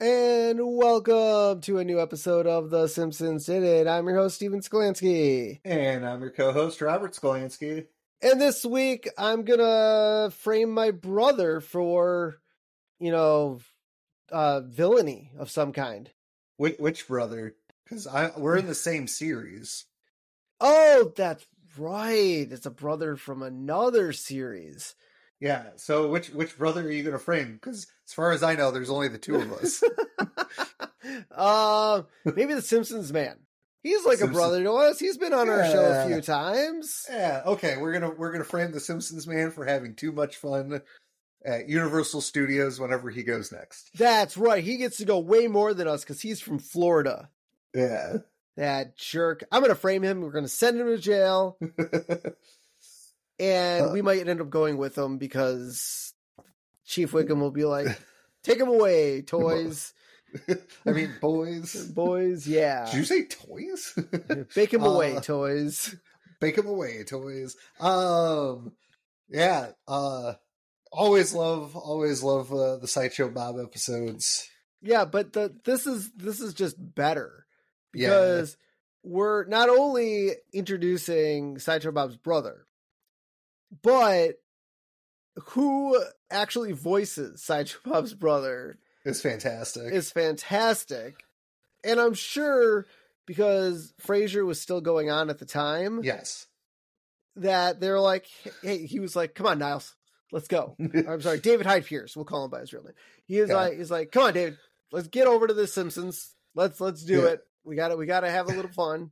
And 0.00 0.58
welcome 0.60 1.60
to 1.60 1.78
a 1.78 1.84
new 1.84 2.00
episode 2.00 2.46
of 2.46 2.70
The 2.70 2.88
Simpsons 2.88 3.46
Did 3.46 3.62
It. 3.62 3.86
I'm 3.86 4.06
your 4.06 4.16
host, 4.16 4.36
Steven 4.36 4.60
Skolansky. 4.60 5.60
And 5.64 6.06
I'm 6.06 6.22
your 6.22 6.30
co-host, 6.30 6.80
Robert 6.80 7.12
Skolansky. 7.12 7.86
And 8.22 8.40
this 8.40 8.64
week, 8.64 9.08
I'm 9.16 9.44
gonna 9.44 10.30
frame 10.30 10.70
my 10.70 10.90
brother 10.90 11.60
for, 11.60 12.40
you 12.98 13.12
know, 13.12 13.60
uh, 14.32 14.62
villainy 14.62 15.30
of 15.38 15.50
some 15.50 15.72
kind. 15.72 16.10
Which, 16.56 16.78
which 16.78 17.06
brother? 17.06 17.54
Because 17.84 18.06
I 18.06 18.30
we're 18.36 18.56
in 18.56 18.66
the 18.66 18.74
same 18.74 19.06
series. 19.06 19.84
Oh, 20.60 21.12
that's 21.14 21.46
right. 21.78 22.46
It's 22.50 22.66
a 22.66 22.70
brother 22.70 23.16
from 23.16 23.42
another 23.42 24.12
series. 24.12 24.94
Yeah. 25.40 25.64
So 25.76 26.08
which 26.08 26.28
which 26.30 26.56
brother 26.58 26.82
are 26.82 26.90
you 26.90 27.02
going 27.02 27.14
to 27.14 27.18
frame? 27.18 27.54
Because 27.54 27.86
as 28.06 28.12
far 28.12 28.32
as 28.32 28.42
I 28.42 28.54
know, 28.54 28.70
there's 28.70 28.90
only 28.90 29.08
the 29.08 29.18
two 29.18 29.36
of 29.36 29.52
us. 29.52 29.82
uh, 31.30 32.02
maybe 32.36 32.54
the 32.54 32.62
Simpsons 32.62 33.12
man. 33.12 33.38
He's 33.82 34.04
like 34.04 34.18
Simpsons. 34.18 34.36
a 34.36 34.38
brother 34.38 34.62
to 34.62 34.72
us. 34.72 34.98
He's 34.98 35.16
been 35.16 35.32
on 35.32 35.48
our 35.48 35.64
show 35.64 35.82
a 35.84 36.06
few 36.06 36.20
times. 36.20 37.06
yeah. 37.10 37.42
Okay. 37.46 37.76
We're 37.78 37.92
gonna 37.92 38.10
we're 38.10 38.32
gonna 38.32 38.44
frame 38.44 38.72
the 38.72 38.80
Simpsons 38.80 39.26
man 39.26 39.50
for 39.50 39.64
having 39.64 39.94
too 39.94 40.12
much 40.12 40.36
fun 40.36 40.82
at 41.44 41.68
Universal 41.70 42.20
Studios 42.20 42.78
whenever 42.78 43.08
he 43.08 43.22
goes 43.22 43.50
next. 43.50 43.90
That's 43.96 44.36
right. 44.36 44.62
He 44.62 44.76
gets 44.76 44.98
to 44.98 45.06
go 45.06 45.18
way 45.18 45.46
more 45.46 45.72
than 45.72 45.88
us 45.88 46.02
because 46.02 46.20
he's 46.20 46.40
from 46.42 46.58
Florida. 46.58 47.30
Yeah. 47.74 48.18
That 48.60 48.94
jerk. 48.98 49.42
I'm 49.50 49.62
gonna 49.62 49.74
frame 49.74 50.02
him. 50.02 50.20
We're 50.20 50.32
gonna 50.32 50.46
send 50.46 50.78
him 50.78 50.86
to 50.86 50.98
jail, 50.98 51.56
and 53.38 53.86
Uh. 53.86 53.90
we 53.92 54.02
might 54.02 54.26
end 54.28 54.40
up 54.40 54.50
going 54.50 54.76
with 54.76 54.96
him 54.96 55.16
because 55.18 56.12
Chief 56.84 57.12
Wiggum 57.12 57.40
will 57.40 57.50
be 57.50 57.64
like, 57.64 57.86
"Take 58.42 58.58
him 58.60 58.68
away, 58.68 59.22
toys, 59.26 59.94
I 60.86 60.90
mean, 60.92 61.14
boys. 61.20 61.86
boys. 61.86 62.46
Yeah, 62.46 62.84
Did 62.86 62.94
you 62.98 63.04
say 63.04 63.24
toys? 63.26 63.98
bake 64.54 64.74
him 64.74 64.82
away, 64.84 65.16
Uh, 65.16 65.20
toys." 65.20 65.94
Bake 66.40 66.56
him 66.56 66.66
away, 66.66 67.04
toys. 67.04 67.54
Um, 67.80 68.72
yeah. 69.28 69.72
Uh, 69.86 70.34
always 70.90 71.34
love, 71.34 71.76
always 71.76 72.22
love 72.22 72.50
uh, 72.52 72.76
the 72.78 72.88
sideshow 72.88 73.28
Bob 73.28 73.56
episodes. 73.62 74.48
Yeah, 74.80 75.04
but 75.04 75.34
the 75.34 75.54
this 75.64 75.86
is 75.86 76.10
this 76.12 76.40
is 76.40 76.54
just 76.54 76.76
better 76.78 77.44
Yeah. 77.94 78.08
because 78.08 78.56
we're 79.02 79.44
not 79.46 79.68
only 79.68 80.32
introducing 80.52 81.58
Sideshow 81.58 81.92
Bob's 81.92 82.16
brother, 82.16 82.66
but 83.82 84.40
who 85.50 86.02
actually 86.30 86.72
voices 86.72 87.42
Sideshow 87.42 87.78
Bob's 87.84 88.14
brother 88.14 88.78
is 89.04 89.22
fantastic. 89.22 89.92
is 89.92 90.10
fantastic. 90.10 91.24
And 91.82 91.98
I'm 91.98 92.14
sure 92.14 92.86
because 93.26 93.94
Frasier 94.04 94.44
was 94.44 94.60
still 94.60 94.80
going 94.80 95.10
on 95.10 95.30
at 95.30 95.38
the 95.38 95.46
time 95.46 96.00
yes. 96.02 96.46
that 97.36 97.80
they're 97.80 98.00
like, 98.00 98.26
hey, 98.62 98.84
he 98.86 99.00
was 99.00 99.16
like, 99.16 99.34
come 99.34 99.46
on, 99.46 99.58
Niles, 99.60 99.94
let's 100.32 100.48
go. 100.48 100.76
I'm 101.08 101.22
sorry, 101.22 101.38
David 101.40 101.64
Hyde 101.64 101.86
Pierce. 101.86 102.16
We'll 102.16 102.24
call 102.26 102.44
him 102.44 102.50
by 102.50 102.60
his 102.60 102.72
real 102.72 102.82
name. 102.82 102.92
He 103.26 103.38
is 103.38 103.48
Yeah. 103.48 103.56
like, 103.56 103.78
he's 103.78 103.90
like, 103.90 104.12
come 104.12 104.24
on, 104.24 104.34
David, 104.34 104.58
let's 104.92 105.08
get 105.08 105.26
over 105.26 105.46
to 105.46 105.54
the 105.54 105.66
Simpsons. 105.66 106.34
Let's 106.54 106.80
let's 106.80 107.02
do 107.04 107.22
Yeah. 107.22 107.28
it. 107.28 107.46
We 107.64 107.76
got 107.76 107.88
to 107.88 107.96
we 107.96 108.06
got 108.06 108.20
to 108.20 108.30
have 108.30 108.48
a 108.48 108.52
little 108.52 108.70
fun. 108.70 109.10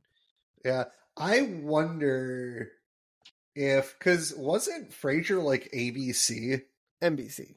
Yeah. 0.63 0.85
I 1.17 1.41
wonder 1.41 2.71
if 3.55 3.95
because 3.97 4.33
wasn't 4.35 4.91
Frasier 4.91 5.43
like 5.43 5.71
ABC? 5.73 6.61
NBC. 7.01 7.55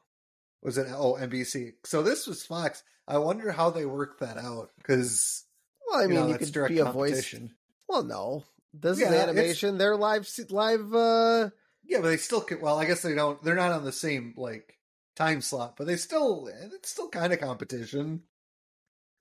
Was 0.62 0.78
it 0.78 0.86
oh 0.90 1.14
NBC? 1.20 1.74
So 1.84 2.02
this 2.02 2.26
was 2.26 2.44
Fox. 2.44 2.82
I 3.06 3.18
wonder 3.18 3.52
how 3.52 3.70
they 3.70 3.84
worked 3.84 4.20
that 4.20 4.38
out 4.38 4.70
because 4.78 5.44
Well, 5.86 6.00
I 6.00 6.02
you 6.04 6.08
mean, 6.08 6.18
know, 6.20 6.28
you 6.28 6.38
could 6.38 6.52
direct 6.52 6.74
be 6.74 6.78
a 6.78 6.84
voice. 6.84 7.34
Well, 7.88 8.04
no, 8.04 8.44
this 8.72 8.98
Yeah, 9.00 9.08
is 9.08 9.14
animation. 9.14 9.78
They're 9.78 9.96
live 9.96 10.28
live. 10.50 10.94
uh 10.94 11.50
Yeah, 11.84 11.98
but 12.00 12.08
they 12.08 12.16
still 12.16 12.40
could. 12.40 12.62
Well, 12.62 12.78
I 12.78 12.84
guess 12.84 13.02
they 13.02 13.14
don't. 13.14 13.42
They're 13.42 13.54
not 13.56 13.72
on 13.72 13.84
the 13.84 13.92
same 13.92 14.34
like 14.36 14.78
time 15.16 15.40
slot, 15.40 15.76
but 15.76 15.86
they 15.86 15.96
still. 15.96 16.48
It's 16.72 16.90
still 16.90 17.08
kind 17.08 17.32
of 17.32 17.40
competition. 17.40 18.22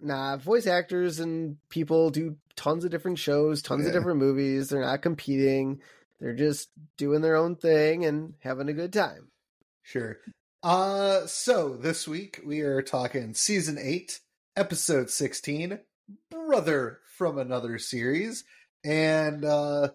Nah, 0.02 0.38
voice 0.38 0.66
actors 0.66 1.20
and 1.20 1.58
people 1.70 2.10
do 2.10 2.36
tons 2.56 2.84
of 2.84 2.92
different 2.92 3.20
shows, 3.20 3.62
tons 3.62 3.86
of 3.86 3.94
different 3.94 4.20
movies. 4.20 4.70
They're 4.70 4.82
not 4.82 5.02
competing. 5.02 5.80
They're 6.20 6.34
just 6.36 6.70
doing 6.98 7.22
their 7.22 7.36
own 7.36 7.56
thing 7.56 8.06
and 8.06 8.34
having 8.40 8.68
a 8.70 8.74
good 8.74 8.94
time. 8.94 9.30
Sure. 9.84 10.18
Uh 10.64 11.26
so 11.26 11.76
this 11.76 12.08
week 12.08 12.40
we 12.46 12.62
are 12.62 12.82
talking 12.82 13.34
season 13.34 13.78
8, 13.80 14.20
episode 14.56 15.10
16, 15.10 15.80
Brother 16.30 17.00
from 17.18 17.38
another 17.38 17.80
series, 17.80 18.44
and 18.84 19.44
uh 19.44 19.90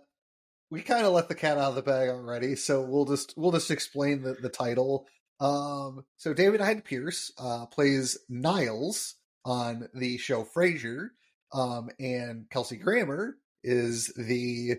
we 0.71 0.83
kind 0.83 1.07
of 1.07 1.13
let 1.13 1.29
the 1.29 1.37
cat 1.37 1.59
out 1.59 1.71
of 1.71 1.75
the 1.77 1.83
bag 1.83 2.09
already, 2.09 2.57
so 2.57 2.83
we'll 2.83 3.05
just 3.05 3.35
we'll 3.37 3.53
just 3.53 3.71
explain 3.71 4.23
the 4.23 4.35
the 4.35 4.49
title. 4.49 5.07
Um 5.39 6.05
so 6.17 6.35
David 6.35 6.61
Hyde 6.61 6.85
Pierce 6.85 7.31
uh 7.39 7.67
plays 7.67 8.19
Niles 8.29 9.15
on 9.47 9.89
the 9.95 10.19
show 10.19 10.45
Frasier, 10.45 11.11
um 11.53 11.89
and 12.01 12.51
Kelsey 12.51 12.77
Grammer 12.77 13.39
is 13.65 14.13
the 14.17 14.77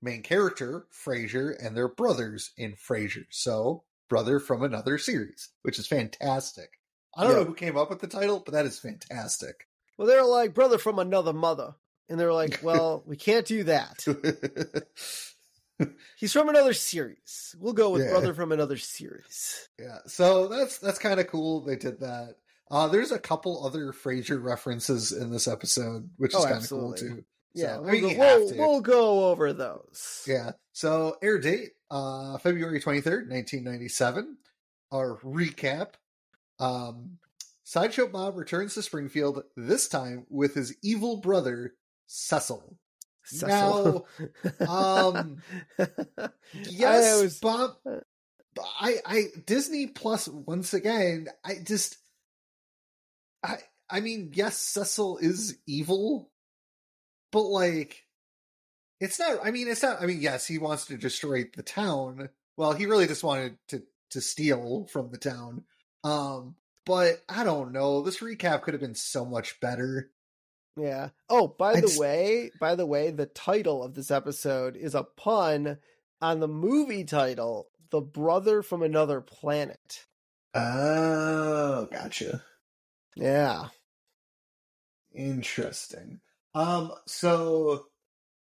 main 0.00 0.22
character, 0.22 0.86
Frasier, 1.04 1.54
and 1.62 1.76
they're 1.76 1.88
brothers 1.88 2.52
in 2.56 2.72
Frasier. 2.74 3.26
So, 3.30 3.82
brother 4.08 4.40
from 4.40 4.62
another 4.62 4.96
series, 4.96 5.50
which 5.62 5.78
is 5.78 5.86
fantastic. 5.86 6.70
I 7.14 7.24
don't 7.24 7.32
Yeah. 7.32 7.38
know 7.40 7.44
who 7.44 7.54
came 7.54 7.76
up 7.76 7.90
with 7.90 8.00
the 8.00 8.06
title, 8.06 8.40
but 8.40 8.52
that 8.52 8.64
is 8.66 8.78
fantastic. 8.78 9.66
Well, 9.98 10.06
they're 10.08 10.24
like 10.24 10.54
brother 10.54 10.78
from 10.78 10.98
another 10.98 11.32
mother, 11.32 11.74
and 12.08 12.18
they're 12.18 12.32
like, 12.32 12.60
well, 12.62 13.02
we 13.04 13.16
can't 13.16 13.44
do 13.46 13.64
that. 13.64 14.04
He's 16.16 16.32
from 16.32 16.48
another 16.50 16.74
series. 16.74 17.56
We'll 17.58 17.72
go 17.72 17.90
with 17.90 18.02
Yeah. 18.02 18.10
brother 18.10 18.34
from 18.34 18.52
another 18.52 18.76
series. 18.76 19.68
yeah, 19.78 19.98
so 20.06 20.46
that's 20.48 20.78
that's 20.78 20.98
kind 20.98 21.18
of 21.18 21.26
cool. 21.26 21.62
They 21.62 21.76
did 21.76 22.00
that. 22.00 22.36
Uh, 22.70 22.86
there's 22.88 23.10
a 23.12 23.18
couple 23.18 23.64
other 23.66 23.92
Frasier 23.92 24.42
references 24.42 25.10
in 25.12 25.30
this 25.30 25.48
episode, 25.48 26.08
which 26.16 26.34
is 26.34 26.40
Oh, 26.40 26.44
kind 26.48 26.62
of 26.62 26.68
cool 26.68 26.92
too. 26.94 27.24
Yeah, 27.52 27.76
So, 27.76 27.80
we'll, 27.82 27.88
I 27.88 27.92
mean, 27.92 28.16
go, 28.16 28.18
we'll, 28.18 28.56
we'll 28.56 28.80
go 28.80 29.28
over 29.30 29.52
those. 29.52 30.24
Yeah. 30.26 30.52
So 30.72 31.16
air 31.20 31.38
date, 31.38 31.70
uh 31.90 32.38
February 32.38 32.80
23rd, 32.80 33.28
1997. 33.28 34.36
Our 34.92 35.18
recap. 35.24 35.94
Um 36.60 37.18
Sideshow 37.64 38.06
Bob 38.08 38.36
returns 38.36 38.74
to 38.74 38.82
Springfield, 38.82 39.42
this 39.56 39.88
time 39.88 40.26
with 40.28 40.54
his 40.54 40.74
evil 40.82 41.16
brother, 41.18 41.74
Cecil. 42.06 42.76
Cecil. 43.24 44.06
um, 44.68 45.36
Yes, 46.68 47.18
I 47.18 47.22
was- 47.22 47.38
Bob 47.40 47.76
I 48.80 48.96
I 49.06 49.24
Disney 49.46 49.86
Plus 49.88 50.28
once 50.28 50.74
again, 50.74 51.28
I 51.44 51.56
just 51.62 51.96
I 53.42 53.58
I 53.88 54.00
mean, 54.00 54.30
yes, 54.34 54.58
Cecil 54.58 55.18
is 55.18 55.58
evil, 55.66 56.30
but 57.32 57.42
like 57.42 58.04
it's 59.00 59.18
not 59.18 59.38
I 59.44 59.50
mean, 59.50 59.68
it's 59.68 59.82
not 59.82 60.02
I 60.02 60.06
mean, 60.06 60.20
yes, 60.20 60.46
he 60.46 60.58
wants 60.58 60.86
to 60.86 60.96
destroy 60.96 61.44
the 61.54 61.62
town. 61.62 62.28
Well, 62.56 62.72
he 62.72 62.86
really 62.86 63.06
just 63.06 63.24
wanted 63.24 63.56
to 63.68 63.82
to 64.10 64.20
steal 64.20 64.86
from 64.92 65.10
the 65.10 65.18
town. 65.18 65.64
Um, 66.04 66.56
but 66.86 67.22
I 67.28 67.44
don't 67.44 67.72
know. 67.72 68.02
This 68.02 68.18
recap 68.18 68.62
could 68.62 68.74
have 68.74 68.80
been 68.80 68.94
so 68.94 69.24
much 69.24 69.60
better. 69.60 70.10
Yeah. 70.76 71.10
Oh, 71.28 71.48
by 71.48 71.72
I 71.72 71.80
the 71.80 71.96
way, 71.98 72.50
by 72.58 72.74
the 72.74 72.86
way, 72.86 73.10
the 73.10 73.26
title 73.26 73.82
of 73.82 73.94
this 73.94 74.10
episode 74.10 74.76
is 74.76 74.94
a 74.94 75.02
pun 75.02 75.78
on 76.20 76.40
the 76.40 76.48
movie 76.48 77.04
title, 77.04 77.68
The 77.90 78.00
Brother 78.00 78.62
from 78.62 78.82
Another 78.82 79.20
Planet. 79.20 80.06
Oh, 80.54 81.86
gotcha. 81.90 82.42
Yeah. 83.16 83.68
Interesting. 85.12 86.20
Um, 86.54 86.92
so 87.06 87.86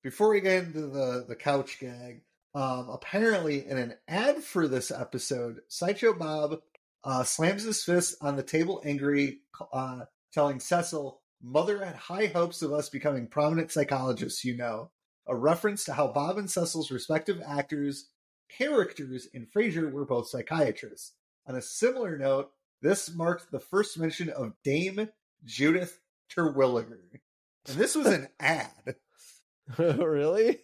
before 0.02 0.30
we 0.30 0.40
get 0.40 0.64
into 0.64 0.86
the 0.88 1.24
the 1.28 1.36
couch 1.36 1.78
gag, 1.80 2.22
um, 2.54 2.88
apparently 2.88 3.66
in 3.66 3.78
an 3.78 3.94
ad 4.08 4.42
for 4.42 4.66
this 4.68 4.90
episode, 4.90 5.60
Sideshow 5.68 6.12
Bob 6.14 6.60
uh, 7.04 7.22
slams 7.24 7.62
his 7.62 7.82
fist 7.84 8.16
on 8.20 8.36
the 8.36 8.42
table, 8.42 8.82
angry, 8.84 9.40
uh, 9.72 10.06
telling 10.32 10.60
Cecil, 10.60 11.20
"Mother 11.42 11.84
had 11.84 11.96
high 11.96 12.26
hopes 12.26 12.62
of 12.62 12.72
us 12.72 12.88
becoming 12.88 13.28
prominent 13.28 13.70
psychologists." 13.70 14.44
You 14.44 14.56
know, 14.56 14.90
a 15.26 15.36
reference 15.36 15.84
to 15.84 15.92
how 15.92 16.08
Bob 16.08 16.38
and 16.38 16.50
Cecil's 16.50 16.90
respective 16.90 17.40
actors 17.46 18.08
characters 18.48 19.26
in 19.26 19.46
Frasier 19.46 19.90
were 19.90 20.04
both 20.04 20.28
psychiatrists. 20.28 21.12
On 21.46 21.54
a 21.54 21.62
similar 21.62 22.16
note, 22.19 22.50
this 22.82 23.14
marked 23.14 23.50
the 23.50 23.61
first 23.61 23.99
mention 23.99 24.28
of 24.31 24.52
Dame 24.64 25.08
Judith 25.44 25.99
Terwilliger. 26.34 27.20
And 27.69 27.76
this 27.78 27.94
was 27.94 28.06
an 28.06 28.28
ad. 28.40 28.96
really? 29.78 30.61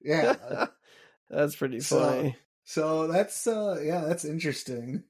Yeah. 0.00 0.66
That's 1.30 1.56
pretty 1.56 1.80
So- 1.80 2.00
funny. 2.00 2.36
So 2.64 3.08
that's 3.08 3.46
uh 3.48 3.80
yeah, 3.82 4.02
that's 4.06 4.24
interesting. 4.24 5.02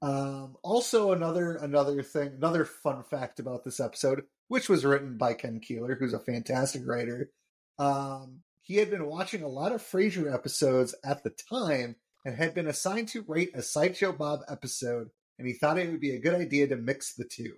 Um 0.00 0.56
also 0.62 1.12
another 1.12 1.54
another 1.56 2.02
thing, 2.02 2.32
another 2.36 2.64
fun 2.64 3.02
fact 3.04 3.38
about 3.38 3.62
this 3.62 3.78
episode, 3.78 4.22
which 4.48 4.68
was 4.68 4.84
written 4.84 5.16
by 5.18 5.34
Ken 5.34 5.60
Keeler, 5.60 5.94
who's 5.94 6.14
a 6.14 6.18
fantastic 6.18 6.82
writer. 6.86 7.30
Um 7.78 8.40
he 8.62 8.76
had 8.76 8.90
been 8.90 9.06
watching 9.06 9.42
a 9.42 9.48
lot 9.48 9.72
of 9.72 9.82
Frasier 9.82 10.32
episodes 10.32 10.94
at 11.04 11.22
the 11.24 11.30
time 11.50 11.96
and 12.24 12.36
had 12.36 12.54
been 12.54 12.66
assigned 12.66 13.08
to 13.08 13.24
write 13.26 13.50
a 13.54 13.62
Sideshow 13.62 14.12
Bob 14.12 14.40
episode, 14.48 15.10
and 15.38 15.46
he 15.46 15.54
thought 15.54 15.78
it 15.78 15.90
would 15.90 16.00
be 16.00 16.14
a 16.14 16.20
good 16.20 16.34
idea 16.34 16.66
to 16.68 16.76
mix 16.76 17.14
the 17.14 17.24
two. 17.24 17.54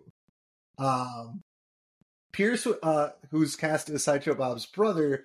Um 0.79 1.43
Pierce, 2.35 2.67
uh, 2.67 3.11
who's 3.31 3.55
cast 3.55 3.89
as 3.91 4.03
Sideshow 4.03 4.35
Bob's 4.35 4.67
brother, 4.67 5.25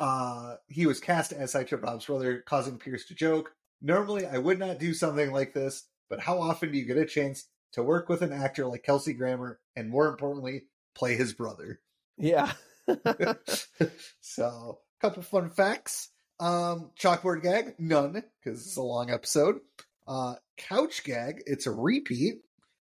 uh, 0.00 0.56
he 0.66 0.84
was 0.84 0.98
cast 0.98 1.32
as 1.32 1.52
Sideshow 1.52 1.76
Bob's 1.76 2.06
brother, 2.06 2.42
causing 2.44 2.76
Pierce 2.76 3.06
to 3.06 3.14
joke. 3.14 3.52
Normally, 3.80 4.26
I 4.26 4.38
would 4.38 4.58
not 4.58 4.80
do 4.80 4.92
something 4.92 5.30
like 5.30 5.54
this, 5.54 5.86
but 6.08 6.18
how 6.18 6.40
often 6.40 6.72
do 6.72 6.78
you 6.78 6.84
get 6.84 6.96
a 6.96 7.06
chance 7.06 7.46
to 7.72 7.84
work 7.84 8.08
with 8.08 8.22
an 8.22 8.32
actor 8.32 8.66
like 8.66 8.82
Kelsey 8.82 9.12
Grammer 9.12 9.60
and, 9.76 9.88
more 9.88 10.08
importantly, 10.08 10.64
play 10.96 11.14
his 11.14 11.32
brother? 11.32 11.80
Yeah. 12.18 12.52
so, 14.20 14.80
a 14.98 15.00
couple 15.00 15.22
fun 15.22 15.50
facts. 15.50 16.10
Um, 16.40 16.90
chalkboard 16.98 17.42
gag, 17.42 17.74
none, 17.78 18.12
because 18.12 18.66
it's 18.66 18.76
a 18.76 18.82
long 18.82 19.10
episode. 19.10 19.60
Uh, 20.08 20.34
couch 20.56 21.04
gag, 21.04 21.42
it's 21.46 21.66
a 21.66 21.70
repeat. 21.70 22.36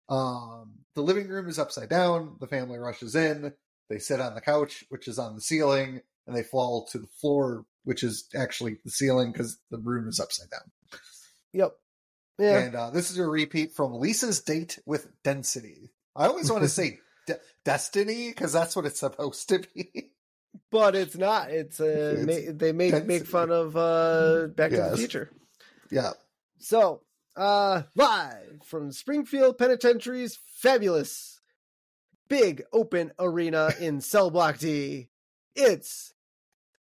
Um, 0.09 0.75
the 0.95 1.03
living 1.03 1.29
room 1.29 1.49
is 1.49 1.59
upside 1.59 1.89
down. 1.89 2.37
The 2.41 2.47
family 2.47 2.79
rushes 2.79 3.15
in. 3.15 3.53
They 3.89 3.99
sit 3.99 4.21
on 4.21 4.35
the 4.35 4.41
couch, 4.41 4.85
which 4.89 5.09
is 5.09 5.19
on 5.19 5.35
the 5.35 5.41
ceiling, 5.41 6.01
and 6.27 6.37
they 6.37 6.45
fall 6.45 6.87
to 6.93 6.99
the 6.99 7.09
floor, 7.21 7.65
which 7.85 8.05
is 8.05 8.29
actually 8.35 8.79
the 8.85 8.91
ceiling 8.91 9.33
because 9.33 9.59
the 9.71 9.79
room 9.79 10.09
is 10.09 10.21
upside 10.21 10.51
down. 10.51 10.71
Yep. 11.53 11.73
Yeah. 12.39 12.59
And 12.59 12.75
uh, 12.75 12.91
this 12.91 13.11
is 13.11 13.19
a 13.19 13.27
repeat 13.27 13.73
from 13.73 13.95
Lisa's 13.95 14.41
date 14.41 14.79
with 14.87 15.09
Density. 15.25 15.91
I 16.15 16.27
always 16.27 16.51
want 16.51 16.63
to 16.63 16.69
say 16.71 17.01
de- 17.27 17.41
Destiny 17.65 18.29
because 18.29 18.53
that's 18.53 18.77
what 18.77 18.87
it's 18.87 19.01
supposed 19.01 19.49
to 19.49 19.65
be. 19.75 20.13
But 20.71 20.95
it's 20.97 21.17
not. 21.17 21.51
It's, 21.51 21.81
uh, 21.81 22.17
It's 22.19 22.27
ma- 22.27 22.53
they 22.57 22.73
make 22.73 22.93
Density. 22.93 23.09
make 23.09 23.27
fun 23.27 23.51
of 23.51 23.77
uh, 23.77 24.49
Back 24.49 24.71
to 24.71 24.77
the 24.91 24.97
Future. 24.97 25.31
yeah. 25.91 26.11
So, 26.59 27.03
uh, 27.37 27.83
live 27.97 28.61
from 28.65 28.93
Springfield 28.93 29.57
Penitentiary's 29.59 30.39
fabulous 30.57 31.41
big 32.29 32.63
open 32.73 33.13
arena 33.19 33.71
in 33.81 34.01
Cell 34.03 34.31
Block 34.31 34.59
D, 34.59 35.09
it's 35.57 36.13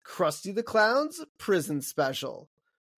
Krusty 0.06 0.54
the 0.54 0.64
Clown's 0.64 1.24
prison 1.38 1.82
special. 1.82 2.50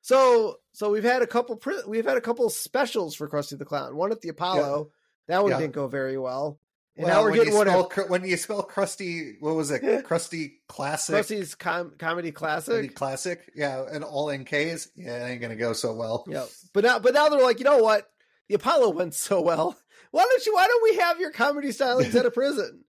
So, 0.01 0.59
so 0.73 0.89
we've 0.89 1.03
had 1.03 1.21
a 1.21 1.27
couple 1.27 1.55
pri- 1.57 1.83
we've 1.87 2.05
had 2.05 2.17
a 2.17 2.21
couple 2.21 2.49
specials 2.49 3.15
for 3.15 3.29
Krusty 3.29 3.57
the 3.57 3.65
Clown. 3.65 3.95
One 3.95 4.11
at 4.11 4.21
the 4.21 4.29
Apollo, 4.29 4.89
that 5.27 5.43
one 5.43 5.51
Yeah. 5.51 5.59
didn't 5.59 5.73
go 5.73 5.87
very 5.87 6.17
well, 6.17 6.57
and 6.97 7.05
Well, 7.05 7.15
now 7.15 7.21
we're 7.21 7.29
when 7.31 7.37
getting 7.39 7.53
you 7.53 7.57
one 7.57 7.67
spell, 7.67 7.91
at 7.97 8.09
when 8.09 8.25
you 8.25 8.37
spell 8.37 8.63
crusty. 8.63 9.37
What 9.39 9.55
was 9.55 9.71
it? 9.71 10.03
Crusty 10.05 10.59
classic. 10.67 11.15
Krusty's 11.15 11.55
com- 11.55 11.93
comedy 11.97 12.31
classic. 12.31 12.73
Crusty 12.73 12.89
classic. 12.89 13.51
Yeah, 13.55 13.85
and 13.91 14.03
all 14.03 14.29
in 14.29 14.43
K's. 14.45 14.89
Yeah, 14.95 15.25
it 15.25 15.31
ain't 15.31 15.41
gonna 15.41 15.55
go 15.55 15.73
so 15.73 15.93
well. 15.93 16.25
Yeah, 16.27 16.45
but 16.73 16.83
now, 16.83 16.99
but 16.99 17.13
now 17.13 17.29
they're 17.29 17.41
like, 17.41 17.59
you 17.59 17.65
know 17.65 17.77
what? 17.77 18.09
The 18.49 18.55
Apollo 18.55 18.89
went 18.91 19.13
so 19.13 19.41
well. 19.41 19.77
Why 20.11 20.23
don't 20.23 20.45
you? 20.45 20.53
Why 20.53 20.67
don't 20.67 20.83
we 20.83 20.97
have 20.97 21.19
your 21.19 21.31
comedy 21.31 21.69
stylings 21.69 22.13
at 22.15 22.25
a 22.25 22.31
prison? 22.31 22.83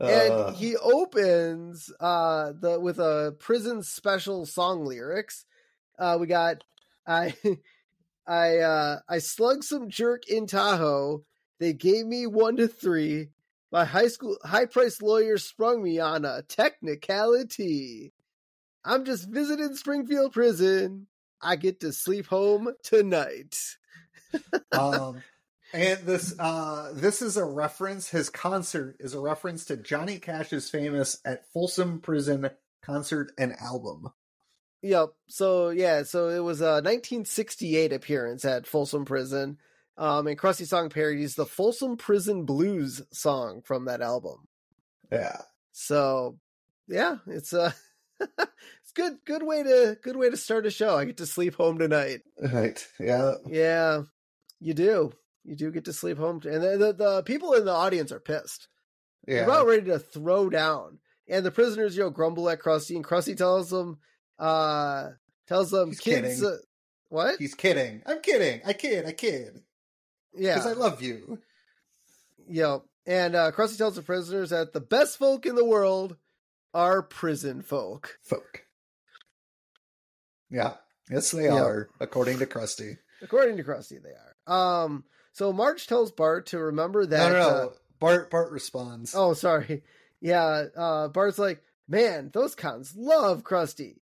Uh, 0.00 0.06
and 0.06 0.56
he 0.56 0.74
opens 0.78 1.92
uh 2.00 2.52
the 2.58 2.80
with 2.80 2.98
a 2.98 3.36
prison 3.38 3.82
special 3.82 4.46
song 4.46 4.86
lyrics. 4.86 5.44
Uh 5.98 6.16
we 6.18 6.26
got 6.26 6.64
I 7.06 7.34
I 8.26 8.58
uh 8.60 9.00
I 9.06 9.18
slugged 9.18 9.64
some 9.64 9.90
jerk 9.90 10.26
in 10.28 10.46
Tahoe. 10.46 11.24
They 11.62 11.72
gave 11.72 12.06
me 12.06 12.26
one 12.26 12.56
to 12.56 12.66
three. 12.66 13.28
My 13.70 13.84
high 13.84 14.08
school 14.08 14.36
high 14.42 14.66
priced 14.66 15.00
lawyer 15.00 15.38
sprung 15.38 15.80
me 15.80 16.00
on 16.00 16.24
a 16.24 16.42
technicality. 16.42 18.12
I'm 18.84 19.04
just 19.04 19.28
visiting 19.28 19.76
Springfield 19.76 20.32
prison. 20.32 21.06
I 21.40 21.54
get 21.54 21.78
to 21.78 21.92
sleep 21.92 22.26
home 22.26 22.72
tonight. 22.82 23.56
um, 24.72 25.22
and 25.72 26.00
this 26.00 26.34
uh, 26.36 26.90
this 26.94 27.22
is 27.22 27.36
a 27.36 27.44
reference. 27.44 28.08
His 28.08 28.28
concert 28.28 28.96
is 28.98 29.14
a 29.14 29.20
reference 29.20 29.64
to 29.66 29.76
Johnny 29.76 30.18
Cash's 30.18 30.68
famous 30.68 31.20
at 31.24 31.46
Folsom 31.52 32.00
Prison 32.00 32.50
concert 32.82 33.30
and 33.38 33.52
album. 33.60 34.08
Yep. 34.82 35.10
So 35.28 35.68
yeah, 35.68 36.02
so 36.02 36.28
it 36.28 36.40
was 36.40 36.60
a 36.60 36.82
1968 36.82 37.92
appearance 37.92 38.44
at 38.44 38.66
Folsom 38.66 39.04
Prison. 39.04 39.58
Um, 39.98 40.26
and 40.26 40.38
Krusty 40.38 40.66
Song 40.66 40.88
parodies 40.88 41.34
the 41.34 41.46
Folsom 41.46 41.96
Prison 41.96 42.44
Blues 42.44 43.02
song 43.12 43.62
from 43.64 43.84
that 43.84 44.00
album. 44.00 44.48
Yeah, 45.10 45.36
So 45.72 46.38
yeah, 46.88 47.16
it's 47.26 47.52
a 47.52 47.74
it's 48.20 48.92
good 48.94 49.18
good 49.26 49.42
way 49.42 49.62
to 49.62 49.98
good 50.02 50.16
way 50.16 50.30
to 50.30 50.36
start 50.36 50.64
a 50.66 50.70
show. 50.70 50.96
I 50.96 51.04
get 51.04 51.18
to 51.18 51.26
sleep 51.26 51.54
home 51.56 51.78
tonight. 51.78 52.20
right. 52.40 52.84
Yeah, 52.98 53.34
Yeah, 53.46 54.02
you 54.60 54.72
do. 54.74 55.12
You 55.44 55.56
do 55.56 55.70
get 55.70 55.84
to 55.86 55.92
sleep 55.92 56.18
home, 56.18 56.40
and 56.44 56.62
the, 56.62 56.76
the 56.78 56.92
the 56.92 57.22
people 57.24 57.52
in 57.54 57.64
the 57.64 57.72
audience 57.72 58.12
are 58.12 58.20
pissed. 58.20 58.68
Yeah. 59.26 59.34
They're 59.36 59.44
about 59.44 59.66
ready 59.66 59.84
to 59.86 59.98
throw 59.98 60.48
down. 60.50 60.98
And 61.28 61.44
the 61.46 61.50
prisoners, 61.50 61.96
you 61.96 62.02
know, 62.02 62.10
grumble 62.10 62.48
at 62.50 62.60
Krusty, 62.60 62.96
and 62.96 63.04
Krusty 63.04 63.36
tells 63.36 63.70
them, 63.70 63.98
uh, 64.38 65.10
tells 65.46 65.70
them, 65.70 65.90
He's 65.90 66.00
kids, 66.00 66.40
kidding. 66.40 66.44
uh, 66.44 66.56
what? 67.08 67.38
He's 67.38 67.54
kidding. 67.54 68.02
I'm 68.06 68.20
kidding. 68.20 68.60
I 68.66 68.72
kid. 68.72 69.06
I 69.06 69.12
kid. 69.12 69.60
Yeah, 70.34 70.54
Because 70.54 70.66
I 70.66 70.72
love 70.72 71.02
you. 71.02 71.38
Yep. 72.48 72.82
And 73.06 73.34
uh, 73.34 73.50
Krusty 73.52 73.76
tells 73.78 73.96
the 73.96 74.02
prisoners 74.02 74.50
that 74.50 74.72
the 74.72 74.80
best 74.80 75.18
folk 75.18 75.46
in 75.46 75.54
the 75.54 75.64
world 75.64 76.16
are 76.74 77.02
prison 77.02 77.62
folk. 77.62 78.18
Folk. 78.22 78.64
Yeah. 80.50 80.74
Yes, 81.10 81.30
they 81.30 81.44
Yeah. 81.44 81.62
are, 81.62 81.88
according 82.00 82.38
to 82.38 82.46
Krusty. 82.46 82.98
According 83.22 83.56
to 83.56 83.64
Krusty, 83.64 84.00
they 84.02 84.10
are. 84.10 84.82
Um, 84.84 85.04
so 85.32 85.52
Marge 85.52 85.86
tells 85.86 86.12
Bart 86.12 86.46
to 86.46 86.58
remember 86.58 87.06
that. 87.06 87.32
no, 87.32 87.38
no, 87.38 87.48
uh. 87.48 87.68
Bart 88.00 88.30
Bart 88.30 88.50
responds. 88.50 89.14
oh, 89.14 89.34
sorry. 89.34 89.82
Yeah, 90.24 90.66
uh, 90.76 91.08
Bart's 91.08 91.36
like, 91.40 91.64
man, 91.88 92.30
those 92.32 92.54
cons 92.54 92.94
love 92.96 93.42
Krusty. 93.42 93.96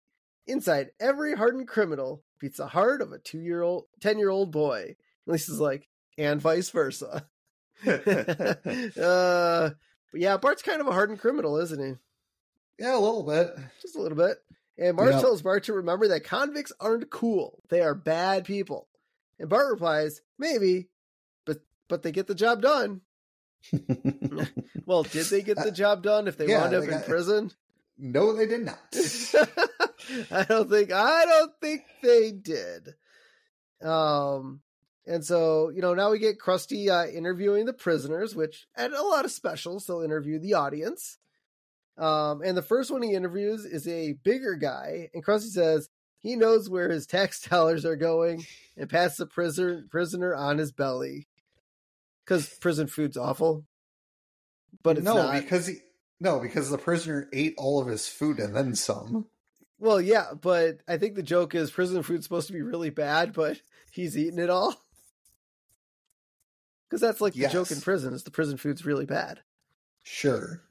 Inside 0.45 0.91
every 0.99 1.33
hardened 1.35 1.67
criminal 1.67 2.21
beats 2.39 2.57
the 2.57 2.67
heart 2.67 3.01
of 3.01 3.11
a 3.11 3.17
two 3.17 3.39
year 3.39 3.63
old, 3.63 3.85
10 4.01 4.19
year 4.19 4.29
old 4.29 4.51
boy. 4.51 4.97
Lisa's 5.25 5.59
like, 5.59 5.87
and 6.23 6.41
vice 6.41 6.69
versa. 6.69 7.27
uh, 7.87 9.69
but 10.11 10.21
yeah, 10.21 10.37
Bart's 10.37 10.61
kind 10.61 10.81
of 10.81 10.87
a 10.87 10.91
hardened 10.91 11.19
criminal, 11.19 11.57
isn't 11.57 11.83
he? 11.83 11.93
yeah, 12.83 12.95
a 12.95 12.99
little 12.99 13.23
bit. 13.23 13.55
just 13.81 13.95
a 13.95 14.01
little 14.01 14.17
bit. 14.17 14.37
And 14.77 14.95
Marge 14.95 15.13
Yeah. 15.13 15.21
tells 15.21 15.41
Bart 15.41 15.65
to 15.65 15.73
remember 15.73 16.07
that 16.09 16.23
convicts 16.23 16.71
aren't 16.79 17.09
cool; 17.11 17.61
they 17.69 17.81
are 17.81 17.93
bad 17.93 18.45
people. 18.45 18.87
And 19.39 19.49
Bart 19.49 19.69
replies, 19.71 20.21
"Maybe, 20.39 20.89
but 21.45 21.59
but 21.87 22.01
they 22.03 22.11
get 22.11 22.27
the 22.27 22.35
job 22.35 22.61
done." 22.61 23.01
Well, 24.87 25.03
did 25.03 25.27
they 25.27 25.41
get 25.43 25.57
the 25.57 25.71
job 25.71 26.01
done 26.03 26.27
if 26.27 26.35
they 26.37 26.47
Yeah, 26.47 26.61
wound 26.61 26.73
up 26.73 26.83
in 26.83 26.89
got- 26.89 27.05
prison? 27.05 27.51
no, 27.97 28.33
they 28.33 28.47
did 28.47 28.61
not. 28.65 28.79
I 30.31 30.43
don't 30.43 30.69
think 30.69 30.91
I 30.91 31.25
don't 31.25 31.51
think 31.61 31.83
they 32.01 32.31
did. 32.31 32.95
Um, 33.81 34.61
and 35.11 35.25
so 35.25 35.69
you 35.69 35.81
know 35.81 35.93
now 35.93 36.11
we 36.11 36.19
get 36.19 36.39
Krusty 36.39 36.89
uh, 36.89 37.09
interviewing 37.09 37.65
the 37.65 37.73
prisoners, 37.73 38.35
which 38.35 38.67
at 38.75 38.93
a 38.93 39.01
lot 39.01 39.25
of 39.25 39.31
specials 39.31 39.85
they'll 39.85 40.01
interview 40.01 40.39
the 40.39 40.53
audience. 40.53 41.17
Um, 41.97 42.41
and 42.41 42.57
the 42.57 42.61
first 42.61 42.89
one 42.89 43.01
he 43.01 43.13
interviews 43.13 43.65
is 43.65 43.87
a 43.87 44.13
bigger 44.23 44.55
guy, 44.55 45.09
and 45.13 45.23
Krusty 45.23 45.49
says 45.49 45.89
he 46.19 46.35
knows 46.35 46.69
where 46.69 46.89
his 46.89 47.05
tax 47.05 47.41
dollars 47.49 47.85
are 47.85 47.97
going, 47.97 48.45
and 48.77 48.89
pats 48.89 49.17
the 49.17 49.25
prisoner 49.25 49.83
prisoner 49.89 50.33
on 50.33 50.57
his 50.57 50.71
belly 50.71 51.27
because 52.23 52.47
prison 52.59 52.87
food's 52.87 53.17
awful. 53.17 53.65
But 54.83 54.97
it's 54.97 55.05
no, 55.05 55.15
not. 55.15 55.33
because 55.33 55.67
he 55.67 55.75
no, 56.21 56.39
because 56.39 56.69
the 56.69 56.77
prisoner 56.77 57.27
ate 57.33 57.55
all 57.57 57.81
of 57.81 57.87
his 57.87 58.07
food 58.07 58.39
and 58.39 58.55
then 58.55 58.75
some. 58.75 59.25
Well, 59.77 59.99
yeah, 59.99 60.33
but 60.39 60.77
I 60.87 60.97
think 60.97 61.15
the 61.15 61.23
joke 61.23 61.55
is 61.55 61.71
prison 61.71 62.01
food's 62.03 62.23
supposed 62.23 62.47
to 62.47 62.53
be 62.53 62.61
really 62.61 62.91
bad, 62.91 63.33
but 63.33 63.59
he's 63.91 64.17
eating 64.17 64.39
it 64.39 64.49
all. 64.49 64.75
Because 66.91 66.99
that's 67.01 67.21
like 67.21 67.33
the 67.33 67.47
joke 67.47 67.71
in 67.71 67.77
Yes. 67.77 67.83
prison 67.85 68.13
is 68.13 68.23
the 68.23 68.31
prison 68.31 68.57
food's 68.57 68.85
really 68.85 69.05
bad. 69.05 69.39
Sure. 70.03 70.61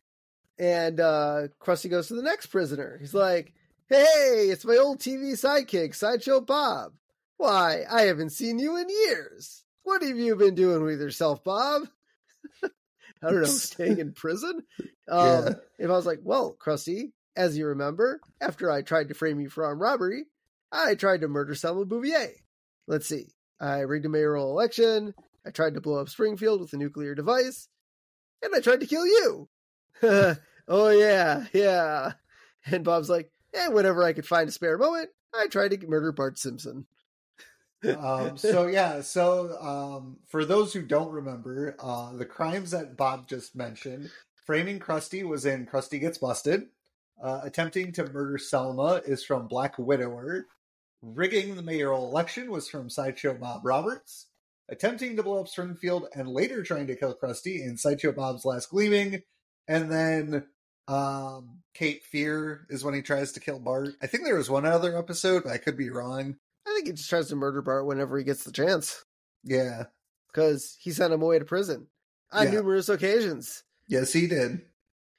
And 0.59 1.01
uh 1.01 1.49
Krusty 1.59 1.89
goes 1.89 2.09
to 2.09 2.15
the 2.15 2.23
next 2.23 2.49
prisoner. 2.49 2.99
He's 3.01 3.15
like, 3.15 3.55
Hey, 3.89 4.49
it's 4.51 4.67
my 4.67 4.77
old 4.77 4.99
TV 5.01 5.33
sidekick, 5.33 5.95
Sideshow 5.95 6.43
Bob. 6.43 6.93
Why, 7.39 7.85
I 7.91 8.03
haven't 8.03 8.31
seen 8.31 8.59
you 8.59 8.77
in 8.77 8.87
years. 8.91 9.65
What 9.83 10.03
have 10.03 10.19
you 10.19 10.37
been 10.37 10.55
doing 10.55 10.85
with 10.85 11.01
yourself, 11.01 11.43
Bob? 11.43 11.85
I 12.63 12.69
don't 13.23 13.41
know, 13.41 13.45
staying 13.47 13.99
in 13.99 14.13
prison? 14.13 14.63
Um, 15.09 15.27
Yeah. 15.27 15.49
If 15.79 15.91
I 15.91 15.95
was 15.95 16.07
like, 16.07 16.21
well, 16.23 16.55
Krusty, 16.65 17.11
as 17.35 17.59
you 17.59 17.67
remember, 17.67 18.21
after 18.41 18.71
I 18.71 18.83
tried 18.83 19.09
to 19.09 19.15
frame 19.15 19.41
you 19.41 19.49
for 19.49 19.65
armed 19.65 19.81
robbery, 19.81 20.27
I 20.71 20.95
tried 20.95 21.23
to 21.23 21.29
murder 21.29 21.57
Selma 21.57 21.85
Bouvier. 21.85 22.31
Let's 22.87 23.09
see. 23.09 23.27
I 23.59 23.81
rigged 23.81 24.07
a 24.07 24.09
mayoral 24.09 24.51
election. 24.53 25.15
I 25.47 25.51
tried 25.51 25.75
to 25.75 25.81
blow 25.81 26.01
up 26.01 26.09
Springfield 26.09 26.61
with 26.61 26.73
a 26.73 26.77
nuclear 26.77 27.15
device. 27.15 27.69
And 28.43 28.55
I 28.55 28.61
tried 28.61 28.81
to 28.81 28.87
kill 28.87 29.07
you. 29.07 29.49
oh, 30.69 30.91
yeah, 30.91 31.45
yeah. 31.53 32.13
And 32.67 32.85
Bob's 32.85 33.11
like, 33.11 33.31
eh, 33.55 33.69
whenever 33.69 34.03
I 34.03 34.13
could 34.13 34.27
find 34.27 34.49
a 34.49 34.53
spare 34.53 34.79
moment, 34.79 35.11
I 35.35 35.47
tried 35.49 35.71
to 35.73 35.87
murder 35.87 36.13
Bart 36.13 36.39
Simpson. 36.39 36.87
um, 37.99 38.37
so 38.37 38.67
yeah, 38.67 39.01
so 39.01 39.57
um, 39.61 40.19
for 40.29 40.45
those 40.45 40.73
who 40.73 40.83
don't 40.83 41.13
remember, 41.13 41.77
uh, 41.79 42.13
the 42.15 42.27
crimes 42.27 42.73
that 42.73 42.97
Bob 42.97 43.29
just 43.29 43.57
mentioned, 43.57 44.11
framing 44.45 44.79
Krusty 44.79 45.23
was 45.23 45.47
in 45.47 45.67
Krusty 45.67 46.01
Gets 46.01 46.19
Busted. 46.19 46.67
Uh, 47.23 47.41
attempting 47.45 47.93
to 47.93 48.11
murder 48.11 48.39
Selma 48.39 49.03
is 49.07 49.23
from 49.23 49.47
Black 49.47 49.79
Widower. 49.79 50.47
Rigging 51.03 51.55
the 51.55 51.63
mayoral 51.63 52.09
election 52.09 52.51
was 52.51 52.69
from 52.69 52.89
Sideshow 52.89 53.35
Bob 53.35 53.61
Roberts. 53.65 54.27
Attempting 54.71 55.17
to 55.17 55.23
blow 55.23 55.41
up 55.41 55.49
Springfield 55.49 56.07
and 56.15 56.29
later 56.29 56.63
trying 56.63 56.87
to 56.87 56.97
kill 56.97 57.15
Krusty 57.15 57.61
in 57.61 57.77
Sideshow 57.77 58.13
Bob's 58.13 58.45
Last 58.45 58.71
Gleaming. 58.71 59.23
And 59.67 59.91
then 59.91 60.47
um, 60.89 61.59
Cape 61.75 62.05
Fear 62.05 62.67
is 62.71 62.85
when 62.85 62.95
he 62.95 63.03
tries 63.03 63.33
to 63.33 63.41
kill 63.41 63.59
Bart. 63.59 63.91
I 64.03 64.07
think 64.07 64.25
there 64.25 64.37
was 64.37 64.49
one 64.51 64.67
other 64.67 64.97
episode, 64.97 65.43
but 65.45 65.53
I 65.53 65.59
could 65.59 65.77
be 65.77 65.91
wrong. 65.91 66.37
I 66.67 66.71
think 66.75 66.87
he 66.87 66.93
just 66.93 67.11
tries 67.11 67.29
to 67.29 67.37
murder 67.37 67.63
Bart 67.63 67.87
whenever 67.87 68.17
he 68.17 68.25
gets 68.25 68.45
the 68.45 68.53
chance. 68.53 69.05
Yeah. 69.45 69.85
Because 70.33 70.77
he 70.81 70.93
sent 70.93 71.13
him 71.13 71.23
away 71.23 71.39
to 71.41 71.45
prison 71.45 71.89
on 72.31 72.45
Yeah. 72.47 72.51
numerous 72.53 72.89
occasions. 72.89 73.65
Yes, 73.89 74.13
he 74.13 74.27
did. 74.29 74.61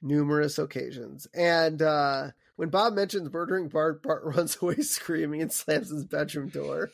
Numerous 0.00 0.58
occasions. 0.58 1.26
And 1.34 1.82
uh, 1.82 2.30
when 2.56 2.70
Bob 2.70 2.94
mentions 2.94 3.30
murdering 3.32 3.68
Bart, 3.68 4.02
Bart 4.02 4.22
runs 4.24 4.56
away 4.62 4.76
screaming 4.76 5.42
and 5.42 5.52
slams 5.52 5.90
his 5.90 6.04
bedroom 6.06 6.48
door. 6.48 6.90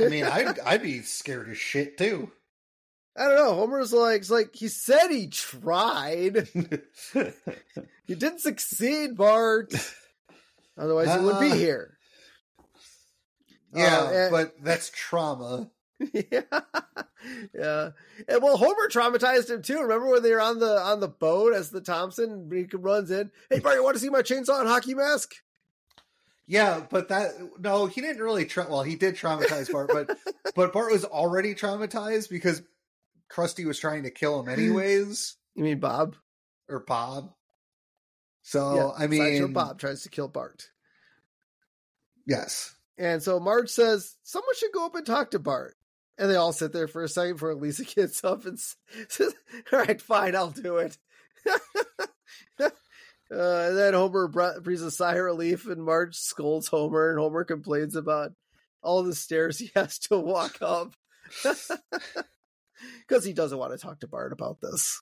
I 0.00 0.08
mean, 0.08 0.24
I'd, 0.24 0.58
I'd 0.60 0.82
be 0.82 1.02
scared 1.02 1.48
as 1.50 1.58
shit 1.58 1.96
too. 1.98 2.30
I 3.16 3.26
don't 3.28 3.36
know. 3.36 3.54
Homer's 3.54 3.92
like, 3.92 4.28
like 4.30 4.54
he 4.54 4.68
said 4.68 5.08
he 5.10 5.28
tried. 5.28 6.48
He 8.04 8.16
didn't 8.16 8.40
succeed, 8.40 9.16
Bart. 9.16 9.72
Otherwise, 10.76 11.14
he 11.14 11.24
would 11.24 11.38
be 11.40 11.52
Uh, 11.52 11.54
here. 11.54 11.96
yeah, 13.74 14.00
Uh, 14.00 14.10
and- 14.10 14.30
but 14.32 14.54
that's 14.62 14.90
trauma. 14.90 15.70
yeah, 16.12 16.40
yeah. 17.54 17.90
And 18.28 18.42
well, 18.42 18.56
Homer 18.56 18.88
traumatized 18.88 19.50
him 19.50 19.62
too. 19.62 19.80
Remember 19.80 20.08
when 20.10 20.22
they 20.22 20.32
were 20.32 20.40
on 20.40 20.58
the 20.58 20.78
on 20.80 20.98
the 20.98 21.08
boat 21.08 21.54
as 21.54 21.70
the 21.70 21.80
Thompson 21.80 22.50
he 22.52 22.66
runs 22.76 23.10
in? 23.12 23.30
Hey, 23.50 23.60
Bart, 23.60 23.76
you 23.76 23.84
want 23.84 23.94
to 23.94 24.00
see 24.02 24.10
my 24.10 24.22
chainsaw 24.22 24.58
and 24.58 24.68
hockey 24.68 24.94
mask? 24.94 25.32
Yeah, 26.52 26.82
but 26.90 27.08
that 27.08 27.30
no, 27.58 27.86
he 27.86 28.02
didn't 28.02 28.22
really. 28.22 28.44
Tra- 28.44 28.66
well, 28.68 28.82
he 28.82 28.94
did 28.94 29.14
traumatize 29.14 29.72
Bart, 29.72 29.88
but 29.90 30.18
but 30.54 30.74
Bart 30.74 30.92
was 30.92 31.02
already 31.06 31.54
traumatized 31.54 32.28
because 32.28 32.60
Krusty 33.30 33.64
was 33.64 33.78
trying 33.78 34.02
to 34.02 34.10
kill 34.10 34.38
him 34.38 34.44
hmm. 34.44 34.60
anyways, 34.60 35.36
You 35.54 35.64
mean 35.64 35.80
Bob? 35.80 36.14
or 36.68 36.80
Bob. 36.80 37.32
So 38.42 38.74
yeah, 38.74 38.90
I 38.98 39.08
Sideshow 39.08 39.44
mean, 39.44 39.54
Bob 39.54 39.78
tries 39.78 40.02
to 40.02 40.10
kill 40.10 40.28
Bart, 40.28 40.68
yes, 42.26 42.76
and 42.98 43.22
so 43.22 43.40
Marge 43.40 43.70
says 43.70 44.14
someone 44.22 44.54
should 44.54 44.72
go 44.72 44.84
up 44.84 44.94
and 44.94 45.06
talk 45.06 45.30
to 45.30 45.38
Bart. 45.38 45.74
And 46.18 46.30
they 46.30 46.36
all 46.36 46.52
sit 46.52 46.74
there 46.74 46.86
for 46.86 47.02
a 47.02 47.08
second 47.08 47.36
before 47.36 47.54
Lisa 47.54 47.84
gets 47.96 48.22
up 48.24 48.44
and 48.44 48.60
says, 49.08 49.34
"All 49.72 49.78
right, 49.78 50.02
fine, 50.02 50.36
I'll 50.36 50.50
do 50.50 50.76
it." 50.76 50.98
Uh, 53.32 53.66
and 53.68 53.76
then 53.78 53.94
Homer 53.94 54.28
br- 54.28 54.60
breathes 54.62 54.82
a 54.82 54.90
sigh 54.90 55.14
of 55.14 55.24
relief, 55.24 55.66
and 55.66 55.84
Marge 55.84 56.16
scolds 56.16 56.68
Homer, 56.68 57.10
and 57.10 57.18
Homer 57.18 57.44
complains 57.44 57.96
about 57.96 58.32
all 58.82 59.02
the 59.02 59.14
stairs 59.14 59.58
he 59.58 59.70
has 59.76 59.98
to 60.00 60.18
walk 60.18 60.58
up 60.60 60.92
because 63.06 63.24
he 63.24 63.32
doesn't 63.32 63.58
want 63.58 63.72
to 63.72 63.78
talk 63.78 64.00
to 64.00 64.08
Bart 64.08 64.32
about 64.32 64.60
this. 64.60 65.00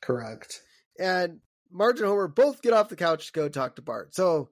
correct. 0.00 0.60
And 0.98 1.40
Marge 1.70 1.98
and 2.00 2.08
Homer 2.08 2.28
both 2.28 2.62
get 2.62 2.72
off 2.74 2.88
the 2.90 2.96
couch 2.96 3.26
to 3.26 3.32
go 3.32 3.48
talk 3.48 3.76
to 3.76 3.82
Bart. 3.82 4.14
So 4.14 4.50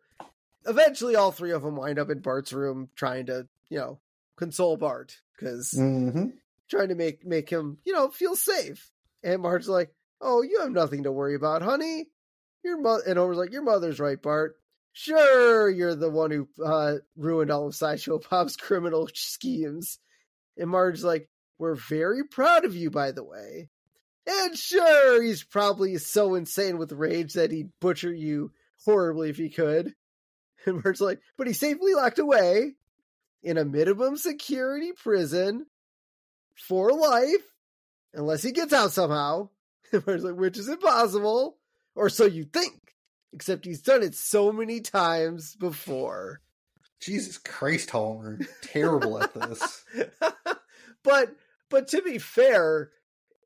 eventually, 0.66 1.16
all 1.16 1.32
three 1.32 1.52
of 1.52 1.62
them 1.62 1.76
wind 1.76 1.98
up 1.98 2.10
in 2.10 2.20
Bart's 2.20 2.52
room 2.52 2.88
trying 2.96 3.26
to, 3.26 3.46
you 3.68 3.78
know, 3.78 4.00
console 4.36 4.76
Bart 4.76 5.16
because 5.38 5.74
Mm-hmm. 5.78 6.28
trying 6.70 6.88
to 6.88 6.94
make 6.94 7.26
make 7.26 7.50
him, 7.50 7.78
you 7.84 7.92
know, 7.92 8.08
feel 8.08 8.34
safe. 8.36 8.90
And 9.22 9.42
Marge's 9.42 9.68
like, 9.68 9.92
"Oh, 10.20 10.40
you 10.42 10.60
have 10.60 10.70
nothing 10.72 11.02
to 11.02 11.12
worry 11.12 11.34
about, 11.34 11.60
honey. 11.62 12.06
Your 12.64 12.80
mother." 12.80 13.02
And 13.06 13.18
Homer's 13.18 13.36
like, 13.36 13.52
"Your 13.52 13.62
mother's 13.62 14.00
right, 14.00 14.20
Bart. 14.20 14.56
Sure, 14.92 15.70
you're 15.70 15.94
the 15.94 16.10
one 16.10 16.30
who 16.30 16.48
uh, 16.64 16.96
ruined 17.16 17.50
all 17.50 17.66
of 17.66 17.74
Sideshow 17.74 18.20
Bob's 18.30 18.56
criminal 18.56 19.08
schemes." 19.14 19.98
And 20.56 20.70
Marge's 20.70 21.04
like, 21.04 21.28
"We're 21.58 21.76
very 21.76 22.24
proud 22.24 22.64
of 22.64 22.74
you, 22.74 22.90
by 22.90 23.12
the 23.12 23.24
way." 23.24 23.68
And 24.26 24.56
sure, 24.56 25.22
he's 25.22 25.42
probably 25.42 25.96
so 25.98 26.34
insane 26.34 26.78
with 26.78 26.92
rage 26.92 27.34
that 27.34 27.50
he'd 27.50 27.70
butcher 27.80 28.12
you 28.12 28.52
horribly 28.84 29.30
if 29.30 29.36
he 29.36 29.50
could. 29.50 29.94
And 30.66 30.84
Marge's 30.84 31.00
like, 31.00 31.20
"But 31.38 31.46
he's 31.46 31.58
safely 31.58 31.94
locked 31.94 32.18
away 32.18 32.74
in 33.42 33.56
a 33.56 33.64
minimum 33.64 34.18
security 34.18 34.92
prison." 34.92 35.64
for 36.60 36.92
life 36.92 37.54
unless 38.14 38.42
he 38.42 38.52
gets 38.52 38.72
out 38.72 38.92
somehow. 38.92 39.48
Where's 40.04 40.24
like, 40.24 40.36
which 40.36 40.58
is 40.58 40.68
impossible, 40.68 41.56
or 42.00 42.08
so 42.08 42.24
you 42.24 42.44
think. 42.44 42.74
Except 43.32 43.64
he's 43.64 43.82
done 43.82 44.02
it 44.02 44.14
so 44.16 44.50
many 44.50 44.80
times 44.80 45.54
before. 45.54 46.40
Jesus 47.00 47.38
Christ, 47.38 47.90
Homer, 47.90 48.40
terrible 48.62 49.22
at 49.22 49.32
this. 49.34 49.84
but 51.04 51.34
but 51.68 51.88
to 51.88 52.02
be 52.02 52.18
fair, 52.18 52.90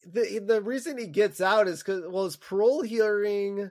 the 0.07 0.41
the 0.45 0.63
reason 0.63 0.97
he 0.97 1.07
gets 1.07 1.41
out 1.41 1.69
is 1.69 1.83
because 1.83 2.03
well, 2.09 2.25
his 2.25 2.37
parole 2.37 2.83
hearing 2.83 3.71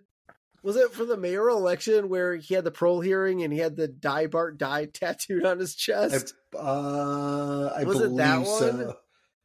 was 0.62 0.76
it 0.76 0.94
for 0.94 1.04
the 1.04 1.18
mayoral 1.18 1.58
election 1.58 2.08
where 2.10 2.36
he 2.36 2.54
had 2.54 2.64
the 2.64 2.72
parole 2.72 3.02
hearing 3.02 3.42
and 3.44 3.52
he 3.52 3.60
had 3.60 3.76
the 3.76 3.88
die 3.88 4.28
Bart 4.28 4.58
die 4.58 4.86
tattooed 4.94 5.46
on 5.46 5.60
his 5.60 5.76
I, 5.76 5.80
chest. 5.80 6.34
uh, 6.56 7.66
I 7.76 7.84
Was 7.84 7.98
it 8.00 8.04
believe 8.04 8.18
that 8.18 8.46
so. 8.46 8.72
one? 8.72 8.94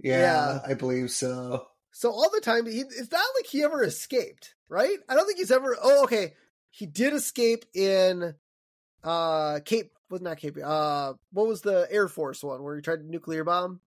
Yeah, 0.00 0.18
Yeah. 0.20 0.60
I 0.66 0.74
believe 0.74 1.10
so. 1.10 1.66
So 1.90 2.10
all 2.12 2.30
the 2.32 2.40
time, 2.40 2.66
he, 2.66 2.80
it's 2.80 3.10
not 3.10 3.24
like 3.36 3.46
he 3.46 3.64
ever 3.64 3.82
escaped, 3.82 4.54
right? 4.68 4.98
I 5.08 5.14
don't 5.14 5.26
think 5.26 5.38
he's 5.38 5.50
ever. 5.50 5.76
Oh, 5.82 6.04
okay. 6.04 6.34
He 6.70 6.86
did 6.86 7.12
escape 7.14 7.64
in 7.74 8.34
uh 9.04 9.60
Cape. 9.64 9.92
Was 10.10 10.22
not 10.22 10.38
Cape. 10.38 10.56
Uh, 10.64 11.14
what 11.32 11.46
was 11.46 11.60
the 11.60 11.86
Air 11.90 12.08
Force 12.08 12.42
one 12.42 12.62
where 12.62 12.74
he 12.76 12.80
tried 12.82 13.00
to 13.00 13.10
nuclear 13.10 13.44
bomb? 13.44 13.80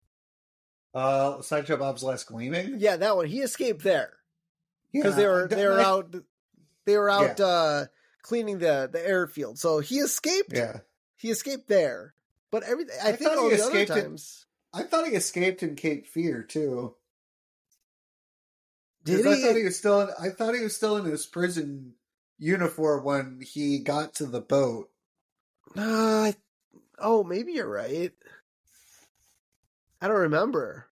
Uh, 0.94 1.42
Sideshow 1.42 1.78
Bob's 1.78 2.04
Last 2.04 2.28
Gleaming. 2.28 2.76
Yeah, 2.80 2.98
that 2.98 3.16
one. 3.16 3.26
He 3.26 3.40
escaped 3.42 3.84
there 3.84 4.12
because 4.92 5.14
Yeah, 5.14 5.22
they 5.22 5.28
were 5.28 5.48
they 5.48 5.66
were 5.68 5.80
I- 5.80 5.84
out 5.84 6.16
they 6.86 6.98
were 6.98 7.10
out 7.10 7.40
Yeah. 7.40 7.46
uh 7.46 7.86
cleaning 8.24 8.60
the 8.60 8.90
the 8.92 9.06
airfield. 9.06 9.58
So 9.58 9.80
he 9.80 9.96
escaped. 9.98 10.54
Yeah, 10.54 10.82
He 11.18 11.30
escaped 11.32 11.68
there. 11.68 12.14
But 12.52 12.64
everything. 12.64 12.96
I, 13.04 13.10
I 13.10 13.12
think 13.16 13.32
all 13.32 13.50
the 13.50 13.64
other 13.64 13.86
times. 13.86 14.46
I 14.74 14.84
thought 14.84 15.08
he 15.08 15.16
escaped 15.16 15.64
in 15.64 15.76
Cape 15.76 16.06
Fear 16.08 16.44
too. 16.44 16.96
Did 19.04 19.26
I 19.26 19.36
thought 19.36 19.56
he 19.56 19.64
was 19.64 19.78
still. 19.78 20.02
In, 20.02 20.10
I 20.20 20.30
thought 20.30 20.56
he 20.56 20.62
was 20.64 20.76
still 20.76 20.98
in 20.98 21.06
his 21.06 21.26
prison 21.26 21.94
uniform 22.38 23.04
when 23.04 23.42
he 23.42 23.80
got 23.80 24.16
to 24.16 24.26
the 24.26 24.42
boat. 24.42 24.90
Uh, 25.76 26.32
oh, 27.00 27.24
maybe 27.24 27.54
you're 27.54 27.70
right. 27.70 28.12
I 30.02 30.08
don't 30.08 30.18
remember. 30.18 30.88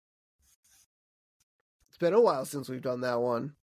It's 1.89 1.97
been 1.97 2.13
a 2.13 2.21
while 2.21 2.45
since 2.45 2.67
we've 2.67 2.81
done 2.81 3.01
that 3.01 3.21
one. 3.21 3.53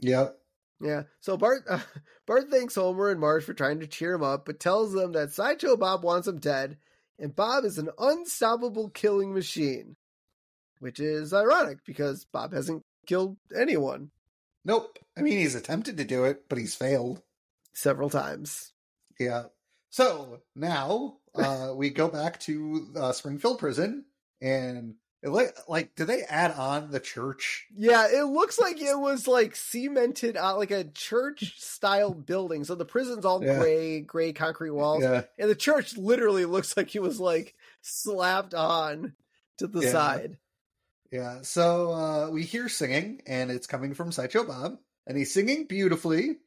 Yep. 0.00 0.38
Yeah. 0.80 1.02
So 1.20 1.36
Bart 1.36 1.64
uh, 1.68 1.80
Bart 2.26 2.50
thanks 2.50 2.74
Homer 2.74 3.10
and 3.10 3.20
Marge 3.20 3.44
for 3.44 3.54
trying 3.54 3.80
to 3.80 3.86
cheer 3.86 4.14
him 4.14 4.22
up, 4.22 4.44
but 4.46 4.60
tells 4.60 4.92
them 4.92 5.12
that 5.12 5.32
Sideshow 5.32 5.76
Bob 5.76 6.04
wants 6.04 6.28
him 6.28 6.38
dead, 6.38 6.76
and 7.18 7.34
Bob 7.34 7.64
is 7.64 7.78
an 7.78 7.88
unstoppable 7.98 8.90
killing 8.90 9.32
machine. 9.32 9.96
Which 10.80 10.98
is 10.98 11.32
ironic 11.32 11.78
because 11.86 12.24
Bob 12.24 12.52
hasn't 12.52 12.84
killed 13.06 13.36
anyone 13.56 14.10
Nope. 14.64 14.98
I 15.18 15.22
mean, 15.22 15.38
he's 15.38 15.56
attempted 15.56 15.96
to 15.96 16.04
do 16.04 16.24
it, 16.24 16.44
but 16.48 16.56
he's 16.56 16.74
failed. 16.76 17.20
several 17.72 18.08
times. 18.10 18.72
Yeah. 19.18 19.46
So 19.90 20.40
now 20.54 21.16
uh, 21.34 21.72
we 21.74 21.90
go 21.90 22.06
back 22.08 22.38
to 22.40 22.86
uh, 22.96 23.10
Springfield 23.12 23.58
Prison, 23.58 24.04
and 24.40 24.94
it, 25.20 25.30
like, 25.30 25.56
like, 25.68 25.94
did 25.96 26.06
they 26.06 26.22
add 26.22 26.52
on 26.52 26.92
the 26.92 27.00
church? 27.00 27.66
Yeah, 27.76 28.06
it 28.12 28.22
looks 28.24 28.58
like 28.60 28.80
it 28.80 28.96
was 28.98 29.26
like 29.26 29.56
cemented 29.56 30.36
out 30.36 30.58
like 30.58 30.70
a 30.70 30.84
church 30.84 31.60
style 31.60 32.14
building. 32.14 32.62
So 32.64 32.76
the 32.76 32.84
prison's 32.84 33.24
all 33.24 33.42
Yeah. 33.44 33.58
gray, 33.58 34.00
gray 34.00 34.32
concrete 34.32 34.70
walls. 34.70 35.02
Yeah. 35.02 35.22
And 35.38 35.50
the 35.50 35.56
church 35.56 35.96
literally 35.96 36.44
looks 36.44 36.76
like 36.76 36.94
it 36.94 37.02
was 37.02 37.18
like 37.18 37.54
slapped 37.80 38.54
on 38.54 39.14
to 39.58 39.66
the 39.66 39.80
Yeah. 39.80 39.90
side. 39.92 40.38
Yeah. 41.12 41.40
So 41.42 41.92
uh, 41.92 42.30
we 42.30 42.44
hear 42.44 42.68
singing, 42.68 43.22
and 43.26 43.50
it's 43.50 43.66
coming 43.68 43.94
from 43.94 44.12
Sideshow 44.12 44.44
Bob, 44.46 44.78
and 45.06 45.18
he's 45.18 45.34
singing 45.34 45.66
beautifully. 45.66 46.38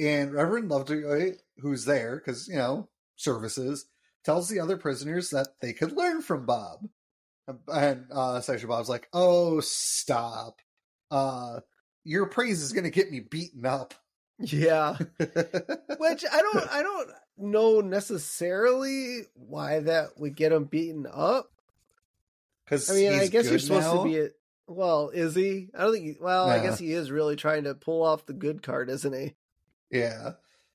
And 0.00 0.32
Reverend 0.32 0.70
Lovejoy, 0.70 1.34
who's 1.58 1.84
there, 1.86 2.16
because, 2.16 2.48
you 2.48 2.56
know, 2.56 2.88
services, 3.16 3.86
tells 4.24 4.48
the 4.48 4.60
other 4.60 4.76
prisoners 4.76 5.30
that 5.30 5.48
they 5.62 5.72
could 5.72 5.92
learn 5.92 6.22
from 6.22 6.46
Bob. 6.46 6.88
And 7.68 8.06
uh 8.12 8.40
Sideshow 8.40 8.68
Bob's 8.68 8.88
like, 8.90 9.08
"Oh, 9.12 9.60
stop. 9.60 10.60
Uh 11.10 11.60
your 12.04 12.26
praise 12.26 12.62
is 12.62 12.72
going 12.72 12.84
to 12.84 12.90
get 12.90 13.10
me 13.10 13.20
beaten 13.20 13.66
up." 13.66 13.94
Yeah. 14.40 14.96
Which 15.18 16.24
I 16.32 16.42
don't 16.42 16.72
I 16.72 16.82
don't 16.82 17.10
know 17.38 17.80
necessarily 17.82 19.22
why 19.34 19.80
that 19.80 20.18
would 20.18 20.36
get 20.36 20.52
him 20.52 20.64
beaten 20.64 21.06
up. 21.12 21.50
Cuz 22.68 22.90
I 22.90 22.94
mean, 22.94 23.12
I 23.12 23.26
guess 23.28 23.48
you're 23.48 23.58
supposed 23.58 23.86
now. 23.86 24.02
to 24.02 24.08
be 24.08 24.18
a, 24.18 24.28
well, 24.66 25.08
is 25.08 25.34
he? 25.34 25.70
I 25.74 25.82
don't 25.82 25.92
think 25.92 26.04
he, 26.04 26.16
well, 26.20 26.48
I 26.48 26.60
guess 26.60 26.78
he 26.78 26.92
is 26.92 27.10
really 27.10 27.36
trying 27.36 27.64
to 27.64 27.74
pull 27.74 28.02
off 28.02 28.26
the 28.26 28.34
good 28.34 28.62
card, 28.62 28.90
isn't 28.90 29.12
he? 29.12 29.34
Yeah. 29.90 30.32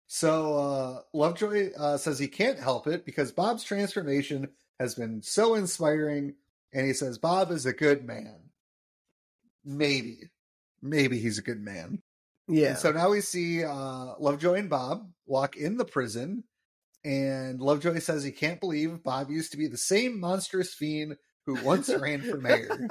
So 0.08 0.58
uh 0.58 1.02
Lovejoy 1.14 1.72
uh, 1.78 1.98
says 1.98 2.20
he 2.20 2.28
can't 2.28 2.60
help 2.60 2.88
it 2.88 3.06
because 3.06 3.32
Bob's 3.32 3.64
transformation 3.64 4.50
has 4.80 4.96
been 4.96 5.22
so 5.22 5.56
inspiring 5.56 6.36
and 6.74 6.86
he 6.86 6.94
says 6.94 7.18
Bob 7.18 7.52
is 7.52 7.66
a 7.66 7.74
good 7.74 8.04
man. 8.04 8.50
Maybe. 9.64 10.30
Maybe 10.82 11.20
he's 11.20 11.38
a 11.38 11.44
good 11.44 11.62
man. 11.62 12.02
Yeah. 12.48 12.70
And 12.70 12.78
so 12.78 12.92
now 12.92 13.12
we 13.12 13.22
see 13.22 13.64
uh 13.64 14.16
Lovejoy 14.20 14.56
and 14.56 14.70
Bob 14.70 15.10
walk 15.26 15.56
in 15.56 15.78
the 15.78 15.86
prison 15.86 16.44
and 17.06 17.60
Lovejoy 17.60 18.00
says 18.00 18.24
he 18.24 18.32
can't 18.32 18.60
believe 18.60 19.04
Bob 19.04 19.30
used 19.30 19.52
to 19.52 19.58
be 19.58 19.68
the 19.68 19.78
same 19.78 20.20
monstrous 20.20 20.74
fiend 20.74 21.18
who 21.46 21.62
once 21.64 21.94
ran 21.94 22.22
for 22.22 22.38
mayor. 22.38 22.88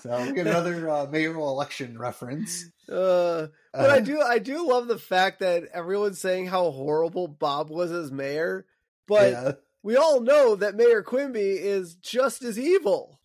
So 0.00 0.22
we 0.26 0.32
get 0.32 0.46
another 0.46 0.88
uh, 0.90 1.06
mayoral 1.06 1.48
election 1.50 1.98
reference. 1.98 2.64
Uh, 2.88 3.48
but 3.72 3.90
I 3.90 3.98
Uh, 3.98 4.00
do 4.00 4.20
I 4.20 4.38
do 4.38 4.68
love 4.68 4.88
the 4.88 4.98
fact 4.98 5.40
that 5.40 5.64
everyone's 5.72 6.20
saying 6.20 6.46
how 6.46 6.70
horrible 6.70 7.28
Bob 7.28 7.70
was 7.70 7.90
as 7.90 8.12
mayor, 8.12 8.66
but 9.08 9.32
yeah. 9.32 9.52
we 9.82 9.96
all 9.96 10.20
know 10.20 10.54
that 10.56 10.76
Mayor 10.76 11.02
Quimby 11.02 11.40
is 11.58 11.94
just 11.94 12.42
as 12.42 12.58
evil. 12.58 13.20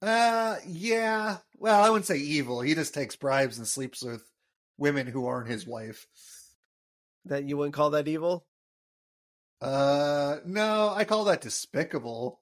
Uh, 0.00 0.56
yeah. 0.66 1.38
Well, 1.56 1.82
I 1.82 1.90
wouldn't 1.90 2.06
say 2.06 2.18
evil. 2.18 2.60
He 2.60 2.74
just 2.74 2.94
takes 2.94 3.16
bribes 3.16 3.58
and 3.58 3.66
sleeps 3.66 4.02
with 4.02 4.22
women 4.76 5.08
who 5.08 5.26
aren't 5.26 5.50
his 5.50 5.66
wife. 5.66 6.06
That 7.24 7.44
you 7.44 7.56
wouldn't 7.56 7.74
call 7.74 7.90
that 7.90 8.06
evil? 8.06 8.46
Uh, 9.60 10.36
no, 10.46 10.92
I 10.94 11.04
call 11.04 11.24
that 11.24 11.40
despicable. 11.40 12.40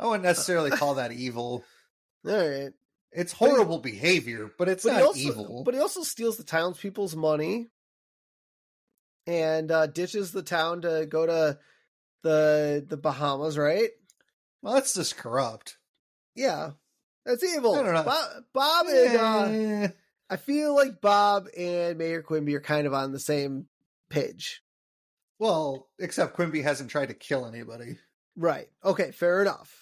I 0.00 0.06
wouldn't 0.06 0.24
necessarily 0.24 0.70
call 0.70 0.94
that 0.94 1.12
evil. 1.12 1.62
All 2.26 2.32
right. 2.48 2.72
It's 3.12 3.34
But 3.34 3.50
horrible 3.50 3.78
behavior, 3.78 4.50
but 4.58 4.68
it's 4.68 4.84
But 4.84 4.94
not 4.94 5.02
also 5.02 5.18
evil. 5.20 5.62
but 5.64 5.74
he 5.74 5.80
also 5.80 6.02
steals 6.02 6.36
the 6.36 6.44
townspeople's 6.44 7.14
money 7.14 7.68
and 9.26 9.70
uh 9.70 9.86
ditches 9.86 10.32
the 10.32 10.42
town 10.42 10.82
to 10.82 11.06
go 11.08 11.26
to 11.26 11.58
the 12.22 12.84
the 12.88 12.96
Bahamas, 12.96 13.58
right? 13.58 13.90
Well, 14.62 14.74
that's 14.74 14.94
just 14.94 15.16
corrupt. 15.16 15.76
Yeah. 16.34 16.70
That's 17.26 17.44
evil. 17.44 17.74
I 17.74 17.82
don't 17.82 17.94
know. 17.94 18.02
Bob, 18.04 18.28
Bob 18.52 18.86
and 18.88 19.16
uh 19.16 19.44
Eh, 19.50 19.88
I 20.30 20.36
feel 20.36 20.74
like 20.74 21.00
Bob 21.00 21.46
and 21.58 21.98
Mayor 21.98 22.22
Quimby 22.22 22.54
are 22.54 22.60
kind 22.60 22.86
of 22.86 22.94
on 22.94 23.12
the 23.12 23.18
same 23.20 23.66
page. 24.08 24.62
well, 25.38 25.88
except 25.98 26.34
Quimby 26.34 26.62
hasn't 26.62 26.90
tried 26.90 27.08
to 27.08 27.14
kill 27.14 27.46
anybody. 27.46 27.98
Right. 28.36 28.68
Okay, 28.84 29.10
fair 29.10 29.42
enough. 29.42 29.79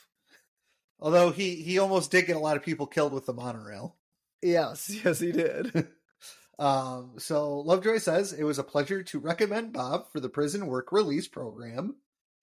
Although 1.01 1.31
he 1.31 1.57
he 1.57 1.79
almost 1.79 2.11
did 2.11 2.27
get 2.27 2.37
a 2.37 2.41
lot 2.41 2.57
of 2.57 2.65
people 2.65 2.87
killed 2.87 3.13
with 3.13 3.27
the 3.27 3.33
monorail. 3.35 3.97
Yes, 4.43 4.91
yes 5.05 5.21
he 5.21 5.33
did. 5.33 5.89
Um, 6.59 7.13
so 7.19 7.61
Lovejoy 7.61 7.99
says 7.99 8.33
it 8.33 8.45
was 8.45 8.59
a 8.59 8.65
pleasure 8.65 9.03
to 9.05 9.21
recommend 9.21 9.73
Bob 9.73 10.11
for 10.11 10.21
the 10.21 10.29
prison 10.29 10.67
work 10.67 10.91
release 10.91 11.29
program. 11.29 11.97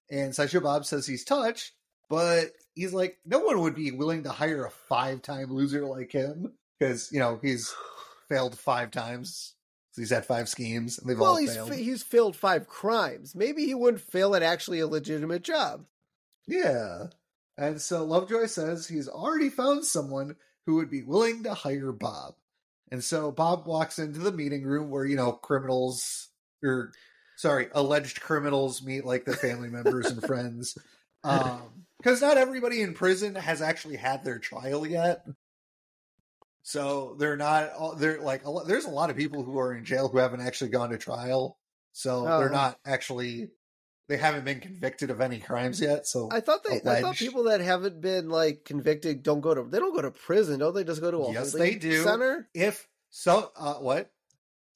And 0.10 0.34
Sideshow 0.34 0.62
Bob 0.62 0.86
says 0.86 1.06
he's 1.06 1.26
touched, 1.26 1.74
but 2.10 2.52
he's 2.76 2.94
like, 2.94 3.18
no 3.26 3.40
one 3.40 3.60
would 3.62 3.76
be 3.76 3.92
willing 3.92 4.24
to 4.24 4.32
hire 4.32 4.66
a 4.66 4.72
five 4.72 5.22
time 5.22 5.52
loser 5.52 5.86
like 5.86 6.12
him 6.12 6.54
because, 6.80 7.12
you 7.12 7.20
know, 7.20 7.40
he's 7.42 7.74
failed 8.30 8.58
five 8.58 8.92
times. 8.92 9.54
He's 9.96 10.12
had 10.12 10.26
five 10.26 10.50
schemes 10.50 11.00
and 11.00 11.10
they've 11.10 11.18
well, 11.18 11.32
all 11.32 11.38
he's 11.38 11.54
failed. 11.54 11.70
fa- 11.70 11.76
he's 11.76 12.04
failed 12.04 12.36
five 12.36 12.68
crimes. 12.68 13.34
Maybe 13.34 13.66
he 13.66 13.74
wouldn't 13.74 14.04
fail 14.04 14.36
at 14.36 14.44
actually 14.44 14.80
a 14.80 14.88
legitimate 14.88 15.42
job. 15.42 15.86
Yeah. 16.48 17.08
And 17.58 17.82
so 17.82 18.04
Lovejoy 18.04 18.48
says 18.48 18.88
he's 18.88 19.08
already 19.08 19.50
found 19.50 19.86
someone 19.86 20.36
who 20.66 20.76
would 20.76 20.90
be 20.90 21.04
willing 21.04 21.44
to 21.44 21.54
hire 21.54 21.92
Bob. 21.92 22.36
And 22.92 23.04
so 23.04 23.32
Bob 23.32 23.66
walks 23.66 23.98
into 24.00 24.20
the 24.20 24.32
meeting 24.32 24.64
room 24.64 24.90
where, 24.90 25.06
you 25.06 25.16
know, 25.16 25.32
criminals 25.32 26.30
or 26.64 26.92
sorry, 27.38 27.68
alleged 27.74 28.22
criminals 28.22 28.84
meet 28.84 29.06
like 29.06 29.26
their 29.26 29.36
family 29.36 29.70
members 29.70 30.08
and 30.08 30.22
friends. 30.24 30.78
Um 31.24 31.86
because 31.98 32.22
not 32.22 32.38
everybody 32.38 32.84
in 32.84 32.94
prison 32.94 33.34
has 33.34 33.60
actually 33.60 33.96
had 33.96 34.24
their 34.24 34.38
trial 34.38 34.86
yet. 34.86 35.26
So 36.62 37.16
they're 37.18 37.36
not 37.38 37.72
all 37.74 37.96
they're 37.96 38.22
like 38.22 38.46
a 38.46 38.52
lot, 38.52 38.68
there's 38.68 38.86
a 38.86 38.92
lot 38.92 39.10
of 39.10 39.16
people 39.18 39.44
who 39.44 39.58
are 39.58 39.74
in 39.74 39.86
jail 39.86 40.08
who 40.08 40.20
haven't 40.20 40.42
actually 40.42 40.70
gone 40.70 40.92
to 40.92 41.00
trial. 41.00 41.58
So 41.94 42.28
Oh. 42.28 42.40
they're 42.40 42.50
not 42.50 42.78
actually 42.86 43.50
they 44.08 44.18
haven't 44.18 44.46
been 44.46 44.60
convicted 44.60 45.10
of 45.10 45.22
any 45.22 45.40
crimes 45.40 45.82
yet. 45.82 46.06
So 46.08 46.30
I 46.32 46.40
thought 46.40 46.64
they 46.64 46.82
I 46.90 47.02
thought 47.02 47.16
people 47.16 47.44
that 47.46 47.62
haven't 47.62 48.02
been 48.02 48.30
like 48.30 48.64
convicted 48.66 49.24
don't 49.24 49.42
go 49.42 49.54
to 49.54 49.64
they 49.64 49.80
don't 49.80 49.96
go 49.96 50.02
to 50.02 50.12
prison, 50.12 50.60
don't 50.60 50.76
they 50.76 50.84
just 50.84 51.02
go 51.02 51.12
to 51.12 51.18
a 51.18 51.32
Yes, 51.32 51.52
holding 51.52 51.60
they 51.74 51.76
do. 51.76 52.04
center? 52.04 52.50
if 52.54 52.88
so 53.10 53.52
uh 53.56 53.76
what 53.76 54.12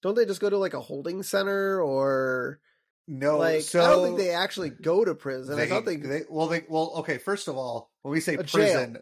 Don't 0.02 0.16
they 0.16 0.26
just 0.26 0.42
go 0.42 0.50
to 0.50 0.58
like 0.58 0.74
a 0.74 0.80
holding 0.82 1.24
center 1.24 1.82
or 1.82 2.60
no 3.08 3.38
like 3.38 3.62
so 3.62 3.82
I 3.84 3.88
don't 3.90 4.04
think 4.04 4.18
they 4.18 4.30
actually 4.32 4.70
go 4.70 5.04
to 5.06 5.14
prison. 5.16 5.60
I 5.60 5.68
thought 5.68 5.86
they, 5.86 5.98
well 6.30 6.48
they 6.48 6.64
well 6.70 6.94
okay 6.98 7.18
first 7.18 7.48
of 7.48 7.58
all 7.58 7.92
when 8.02 8.12
we 8.14 8.20
say 8.22 8.38
prison 8.38 8.98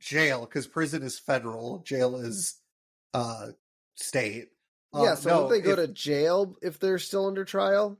jail 0.00 0.40
because 0.46 0.66
prison 0.66 1.02
is 1.02 1.18
federal 1.18 1.78
jail 1.80 2.16
is 2.16 2.56
uh 3.14 3.48
state 3.94 4.48
Uh, 4.92 5.04
Yeah, 5.04 5.14
so 5.14 5.28
no, 5.30 5.40
don't 5.42 5.50
they 5.50 5.60
go 5.60 5.70
if- 5.72 5.76
to 5.76 5.88
jail 5.88 6.56
if 6.60 6.78
they're 6.78 6.98
still 6.98 7.26
under 7.26 7.44
trial? 7.44 7.98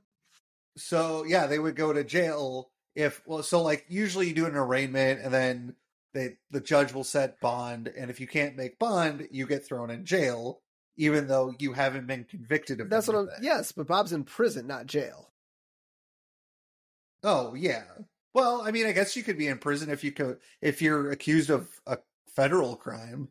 So 0.75 1.23
yeah 1.25 1.47
they 1.47 1.59
would 1.59 1.75
go 1.75 1.93
to 1.93 2.03
jail 2.03 2.69
if 2.95 3.21
well 3.25 3.43
so 3.43 3.61
like 3.61 3.85
usually 3.87 4.27
you 4.27 4.33
do 4.33 4.45
an 4.45 4.55
arraignment 4.55 5.21
and 5.21 5.33
then 5.33 5.75
they 6.13 6.37
the 6.51 6.61
judge 6.61 6.93
will 6.93 7.03
set 7.03 7.39
bond 7.39 7.87
and 7.87 8.09
if 8.09 8.19
you 8.19 8.27
can't 8.27 8.55
make 8.55 8.79
bond 8.79 9.27
you 9.31 9.47
get 9.47 9.65
thrown 9.65 9.89
in 9.89 10.05
jail 10.05 10.61
even 10.97 11.27
though 11.27 11.53
you 11.59 11.73
haven't 11.73 12.07
been 12.07 12.23
convicted 12.23 12.79
of 12.79 12.89
That's 12.89 13.07
what 13.07 13.17
I'm 13.17 13.29
yes, 13.41 13.71
but 13.71 13.87
Bob's 13.87 14.13
in 14.13 14.23
prison, 14.23 14.67
not 14.67 14.85
jail. 14.85 15.31
Oh 17.23 17.55
yeah. 17.55 17.83
Well, 18.33 18.61
I 18.61 18.71
mean, 18.71 18.85
I 18.85 18.91
guess 18.91 19.15
you 19.15 19.23
could 19.23 19.37
be 19.37 19.47
in 19.47 19.57
prison 19.57 19.89
if 19.89 20.03
you 20.03 20.11
could 20.11 20.37
if 20.61 20.81
you're 20.81 21.11
accused 21.11 21.49
of 21.49 21.69
a 21.85 21.97
federal 22.35 22.75
crime, 22.75 23.29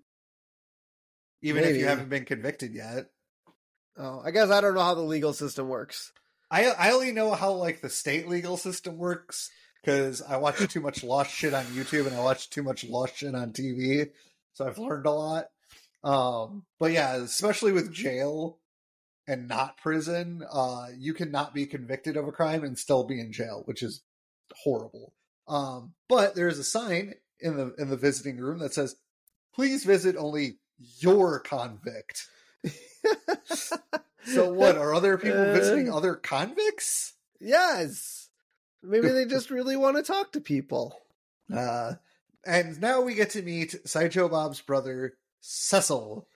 even 1.42 1.64
if 1.64 1.76
you 1.76 1.86
haven't 1.86 2.08
been 2.08 2.24
convicted 2.24 2.74
yet. 2.74 3.10
Oh, 3.96 4.22
I 4.24 4.30
guess 4.30 4.50
I 4.50 4.60
don't 4.60 4.74
know 4.74 4.82
how 4.82 4.94
the 4.94 5.02
legal 5.02 5.32
system 5.32 5.68
works. 5.68 6.12
I 6.52 6.66
I 6.66 6.92
only 6.92 7.12
know 7.12 7.32
how 7.32 7.52
like 7.52 7.80
the 7.80 7.88
state 7.88 8.28
legal 8.28 8.58
system 8.58 8.98
works 8.98 9.50
because 9.80 10.20
I 10.20 10.36
watch 10.36 10.58
too 10.68 10.80
much 10.80 11.02
lost 11.02 11.30
shit 11.30 11.54
on 11.54 11.64
YouTube 11.64 12.06
and 12.06 12.14
I 12.14 12.20
watch 12.20 12.50
too 12.50 12.62
much 12.62 12.84
lost 12.84 13.16
shit 13.16 13.34
on 13.34 13.52
TV, 13.52 14.10
so 14.52 14.66
I've 14.66 14.78
learned 14.78 15.06
a 15.06 15.10
lot. 15.10 15.46
Um, 16.04 16.64
but 16.78 16.92
yeah, 16.92 17.16
especially 17.16 17.72
with 17.72 17.92
jail 17.92 18.58
and 19.26 19.48
not 19.48 19.78
prison, 19.78 20.44
uh, 20.52 20.88
you 20.96 21.14
cannot 21.14 21.54
be 21.54 21.64
convicted 21.64 22.16
of 22.16 22.28
a 22.28 22.32
crime 22.32 22.64
and 22.64 22.78
still 22.78 23.04
be 23.04 23.18
in 23.18 23.32
jail, 23.32 23.62
which 23.64 23.82
is 23.82 24.02
horrible. 24.62 25.14
Um, 25.48 25.94
but 26.08 26.34
there 26.34 26.48
is 26.48 26.58
a 26.58 26.64
sign 26.64 27.14
in 27.40 27.56
the 27.56 27.74
in 27.78 27.88
the 27.88 27.96
visiting 27.96 28.36
room 28.36 28.58
that 28.58 28.74
says, 28.74 28.96
"Please 29.54 29.84
visit 29.84 30.16
only 30.16 30.58
your 31.00 31.40
convict." 31.40 32.28
So 34.26 34.52
what 34.52 34.76
are 34.76 34.94
other 34.94 35.18
people 35.18 35.44
visiting 35.52 35.90
Uh. 35.90 35.96
other 35.96 36.14
convicts? 36.14 37.14
yes. 37.40 38.28
Maybe 38.84 39.08
they 39.08 39.26
just 39.26 39.50
really 39.50 39.76
want 39.76 39.96
to 39.96 40.02
talk 40.02 40.32
to 40.32 40.40
people. 40.40 40.98
Uh, 41.54 41.94
and 42.44 42.80
now 42.80 43.00
we 43.02 43.14
get 43.14 43.30
to 43.30 43.42
meet 43.42 43.76
Sideshow 43.88 44.28
Bob's 44.28 44.60
brother 44.60 45.14
Cecil, 45.40 46.26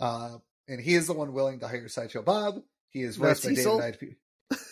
uh, 0.00 0.38
and 0.66 0.80
he 0.80 0.94
is 0.94 1.06
the 1.06 1.12
one 1.12 1.32
willing 1.32 1.60
to 1.60 1.68
hire 1.68 1.86
Sideshow 1.88 2.22
Bob. 2.22 2.62
He 2.88 3.02
is 3.02 3.18
Not 3.18 3.28
voiced 3.28 3.44
by 3.44 3.48
Cecil? 3.50 3.78
David. 3.80 4.16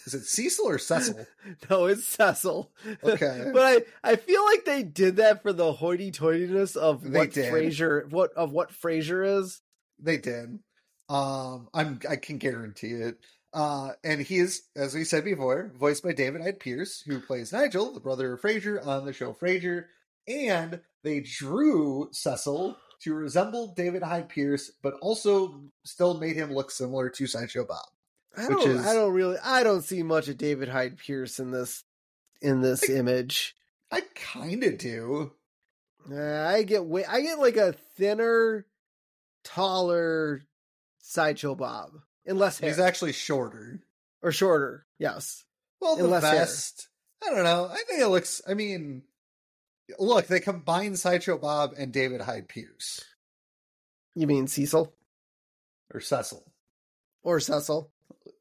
Is 0.06 0.14
it 0.14 0.24
Cecil 0.24 0.68
or 0.68 0.78
Cecil? 0.78 1.24
No, 1.70 1.86
it's 1.86 2.04
Cecil. 2.04 2.72
Okay. 3.04 3.50
but 3.54 3.62
I, 4.02 4.10
I 4.12 4.16
feel 4.16 4.44
like 4.44 4.64
they 4.64 4.82
did 4.82 5.16
that 5.16 5.42
for 5.42 5.52
the 5.52 5.72
hoity-toityness 5.72 6.76
of 6.76 7.02
They 7.02 7.18
what 7.18 7.32
did. 7.32 7.52
Frasier 7.52 8.10
what 8.10 8.32
of 8.34 8.50
what 8.52 8.70
Frasier 8.72 9.38
is. 9.40 9.60
They 10.00 10.16
did. 10.16 10.58
Um, 11.08 11.68
I'm 11.74 12.00
I 12.08 12.16
can 12.16 12.38
guarantee 12.38 12.92
it. 12.92 13.18
Uh, 13.52 13.92
and 14.02 14.20
he 14.20 14.38
is, 14.38 14.62
as 14.74 14.94
we 14.94 15.04
said 15.04 15.24
before, 15.24 15.70
voiced 15.78 16.02
by 16.02 16.12
David 16.12 16.42
Hyde 16.42 16.58
Pierce, 16.58 17.02
who 17.02 17.20
plays 17.20 17.52
Nigel, 17.52 17.92
the 17.92 18.00
brother 18.00 18.32
of 18.32 18.40
Frasier, 18.40 18.84
on 18.84 19.04
the 19.06 19.12
show 19.12 19.32
Frasier. 19.32 19.84
And 20.26 20.80
they 21.04 21.20
drew 21.20 22.08
Cecil 22.10 22.76
to 23.02 23.14
resemble 23.14 23.74
David 23.74 24.02
Hyde 24.02 24.28
Pierce, 24.28 24.72
but 24.82 24.94
also 25.00 25.60
still 25.84 26.18
made 26.18 26.34
him 26.34 26.52
look 26.52 26.70
similar 26.70 27.10
to 27.10 27.26
Sideshow 27.26 27.64
Bob. 27.64 27.86
I 28.36 28.48
Which 28.48 28.58
don't 28.64 28.70
is- 28.70 28.86
I 28.86 28.94
don't 28.94 29.12
really 29.12 29.36
I 29.44 29.62
don't 29.62 29.82
see 29.82 30.02
much 30.02 30.28
of 30.28 30.38
David 30.38 30.68
Hyde 30.68 30.98
Pierce 30.98 31.38
in 31.38 31.52
this 31.52 31.84
in 32.42 32.60
this 32.60 32.88
image. 32.88 33.54
I 33.92 34.02
kind 34.14 34.64
of 34.64 34.78
do. 34.78 35.32
Uh, 36.10 36.42
I 36.46 36.64
get 36.64 36.84
way, 36.84 37.04
I 37.04 37.20
get 37.20 37.38
like 37.38 37.56
a 37.56 37.72
thinner, 37.96 38.66
taller 39.44 40.42
sideshow 41.06 41.54
Bob, 41.54 41.90
unless 42.26 42.58
hair, 42.58 42.70
He's 42.70 42.78
actually 42.78 43.12
shorter. 43.12 43.80
or 44.22 44.32
shorter. 44.32 44.86
Yes, 44.98 45.44
Well, 45.80 45.96
the 45.96 46.04
And 46.04 46.12
less 46.12 46.22
hair. 46.24 46.34
vest. 46.34 46.88
I 47.22 47.30
don't 47.30 47.44
know. 47.44 47.66
I 47.70 47.76
think 47.86 48.00
it 48.00 48.06
looks. 48.08 48.40
I 48.48 48.54
mean, 48.54 49.02
look, 49.98 50.26
they 50.26 50.40
combine 50.40 50.96
Sideshow 50.96 51.38
Bob 51.38 51.74
and 51.76 51.92
David 51.92 52.20
Hyde 52.22 52.48
Pierce 52.48 53.04
you 54.16 54.26
mean 54.28 54.46
Cecil 54.46 54.94
or 55.92 56.00
Cecil. 56.00 56.44
or 57.24 57.40
Cecil? 57.40 57.90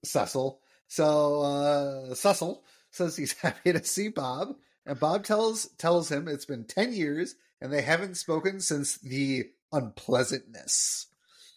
Cecil. 0.06 0.60
So 0.88 1.42
uh, 1.42 2.14
Cecil 2.16 2.64
says 2.92 3.16
he's 3.18 3.34
happy 3.42 3.74
to 3.74 3.84
see 3.84 4.10
Bob, 4.10 4.56
and 4.86 5.00
Bob 5.00 5.24
tells 5.24 5.68
tells 5.78 6.10
him 6.12 6.28
it's 6.28 6.46
been 6.46 6.66
ten 6.66 6.94
years 6.94 7.36
and 7.60 7.72
they 7.74 7.82
haven't 7.82 8.16
spoken 8.18 8.60
since 8.60 8.98
the 9.00 9.46
unpleasantness. 9.72 11.08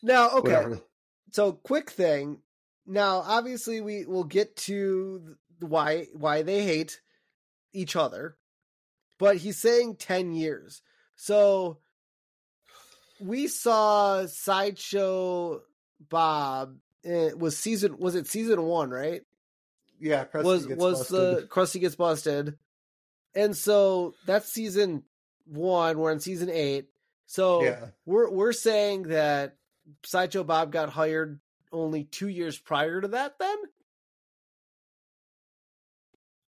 Now, 0.03 0.31
okay. 0.31 0.53
Whatever. 0.55 0.81
So, 1.33 1.53
quick 1.53 1.91
thing. 1.91 2.39
Now, 2.87 3.23
obviously, 3.25 3.81
we 3.81 4.07
will 4.07 4.25
get 4.25 4.57
to 4.59 5.37
why 5.61 6.07
why 6.13 6.43
they 6.43 6.63
hate 6.63 7.01
each 7.73 7.97
other, 7.97 8.37
but 9.19 9.37
he's 9.37 9.61
saying 9.61 9.97
ten 9.97 10.33
years. 10.33 10.83
So, 11.17 11.79
we 13.21 13.49
saw 13.49 14.27
sideshow 14.27 15.63
Bob. 16.09 16.77
It 17.03 17.39
was 17.39 17.57
season 17.57 17.99
was 17.99 18.15
it 18.15 18.27
season 18.27 18.63
one 18.63 18.91
right? 18.91 19.23
Yeah, 20.01 20.25
Krusty 20.25 20.45
was 20.45 20.67
gets 20.67 20.81
was 20.81 20.99
busted. 20.99 21.17
the 21.17 21.43
Krusty 21.49 21.81
gets 21.81 21.97
busted, 21.97 22.59
and 23.35 23.57
so 23.57 24.15
that's 24.27 24.53
season 24.53 25.05
one. 25.47 25.99
We're 25.99 26.13
in 26.13 26.21
season 26.21 26.51
eight, 26.51 26.87
so 27.27 27.63
yeah 27.63 27.87
we're 28.05 28.31
we're 28.31 28.53
saying 28.53 29.05
that 29.05 29.56
Sideshow 30.05 30.45
Bob 30.45 30.73
got 30.73 30.91
hired 30.91 31.41
only 31.73 32.05
two 32.05 32.29
years 32.29 32.59
prior 32.59 33.01
to 33.01 33.09
that. 33.09 33.39
Then 33.39 33.57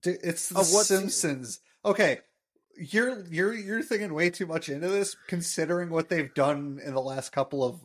Dude, 0.04 0.20
it's 0.24 0.50
the 0.50 0.64
Simpsons. 0.64 1.60
Okay, 1.84 2.20
you're 2.78 3.26
you're 3.28 3.54
you're 3.54 3.82
thinking 3.82 4.14
way 4.14 4.30
too 4.30 4.46
much 4.46 4.70
into 4.70 4.88
this, 4.88 5.16
considering 5.28 5.90
what 5.90 6.10
they've 6.10 6.34
done 6.34 6.80
in 6.86 6.94
the 6.94 7.02
last 7.02 7.32
couple 7.32 7.64
of 7.64 7.82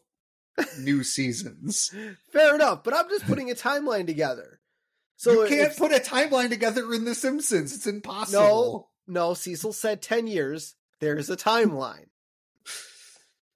new 0.78 1.02
seasons. 1.02 1.94
fair 2.32 2.54
enough, 2.54 2.84
but 2.84 2.94
I'm 2.94 3.08
just 3.08 3.26
putting 3.26 3.50
a 3.50 3.54
timeline 3.54 4.06
together. 4.06 4.60
So 5.16 5.44
you 5.44 5.48
can't 5.48 5.76
put 5.76 5.92
a 5.92 6.00
timeline 6.00 6.48
together 6.48 6.92
in 6.92 7.04
the 7.04 7.14
Simpsons. 7.14 7.74
It's 7.74 7.86
impossible. 7.86 8.90
No, 9.06 9.28
no. 9.28 9.34
Cecil 9.34 9.72
said 9.72 10.02
ten 10.02 10.26
years. 10.26 10.76
There's 11.00 11.30
a 11.30 11.36
timeline. 11.36 12.06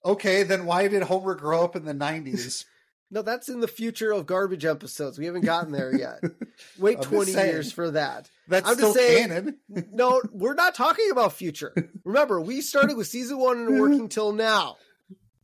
Okay, 0.05 0.43
then 0.43 0.67
why 0.67 0.87
did 0.89 1.03
Homer 1.05 1.35
grow 1.35 1.65
up 1.65 1.77
in 1.77 1.85
the 1.85 1.95
nineties? 1.95 2.65
No, 3.11 3.23
that's 3.23 3.49
in 3.49 3.61
the 3.61 3.69
future 3.69 4.11
of 4.11 4.27
garbage 4.27 4.65
episodes. 4.65 5.21
We 5.21 5.27
haven't 5.27 5.45
gotten 5.45 5.71
there 5.71 5.95
yet. 5.95 6.21
Wait 6.81 7.01
20 7.01 7.31
saying. 7.31 7.53
years 7.53 7.71
for 7.71 7.93
that. 7.93 8.29
That's 8.49 8.67
I'm 8.69 8.75
still 8.75 8.93
just 8.93 8.99
saying- 9.07 9.29
canon. 9.29 9.59
No, 9.93 10.21
we're 10.33 10.55
not 10.55 10.75
talking 10.75 11.11
about 11.13 11.35
future. 11.35 11.73
Remember, 12.05 12.41
we 12.41 12.61
started 12.61 12.97
with 12.97 13.07
season 13.07 13.39
one 13.39 13.59
and 13.59 13.79
working 13.81 14.09
till 14.09 14.33
now. 14.33 14.79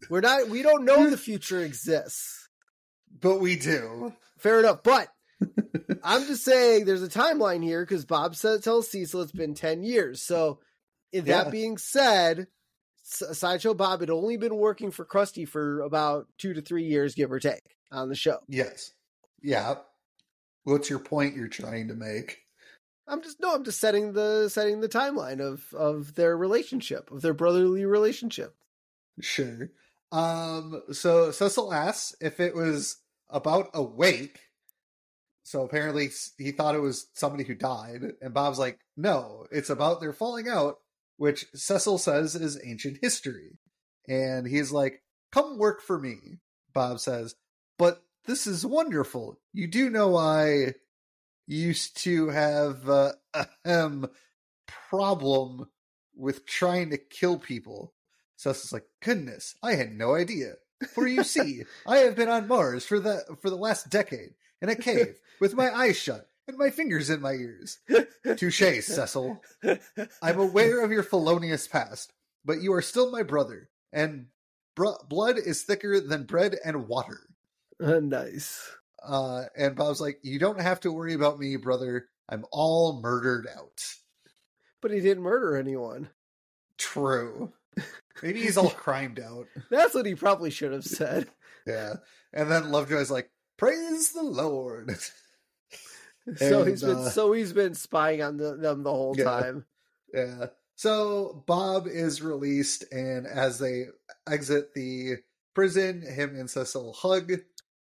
We're 0.09 0.23
not. 0.23 0.49
We 0.49 0.63
don't 0.63 0.85
know 0.85 1.11
the 1.11 1.17
future 1.19 1.61
exists. 1.61 2.49
But 3.21 3.37
we 3.41 3.55
do. 3.55 4.15
Fair 4.39 4.59
enough, 4.61 4.83
but 4.83 5.07
I'm 6.03 6.27
just 6.27 6.43
saying 6.45 6.87
there's 6.87 7.05
a 7.05 7.09
timeline 7.09 7.63
here 7.63 7.85
because 7.85 8.05
Bob 8.05 8.35
said 8.35 8.65
tells 8.65 8.91
Cecil 8.91 9.23
it's 9.23 9.33
been 9.33 9.55
ten 9.55 9.85
years. 9.85 10.23
So, 10.23 10.59
that 11.13 11.25
Yeah. 11.27 11.51
being 11.51 11.77
said, 11.79 12.49
Sideshow 13.11 13.75
Bob 13.75 14.01
had 14.01 14.11
only 14.11 14.37
been 14.37 14.57
working 14.57 14.91
for 14.91 15.05
Krusty 15.05 15.47
for 15.47 15.83
about 15.83 16.27
two 16.39 16.55
to 16.55 16.63
three 16.63 16.85
years, 16.85 17.15
give 17.15 17.33
or 17.33 17.41
take, 17.41 17.63
on 17.91 18.09
the 18.09 18.15
show. 18.15 18.39
Yes. 18.49 18.93
Yeah. 19.43 19.77
What's 20.65 20.91
your 20.91 20.99
point 20.99 21.37
you're 21.37 21.49
trying 21.49 21.89
to 21.89 21.95
make? 21.95 22.39
I'm 23.09 23.23
just 23.23 23.41
no, 23.41 23.55
I'm 23.55 23.65
just 23.65 23.81
setting 23.81 24.13
the 24.13 24.49
setting 24.49 24.81
the 24.81 24.89
timeline 24.89 25.41
of 25.41 25.65
of 25.75 26.15
their 26.15 26.37
relationship, 26.37 27.11
of 27.11 27.23
their 27.23 27.35
brotherly 27.35 27.85
relationship. 27.85 28.55
Sure. 29.21 29.71
Um, 30.13 30.83
so 30.93 31.31
Cecil 31.31 31.73
asks 31.73 32.15
if 32.21 32.39
it 32.39 32.55
was 32.55 32.99
about 33.29 33.71
a 33.75 33.83
wake. 33.83 34.39
So 35.43 35.65
apparently 35.65 36.11
he 36.39 36.53
thought 36.53 36.77
it 36.77 36.81
was 36.81 37.09
somebody 37.15 37.45
who 37.45 37.55
died, 37.55 38.03
and 38.21 38.33
Bob's 38.35 38.59
like, 38.59 38.79
no, 38.97 39.47
it's 39.51 39.71
about 39.71 40.01
their 40.01 40.13
falling 40.13 40.49
out, 40.49 40.77
which 41.21 41.45
Cecil 41.55 41.99
says 41.99 42.35
is 42.35 42.59
ancient 42.65 42.97
history. 43.03 43.59
And 44.09 44.47
he's 44.47 44.73
like, 44.73 45.03
come 45.31 45.59
work 45.59 45.83
for 45.83 45.99
me, 45.99 46.39
Bob 46.73 46.99
says, 46.99 47.35
but 47.79 48.03
this 48.25 48.47
is 48.47 48.65
wonderful. 48.65 49.39
You 49.53 49.67
do 49.67 49.91
know 49.91 50.17
I 50.17 50.77
used 51.47 51.99
to 52.05 52.31
have 52.31 52.89
uh, 52.89 53.13
ahem 53.35 54.07
problem 54.89 55.69
with 56.17 56.47
trying 56.47 56.89
to 56.89 56.97
kill 56.97 57.37
people. 57.39 57.93
Cecil's 58.37 58.73
like, 58.73 58.87
goodness, 59.03 59.55
I 59.63 59.75
had 59.75 59.93
no 59.93 60.15
idea. 60.15 60.55
For 60.95 61.07
you 61.07 61.23
see, 61.23 61.65
I 61.87 61.99
have 61.99 62.17
been 62.17 62.31
on 62.31 62.49
Mars 62.49 62.87
for 62.87 62.99
the 62.99 63.25
for 63.43 63.51
the 63.51 63.57
last 63.57 63.91
decade 63.91 64.31
in 64.63 64.71
a 64.71 64.75
cave 64.75 65.21
with 65.39 65.53
my 65.53 65.71
eyes 65.71 65.99
shut 65.99 66.30
and 66.51 66.59
my 66.59 66.71
fingers 66.71 67.11
in 67.11 67.21
my 67.21 67.33
ears. 67.33 67.79
Touche, 68.37 68.83
Cecil. 68.83 69.43
I'm 70.23 70.39
aware 70.39 70.85
of 70.85 70.93
your 70.93 71.03
felonious 71.03 71.67
past, 71.67 72.13
but 72.45 72.61
you 72.61 72.73
are 72.75 72.83
still 72.83 73.11
my 73.11 73.23
brother, 73.23 73.69
and 73.93 74.27
br- 74.75 75.03
blood 75.09 75.37
is 75.39 75.63
thicker 75.63 76.01
than 76.01 76.25
bread 76.25 76.57
and 76.65 76.89
water. 76.89 77.21
nice. 77.81 78.61
Uh, 79.03 79.45
and 79.57 79.77
Bob's 79.77 80.01
like, 80.01 80.19
you 80.23 80.39
don't 80.39 80.61
have 80.61 80.81
to 80.81 80.93
worry 80.93 81.15
about 81.15 81.39
me, 81.39 81.57
brother. 81.57 82.07
I'm 82.29 82.45
all 82.53 83.01
murdered 83.01 83.47
out. 83.57 83.83
But 84.83 84.91
he 84.91 85.01
didn't 85.01 85.23
murder 85.23 85.57
anyone. 85.57 86.09
True. 86.79 87.53
Maybe 88.23 88.43
he's 88.43 88.57
all 88.59 88.71
crimed 88.71 89.21
out. 89.21 89.47
That's 89.71 89.95
what 89.95 90.07
he 90.07 90.15
probably 90.15 90.51
should 90.51 90.73
have 90.73 90.85
said. 90.85 91.29
Yeah. 91.67 91.95
And 92.33 92.51
then 92.51 92.71
Lovejoy's 92.71 93.11
like, 93.11 93.31
praise 93.57 94.13
the 94.13 94.23
Lord. 94.23 94.91
so 96.37 96.61
And, 96.63 96.71
he's 96.71 96.83
been 96.83 96.97
uh, 96.97 97.11
so 97.11 97.33
he's 97.33 97.53
been 97.53 97.75
spying 97.75 98.23
on 98.23 98.37
the, 98.37 98.57
them 98.57 98.83
the 98.83 98.91
whole 98.91 99.15
Yeah. 99.17 99.25
time. 99.25 99.65
Yeah. 100.13 100.47
So 100.77 101.45
Bob 101.47 101.87
is 101.87 102.23
released, 102.23 102.85
and 102.93 103.27
as 103.27 103.59
they 103.59 103.87
exit 104.27 104.73
the 104.75 105.17
prison, 105.55 106.01
him 106.03 106.35
and 106.37 106.49
Cecil 106.49 106.95
hug, 106.95 107.33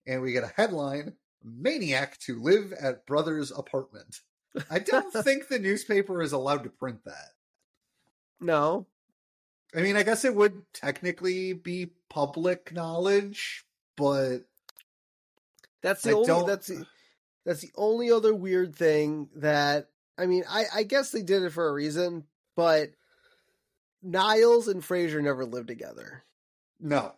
and 0.08 0.22
we 0.22 0.32
get 0.32 0.44
a 0.44 0.54
headline 0.56 1.14
Maniac 1.44 2.18
to 2.22 2.42
live 2.42 2.74
at 2.74 3.06
brother's 3.06 3.52
apartment. 3.52 4.22
I 4.70 4.80
don't 4.80 5.12
think 5.24 5.48
the 5.48 5.60
newspaper 5.60 6.22
is 6.22 6.32
allowed 6.32 6.64
to 6.64 6.70
print 6.70 7.04
that. 7.06 7.34
No, 8.40 8.88
I 9.76 9.82
mean, 9.82 9.96
I 9.96 10.04
guess 10.04 10.26
it 10.26 10.34
would 10.36 10.64
technically 10.74 11.54
be 11.54 11.92
public 12.10 12.74
knowledge, 12.74 13.66
but 13.96 14.40
that's 15.82 16.02
the 16.02 16.12
I 16.12 16.14
only 16.14 16.48
that's 16.48 16.68
the, 16.68 16.86
that's 17.48 17.62
the 17.62 17.72
only 17.76 18.12
other 18.12 18.36
weird 18.36 18.76
thing 18.76 19.30
that 19.38 19.88
I 20.18 20.26
mean. 20.28 20.44
I 20.48 20.66
I 20.76 20.84
guess 20.84 21.10
they 21.12 21.22
did 21.24 21.42
it 21.44 21.54
for 21.54 21.68
a 21.68 21.74
reason, 21.74 22.26
but 22.58 22.90
Niles 24.04 24.68
and 24.68 24.84
Frasier 24.84 25.24
never 25.24 25.46
lived 25.46 25.70
together. 25.70 26.24
no. 26.80 27.14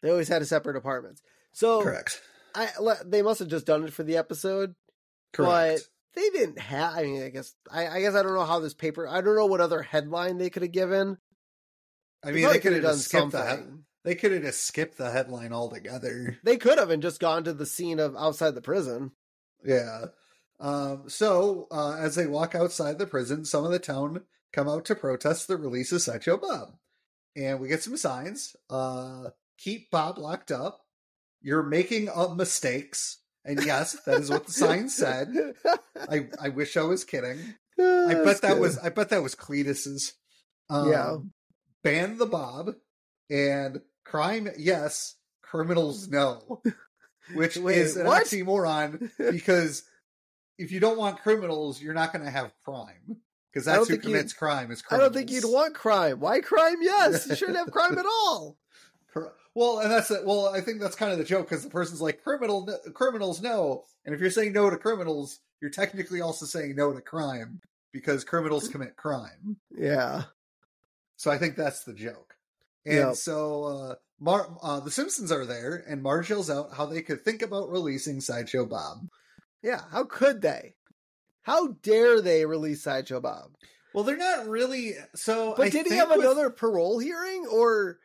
They 0.00 0.10
always 0.10 0.28
had 0.28 0.42
a 0.42 0.44
separate 0.44 0.76
apartments. 0.76 1.22
So 1.52 1.82
Correct. 1.82 2.22
I 2.54 2.68
they 3.04 3.20
must 3.20 3.40
have 3.40 3.48
just 3.48 3.66
done 3.66 3.82
it 3.82 3.92
for 3.92 4.04
the 4.04 4.16
episode. 4.16 4.76
Correct. 5.32 5.82
But 6.14 6.20
they 6.20 6.30
didn't 6.30 6.60
have. 6.60 6.96
I 6.96 7.02
mean, 7.02 7.22
I 7.24 7.30
guess 7.30 7.52
I, 7.68 7.88
I 7.88 8.00
guess 8.00 8.14
I 8.14 8.22
don't 8.22 8.34
know 8.34 8.44
how 8.44 8.60
this 8.60 8.74
paper. 8.74 9.08
I 9.08 9.20
don't 9.20 9.34
know 9.34 9.46
what 9.46 9.60
other 9.60 9.82
headline 9.82 10.38
they 10.38 10.50
could 10.50 10.62
have 10.62 10.70
given. 10.70 11.18
I 12.24 12.30
mean, 12.30 12.46
they 12.48 12.60
could 12.60 12.74
have 12.74 12.82
done 12.82 12.94
just 12.94 13.08
skipped 13.08 13.32
that. 13.32 13.56
something. 13.56 13.84
They 14.04 14.14
could 14.14 14.30
have 14.30 14.42
just 14.42 14.64
skipped 14.64 14.98
the 14.98 15.10
headline 15.10 15.52
altogether. 15.52 16.38
They 16.44 16.56
could 16.56 16.78
have 16.78 16.90
and 16.90 17.02
just 17.02 17.20
gone 17.20 17.42
to 17.44 17.52
the 17.52 17.66
scene 17.66 17.98
of 17.98 18.14
outside 18.16 18.54
the 18.54 18.62
prison. 18.62 19.10
Yeah. 19.64 20.06
Um, 20.60 21.04
so 21.08 21.68
uh, 21.70 21.96
as 21.98 22.14
they 22.14 22.26
walk 22.26 22.54
outside 22.54 22.98
the 22.98 23.06
prison, 23.06 23.44
some 23.44 23.64
of 23.64 23.70
the 23.70 23.78
town 23.78 24.22
come 24.52 24.68
out 24.68 24.84
to 24.86 24.94
protest 24.94 25.46
the 25.46 25.56
release 25.56 25.92
of 25.92 26.02
Sideshow 26.02 26.36
Bob, 26.36 26.74
and 27.36 27.60
we 27.60 27.68
get 27.68 27.82
some 27.82 27.96
signs. 27.96 28.56
Uh, 28.68 29.30
keep 29.56 29.90
Bob 29.90 30.18
locked 30.18 30.50
up. 30.50 30.80
You're 31.40 31.62
making 31.62 32.08
up 32.08 32.36
mistakes, 32.36 33.18
and 33.44 33.64
yes, 33.64 33.92
that 34.04 34.20
is 34.20 34.30
what 34.30 34.46
the 34.46 34.52
sign 34.52 34.88
said. 34.88 35.28
I 35.96 36.28
I 36.40 36.48
wish 36.48 36.76
I 36.76 36.82
was 36.82 37.04
kidding. 37.04 37.38
I 37.78 38.14
bet 38.24 38.42
that 38.42 38.58
was 38.58 38.78
I 38.78 38.88
bet 38.88 39.10
that 39.10 39.22
was 39.22 39.36
Cletus's. 39.36 40.14
Um, 40.68 40.90
Yeah. 40.90 41.16
Ban 41.84 42.18
the 42.18 42.26
Bob 42.26 42.74
and 43.30 43.80
crime 44.04 44.48
yes, 44.58 45.14
criminals 45.42 46.08
no. 46.08 46.60
Which 47.34 47.56
Wait, 47.58 47.78
is 47.78 47.96
an 47.96 48.06
what? 48.06 48.24
oxymoron 48.26 49.10
because 49.32 49.82
if 50.58 50.72
you 50.72 50.80
don't 50.80 50.98
want 50.98 51.20
criminals, 51.20 51.80
you're 51.80 51.94
not 51.94 52.12
going 52.12 52.24
to 52.24 52.30
have 52.30 52.52
crime. 52.64 53.16
because 53.52 53.64
that's 53.66 53.88
who 53.88 53.98
commits 53.98 54.32
crime. 54.32 54.70
Is 54.70 54.82
I 54.90 54.96
don't 54.98 55.12
think 55.14 55.30
you'd 55.30 55.44
want 55.44 55.74
crime. 55.74 56.20
Why 56.20 56.40
crime? 56.40 56.76
Yes, 56.80 57.26
you 57.28 57.36
shouldn't 57.36 57.58
have 57.58 57.70
crime 57.70 57.96
at 57.98 58.06
all. 58.24 58.56
Well, 59.54 59.80
and 59.80 59.90
that's 59.90 60.10
it. 60.10 60.24
Well, 60.24 60.48
I 60.48 60.60
think 60.60 60.80
that's 60.80 60.94
kind 60.94 61.10
of 61.12 61.18
the 61.18 61.24
joke 61.24 61.48
because 61.48 61.64
the 61.64 61.70
person's 61.70 62.00
like 62.00 62.22
criminal 62.22 62.68
criminals 62.94 63.40
no, 63.42 63.84
and 64.04 64.14
if 64.14 64.20
you're 64.20 64.30
saying 64.30 64.52
no 64.52 64.70
to 64.70 64.76
criminals, 64.76 65.40
you're 65.60 65.70
technically 65.70 66.20
also 66.20 66.46
saying 66.46 66.76
no 66.76 66.92
to 66.92 67.00
crime 67.00 67.60
because 67.92 68.22
criminals 68.24 68.68
commit 68.68 68.94
crime. 68.96 69.56
Yeah, 69.76 70.24
So 71.16 71.30
I 71.30 71.38
think 71.38 71.56
that's 71.56 71.82
the 71.84 71.94
joke. 71.94 72.34
And 72.86 72.94
Yep. 72.94 73.14
so 73.16 73.64
uh, 73.64 73.94
Mar- 74.20 74.56
uh, 74.62 74.80
the 74.80 74.90
Simpsons 74.90 75.30
are 75.30 75.46
there, 75.46 75.84
and 75.88 76.02
Marge 76.02 76.30
yells 76.30 76.50
out 76.50 76.74
how 76.74 76.86
they 76.86 77.02
could 77.02 77.22
think 77.24 77.40
about 77.42 77.70
releasing 77.70 78.20
Sideshow 78.20 78.66
Bob. 78.66 79.08
yeah. 79.62 79.82
How 79.90 80.04
could 80.04 80.42
they? 80.42 80.74
How 81.42 81.68
dare 81.82 82.20
they 82.20 82.44
release 82.44 82.82
Sideshow 82.82 83.20
Bob? 83.20 83.52
Well, 83.94 84.04
they're 84.04 84.16
not 84.16 84.46
really. 84.48 84.94
So, 85.14 85.54
But 85.56 85.66
I 85.66 85.70
did 85.70 85.86
he 85.86 85.94
have 85.96 86.10
with- 86.10 86.20
another 86.20 86.50
parole 86.50 86.98
hearing, 86.98 87.46
or 87.46 87.98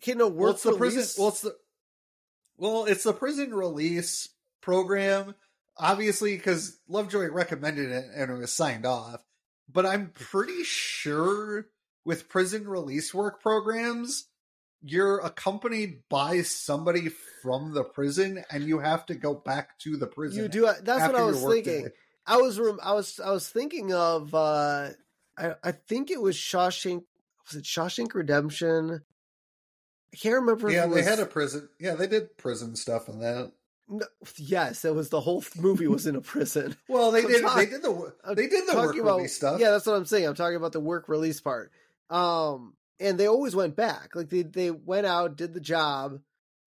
can 0.00 0.20
a 0.20 0.26
Well, 0.26 0.36
work 0.36 0.54
it's 0.54 0.62
the 0.62 0.76
prison. 0.76 1.04
Well, 1.18 1.28
it's 1.28 1.40
the 1.42 1.56
well, 2.58 2.84
it's 2.86 3.04
the 3.04 3.12
prison 3.12 3.52
release 3.54 4.28
program. 4.60 5.34
Obviously, 5.78 6.36
because 6.36 6.78
Lovejoy 6.88 7.28
recommended 7.30 7.90
it 7.90 8.06
and 8.14 8.30
it 8.30 8.34
was 8.34 8.50
signed 8.52 8.86
off. 8.86 9.20
But 9.70 9.84
I'm 9.84 10.08
pretty 10.10 10.62
sure 10.64 11.66
with 12.04 12.30
prison 12.30 12.66
release 12.66 13.12
work 13.12 13.42
programs, 13.42 14.28
you're 14.82 15.18
accompanied 15.20 16.02
by 16.08 16.42
somebody 16.42 17.08
from 17.42 17.72
the 17.74 17.84
prison, 17.84 18.44
and 18.50 18.64
you 18.64 18.78
have 18.78 19.06
to 19.06 19.14
go 19.14 19.34
back 19.34 19.78
to 19.80 19.96
the 19.96 20.06
prison. 20.06 20.42
you 20.42 20.48
do. 20.48 20.70
That's 20.82 21.06
what 21.06 21.16
I 21.16 21.22
was 21.22 21.42
thinking. 21.42 21.88
I 22.26 22.36
was 22.38 22.58
I 22.82 22.92
was 22.92 23.20
I 23.24 23.30
was 23.30 23.48
thinking 23.48 23.92
of 23.92 24.34
uh 24.34 24.88
I 25.38 25.54
I 25.62 25.72
think 25.72 26.10
it 26.10 26.20
was 26.20 26.36
Shawshank 26.36 27.04
was 27.46 27.54
it 27.56 27.64
Shawshank 27.64 28.14
Redemption? 28.14 29.02
I 30.12 30.16
can't 30.16 30.34
remember 30.36 30.70
Yeah, 30.70 30.84
it 30.86 30.88
they 30.90 30.96
was 30.96 31.06
had 31.08 31.20
a 31.20 31.26
prison. 31.26 31.68
Yeah, 31.78 31.94
they 31.94 32.06
did 32.06 32.36
prison 32.36 32.74
stuff 32.76 33.08
in 33.08 33.20
that. 33.20 33.52
no, 33.88 34.06
yes, 34.36 34.84
it 34.84 34.94
was 34.94 35.10
the 35.10 35.20
whole 35.20 35.44
movie 35.56 35.86
was 35.86 36.06
in 36.06 36.16
a 36.16 36.20
prison. 36.20 36.76
Well, 36.88 37.10
they 37.12 37.22
I'm 37.22 37.28
did. 37.28 37.42
talk- 37.42 37.56
they 37.56 37.66
did 37.66 37.82
the. 37.82 38.14
They 38.34 38.46
did 38.48 38.68
the 38.68 38.74
work 38.76 38.96
about- 38.96 39.16
release 39.18 39.36
stuff. 39.36 39.60
Yeah, 39.60 39.70
that's 39.70 39.86
what 39.86 39.94
I'm 39.96 40.04
saying. 40.06 40.26
I'm 40.26 40.34
talking 40.34 40.56
about 40.56 40.72
the 40.72 40.80
work 40.80 41.08
release 41.08 41.40
part. 41.40 41.70
Um 42.10 42.74
and 43.00 43.18
they 43.18 43.26
always 43.26 43.54
went 43.54 43.76
back. 43.76 44.14
Like 44.14 44.28
they 44.28 44.42
they 44.42 44.70
went 44.70 45.06
out, 45.06 45.36
did 45.36 45.54
the 45.54 45.60
job, 45.60 46.20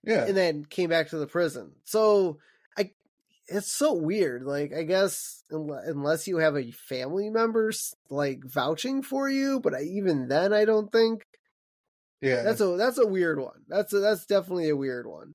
yeah. 0.04 0.24
and 0.24 0.36
then 0.36 0.64
came 0.64 0.90
back 0.90 1.10
to 1.10 1.18
the 1.18 1.26
prison. 1.26 1.72
So 1.84 2.38
I, 2.76 2.90
it's 3.46 3.72
so 3.72 3.94
weird. 3.94 4.42
Like 4.42 4.72
I 4.74 4.82
guess 4.82 5.42
unless 5.50 6.26
you 6.26 6.38
have 6.38 6.56
a 6.56 6.70
family 6.70 7.30
members 7.30 7.94
like 8.10 8.40
vouching 8.44 9.02
for 9.02 9.28
you, 9.28 9.60
but 9.60 9.74
I, 9.74 9.82
even 9.82 10.28
then 10.28 10.52
I 10.52 10.64
don't 10.64 10.92
think 10.92 11.22
yeah. 12.20 12.42
that's 12.42 12.60
a 12.60 12.76
that's 12.76 12.98
a 12.98 13.06
weird 13.06 13.40
one. 13.40 13.62
That's 13.68 13.92
a, 13.92 14.00
that's 14.00 14.26
definitely 14.26 14.68
a 14.68 14.76
weird 14.76 15.06
one. 15.06 15.34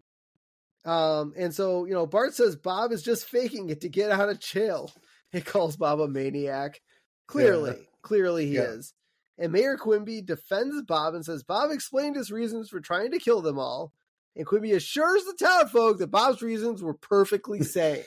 Um, 0.85 1.33
and 1.37 1.53
so 1.53 1.85
you 1.85 1.93
know 1.93 2.05
Bart 2.05 2.35
says 2.35 2.55
Bob 2.55 2.91
is 2.91 3.03
just 3.03 3.25
faking 3.25 3.69
it 3.69 3.81
to 3.81 3.89
get 3.89 4.11
out 4.11 4.29
of 4.29 4.39
jail. 4.39 4.91
He 5.31 5.41
calls 5.41 5.75
Bob 5.75 5.99
a 5.99 6.07
maniac. 6.07 6.79
Clearly, 7.25 7.87
clearly 8.03 8.45
he 8.45 8.53
Yeah. 8.53 8.65
is. 8.65 8.93
And 9.37 9.51
Mayor 9.51 9.77
Quimby 9.77 10.21
defends 10.21 10.81
Bob 10.83 11.15
and 11.15 11.25
says 11.25 11.43
Bob 11.43 11.71
explained 11.71 12.15
his 12.15 12.31
reasons 12.31 12.69
for 12.69 12.79
trying 12.79 13.11
to 13.11 13.19
kill 13.19 13.41
them 13.41 13.57
all. 13.57 13.91
And 14.35 14.45
Quimby 14.45 14.73
assures 14.73 15.23
the 15.25 15.35
townfolk 15.39 15.99
that 15.99 16.11
Bob's 16.11 16.41
reasons 16.41 16.81
were 16.81 16.93
perfectly 16.93 17.63
sane. 17.63 18.03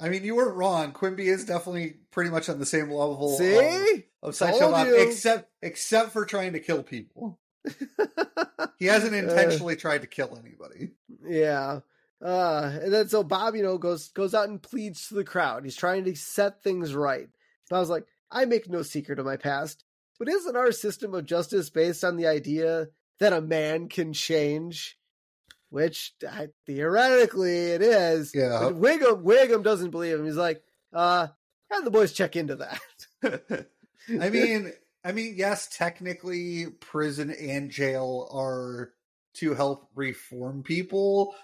I 0.00 0.08
mean, 0.08 0.24
you 0.24 0.34
weren't 0.34 0.56
wrong. 0.56 0.92
Quimby 0.92 1.28
is 1.28 1.44
definitely 1.44 1.96
pretty 2.10 2.30
much 2.30 2.48
on 2.48 2.58
the 2.58 2.66
same 2.66 2.90
level 2.90 3.32
of, 3.32 3.38
See? 3.38 4.04
of 4.22 4.34
Told 4.34 4.34
Sideshow 4.34 4.70
Bob, 4.70 4.88
except 4.88 5.50
except 5.62 6.12
for 6.12 6.24
trying 6.24 6.54
to 6.54 6.60
kill 6.60 6.82
people. 6.82 7.38
He 8.82 8.88
hasn't 8.88 9.14
intentionally 9.14 9.76
tried 9.76 10.00
to 10.00 10.08
kill 10.08 10.36
anybody. 10.36 10.90
Yeah. 11.24 11.80
Uh, 12.20 12.78
and 12.82 12.92
then 12.92 13.08
so 13.08 13.22
Bob, 13.22 13.54
you 13.54 13.62
know, 13.62 13.78
goes 13.78 14.08
goes 14.08 14.34
out 14.34 14.48
and 14.48 14.60
pleads 14.60 15.06
to 15.06 15.14
the 15.14 15.22
crowd. 15.22 15.62
He's 15.62 15.76
trying 15.76 16.02
to 16.06 16.16
set 16.16 16.64
things 16.64 16.92
right. 16.92 17.28
Bob's 17.70 17.88
like, 17.88 18.06
I 18.28 18.44
make 18.44 18.68
no 18.68 18.82
secret 18.82 19.20
of 19.20 19.24
my 19.24 19.36
past, 19.36 19.84
but 20.18 20.28
isn't 20.28 20.56
our 20.56 20.72
system 20.72 21.14
of 21.14 21.26
justice 21.26 21.70
based 21.70 22.04
on 22.04 22.16
the 22.16 22.26
idea 22.26 22.88
that 23.18 23.32
a 23.32 23.40
man 23.40 23.88
can 23.88 24.12
change? 24.12 24.98
Which 25.70 26.12
I, 26.28 26.48
theoretically 26.66 27.70
it 27.70 27.82
is. 27.82 28.32
Yeah. 28.34 28.58
But 28.60 28.80
Wiggum 28.80 29.22
Wiggum 29.22 29.62
doesn't 29.62 29.90
believe 29.90 30.18
him. 30.18 30.26
He's 30.26 30.36
like, 30.36 30.62
uh, 30.92 31.28
have 31.70 31.84
the 31.84 31.90
boys 31.90 32.12
check 32.12 32.36
into 32.36 32.56
that. 32.56 32.80
I 34.20 34.30
mean, 34.30 34.72
I 35.04 35.12
mean, 35.12 35.34
yes, 35.36 35.68
technically, 35.68 36.66
prison 36.66 37.30
and 37.30 37.70
jail 37.70 38.28
are 38.32 38.92
to 39.34 39.54
help 39.54 39.88
reform 39.94 40.62
people. 40.62 41.34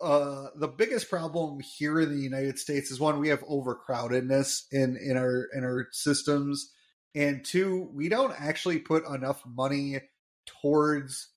Uh, 0.00 0.48
the 0.56 0.68
biggest 0.68 1.08
problem 1.08 1.60
here 1.60 2.00
in 2.00 2.10
the 2.10 2.22
United 2.22 2.58
States 2.58 2.90
is 2.90 3.00
one 3.00 3.18
we 3.18 3.28
have 3.28 3.42
overcrowdedness 3.44 4.64
in 4.70 4.96
in 4.96 5.16
our 5.16 5.48
in 5.54 5.64
our 5.64 5.88
systems, 5.92 6.72
and 7.14 7.44
two, 7.44 7.88
we 7.92 8.08
don't 8.08 8.34
actually 8.40 8.78
put 8.78 9.06
enough 9.06 9.42
money 9.46 10.00
towards 10.46 11.28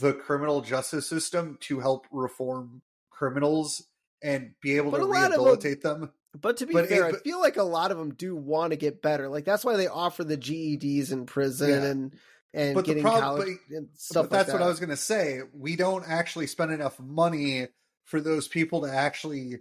the 0.00 0.12
criminal 0.12 0.60
justice 0.60 1.08
system 1.08 1.56
to 1.60 1.80
help 1.80 2.06
reform 2.10 2.82
criminals 3.10 3.82
and 4.22 4.52
be 4.60 4.76
able 4.76 4.90
But 4.90 4.98
to 4.98 5.04
of 5.04 5.10
them- 5.10 5.22
rehabilitate 5.30 5.82
them. 5.82 6.12
But 6.38 6.58
to 6.58 6.66
be 6.66 6.74
But 6.74 6.88
fair, 6.88 7.08
it- 7.08 7.14
I 7.14 7.18
feel 7.20 7.40
like 7.40 7.56
a 7.56 7.62
lot 7.62 7.90
of 7.90 7.96
them 7.98 8.12
do 8.14 8.36
want 8.36 8.72
to 8.72 8.76
get 8.76 9.00
better. 9.00 9.28
Like 9.28 9.44
that's 9.46 9.64
why 9.64 9.76
they 9.76 9.86
offer 9.86 10.22
the 10.22 10.36
GEDs 10.36 11.12
in 11.12 11.24
prison 11.26 11.70
Yeah. 11.70 11.84
and 11.90 12.18
and 12.52 12.74
But 12.74 12.84
getting 12.86 13.02
prob- 13.02 13.20
college 13.20 13.58
and 13.70 13.88
stuff 13.94 14.24
but 14.24 14.30
that's 14.30 14.48
like 14.48 14.60
what. 14.60 14.64
I 14.66 14.68
was 14.68 14.80
going 14.80 14.88
to 14.90 14.96
say. 14.96 15.42
We 15.52 15.76
don't 15.76 16.08
actually 16.08 16.46
spend 16.46 16.72
enough 16.72 16.98
money 16.98 17.68
for 18.04 18.18
those 18.20 18.48
people 18.48 18.82
to 18.82 18.88
actually 18.90 19.58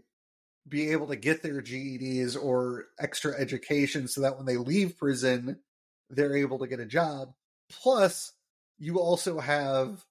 be 0.67 0.91
able 0.91 1.07
to 1.07 1.15
get 1.15 1.43
their 1.43 1.61
GEDs 1.61 2.35
or 2.35 2.87
extra 2.99 3.33
education 3.37 4.07
so 4.07 4.21
that 4.21 4.37
when 4.37 4.45
they 4.45 4.57
leave 4.57 4.97
prison, 4.97 5.61
they're 6.09 6.35
able 6.35 6.59
to 6.59 6.67
get 6.67 6.79
a 6.79 6.85
job. 6.85 7.33
Plus, 7.69 8.33
you 8.77 8.99
also 8.99 9.39
have 9.39 10.05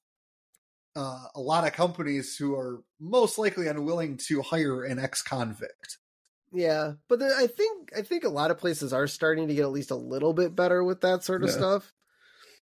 uh, 0.97 1.27
a 1.35 1.41
lot 1.41 1.67
of 1.67 1.73
companies 1.73 2.37
who 2.37 2.55
are 2.55 2.83
most 3.01 3.39
likely 3.39 3.67
unwilling 3.67 4.17
to 4.17 4.43
hire 4.43 4.85
an 4.85 4.99
ex 4.99 5.23
convict. 5.23 5.99
Yeah, 6.53 6.95
but 7.09 7.19
there, 7.19 7.37
I 7.37 7.47
think 7.49 7.91
I 7.97 8.03
think 8.03 8.23
a 8.25 8.29
lot 8.29 8.51
of 8.51 8.59
places 8.59 8.93
are 8.93 9.07
starting 9.09 9.49
to 9.49 9.55
get 9.55 9.63
at 9.65 9.73
least 9.73 9.91
a 9.91 9.97
little 9.97 10.33
bit 10.33 10.55
better 10.55 10.85
with 10.85 11.01
that 11.01 11.25
sort 11.25 11.43
of 11.43 11.51
Yeah. 11.51 11.51
stuff. 11.51 11.93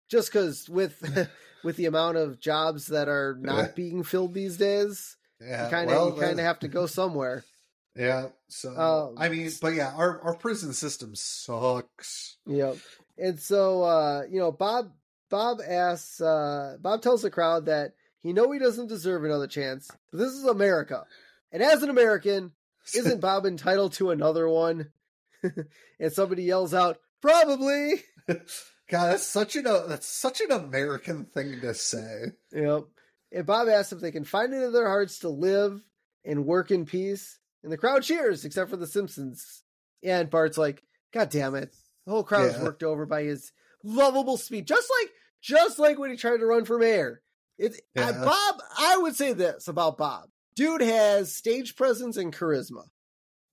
Just 0.10 0.30
because 0.32 0.70
with 0.70 1.02
with 1.64 1.78
the 1.78 1.86
amount 1.86 2.18
of 2.18 2.40
jobs 2.40 2.88
that 2.88 3.10
are 3.10 3.38
not 3.40 3.66
Yeah. 3.66 3.76
being 3.76 4.04
filled 4.04 4.34
these 4.34 4.58
days, 4.58 5.18
Yeah, 5.40 5.68
you 5.68 5.68
kind 5.68 5.92
of 5.92 5.98
well, 5.98 6.06
you 6.06 6.14
kind 6.14 6.40
of 6.40 6.46
have 6.46 6.60
to 6.60 6.68
go 6.70 6.88
somewhere. 6.88 7.46
Yeah, 7.96 8.28
so 8.48 8.70
Um, 8.76 9.16
I 9.18 9.30
mean, 9.30 9.50
but 9.62 9.74
yeah, 9.74 9.94
our 9.96 10.22
our 10.22 10.36
prison 10.36 10.74
system 10.74 11.16
sucks. 11.16 12.38
Yep. 12.48 12.78
And 13.18 13.40
so 13.40 13.84
uh, 13.84 14.24
you 14.30 14.40
know, 14.40 14.52
Bob 14.52 14.92
Bob 15.30 15.60
asks 15.66 16.20
uh 16.20 16.78
Bob 16.82 17.02
tells 17.02 17.22
the 17.22 17.30
crowd 17.30 17.66
that 17.66 17.94
he 18.22 18.34
know 18.34 18.52
he 18.52 18.60
doesn't 18.60 18.88
deserve 18.88 19.24
another 19.24 19.48
chance, 19.48 19.90
but 20.12 20.18
this 20.18 20.32
is 20.32 20.46
America. 20.46 21.06
And 21.52 21.62
as 21.62 21.84
an 21.84 21.90
American, 21.90 22.52
isn't 22.96 23.22
Bob 23.22 23.46
entitled 23.46 23.94
to 23.94 24.10
another 24.10 24.50
one? 24.50 24.92
and 26.00 26.12
somebody 26.12 26.44
yells 26.44 26.74
out, 26.74 27.00
"Probably." 27.22 28.04
God, 28.90 29.12
that's 29.12 29.26
such 29.26 29.56
an 29.56 29.68
uh, 29.68 29.86
that's 29.88 30.08
such 30.08 30.42
an 30.42 30.52
American 30.52 31.26
thing 31.26 31.62
to 31.62 31.74
say. 31.74 32.32
Yep. 32.54 32.84
And 33.32 33.46
Bob 33.46 33.68
asks 33.68 33.94
if 33.94 34.00
they 34.00 34.12
can 34.12 34.24
find 34.24 34.54
it 34.54 34.62
in 34.64 34.74
their 34.74 34.88
hearts 34.88 35.20
to 35.20 35.30
live 35.30 35.82
and 36.24 36.46
work 36.46 36.72
in 36.72 36.86
peace. 36.86 37.40
And 37.64 37.72
the 37.72 37.78
crowd 37.78 38.04
cheers, 38.04 38.44
except 38.46 38.70
for 38.70 38.78
the 38.78 38.88
Simpsons. 38.88 39.64
And 40.04 40.30
Bart's 40.30 40.58
like, 40.58 40.84
God 41.14 41.30
damn 41.30 41.56
it. 41.56 41.74
The 42.06 42.12
whole 42.12 42.24
crowd 42.24 42.52
Yeah. 42.52 42.64
worked 42.64 42.84
over 42.84 43.06
by 43.06 43.24
his 43.24 43.52
lovable 43.84 44.38
speech. 44.38 44.66
Just 44.68 44.90
like 45.02 45.12
just 45.42 45.80
like 45.80 45.98
when 46.00 46.10
he 46.12 46.18
tried 46.18 46.38
to 46.38 46.46
run 46.46 46.66
for 46.66 46.78
mayor. 46.78 47.22
It's 47.58 47.80
Yeah. 47.96 48.10
uh, 48.10 48.26
Bob, 48.26 48.62
I 48.78 48.98
would 48.98 49.16
say 49.16 49.34
this 49.34 49.68
about 49.68 49.98
Bob. 49.98 50.30
Dude 50.56 50.82
has 50.82 51.34
stage 51.34 51.76
presence 51.76 52.18
and 52.18 52.34
charisma. 52.36 52.84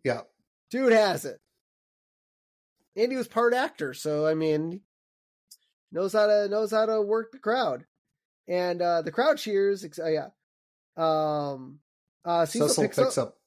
Yeah, 0.05 0.23
Dude 0.71 0.93
has 0.93 1.25
it. 1.25 1.41
And 2.97 3.11
he 3.13 3.17
was 3.17 3.29
part 3.29 3.55
actor, 3.55 3.95
so 3.95 4.27
I 4.27 4.35
mean 4.35 4.81
knows 5.93 6.13
how 6.13 6.27
to 6.27 6.49
knows 6.49 6.71
how 6.71 6.87
to 6.87 7.01
work 7.03 7.33
the 7.33 7.39
crowd. 7.39 7.87
And 8.49 8.83
uh 8.83 9.03
the 9.03 9.13
crowd 9.13 9.39
cheers. 9.39 9.85
ex- 9.85 9.99
Uh, 10.01 10.09
yeah. 10.09 10.29
Um 10.97 11.81
uh 12.25 12.47
Cecil, 12.47 12.69
Cecil 12.69 12.85
picks, 12.85 12.97
picks 12.99 13.19
up, 13.19 13.29
up. 13.29 13.40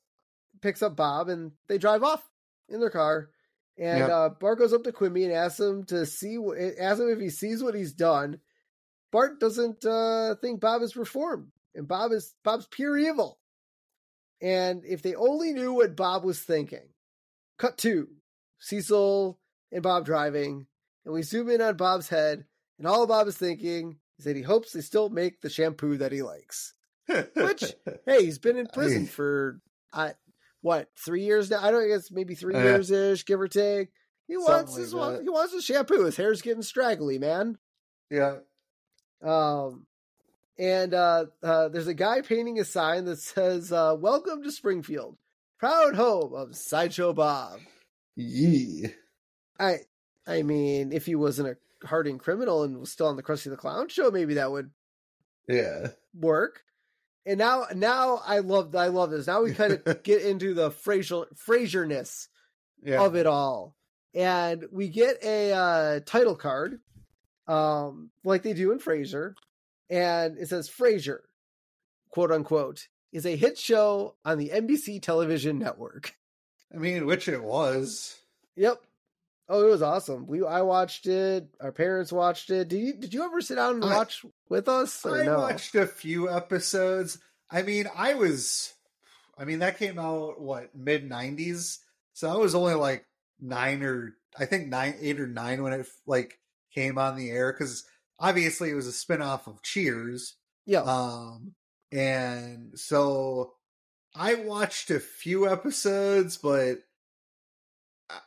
Picks 0.64 0.82
up 0.82 0.96
Bob 0.96 1.30
and 1.30 1.52
they 1.68 1.78
drive 1.78 2.02
off 2.04 2.28
in 2.70 2.80
their 2.80 2.90
car. 2.90 3.30
And 3.78 4.00
Yep. 4.00 4.10
uh 4.10 4.30
Bart 4.30 4.58
goes 4.60 4.74
up 4.74 4.84
to 4.84 4.92
Quimby 4.92 5.26
and 5.26 5.34
asks 5.34 5.60
him 5.60 5.84
to 5.86 6.06
see 6.06 6.38
asks 6.80 7.00
him 7.00 7.10
if 7.10 7.20
he 7.20 7.30
sees 7.30 7.62
what 7.62 7.76
he's 7.76 7.94
done. 7.94 8.40
Bart 9.12 9.40
doesn't 9.40 9.86
uh 9.86 10.36
think 10.42 10.60
Bob 10.62 10.82
is 10.82 10.96
reformed. 10.96 11.52
And 11.76 11.88
Bob 11.88 12.12
is 12.12 12.34
Bob's 12.44 12.68
pure 12.72 12.98
evil. 12.98 13.40
And 14.42 14.84
if 14.86 15.02
they 15.02 15.16
only 15.16 15.54
knew 15.54 15.74
what 15.74 15.96
Bob 15.96 16.24
was 16.24 16.40
thinking. 16.40 16.90
Cut 17.58 17.78
two. 17.78 18.10
Cecil 18.60 19.40
and 19.72 19.84
Bob 19.84 20.06
driving, 20.06 20.68
and 21.06 21.14
we 21.14 21.22
zoom 21.22 21.50
in 21.50 21.62
on 21.62 21.76
Bob's 21.76 22.08
head, 22.08 22.46
and 22.78 22.88
all 22.88 23.06
Bob 23.08 23.28
is 23.28 23.36
thinking 23.38 23.98
is 24.20 24.26
that 24.26 24.36
he 24.38 24.42
hopes 24.42 24.72
they 24.72 24.80
still 24.82 25.10
make 25.10 25.42
the 25.42 25.50
shampoo 25.50 25.98
that 25.98 26.12
he 26.14 26.22
likes. 26.22 26.74
Which, 27.36 27.74
hey, 28.06 28.24
he's 28.24 28.40
been 28.40 28.56
in 28.58 28.68
prison 28.68 29.04
I- 29.04 29.08
for 29.08 29.60
uh, 29.92 30.12
what 30.64 30.90
three 30.98 31.24
years 31.24 31.52
now? 31.52 31.60
I 31.62 31.70
don't 31.70 31.88
guess 31.88 32.10
maybe 32.10 32.34
three 32.34 32.56
Uh, 32.56 32.64
years 32.64 32.90
ish, 32.90 33.24
give 33.26 33.40
or 33.40 33.48
take. 33.48 33.90
He 34.28 34.34
something 34.34 34.52
wants 34.54 34.76
his 34.78 34.92
that. 34.94 35.20
he 35.22 35.30
wants 35.30 35.54
his 35.54 35.64
shampoo. 35.64 36.06
His 36.06 36.16
hair's 36.18 36.42
getting 36.42 36.64
straggly, 36.64 37.20
man. 37.20 37.60
yeah. 38.10 38.38
Um, 39.22 39.86
and 40.58 40.94
uh, 40.94 41.26
uh, 41.42 41.70
there's 41.70 41.88
a 41.88 41.94
guy 41.94 42.22
painting 42.22 42.60
a 42.60 42.66
sign 42.66 43.06
that 43.06 43.20
says, 43.20 43.72
uh, 43.72 43.96
"Welcome 44.00 44.44
to 44.44 44.52
Springfield, 44.52 45.18
proud 45.60 45.96
home 45.96 46.34
of 46.34 46.56
Sideshow 46.56 47.14
Bob." 47.14 47.60
Yee. 48.16 48.88
I, 49.60 49.80
I 50.28 50.44
mean, 50.44 50.92
if 50.92 51.06
he 51.06 51.16
wasn't 51.16 51.50
a 51.82 51.88
hardened 51.88 52.20
criminal 52.22 52.64
and 52.64 52.80
was 52.80 52.92
still 52.92 53.08
on 53.08 53.16
the 53.18 53.24
Krusty 53.24 53.50
the 53.50 53.58
Clown 53.58 53.88
show, 53.90 54.10
maybe 54.12 54.36
that 54.36 54.52
would 54.52 54.72
Yeah. 55.48 55.90
work. 56.14 56.64
And 57.26 57.38
now, 57.38 57.66
now 57.74 58.22
I 58.26 58.40
love, 58.40 58.76
I 58.76 58.88
love 58.88 59.12
this. 59.12 59.28
Now 59.28 59.44
we 59.44 59.54
kind 59.56 59.82
of 59.86 60.04
get 60.04 60.24
into 60.24 60.54
the 60.54 60.72
Frasier, 60.72 61.26
Frasierness 61.48 62.28
Yeah. 62.84 63.02
of 63.04 63.16
it 63.16 63.26
all, 63.26 63.76
and 64.14 64.66
we 64.72 64.90
get 64.90 65.24
a 65.24 65.52
uh, 65.54 66.00
title 66.06 66.36
card, 66.36 66.80
um, 67.48 68.12
like 68.24 68.44
they 68.44 68.54
do 68.54 68.72
in 68.72 68.80
Frasier, 68.80 69.34
and 69.90 70.38
it 70.38 70.50
says 70.50 70.70
Frasier, 70.70 71.20
quote 72.10 72.32
unquote, 72.32 72.88
is 73.12 73.26
a 73.26 73.36
hit 73.36 73.58
show 73.58 74.16
on 74.26 74.38
the 74.38 74.50
NBC 74.50 75.02
television 75.02 75.60
network. 75.60 76.16
I 76.74 76.78
mean, 76.78 77.06
which 77.06 77.28
it 77.28 77.44
was. 77.44 78.16
Yep. 78.56 78.82
Oh, 79.54 79.68
it 79.68 79.70
was 79.70 79.84
awesome. 79.84 80.26
We 80.26 80.44
I 80.44 80.64
watched 80.64 81.06
it. 81.06 81.48
Our 81.62 81.72
parents 81.72 82.12
watched 82.12 82.50
it. 82.50 82.70
Did 82.70 82.80
you 82.80 82.94
did 82.96 83.14
you 83.14 83.24
ever 83.24 83.40
sit 83.40 83.56
down 83.56 83.76
and 83.76 83.86
I- 83.86 83.98
watch 83.98 84.26
with 84.50 84.68
us? 84.68 85.06
I 85.06 85.26
no? 85.26 85.38
watched 85.38 85.76
a 85.76 85.86
few 85.86 86.28
episodes. 86.28 87.20
I 87.52 87.62
mean, 87.62 87.88
I 87.96 88.16
was, 88.16 88.74
I 89.38 89.46
mean, 89.46 89.60
that 89.60 89.78
came 89.78 90.00
out 90.00 90.42
what 90.42 90.76
mid 90.76 91.08
'90s, 91.08 91.78
so 92.14 92.32
I 92.32 92.38
was 92.38 92.56
only 92.56 92.74
like 92.74 93.06
nine 93.40 93.84
or 93.84 94.16
I 94.40 94.46
think 94.46 94.70
nine, 94.70 94.96
eight 95.00 95.20
or 95.20 95.28
nine 95.28 95.62
when 95.62 95.74
it 95.74 95.86
like 96.08 96.40
came 96.74 96.98
on 96.98 97.16
the 97.16 97.30
air 97.30 97.54
because 97.54 97.84
obviously 98.20 98.72
it 98.72 98.76
was 98.76 98.88
a 98.88 98.92
spinoff 98.92 99.46
of 99.46 99.62
Cheers. 99.62 100.34
Yeah. 100.66 100.82
Um, 100.82 101.54
and 101.92 102.72
so 102.74 103.54
I 104.16 104.34
watched 104.34 104.90
a 104.90 105.00
few 105.00 105.48
episodes, 105.48 106.38
but 106.38 106.80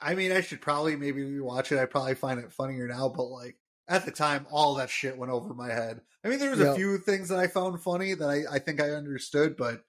I- 0.01 0.15
mean, 0.15 0.33
I 0.33 0.41
should 0.41 0.61
probably 0.61 0.97
maybe 0.97 1.23
rewatch 1.23 1.73
it. 1.73 1.79
I 1.79 1.87
probably 1.87 2.15
find 2.15 2.41
it 2.41 2.53
funnier 2.53 2.87
now, 2.89 3.09
but 3.09 3.25
like 3.25 3.57
at 3.89 4.05
the 4.05 4.11
time, 4.13 4.47
all 4.51 4.75
that 4.77 4.91
shit 4.91 5.17
went 5.17 5.33
over 5.33 5.55
my 5.55 5.69
head. 5.73 6.01
I 6.25 6.29
mean, 6.29 6.39
there 6.39 6.51
was 6.51 6.59
Yeah. 6.61 6.73
a 6.73 6.75
few 6.77 6.99
things 6.99 7.29
that 7.29 7.39
I 7.39 7.47
found 7.47 7.81
funny 7.83 8.15
that 8.15 8.29
I, 8.29 8.43
I 8.51 8.59
think 8.59 8.81
I 8.81 8.91
understood, 8.91 9.57
but 9.57 9.83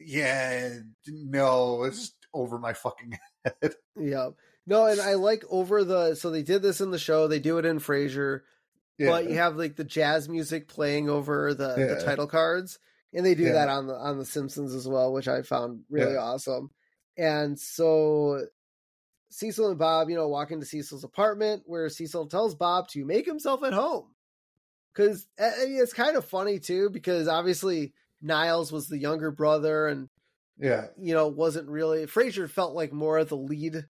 yeah, 0.00 0.78
no, 1.06 1.84
it's 1.84 2.12
over 2.34 2.58
my 2.58 2.72
fucking 2.72 3.18
head. 3.44 3.74
yeah. 3.98 4.30
No, 4.66 4.86
and 4.86 5.00
I 5.00 5.14
like 5.14 5.44
over 5.50 5.82
the 5.84 6.14
so 6.14 6.30
they 6.30 6.42
did 6.42 6.62
this 6.62 6.80
in 6.80 6.90
the 6.90 6.98
show. 6.98 7.26
They 7.28 7.40
do 7.40 7.58
it 7.58 7.64
in 7.64 7.78
Frasier, 7.80 8.42
Yeah. 8.98 9.10
but 9.10 9.28
you 9.28 9.34
have 9.36 9.56
like 9.56 9.76
the 9.76 9.84
jazz 9.84 10.28
music 10.28 10.68
playing 10.68 11.08
over 11.10 11.52
the, 11.54 11.74
the 11.74 12.02
title 12.04 12.26
cards, 12.28 12.78
and 13.12 13.26
they 13.26 13.34
do 13.34 13.44
Yeah. 13.44 13.52
that 13.52 13.68
on 13.68 13.86
the 13.88 13.94
on 13.94 14.18
the 14.18 14.24
Simpsons 14.24 14.74
as 14.74 14.86
well, 14.86 15.12
which 15.12 15.28
I 15.28 15.42
found 15.42 15.82
really 15.90 16.12
Yeah. 16.14 16.20
awesome. 16.20 16.70
And 17.16 17.58
so 17.58 18.46
Cecil 19.32 19.70
and 19.70 19.78
Bob, 19.78 20.10
you 20.10 20.16
know, 20.16 20.28
walk 20.28 20.50
into 20.50 20.66
Cecil's 20.66 21.04
apartment 21.04 21.62
where 21.66 21.88
Cecil 21.88 22.26
tells 22.26 22.54
Bob 22.54 22.88
to 22.88 23.04
make 23.04 23.26
himself 23.26 23.64
at 23.64 23.72
home. 23.72 24.08
Because 24.94 25.26
it's 25.38 25.94
kind 25.94 26.16
of 26.16 26.24
funny 26.26 26.58
too, 26.58 26.90
because 26.90 27.26
obviously 27.26 27.94
Niles 28.20 28.70
was 28.70 28.88
the 28.88 28.98
younger 28.98 29.30
brother 29.30 29.86
and 29.86 30.10
yeah. 30.58 30.88
you 30.98 31.14
know, 31.14 31.28
wasn't 31.28 31.70
really 31.70 32.04
Frasier 32.06 32.48
felt 32.48 32.74
like 32.74 32.92
more 32.92 33.18
of 33.18 33.30
the 33.30 33.36
lead 33.36 33.86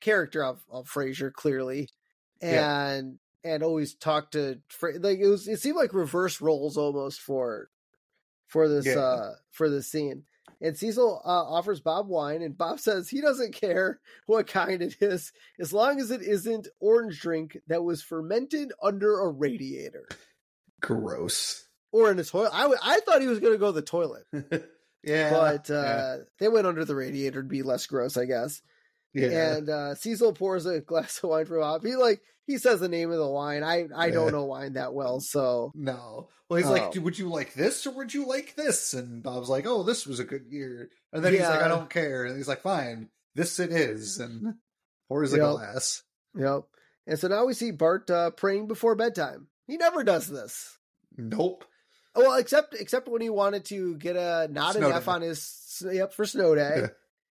character 0.00 0.44
of, 0.44 0.62
of 0.70 0.88
Frasier, 0.88 1.32
clearly. 1.32 1.88
Yeah. 2.42 2.88
And 2.90 3.18
and 3.44 3.62
always 3.62 3.94
talked 3.94 4.32
to 4.32 4.60
like 4.82 5.18
it 5.18 5.28
was 5.28 5.48
it 5.48 5.60
seemed 5.60 5.76
like 5.76 5.94
reverse 5.94 6.40
roles 6.40 6.76
almost 6.76 7.20
for 7.20 7.70
for 8.46 8.68
this 8.68 8.84
Yeah. 8.86 8.98
uh 8.98 9.34
for 9.50 9.70
this 9.70 9.88
scene. 9.88 10.24
And 10.60 10.76
Cecil 10.76 11.20
uh, 11.24 11.28
offers 11.28 11.80
Bob 11.80 12.08
wine, 12.08 12.42
and 12.42 12.56
Bob 12.56 12.80
says 12.80 13.08
he 13.08 13.20
doesn't 13.20 13.54
care 13.54 14.00
what 14.26 14.46
kind 14.46 14.80
it 14.82 14.96
is, 15.00 15.32
as 15.60 15.72
long 15.72 16.00
as 16.00 16.10
it 16.10 16.22
isn't 16.22 16.68
orange 16.80 17.20
drink 17.20 17.58
that 17.66 17.84
was 17.84 18.02
fermented 18.02 18.72
under 18.82 19.20
a 19.20 19.28
radiator 19.28 20.08
Gross. 20.80 21.68
or 21.92 22.10
in 22.10 22.18
a 22.18 22.24
toilet. 22.24 22.52
I, 22.54 22.62
w- 22.62 22.80
I 22.82 23.00
thought 23.00 23.20
he 23.20 23.28
was 23.28 23.40
going 23.40 23.52
to 23.52 23.58
go 23.58 23.66
to 23.66 23.72
the 23.72 23.82
toilet, 23.82 24.24
yeah. 25.04 25.30
but 25.30 25.70
uh, 25.70 25.74
yeah. 25.74 26.16
they 26.38 26.48
went 26.48 26.66
under 26.66 26.84
the 26.84 26.94
radiator 26.96 27.42
to 27.42 27.48
be 27.48 27.62
less 27.62 27.86
gross, 27.86 28.16
I 28.16 28.24
guess. 28.24 28.62
Yeah. 29.20 29.54
And 29.56 29.68
uh, 29.68 29.94
Cecil 29.94 30.32
pours 30.34 30.66
a 30.66 30.80
glass 30.92 31.20
of 31.22 31.30
wine 31.30 31.46
for 31.46 31.58
Bob. 31.60 31.84
He 31.84 31.96
like 31.96 32.20
he 32.46 32.58
says 32.58 32.80
the 32.80 32.88
name 32.88 33.10
of 33.10 33.18
the 33.18 33.26
wine. 33.28 33.62
I 33.64 33.86
I 33.94 34.10
don't 34.10 34.32
know 34.32 34.44
wine 34.44 34.74
that 34.74 34.94
well, 34.94 35.20
so 35.20 35.72
No. 35.74 36.28
Well, 36.48 36.58
he's 36.58 36.66
Oh. 36.68 36.72
like, 36.72 36.94
would 36.94 37.18
you 37.18 37.28
like 37.28 37.54
this 37.54 37.86
or 37.86 37.90
would 37.92 38.14
you 38.14 38.24
like 38.26 38.54
this? 38.54 38.94
And 38.94 39.20
Bob's 39.22 39.48
like, 39.48 39.66
oh, 39.66 39.82
this 39.82 40.06
was 40.06 40.20
a 40.20 40.24
good 40.24 40.44
year. 40.48 40.90
And 41.12 41.24
then 41.24 41.32
he's 41.32 41.42
like, 41.42 41.60
I 41.62 41.66
don't 41.68 41.90
care. 41.90 42.24
And 42.24 42.36
he's 42.36 42.46
like, 42.46 42.60
fine, 42.62 43.08
this 43.34 43.58
it 43.58 43.72
is. 43.72 44.18
And 44.20 44.54
pours 45.08 45.32
a 45.32 45.38
glass. 45.38 46.02
yep. 46.38 46.62
And 47.08 47.18
so 47.18 47.26
now 47.28 47.44
we 47.46 47.54
see 47.54 47.72
Bart 47.72 48.08
uh, 48.10 48.30
praying 48.30 48.68
before 48.68 48.94
bedtime. 48.94 49.48
He 49.66 49.76
never 49.76 50.04
does 50.04 50.28
this. 50.28 50.78
Nope. 51.16 51.64
Oh, 52.14 52.20
well, 52.22 52.34
except 52.36 52.74
except 52.78 53.08
when 53.08 53.20
he 53.22 53.28
wanted 53.30 53.64
to 53.66 53.96
get 53.96 54.14
a 54.16 54.48
not 54.50 54.76
an 54.76 54.84
F 54.84 55.06
day. 55.06 55.10
on 55.12 55.22
his 55.22 55.82
yep 55.92 56.12
for 56.14 56.24
snow 56.26 56.54
day. 56.54 56.84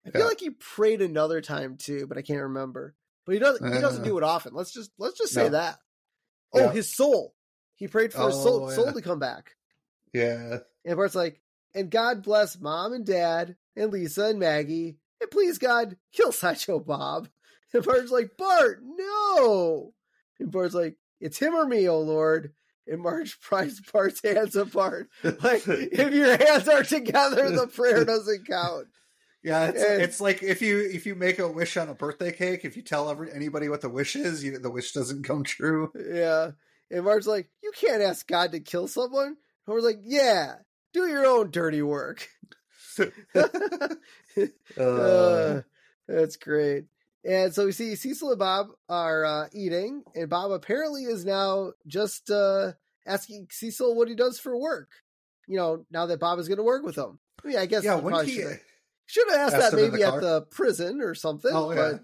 Yeah. 0.07 0.09
I 0.09 0.13
feel 0.13 0.21
Yeah. 0.23 0.27
like 0.29 0.41
he 0.41 0.51
prayed 0.51 1.03
another 1.03 1.41
time 1.41 1.77
too, 1.77 2.07
but 2.07 2.17
I 2.19 2.23
can't 2.23 2.43
remember. 2.43 2.95
But 3.25 3.33
he 3.35 3.39
doesn't 3.39 3.75
he 3.75 3.81
doesn't 3.81 4.05
do 4.05 4.19
it 4.19 4.25
often. 4.25 4.55
Let's 4.55 4.73
just 4.73 4.91
let's 4.99 5.19
just 5.19 5.33
say 5.33 5.45
no. 5.45 5.51
that. 5.51 5.79
Oh, 6.53 6.61
Yeah. 6.61 6.73
his 6.73 6.95
soul. 6.95 7.35
He 7.75 7.89
prayed 7.89 8.13
for 8.13 8.27
his 8.27 8.35
soul, 8.35 8.67
Oh, 8.67 8.71
soul 8.71 8.93
to 8.93 9.03
come 9.03 9.19
back. 9.19 9.57
Yeah. 10.15 10.59
And 10.85 10.97
Bart's 10.97 11.15
like, 11.15 11.43
and 11.75 11.91
God 11.91 12.23
bless 12.23 12.59
mom 12.59 12.93
and 12.95 13.05
dad 13.05 13.57
and 13.77 13.93
Lisa 13.93 14.27
and 14.29 14.39
Maggie. 14.39 14.97
And 15.21 15.31
please, 15.31 15.59
God, 15.59 15.97
kill 16.13 16.33
Sideshow 16.33 16.79
Bob. 16.81 17.29
And 17.75 17.85
Bart's 17.85 18.13
like, 18.13 18.31
Bart, 18.39 18.81
no. 18.83 19.93
And 20.39 20.51
Bart's 20.53 20.73
like, 20.75 20.97
it's 21.21 21.39
him 21.39 21.55
or 21.55 21.67
me, 21.67 21.89
oh 21.89 22.01
Lord. 22.01 22.55
And 22.87 23.01
Marge 23.03 23.39
pries 23.43 23.81
Bart's 23.93 24.23
hands 24.23 24.55
apart. 24.57 25.09
Like, 25.25 25.67
if 25.67 26.15
your 26.15 26.37
hands 26.39 26.69
are 26.69 26.85
together, 26.85 27.51
the 27.51 27.67
prayer 27.67 28.05
doesn't 28.05 28.47
count. 28.47 28.87
Yeah, 29.47 29.67
it's, 29.69 29.81
And- 29.83 30.03
it's 30.03 30.21
like 30.21 30.43
if 30.43 30.61
you 30.61 30.81
if 30.81 31.07
you 31.07 31.15
make 31.15 31.39
a 31.39 31.47
wish 31.47 31.77
on 31.77 31.89
a 31.89 31.95
birthday 31.95 32.33
cake, 32.33 32.65
if 32.65 32.77
you 32.77 32.83
tell 32.83 33.09
every, 33.09 33.31
anybody 33.33 33.69
what 33.69 33.81
the 33.81 33.89
wish 33.89 34.17
is, 34.17 34.43
you, 34.43 34.59
the 34.59 34.71
wish 34.71 34.93
doesn't 34.93 35.23
come 35.23 35.45
true. 35.45 35.93
Yeah. 35.95 36.51
And 36.91 37.05
Marge's 37.05 37.29
like, 37.29 37.49
you 37.63 37.71
can't 37.77 38.03
ask 38.03 38.27
God 38.27 38.51
to 38.53 38.61
kill 38.61 38.89
someone. 38.89 39.27
And 39.29 39.37
Homer's 39.69 39.85
like, 39.85 40.01
yeah, 40.03 40.57
do 40.93 41.07
your 41.07 41.25
own 41.27 41.51
dirty 41.53 41.81
work. 41.83 42.29
Uh, 44.79 44.83
Uh, 44.83 45.63
that's 46.09 46.37
great. 46.37 46.85
And 47.25 47.53
so 47.55 47.65
we 47.67 47.73
see 47.73 47.95
Cecil 47.97 48.31
and 48.31 48.39
Bob 48.39 48.69
are 48.89 49.25
uh, 49.25 49.49
eating, 49.53 50.03
and 50.15 50.29
Bob 50.29 50.53
apparently 50.53 51.05
is 51.05 51.25
now 51.25 51.73
just 51.87 52.31
uh, 52.31 52.73
asking 53.07 53.49
Cecil 53.51 53.97
what 53.97 54.09
he 54.09 54.15
does 54.15 54.39
for 54.39 54.57
work. 54.59 54.91
You 55.49 55.57
know, 55.57 55.85
now 55.91 56.07
that 56.07 56.21
Bob 56.21 56.39
is 56.39 56.49
going 56.49 56.59
to 56.59 56.65
work 56.65 56.85
with 56.85 56.97
him. 56.97 57.19
I 57.45 57.49
mean, 57.49 57.59
I 57.59 57.67
guess 57.67 57.83
yeah, 57.85 57.97
he 57.97 58.03
when 58.03 58.27
he, 58.27 58.45
should 59.07 59.29
have 59.31 59.39
asked, 59.39 59.55
asked 59.55 59.73
that 59.73 59.81
maybe 59.81 59.99
the 59.99 60.05
at 60.05 60.11
car? 60.11 60.21
the 60.21 60.43
prison 60.43 61.01
or 61.01 61.15
something. 61.15 61.53
oh 61.55 61.73
yeah, 61.73 61.99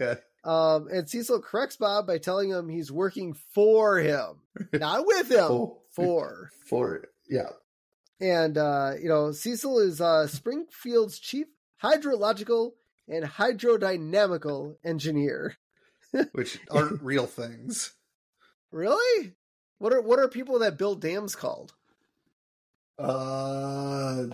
yeah, 0.00 0.14
um, 0.44 0.88
and 0.90 1.08
Cecil 1.08 1.40
corrects 1.42 1.76
Bob 1.76 2.06
by 2.06 2.18
telling 2.18 2.50
him 2.50 2.68
he's 2.68 2.90
working 2.90 3.34
for 3.54 3.98
him, 3.98 4.40
not 4.72 5.06
with 5.06 5.30
him. 5.30 5.44
Oh. 5.44 5.82
For 5.90 6.50
for 6.68 7.08
yeah, 7.28 7.50
and 8.20 8.58
uh, 8.58 8.92
you 9.00 9.08
know, 9.08 9.32
Cecil 9.32 9.78
is 9.78 10.00
uh, 10.00 10.26
Springfield's 10.26 11.18
chief 11.18 11.46
hydrological 11.82 12.72
and 13.08 13.24
hydrodynamical 13.24 14.76
engineer. 14.84 15.56
which 16.32 16.58
aren't 16.70 17.02
real 17.02 17.26
things. 17.26 17.94
Really? 18.70 19.32
What 19.78 19.92
are 19.92 20.00
what 20.00 20.18
are 20.18 20.28
people 20.28 20.58
that 20.60 20.78
build 20.78 21.00
dams 21.00 21.36
called? 21.36 21.74
Uh, 22.98 24.26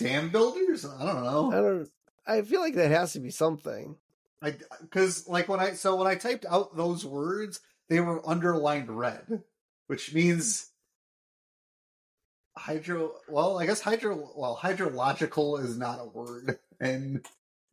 dam 0.00 0.30
builders? 0.30 0.84
I 0.84 1.04
don't 1.06 1.22
know. 1.22 1.52
I 1.52 1.56
don't. 1.56 1.90
I 2.26 2.42
feel 2.42 2.60
like 2.60 2.74
that 2.74 2.90
has 2.90 3.12
to 3.12 3.20
be 3.20 3.30
something. 3.30 3.96
I 4.42 4.54
because 4.80 5.28
like 5.28 5.48
when 5.48 5.60
I 5.60 5.72
so 5.72 5.96
when 5.96 6.06
I 6.06 6.14
typed 6.16 6.46
out 6.48 6.76
those 6.76 7.04
words, 7.04 7.60
they 7.88 8.00
were 8.00 8.26
underlined 8.28 8.90
red, 8.90 9.42
which 9.86 10.12
means 10.14 10.70
hydro. 12.56 13.12
Well, 13.28 13.58
I 13.58 13.66
guess 13.66 13.80
hydro. 13.80 14.30
Well, 14.36 14.58
hydrological 14.60 15.62
is 15.62 15.76
not 15.76 16.00
a 16.00 16.04
word, 16.06 16.58
and 16.80 17.24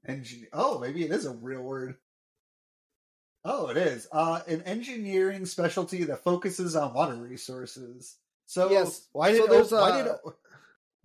engineer. 0.06 0.50
Oh, 0.54 0.80
maybe 0.80 1.04
it 1.04 1.12
is 1.12 1.26
a 1.26 1.32
real 1.34 1.62
word. 1.62 1.96
Oh, 3.46 3.68
it 3.68 3.78
is. 3.78 4.08
Uh, 4.12 4.42
an 4.48 4.62
engineering 4.64 5.46
specialty 5.46 6.04
that 6.06 6.24
focuses 6.24 6.76
on 6.76 6.94
water 6.94 7.16
resources. 7.16 8.18
So 8.46 8.70
Yes. 8.72 9.08
why 9.14 9.34
So 9.36 9.44
did 9.44 9.52
there's 9.52 9.72
o- 9.72 9.82
why 9.82 9.92
did 9.92 10.12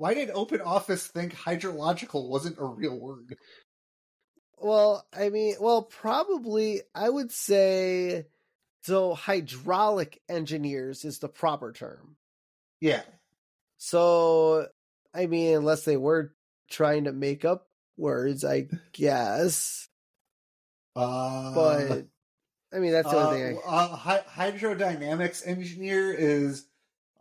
why 0.02 0.14
did 0.14 0.30
Open 0.30 0.60
Office 0.60 1.06
think 1.06 1.32
hydrological 1.32 2.28
wasn't 2.28 2.58
a 2.58 2.64
real 2.64 2.98
word? 2.98 3.36
Well, 4.58 5.06
I 5.16 5.28
mean, 5.28 5.54
well, 5.60 5.82
probably 5.82 6.80
I 6.92 7.08
would 7.08 7.30
say 7.30 8.26
so 8.82 9.14
hydraulic 9.14 10.20
engineers 10.28 11.04
is 11.04 11.20
the 11.20 11.28
proper 11.28 11.70
term. 11.70 12.16
Yeah. 12.80 13.02
So, 13.78 14.66
I 15.14 15.26
mean, 15.26 15.56
unless 15.58 15.84
they 15.84 15.96
were 15.96 16.34
trying 16.68 17.04
to 17.04 17.12
make 17.12 17.44
up 17.44 17.68
words, 17.96 18.44
I 18.44 18.66
guess. 18.92 19.88
Uh, 20.96 21.54
But 21.54 22.06
I 22.74 22.80
mean, 22.80 22.90
that's 22.90 23.08
the 23.08 23.18
uh, 23.18 23.26
only 23.28 23.40
thing. 23.40 23.60
I, 23.64 23.76
uh, 23.76 23.96
hy- 23.96 24.50
hydrodynamics 24.50 25.46
engineer 25.46 26.12
is 26.12 26.66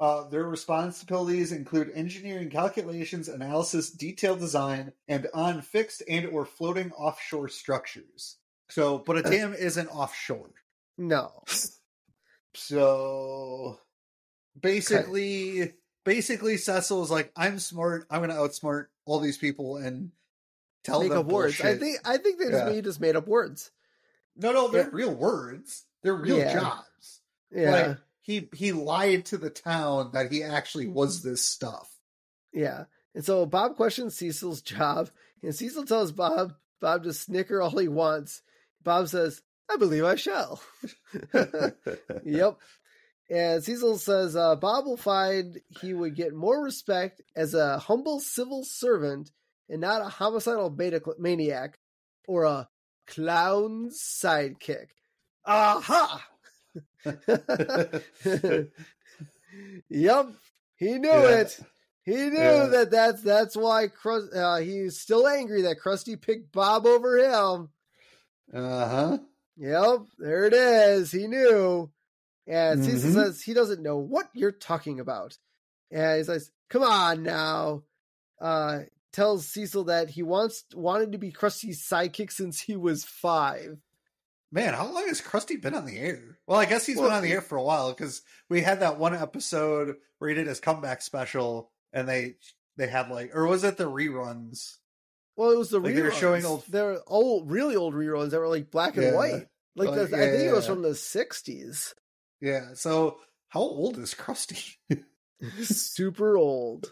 uh, 0.01 0.27
their 0.29 0.43
responsibilities 0.43 1.51
include 1.53 1.91
engineering 1.93 2.49
calculations, 2.49 3.29
analysis, 3.29 3.89
detailed 3.91 4.39
design, 4.39 4.91
and 5.07 5.27
on 5.33 5.61
fixed 5.61 6.01
and 6.09 6.25
or 6.25 6.43
floating 6.43 6.91
offshore 6.93 7.47
structures. 7.47 8.37
So, 8.69 8.97
but 8.97 9.17
a 9.17 9.21
dam 9.29 9.53
isn't 9.53 9.87
offshore. 9.89 10.49
no. 10.97 11.43
So 12.53 13.79
basically, 14.59 15.73
basically, 16.03 16.57
Cecil 16.57 17.03
is 17.03 17.11
like, 17.11 17.31
"I'm 17.35 17.59
smart. 17.59 18.05
I'm 18.09 18.19
going 18.19 18.29
to 18.29 18.35
outsmart 18.35 18.87
all 19.05 19.19
these 19.19 19.37
people 19.37 19.77
and 19.77 20.11
tell 20.83 20.99
Make 21.01 21.09
them 21.09 21.19
up 21.19 21.25
words. 21.27 21.61
I 21.61 21.77
think 21.77 21.97
I 22.05 22.17
think 22.17 22.39
they 22.39 22.49
just, 22.49 22.65
Yeah. 22.65 22.73
he 22.73 22.81
just 22.81 22.99
made 22.99 23.15
up 23.15 23.27
words. 23.27 23.71
no, 24.35 24.51
no, 24.51 24.67
they're 24.69 24.83
Yeah. 24.83 24.89
real 24.91 25.13
words. 25.13 25.85
They're 26.01 26.15
real 26.15 26.39
Yeah. 26.39 26.53
jobs. 26.53 27.21
Yeah. 27.51 27.71
Like 27.87 27.97
he 28.31 28.49
he 28.53 28.71
lied 28.71 29.25
to 29.25 29.37
the 29.37 29.49
town 29.49 30.11
that 30.13 30.31
he 30.31 30.43
actually 30.43 30.87
was 30.87 31.21
this 31.21 31.43
stuff. 31.43 31.89
Yeah. 32.53 32.85
And 33.13 33.25
so 33.25 33.45
Bob 33.45 33.75
questions 33.75 34.15
Cecil's 34.15 34.61
job, 34.61 35.09
and 35.43 35.53
Cecil 35.53 35.85
tells 35.85 36.11
Bob 36.11 36.53
Bob 36.79 37.03
to 37.03 37.13
snicker 37.13 37.61
all 37.61 37.77
he 37.77 37.87
wants. 37.89 38.41
Bob 38.83 39.09
says, 39.09 39.41
I 39.69 39.77
believe 39.77 40.05
I 40.05 40.15
shall. 40.15 40.61
yep. 42.23 42.57
And 43.29 43.63
Cecil 43.63 43.97
says 43.97 44.35
uh, 44.35 44.55
Bob 44.55 44.85
will 44.85 44.97
find 44.97 45.59
he 45.81 45.93
would 45.93 46.15
get 46.15 46.33
more 46.33 46.61
respect 46.61 47.21
as 47.35 47.53
a 47.53 47.79
humble 47.79 48.19
civil 48.19 48.63
servant 48.63 49.31
and 49.69 49.81
not 49.81 50.01
a 50.01 50.09
homicidal 50.09 50.69
beta 50.69 51.01
maniac 51.19 51.77
or 52.27 52.43
a 52.45 52.67
clown 53.07 53.89
sidekick. 53.91 54.87
Aha! 55.45 56.25
yep, 59.89 60.27
he 60.75 60.97
knew 60.97 61.09
Yeah. 61.09 61.35
it. 61.41 61.59
He 62.03 62.15
knew 62.15 62.37
Yeah. 62.39 62.67
that 62.67 62.89
that's 62.91 63.21
that's 63.21 63.55
why 63.55 63.87
Crust, 63.87 64.33
uh, 64.33 64.57
he's 64.57 64.99
still 64.99 65.27
angry 65.27 65.61
that 65.63 65.79
Krusty 65.79 66.19
picked 66.19 66.51
Bob 66.51 66.85
over 66.85 67.17
him. 67.17 67.69
Uh 68.53 68.87
huh. 68.87 69.17
Yep, 69.57 69.99
there 70.17 70.45
it 70.45 70.53
is. 70.53 71.11
He 71.11 71.27
knew. 71.27 71.91
And 72.47 72.83
Cecil 72.83 73.11
Mhm. 73.11 73.13
says 73.13 73.41
he 73.43 73.53
doesn't 73.53 73.83
know 73.83 73.97
what 73.97 74.29
you're 74.33 74.51
talking 74.51 74.99
about. 74.99 75.37
And 75.91 76.17
he 76.17 76.23
says, 76.23 76.51
Come 76.69 76.83
on 76.83 77.23
now. 77.23 77.83
Uh 78.39 78.81
tells 79.13 79.45
Cecil 79.45 79.83
that 79.85 80.09
he 80.09 80.23
wants 80.23 80.63
wanted 80.73 81.11
to 81.11 81.17
be 81.17 81.31
Krusty's 81.31 81.81
sidekick 81.83 82.31
since 82.31 82.59
he 82.61 82.75
was 82.75 83.03
five. 83.03 83.77
Man, 84.51 84.73
how 84.73 84.91
long 84.91 85.07
has 85.07 85.21
Krusty 85.21 85.61
been 85.61 85.73
on 85.75 85.85
the 85.85 85.97
air? 85.97 86.37
Well, 86.45 86.59
I 86.59 86.65
guess 86.65 86.85
he's 86.85 86.97
Well, 86.97 87.07
been 87.07 87.15
on 87.17 87.23
the 87.23 87.31
air 87.31 87.41
for 87.41 87.57
a 87.57 87.63
while 87.63 87.91
because 87.93 88.21
we 88.49 88.61
had 88.61 88.81
that 88.81 88.97
one 88.99 89.15
episode 89.15 89.95
where 90.19 90.29
he 90.29 90.35
did 90.35 90.47
his 90.47 90.59
comeback 90.59 91.01
special, 91.01 91.71
and 91.93 92.07
they 92.07 92.35
they 92.77 92.87
had 92.87 93.09
like, 93.09 93.31
or 93.35 93.47
was 93.47 93.63
it 93.63 93.77
the 93.77 93.89
reruns? 93.89 94.77
Well, 95.37 95.51
it 95.51 95.57
was 95.57 95.69
the 95.69 95.79
Like 95.79 95.93
reruns. 95.93 95.95
they 95.95 96.01
were 96.01 96.11
showing 96.11 96.45
old- 96.45 96.65
They 96.67 96.81
were 96.81 97.01
old, 97.07 97.49
really 97.49 97.75
old 97.77 97.93
reruns 97.93 98.31
that 98.31 98.39
were 98.39 98.47
like 98.49 98.69
black 98.71 98.95
and 98.97 99.05
Yeah. 99.07 99.15
white. 99.15 99.47
Like 99.75 99.89
Oh, 99.89 99.95
the, 100.05 100.09
yeah, 100.17 100.23
I 100.23 100.29
think 100.31 100.49
it 100.49 100.53
was 100.53 100.67
from 100.67 100.81
the 100.81 100.89
'60s. 100.95 101.93
Yeah. 102.41 102.73
So 102.73 103.19
how 103.47 103.61
old 103.61 103.97
is 103.99 104.13
Krusty? 104.13 104.75
Super 105.63 106.37
old. 106.37 106.91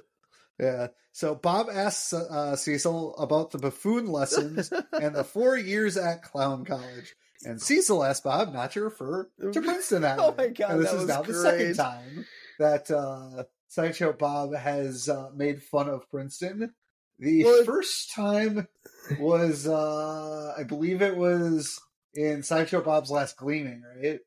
yeah. 0.60 0.88
So 1.12 1.36
Bob 1.36 1.68
asks 1.70 2.14
uh, 2.14 2.55
Cecil 2.55 3.16
about 3.18 3.51
the 3.51 3.57
buffoon 3.57 4.07
lessons 4.07 4.72
and 4.93 5.14
the 5.16 5.24
four 5.26 5.57
years 5.57 5.97
at 5.97 6.24
clown 6.24 6.64
college. 6.66 7.16
And 7.45 7.61
Cecil 7.61 8.03
asked 8.03 8.23
Bob 8.23 8.53
not 8.53 8.71
to 8.73 8.81
refer 8.81 9.29
to 9.53 9.61
Princeton 9.61 10.01
that 10.01 10.19
Oh 10.19 10.35
my 10.37 10.47
God, 10.47 10.71
And 10.71 10.81
this 10.81 10.91
that 10.91 10.95
is 10.95 11.01
was 11.01 11.07
now 11.07 11.21
the 11.21 11.33
second 11.33 11.75
time 11.75 12.25
that 12.59 12.91
uh, 12.91 13.43
Sideshow 13.69 14.13
Bob 14.13 14.53
has 14.55 15.07
uh, 15.07 15.29
made 15.35 15.63
fun 15.63 15.87
of 15.89 16.09
Princeton. 16.09 16.73
The 17.19 17.41
it- 17.41 17.65
first 17.65 18.11
time 18.13 18.67
was, 19.19 19.67
uh, 19.67 20.53
I 20.57 20.63
believe 20.63 21.01
it 21.01 21.15
was 21.15 21.79
in 22.13 22.43
Sideshow 22.43 22.81
Bob's 22.81 23.11
Last 23.11 23.37
Gleaming, 23.37 23.83
right? 24.01 24.19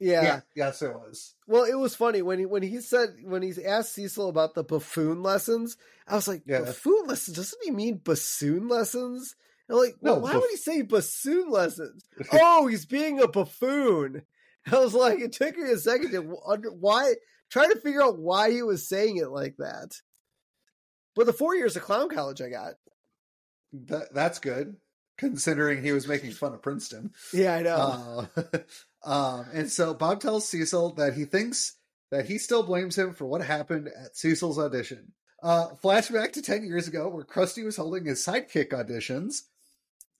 Yeah. 0.00 0.40
Yes, 0.54 0.82
it 0.82 0.92
was. 0.92 1.34
Well, 1.46 1.64
it 1.64 1.74
was 1.78 1.94
funny 1.94 2.20
when 2.20 2.38
he 2.40 2.46
when 2.46 2.62
he 2.62 2.80
said 2.80 3.10
when 3.22 3.42
he's 3.42 3.58
asked 3.58 3.94
Cecil 3.94 4.28
about 4.28 4.54
the 4.54 4.64
buffoon 4.64 5.22
lessons. 5.22 5.76
I 6.06 6.14
was 6.16 6.26
like, 6.28 6.42
Yeah. 6.46 6.60
buffoon 6.60 7.06
lessons? 7.06 7.36
Doesn't 7.36 7.60
he 7.64 7.70
mean 7.70 8.00
bassoon 8.04 8.68
lessons? 8.68 9.34
And 9.68 9.78
like, 9.78 9.94
No, 10.02 10.14
well, 10.14 10.20
why 10.22 10.32
buff- 10.32 10.42
would 10.42 10.50
he 10.50 10.56
say 10.56 10.82
bassoon 10.82 11.50
lessons? 11.50 12.04
oh, 12.32 12.66
he's 12.66 12.86
being 12.86 13.20
a 13.20 13.28
buffoon. 13.28 14.22
I 14.72 14.78
was 14.78 14.94
like, 14.94 15.20
it 15.20 15.32
took 15.32 15.56
me 15.56 15.70
a 15.70 15.76
second 15.76 16.12
to 16.12 16.36
under 16.46 16.70
why 16.70 17.14
try 17.50 17.66
to 17.68 17.80
figure 17.80 18.02
out 18.02 18.18
why 18.18 18.50
he 18.50 18.62
was 18.62 18.88
saying 18.88 19.18
it 19.18 19.30
like 19.30 19.56
that. 19.58 20.00
But 21.14 21.26
the 21.26 21.32
four 21.32 21.54
years 21.54 21.76
of 21.76 21.82
clown 21.82 22.08
college 22.08 22.40
I 22.40 22.48
got. 22.48 22.74
That, 23.72 24.14
that's 24.14 24.38
good, 24.38 24.76
considering 25.18 25.82
he 25.82 25.92
was 25.92 26.08
making 26.08 26.32
fun 26.32 26.54
of 26.54 26.62
Princeton. 26.62 27.12
Yeah, 27.32 27.54
I 27.54 27.62
know. 27.62 28.28
Uh, 28.36 28.58
um, 29.04 29.46
and 29.52 29.70
so 29.70 29.94
Bob 29.94 30.20
tells 30.20 30.48
Cecil 30.48 30.94
that 30.94 31.14
he 31.14 31.24
thinks 31.24 31.76
that 32.10 32.26
he 32.26 32.38
still 32.38 32.62
blames 32.62 32.96
him 32.96 33.14
for 33.14 33.24
what 33.26 33.42
happened 33.42 33.88
at 33.88 34.16
Cecil's 34.16 34.58
audition. 34.58 35.12
Uh, 35.42 35.70
flashback 35.82 36.32
to 36.32 36.42
10 36.42 36.64
years 36.64 36.88
ago 36.88 37.08
where 37.08 37.24
Krusty 37.24 37.64
was 37.64 37.76
holding 37.76 38.04
his 38.04 38.24
sidekick 38.24 38.70
auditions. 38.70 39.42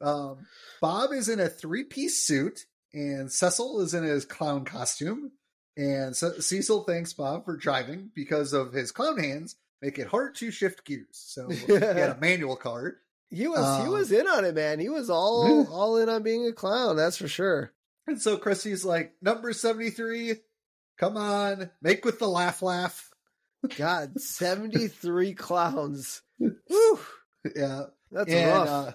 Um, 0.00 0.46
Bob 0.80 1.12
is 1.12 1.28
in 1.28 1.40
a 1.40 1.48
three 1.48 1.84
piece 1.84 2.26
suit 2.26 2.66
and 2.92 3.30
Cecil 3.30 3.80
is 3.80 3.94
in 3.94 4.04
his 4.04 4.24
clown 4.24 4.64
costume. 4.64 5.32
And 5.76 6.14
Ce- 6.14 6.44
Cecil 6.46 6.84
thanks 6.84 7.12
Bob 7.12 7.44
for 7.44 7.56
driving 7.56 8.10
because 8.14 8.52
of 8.52 8.72
his 8.72 8.92
clown 8.92 9.18
hands 9.18 9.56
make 9.82 9.98
it 9.98 10.06
hard 10.06 10.34
to 10.36 10.50
shift 10.50 10.84
gears. 10.84 11.06
So 11.12 11.48
he 11.50 11.72
had 11.72 11.96
a 11.98 12.18
manual 12.20 12.56
car. 12.56 12.96
he 13.30 13.46
was 13.48 13.58
he 13.82 13.86
um, 13.86 13.88
was 13.92 14.12
in 14.12 14.26
on 14.26 14.44
it, 14.44 14.54
man. 14.54 14.78
He 14.80 14.88
was 14.88 15.10
all 15.10 15.66
all 15.72 15.96
in 15.98 16.08
on 16.08 16.22
being 16.22 16.46
a 16.46 16.52
clown, 16.52 16.96
that's 16.96 17.16
for 17.16 17.28
sure. 17.28 17.72
And 18.06 18.20
so 18.20 18.36
Krusty's 18.36 18.84
like, 18.84 19.14
number 19.22 19.52
73, 19.54 20.36
come 20.98 21.16
on, 21.16 21.70
make 21.80 22.04
with 22.04 22.18
the 22.18 22.28
laugh 22.28 22.60
laugh. 22.60 23.10
God, 23.78 24.20
73 24.20 25.32
clowns. 25.34 26.20
Whew, 26.38 26.98
Yeah. 27.56 27.84
that's 28.12 28.30
and, 28.30 28.50
rough. 28.50 28.68
uh, 28.68 28.92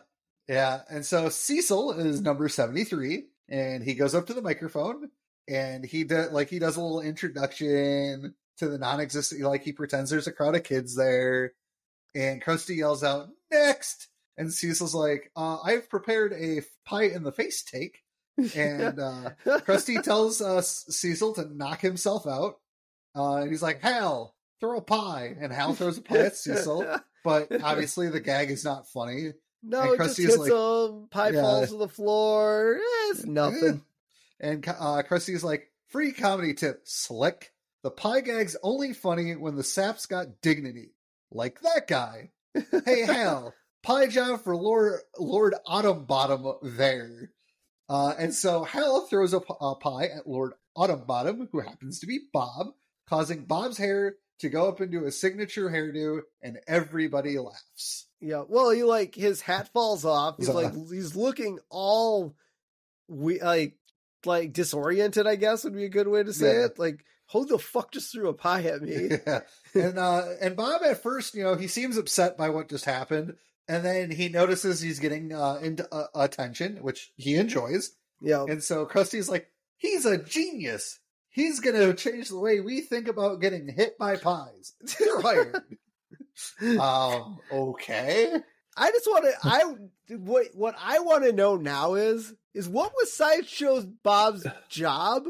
yeah. 0.50 0.82
And 0.90 1.06
so 1.06 1.30
Cecil 1.30 1.92
is 1.94 2.20
number 2.20 2.50
73, 2.50 3.28
and 3.48 3.82
he 3.84 3.94
goes 3.94 4.14
up 4.14 4.28
to 4.28 4.34
the 4.34 4.42
microphone 4.42 5.10
and 5.50 5.84
he 5.84 6.04
does 6.04 6.32
like 6.32 6.50
he 6.50 6.60
does 6.60 6.78
a 6.78 6.82
little 6.82 7.02
introduction 7.02 8.36
to 8.58 8.68
the 8.68 8.78
non-existent 8.78 9.42
like 9.42 9.64
he 9.64 9.74
pretends 9.74 10.10
there's 10.10 10.28
a 10.28 10.32
crowd 10.32 10.56
of 10.56 10.64
kids 10.64 10.96
there. 10.96 11.54
And 12.16 12.44
Krusty 12.44 12.78
yells 12.78 13.04
out, 13.04 13.30
next. 13.52 14.08
And 14.38 14.52
Cecil's 14.54 14.96
like, 14.96 15.32
uh, 15.36 15.60
I've 15.64 15.90
prepared 15.90 16.34
a 16.34 16.62
pie 16.86 17.04
in 17.04 17.24
the 17.24 17.32
face 17.32 17.64
take. 17.64 18.00
And 18.56 19.00
uh 19.00 19.32
Krusty 19.46 20.02
tells 20.04 20.42
uh, 20.42 20.62
Cecil 20.62 21.34
to 21.34 21.54
knock 21.54 21.82
himself 21.82 22.26
out. 22.26 22.56
Uh, 23.16 23.38
and 23.38 23.52
he's 23.52 23.62
like, 23.62 23.82
Hal, 23.82 24.36
throw 24.60 24.78
a 24.78 24.82
pie. 24.82 25.36
And 25.40 25.52
Hal 25.52 25.74
throws 25.74 25.98
a 25.98 26.02
pie 26.02 26.20
at 26.20 26.36
Cecil. 26.36 27.00
But 27.24 27.62
obviously, 27.64 28.10
the 28.10 28.22
gag 28.22 28.50
is 28.50 28.64
not 28.64 28.88
funny. 28.88 29.34
No, 29.64 29.82
and 29.82 29.94
it 29.94 29.98
just 30.06 30.18
hits 30.18 30.38
like- 30.38 30.52
him. 30.52 31.08
Pie 31.10 31.30
Yeah. 31.32 31.42
falls 31.42 31.70
to 31.70 31.78
the 31.78 31.88
floor. 31.90 32.76
Eh, 32.78 33.12
it's 33.12 33.26
nothing. 33.26 33.84
And 34.40 34.66
uh, 34.68 35.04
Krusty's 35.08 35.44
like, 35.44 35.72
free 35.88 36.12
comedy 36.14 36.54
tip, 36.54 36.82
slick. 36.86 37.52
The 37.84 37.92
pie 37.92 38.22
gag's 38.22 38.56
only 38.64 38.94
funny 38.94 39.36
when 39.36 39.56
the 39.56 39.64
sap's 39.64 40.06
got 40.06 40.42
dignity. 40.42 40.92
Like 41.32 41.62
that 41.62 41.88
guy. 41.88 42.32
Hey, 42.86 43.02
Hal, 43.06 43.54
pie 43.84 44.08
job 44.08 44.42
for 44.42 44.56
Lord, 44.56 45.00
Lord 45.18 45.56
Autumn 45.66 46.06
Bottom 46.06 46.46
there. 46.64 47.32
Uh, 47.88 48.14
and 48.18 48.34
so 48.34 48.64
Hal 48.64 49.08
throws 49.08 49.34
a, 49.34 49.38
a 49.62 49.76
pie 49.76 50.06
at 50.06 50.28
Lord 50.28 50.54
Autumn 50.76 51.04
Bottom, 51.06 51.48
who 51.52 51.60
happens 51.60 52.00
to 52.00 52.08
be 52.08 52.20
Bob, 52.34 52.68
causing 53.08 53.46
Bob's 53.46 53.78
hair 53.78 54.16
to 54.40 54.50
go 54.50 54.68
up 54.68 54.82
into 54.82 55.06
a 55.06 55.12
signature 55.12 55.70
hairdo, 55.70 56.22
and 56.42 56.60
everybody 56.68 57.38
laughs. 57.38 58.08
Yeah. 58.22 58.44
Well, 58.48 58.70
he 58.72 58.84
like 58.84 59.16
his 59.16 59.42
hat 59.42 59.70
falls 59.74 60.06
off. 60.06 60.38
He's 60.38 60.50
like 60.50 60.74
he's 60.92 61.16
looking 61.16 61.60
all 61.70 62.36
we 63.08 63.42
like 63.42 63.76
like 64.26 64.54
disoriented. 64.54 65.28
I 65.28 65.36
guess 65.36 65.64
would 65.64 65.76
be 65.76 65.86
a 65.86 65.90
good 65.90 66.08
way 66.08 66.24
to 66.24 66.34
say 66.34 66.60
Yeah. 66.60 66.66
it. 66.66 66.80
Like, 66.80 67.06
who 67.32 67.46
the 67.46 67.60
fuck 67.60 67.92
just 67.92 68.12
threw 68.12 68.28
a 68.30 68.34
pie 68.34 68.64
at 68.64 68.82
me? 68.82 69.10
Yeah. 69.26 69.42
And 69.76 70.00
uh 70.00 70.26
and 70.42 70.56
Bob 70.56 70.82
at 70.84 71.04
first, 71.04 71.36
you 71.36 71.44
know, 71.44 71.56
he 71.56 71.68
seems 71.68 71.98
upset 71.98 72.38
by 72.38 72.50
what 72.50 72.70
just 72.70 72.86
happened, 72.86 73.36
and 73.68 73.86
then 73.86 74.10
he 74.12 74.28
notices 74.30 74.82
he's 74.82 75.00
getting 75.00 75.32
uh 75.34 75.60
into 75.62 75.88
uh, 75.94 76.08
attention, 76.16 76.78
which 76.82 77.12
he 77.18 77.36
enjoys. 77.36 77.92
yeah, 78.22 78.44
And 78.50 78.64
so 78.64 78.86
Krusty's 78.86 79.30
like, 79.30 79.48
he's 79.78 80.06
a 80.06 80.18
genius. 80.18 80.99
He's 81.30 81.60
gonna 81.60 81.94
change 81.94 82.30
the 82.30 82.40
way 82.40 82.60
we 82.60 82.82
think 82.82 83.08
about 83.08 83.40
getting 83.42 83.68
hit 83.68 83.98
by 83.98 84.18
pies. 84.18 84.74
You're 85.00 85.22
um, 86.80 87.40
okay. 87.52 88.34
I 88.78 88.92
just 88.92 89.08
want 89.08 89.26
to. 89.26 89.34
I 89.44 90.16
what 90.16 90.48
what 90.54 90.76
I 90.82 91.00
want 91.00 91.24
to 91.26 91.34
know 91.34 91.56
now 91.58 91.96
is 91.96 92.34
is 92.54 92.68
what 92.68 92.94
was 92.96 93.14
Sideshow's 93.14 93.86
Bob's 93.86 94.46
job 94.70 95.24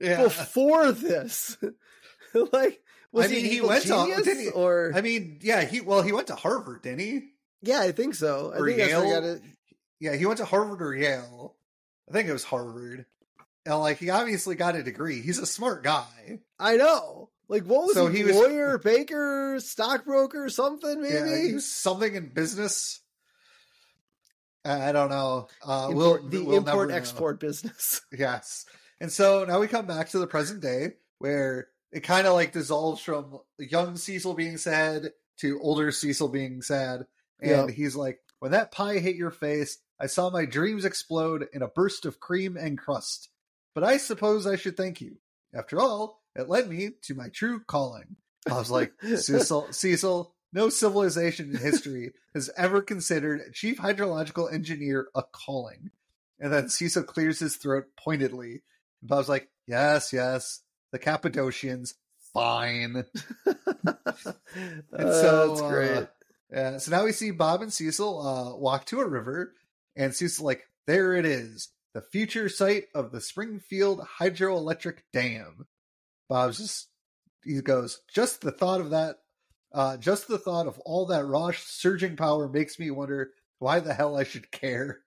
Yeah. 0.00 0.22
before 0.22 0.92
this? 0.92 1.56
like, 2.52 2.80
was 3.12 3.26
I 3.26 3.28
mean, 3.28 3.44
he, 3.44 3.50
he 3.54 3.60
went 3.60 3.82
to- 3.82 3.88
genius, 3.88 4.26
he- 4.26 4.48
or 4.50 4.92
I 4.94 5.00
mean, 5.00 5.38
yeah, 5.42 5.64
he 5.64 5.80
well, 5.80 6.02
he 6.02 6.12
went 6.12 6.28
to 6.28 6.34
Harvard, 6.36 6.82
didn't 6.82 7.00
he? 7.00 7.28
yeah, 7.62 7.80
I 7.80 7.92
think 7.92 8.14
so. 8.14 8.52
I 8.54 8.58
or 8.58 8.66
think 8.68 8.80
I 8.82 8.86
Yale? 8.86 9.40
Yeah, 9.98 10.14
he 10.14 10.26
went 10.26 10.38
to 10.38 10.44
Harvard 10.44 10.82
or 10.82 10.94
Yale. 10.94 11.56
I 12.08 12.12
think 12.12 12.28
it 12.28 12.32
was 12.32 12.44
Harvard. 12.44 13.06
And 13.66 13.78
like 13.80 13.98
he 13.98 14.08
obviously 14.10 14.54
got 14.54 14.76
a 14.76 14.82
degree. 14.82 15.20
He's 15.20 15.38
a 15.38 15.46
smart 15.46 15.82
guy. 15.82 16.40
I 16.58 16.76
know. 16.76 17.30
Like, 17.48 17.64
what 17.64 17.84
was 17.86 17.94
So 17.94 18.06
he? 18.08 18.18
he 18.18 18.24
was- 18.24 18.36
Lawyer, 18.36 18.78
baker, 18.78 19.56
stockbroker, 19.60 20.48
something 20.48 21.02
maybe. 21.02 21.14
Yeah, 21.14 21.42
he 21.48 21.54
was 21.54 21.70
something 21.70 22.14
in 22.14 22.28
business. 22.28 23.00
I 24.64 24.90
don't 24.92 25.10
know. 25.10 25.46
Uh, 25.64 25.88
Import- 25.90 26.22
we'll, 26.22 26.28
the 26.30 26.44
we'll 26.44 26.56
import 26.58 26.88
know. 26.88 26.94
export 26.96 27.38
business. 27.40 28.00
Yes. 28.16 28.64
And 29.00 29.12
so 29.12 29.44
now 29.44 29.60
we 29.60 29.68
come 29.68 29.86
back 29.86 30.08
to 30.10 30.18
the 30.18 30.26
present 30.26 30.60
day 30.62 30.94
where 31.18 31.68
it 31.92 32.00
kind 32.00 32.26
of 32.26 32.32
like 32.34 32.52
dissolves 32.52 33.00
from 33.02 33.38
young 33.58 33.96
Cecil 33.96 34.34
being 34.34 34.56
sad 34.56 35.10
to 35.40 35.60
older 35.60 35.92
Cecil 35.92 36.28
being 36.28 36.62
sad. 36.62 37.06
And 37.40 37.68
Yeah. 37.68 37.74
he's 37.74 37.94
like, 37.94 38.18
when 38.40 38.52
that 38.52 38.72
pie 38.72 38.98
hit 38.98 39.14
your 39.16 39.30
face, 39.30 39.78
I 40.00 40.06
saw 40.06 40.30
my 40.30 40.46
dreams 40.46 40.84
explode 40.84 41.46
in 41.52 41.62
a 41.62 41.68
burst 41.68 42.06
of 42.06 42.18
cream 42.20 42.56
and 42.56 42.76
crust. 42.78 43.28
But 43.76 43.84
I 43.84 43.98
suppose 43.98 44.46
I 44.46 44.56
should 44.56 44.74
thank 44.74 45.02
you. 45.02 45.18
After 45.54 45.78
all, 45.78 46.22
it 46.34 46.48
led 46.48 46.66
me 46.66 46.92
to 47.02 47.14
my 47.14 47.28
true 47.28 47.60
calling. 47.60 48.16
I 48.50 48.54
was 48.54 48.70
like, 48.70 48.94
Cecil, 49.02 49.68
Cecil, 49.70 50.34
no 50.50 50.70
civilization 50.70 51.50
in 51.50 51.58
history 51.58 52.14
has 52.32 52.48
ever 52.56 52.80
considered 52.80 53.42
a 53.42 53.52
chief 53.52 53.76
hydrological 53.76 54.50
engineer 54.50 55.08
a 55.14 55.22
calling. 55.22 55.90
And 56.40 56.50
then 56.50 56.70
Cecil 56.70 57.02
clears 57.02 57.38
his 57.38 57.56
throat 57.56 57.84
pointedly. 58.02 58.62
And 59.02 59.10
Bob's 59.10 59.28
like, 59.28 59.50
yes, 59.66 60.10
yes, 60.10 60.62
the 60.90 60.98
Cappadocians, 60.98 61.92
fine. 62.32 63.04
Uh, 64.92 65.12
so, 65.12 65.48
that's 65.48 65.60
uh, 65.60 65.68
great. 65.68 66.06
Yeah, 66.50 66.78
so 66.78 66.90
now 66.90 67.04
we 67.04 67.12
see 67.12 67.30
Bob 67.30 67.60
and 67.60 67.72
Cecil 67.72 68.26
uh, 68.26 68.56
walk 68.56 68.86
to 68.86 69.00
a 69.00 69.06
river, 69.06 69.52
and 69.94 70.14
Cecil's 70.14 70.40
like, 70.40 70.62
there 70.86 71.14
it 71.14 71.26
is, 71.26 71.68
the 71.96 72.02
future 72.02 72.50
site 72.50 72.84
of 72.94 73.10
the 73.10 73.22
Springfield 73.22 74.06
Hydroelectric 74.20 74.98
Dam. 75.14 75.66
Bob's 76.28 76.58
just, 76.58 76.88
he 77.42 77.58
goes, 77.62 78.02
just 78.12 78.42
the 78.42 78.50
thought 78.50 78.82
of 78.82 78.90
that, 78.90 79.16
uh, 79.72 79.96
just 79.96 80.28
the 80.28 80.36
thought 80.36 80.66
of 80.66 80.78
all 80.80 81.06
that 81.06 81.24
raw 81.24 81.52
surging 81.56 82.14
power 82.14 82.50
makes 82.50 82.78
me 82.78 82.90
wonder 82.90 83.30
why 83.60 83.80
the 83.80 83.94
hell 83.94 84.14
I 84.14 84.24
should 84.24 84.50
care. 84.50 84.98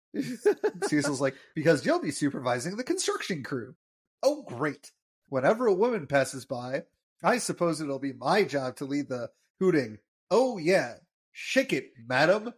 Cecil's 0.87 1.21
like, 1.21 1.35
because 1.55 1.85
you'll 1.85 2.01
be 2.01 2.09
supervising 2.09 2.75
the 2.75 2.83
construction 2.83 3.43
crew. 3.43 3.75
Oh, 4.23 4.41
great. 4.41 4.89
Whenever 5.27 5.67
a 5.67 5.73
woman 5.75 6.07
passes 6.07 6.45
by, 6.45 6.85
I 7.23 7.37
suppose 7.37 7.81
it'll 7.81 7.99
be 7.99 8.13
my 8.13 8.45
job 8.45 8.77
to 8.77 8.85
lead 8.85 9.09
the 9.09 9.29
hooting. 9.59 9.99
Oh, 10.31 10.57
yeah. 10.57 10.95
Shake 11.33 11.71
it, 11.71 11.91
madam. 12.07 12.51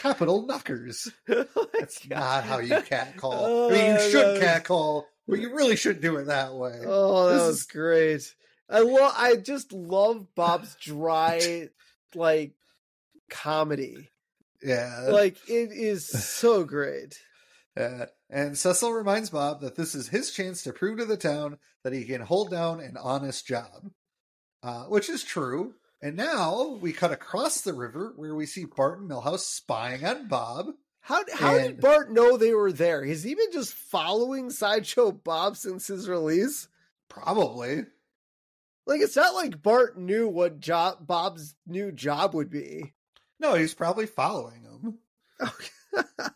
Capital 0.00 0.46
knockers. 0.46 1.10
That's 1.26 2.08
not 2.08 2.44
how 2.44 2.58
you 2.58 2.68
cat 2.70 2.86
catcall. 2.86 3.68
I 3.68 3.72
mean, 3.72 3.84
you 3.86 3.96
Oh, 4.00 4.08
should 4.10 4.26
that- 4.36 4.40
catcall, 4.40 5.06
but 5.28 5.38
you 5.38 5.54
really 5.54 5.76
shouldn't 5.76 6.02
do 6.02 6.16
it 6.16 6.24
that 6.26 6.54
way. 6.54 6.80
Oh, 6.84 7.28
that 7.28 7.34
This 7.34 7.46
was 7.46 7.56
is- 7.60 7.66
great. 7.66 8.34
I 8.68 8.80
love. 8.80 9.12
I 9.16 9.36
just 9.36 9.72
love 9.72 10.26
Bob's 10.34 10.74
dry, 10.80 11.68
like 12.16 12.54
comedy. 13.30 14.08
Yeah. 14.62 15.06
Like 15.10 15.36
it 15.48 15.70
is 15.72 16.06
so 16.08 16.64
great. 16.64 17.18
Uh, 17.78 18.06
and 18.30 18.56
Cecil 18.56 18.90
reminds 18.94 19.28
Bob 19.28 19.60
that 19.60 19.76
this 19.76 19.94
is 19.94 20.08
his 20.08 20.30
chance 20.30 20.62
to 20.62 20.72
prove 20.72 20.96
to 20.96 21.04
the 21.04 21.18
town 21.18 21.58
that 21.84 21.92
he 21.92 22.06
can 22.06 22.22
hold 22.22 22.50
down 22.50 22.80
an 22.80 22.96
honest 22.96 23.46
job, 23.46 23.90
uh, 24.62 24.84
which 24.84 25.10
is 25.10 25.22
true. 25.22 25.74
And 26.06 26.16
now 26.16 26.78
we 26.80 26.92
cut 26.92 27.10
across 27.10 27.62
the 27.62 27.72
river 27.72 28.12
where 28.14 28.32
we 28.32 28.46
see 28.46 28.64
Bart 28.64 29.00
and 29.00 29.10
Milhouse 29.10 29.40
spying 29.40 30.04
on 30.04 30.28
Bob. 30.28 30.66
How 31.00 31.24
how 31.34 31.54
did 31.58 31.80
Bart 31.80 32.12
know 32.12 32.36
they 32.36 32.54
were 32.54 32.70
there? 32.70 33.04
Has 33.04 33.24
he 33.24 33.34
been 33.34 33.50
just 33.52 33.74
following 33.74 34.50
Sideshow 34.50 35.10
Bob 35.10 35.56
since 35.56 35.88
his 35.88 36.08
release? 36.08 36.68
Probably. 37.08 37.86
Like 38.86 39.00
it's 39.00 39.16
not 39.16 39.34
like 39.34 39.60
Bart 39.60 39.98
knew 39.98 40.28
what 40.28 40.60
job 40.60 41.04
Bob's 41.04 41.56
new 41.66 41.90
job 41.90 42.34
would 42.34 42.50
be. 42.50 42.94
No, 43.40 43.54
he's 43.54 43.74
probably 43.74 44.06
following 44.06 44.62
him. 44.62 44.98
uh, 45.40 45.48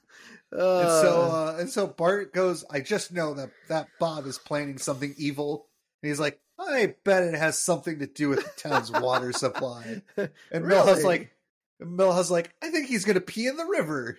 And 0.50 0.90
so, 0.90 1.30
uh, 1.30 1.56
and 1.60 1.70
so 1.70 1.86
Bart 1.86 2.34
goes, 2.34 2.64
I 2.68 2.80
just 2.80 3.12
know 3.12 3.34
that 3.34 3.50
that 3.68 3.86
Bob 4.00 4.26
is 4.26 4.36
planning 4.36 4.78
something 4.78 5.14
evil. 5.16 5.68
And 6.02 6.08
he's 6.10 6.18
like, 6.18 6.40
I 6.60 6.94
bet 7.04 7.22
it 7.24 7.34
has 7.34 7.58
something 7.58 8.00
to 8.00 8.06
do 8.06 8.28
with 8.28 8.40
the 8.44 8.68
town's 8.68 8.90
water 8.92 9.32
supply. 9.34 10.02
And 10.16 10.30
Really? 10.52 10.74
Milhouse 10.74 11.04
like, 11.04 11.30
Milhouse 11.82 12.30
like, 12.30 12.54
I 12.62 12.70
think 12.70 12.86
he's 12.88 13.04
gonna 13.04 13.20
pee 13.20 13.46
in 13.46 13.56
the 13.56 13.64
river. 13.64 14.18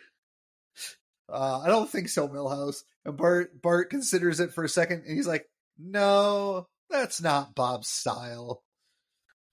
Uh, 1.31 1.61
I 1.63 1.67
don't 1.67 1.89
think 1.89 2.09
so, 2.09 2.27
Milhouse. 2.27 2.83
And 3.05 3.15
Bart 3.15 3.61
Bart 3.61 3.89
considers 3.89 4.39
it 4.39 4.53
for 4.53 4.63
a 4.63 4.69
second, 4.69 5.03
and 5.07 5.15
he's 5.15 5.27
like, 5.27 5.47
No, 5.77 6.67
that's 6.89 7.21
not 7.21 7.55
Bob's 7.55 7.87
style. 7.87 8.63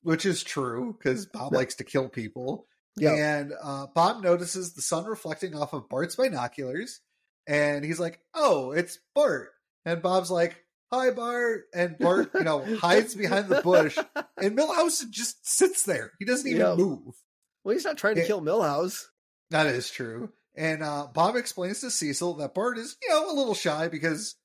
Which 0.03 0.25
is 0.27 0.43
true 0.43 0.97
because 0.97 1.27
Bob 1.27 1.53
likes 1.53 1.75
to 1.77 1.85
kill 1.85 2.09
people. 2.09 2.67
yeah. 2.97 3.13
And 3.39 3.53
uh, 3.63 3.87
Bob 3.95 4.23
notices 4.23 4.73
the 4.75 4.83
sun 4.83 5.05
reflecting 5.05 5.55
off 5.55 5.73
of 5.73 5.89
Bart's 5.89 6.17
binoculars, 6.17 7.01
and 7.47 7.85
he's 7.85 8.01
like, 8.01 8.21
"Oh, 8.33 8.71
it's 8.73 8.99
Bart." 9.15 9.51
And 9.85 10.01
Bob's 10.01 10.31
like, 10.31 10.57
"Hi, 10.93 11.11
Bart." 11.11 11.67
And 11.75 11.99
Bart, 11.99 12.31
you 12.35 12.43
know, 12.45 12.65
hides 12.79 13.15
behind 13.15 13.49
the 13.49 13.61
bush, 13.63 13.99
and 14.37 14.57
Milhouse 14.57 15.09
just 15.11 15.47
sits 15.47 15.83
there. 15.85 16.13
He 16.19 16.25
doesn't 16.25 16.47
even 16.49 16.61
Yeah. 16.61 16.75
move. 16.75 17.15
well, 17.65 17.75
he's 17.75 17.85
not 17.85 17.99
trying 17.99 18.15
to 18.17 18.21
Yeah. 18.23 18.27
kill 18.27 18.41
Milhouse. 18.41 19.05
That 19.51 19.67
is 19.67 19.91
true. 19.91 20.33
And 20.55 20.83
uh, 20.83 21.09
Bob 21.13 21.37
explains 21.37 21.81
to 21.81 21.91
Cecil 21.91 22.35
that 22.35 22.55
Bart 22.55 22.79
is, 22.79 22.97
you 23.03 23.09
know, 23.11 23.31
a 23.31 23.35
little 23.35 23.55
shy 23.55 23.89
because 23.89 24.37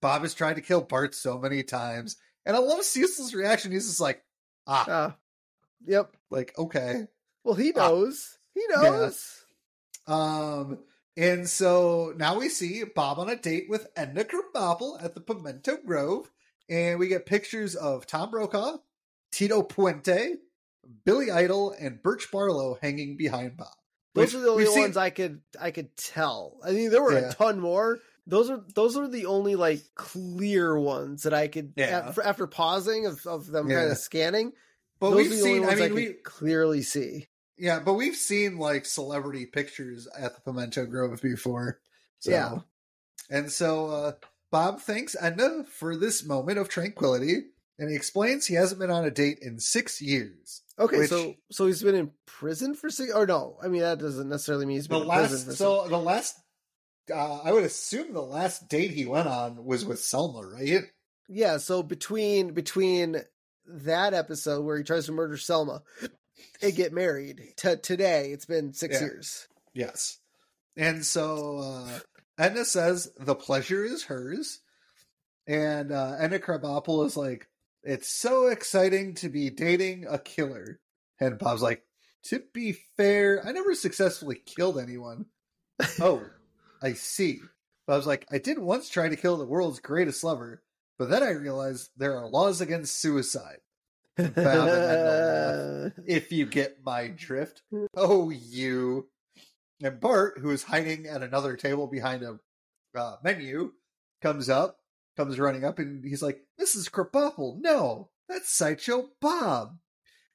Bob 0.00 0.22
has 0.22 0.34
tried 0.34 0.54
to 0.56 0.60
kill 0.62 0.80
Bart 0.82 1.14
so 1.14 1.38
many 1.38 1.62
times. 1.62 2.16
And 2.44 2.56
I 2.56 2.58
love 2.58 2.82
Cecil's 2.84 3.34
reaction. 3.34 3.70
He's 3.72 3.86
just 3.86 4.00
like, 4.00 4.22
"Ah, 4.66 4.90
Uh, 4.90 5.12
yep. 5.86 6.16
like 6.30 6.56
okay." 6.58 7.06
Well, 7.44 7.54
he 7.54 7.72
Ah. 7.74 7.88
knows. 7.88 8.38
He 8.54 8.64
knows. 8.68 9.44
Um, 10.06 10.84
and 11.16 11.48
so 11.48 12.12
now 12.16 12.38
we 12.38 12.48
see 12.48 12.84
Bob 12.84 13.18
on 13.18 13.28
a 13.28 13.36
date 13.36 13.66
with 13.68 13.88
Edna 13.96 14.24
Krabappel 14.24 15.02
at 15.02 15.14
the 15.14 15.20
Pimento 15.20 15.76
Grove, 15.86 16.30
and 16.68 16.98
we 16.98 17.08
get 17.08 17.26
pictures 17.26 17.74
of 17.74 18.06
Tom 18.06 18.30
Brokaw, 18.30 18.78
Tito 19.30 19.62
Puente, 19.62 20.36
Billy 21.04 21.30
Idol, 21.30 21.74
and 21.78 22.02
Birch 22.02 22.30
Barlow 22.30 22.78
hanging 22.80 23.16
behind 23.16 23.56
Bob. 23.56 23.68
Those 24.14 24.26
Which 24.26 24.34
are 24.34 24.40
the 24.44 24.50
only 24.50 24.66
seen- 24.66 24.80
ones 24.82 24.96
I 24.96 25.10
could 25.10 25.40
I 25.60 25.70
could 25.70 25.96
tell. 25.96 26.58
I 26.64 26.72
mean, 26.72 26.90
there 26.90 27.02
were 27.02 27.12
Yeah. 27.18 27.30
a 27.30 27.32
ton 27.32 27.60
more. 27.60 27.98
Those 28.26 28.50
are 28.50 28.62
those 28.74 28.96
are 28.96 29.08
the 29.08 29.26
only 29.26 29.56
like 29.56 29.80
clear 29.94 30.78
ones 30.78 31.22
that 31.22 31.32
I 31.34 31.48
could 31.48 31.72
Yeah. 31.76 32.02
after, 32.08 32.22
after 32.22 32.46
pausing 32.46 33.06
of, 33.06 33.26
of 33.26 33.46
them 33.46 33.68
kind 33.68 33.90
of 33.90 33.98
scanning. 33.98 34.52
But 35.00 35.10
those 35.10 35.16
we've 35.16 35.32
are 35.32 35.34
the 35.36 35.40
only 35.40 35.52
seen, 35.54 35.62
I 35.64 35.66
ones 35.66 35.80
I, 35.80 35.82
mean, 35.82 35.88
could 35.88 35.96
we 35.96 36.12
clearly 36.22 36.82
see. 36.82 37.28
Yeah, 37.62 37.78
but 37.78 37.94
we've 37.94 38.16
seen 38.16 38.58
like 38.58 38.84
celebrity 38.84 39.46
pictures 39.46 40.08
at 40.18 40.34
the 40.34 40.40
Pimento 40.40 40.84
Grove 40.84 41.22
before. 41.22 41.78
So. 42.18 42.30
Yeah. 42.32 42.58
And 43.30 43.52
so 43.52 43.86
uh, 43.86 44.12
Bob 44.50 44.80
thanks 44.80 45.14
Edna 45.18 45.62
for 45.62 45.96
this 45.96 46.26
moment 46.26 46.58
of 46.58 46.68
tranquility, 46.68 47.44
and 47.78 47.88
he 47.88 47.94
explains 47.94 48.46
he 48.46 48.56
hasn't 48.56 48.80
been 48.80 48.90
on 48.90 49.04
a 49.04 49.12
date 49.12 49.38
in 49.40 49.60
six 49.60 50.02
years. 50.02 50.62
Okay, 50.76 50.98
Which- 50.98 51.08
so 51.08 51.36
so 51.52 51.68
he's 51.68 51.84
been 51.84 51.94
in 51.94 52.10
prison 52.26 52.74
for 52.74 52.90
six. 52.90 53.14
Or 53.14 53.26
no, 53.26 53.58
I 53.62 53.68
mean 53.68 53.82
that 53.82 54.00
doesn't 54.00 54.28
necessarily 54.28 54.66
mean 54.66 54.78
he's 54.78 54.88
the 54.88 54.98
been 54.98 55.08
in 55.08 55.14
prison 55.14 55.48
last 55.48 55.58
so 55.58 55.86
the 55.86 55.98
last 55.98 56.34
uh, 57.14 57.38
i 57.44 57.52
would 57.52 57.64
assume 57.64 58.12
the 58.12 58.20
last 58.20 58.68
date 58.68 58.90
he 58.90 59.04
went 59.04 59.28
on 59.28 59.64
was 59.64 59.84
with 59.84 60.00
selma 60.00 60.44
right 60.44 60.82
Yeah, 61.28 61.58
so 61.58 61.84
between 61.84 62.54
between 62.54 63.22
that 63.66 64.14
episode 64.14 64.64
where 64.64 64.76
he 64.76 64.84
tries 64.84 65.06
to 65.06 65.12
murder 65.12 65.36
Selma 65.36 65.82
and 66.62 66.74
get 66.74 66.92
married 66.92 67.54
to 67.58 67.76
today, 67.76 68.32
it's 68.32 68.46
been 68.46 68.72
six 68.72 68.94
Yeah. 69.00 69.06
years. 69.06 69.48
yes 69.74 70.18
and 70.76 71.04
so 71.04 71.58
uh 71.58 71.98
edna 72.38 72.64
says 72.64 73.10
the 73.18 73.34
pleasure 73.34 73.84
is 73.84 74.04
hers 74.04 74.60
and 75.46 75.90
uh, 75.92 76.14
Edna 76.18 76.38
Krabappel 76.38 77.04
is 77.04 77.16
like, 77.16 77.48
"It's 77.82 78.08
so 78.08 78.46
exciting 78.46 79.14
to 79.16 79.28
be 79.28 79.50
dating 79.50 80.06
a 80.08 80.18
killer," 80.18 80.78
and 81.18 81.36
Bob's 81.38 81.62
like, 81.62 81.82
"To 82.26 82.42
be 82.52 82.78
fair, 82.96 83.44
I 83.44 83.50
never 83.50 83.74
successfully 83.74 84.36
killed 84.36 84.78
anyone." 84.78 85.26
oh, 86.00 86.22
I 86.80 86.92
see. 86.92 87.40
Bob's 87.88 88.06
like, 88.06 88.24
"I 88.30 88.38
did 88.38 88.58
once 88.60 88.88
try 88.88 89.08
to 89.08 89.16
kill 89.16 89.36
the 89.36 89.44
world's 89.44 89.80
greatest 89.80 90.22
lover, 90.22 90.62
but 90.96 91.10
then 91.10 91.24
I 91.24 91.30
realized 91.30 91.90
there 91.96 92.16
are 92.16 92.28
laws 92.28 92.60
against 92.60 93.00
suicide." 93.00 93.58
if 96.06 96.32
you 96.32 96.46
get 96.46 96.84
my 96.84 97.08
drift. 97.08 97.62
Oh, 97.94 98.30
you. 98.30 99.08
And 99.82 99.98
Bart, 100.00 100.38
who 100.38 100.50
is 100.50 100.62
hiding 100.62 101.06
at 101.06 101.22
another 101.22 101.56
table 101.56 101.86
behind 101.86 102.22
a 102.22 102.38
uh, 102.94 103.16
menu, 103.24 103.72
comes 104.20 104.48
up, 104.48 104.78
comes 105.16 105.38
running 105.38 105.64
up, 105.64 105.78
and 105.78 106.04
he's 106.04 106.22
like, 106.22 106.42
This 106.58 106.76
is 106.76 106.88
Krabappel. 106.88 107.58
No, 107.60 108.10
that's 108.28 108.54
Sideshow 108.54 109.08
Bob. 109.20 109.78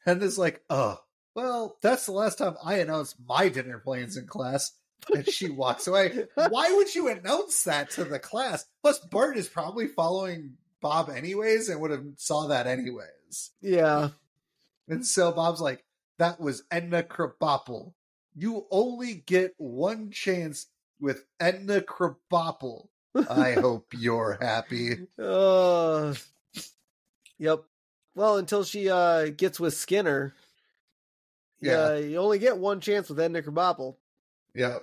And 0.06 0.24
is 0.24 0.38
like, 0.38 0.62
Oh, 0.70 1.00
well, 1.36 1.78
that's 1.84 2.08
the 2.08 2.14
last 2.14 2.40
time 2.40 2.56
I 2.64 2.78
announced 2.80 3.18
my 3.24 3.50
dinner 3.50 3.80
plans 3.80 4.18
in 4.18 4.26
class. 4.26 4.72
And 5.14 5.30
she 5.30 5.50
walks 5.50 5.86
away. 5.86 6.26
Why 6.50 6.74
would 6.74 6.96
you 6.96 7.08
announce 7.10 7.64
that 7.64 7.92
to 7.92 8.04
the 8.04 8.18
class? 8.18 8.66
Plus, 8.82 8.98
Bart 8.98 9.38
is 9.38 9.48
probably 9.48 9.88
following 9.88 10.56
Bob 10.82 11.10
anyways 11.10 11.70
and 11.70 11.80
would 11.80 11.92
have 11.92 12.06
saw 12.18 12.48
that 12.48 12.66
yeah. 13.62 14.10
And 14.88 15.06
so 15.06 15.32
Bob's 15.32 15.62
like, 15.62 15.84
that 16.18 16.40
was 16.40 16.64
Edna 16.72 17.04
Krabappel. 17.04 17.94
You 18.36 18.66
only 18.72 19.16
get 19.16 19.54
one 19.58 20.12
chance 20.12 20.68
with 21.00 21.26
Edna 21.40 21.82
Krabappel. 21.82 22.88
I 23.30 23.52
hope 23.60 23.94
you're 23.94 24.38
happy. 24.40 25.08
Uh, 25.20 26.14
yep. 27.38 27.64
Well, 28.16 28.38
until 28.38 28.64
she 28.64 28.90
uh 28.90 29.28
gets 29.30 29.60
with 29.60 29.74
Skinner. 29.74 30.34
Yeah. 31.62 31.94
Yeah, 31.94 31.98
you 31.98 32.18
only 32.18 32.40
get 32.40 32.58
one 32.58 32.80
chance 32.80 33.10
with 33.10 33.20
Edna 33.20 33.42
Krabappel. 33.42 33.96
Yeah. 34.54 34.78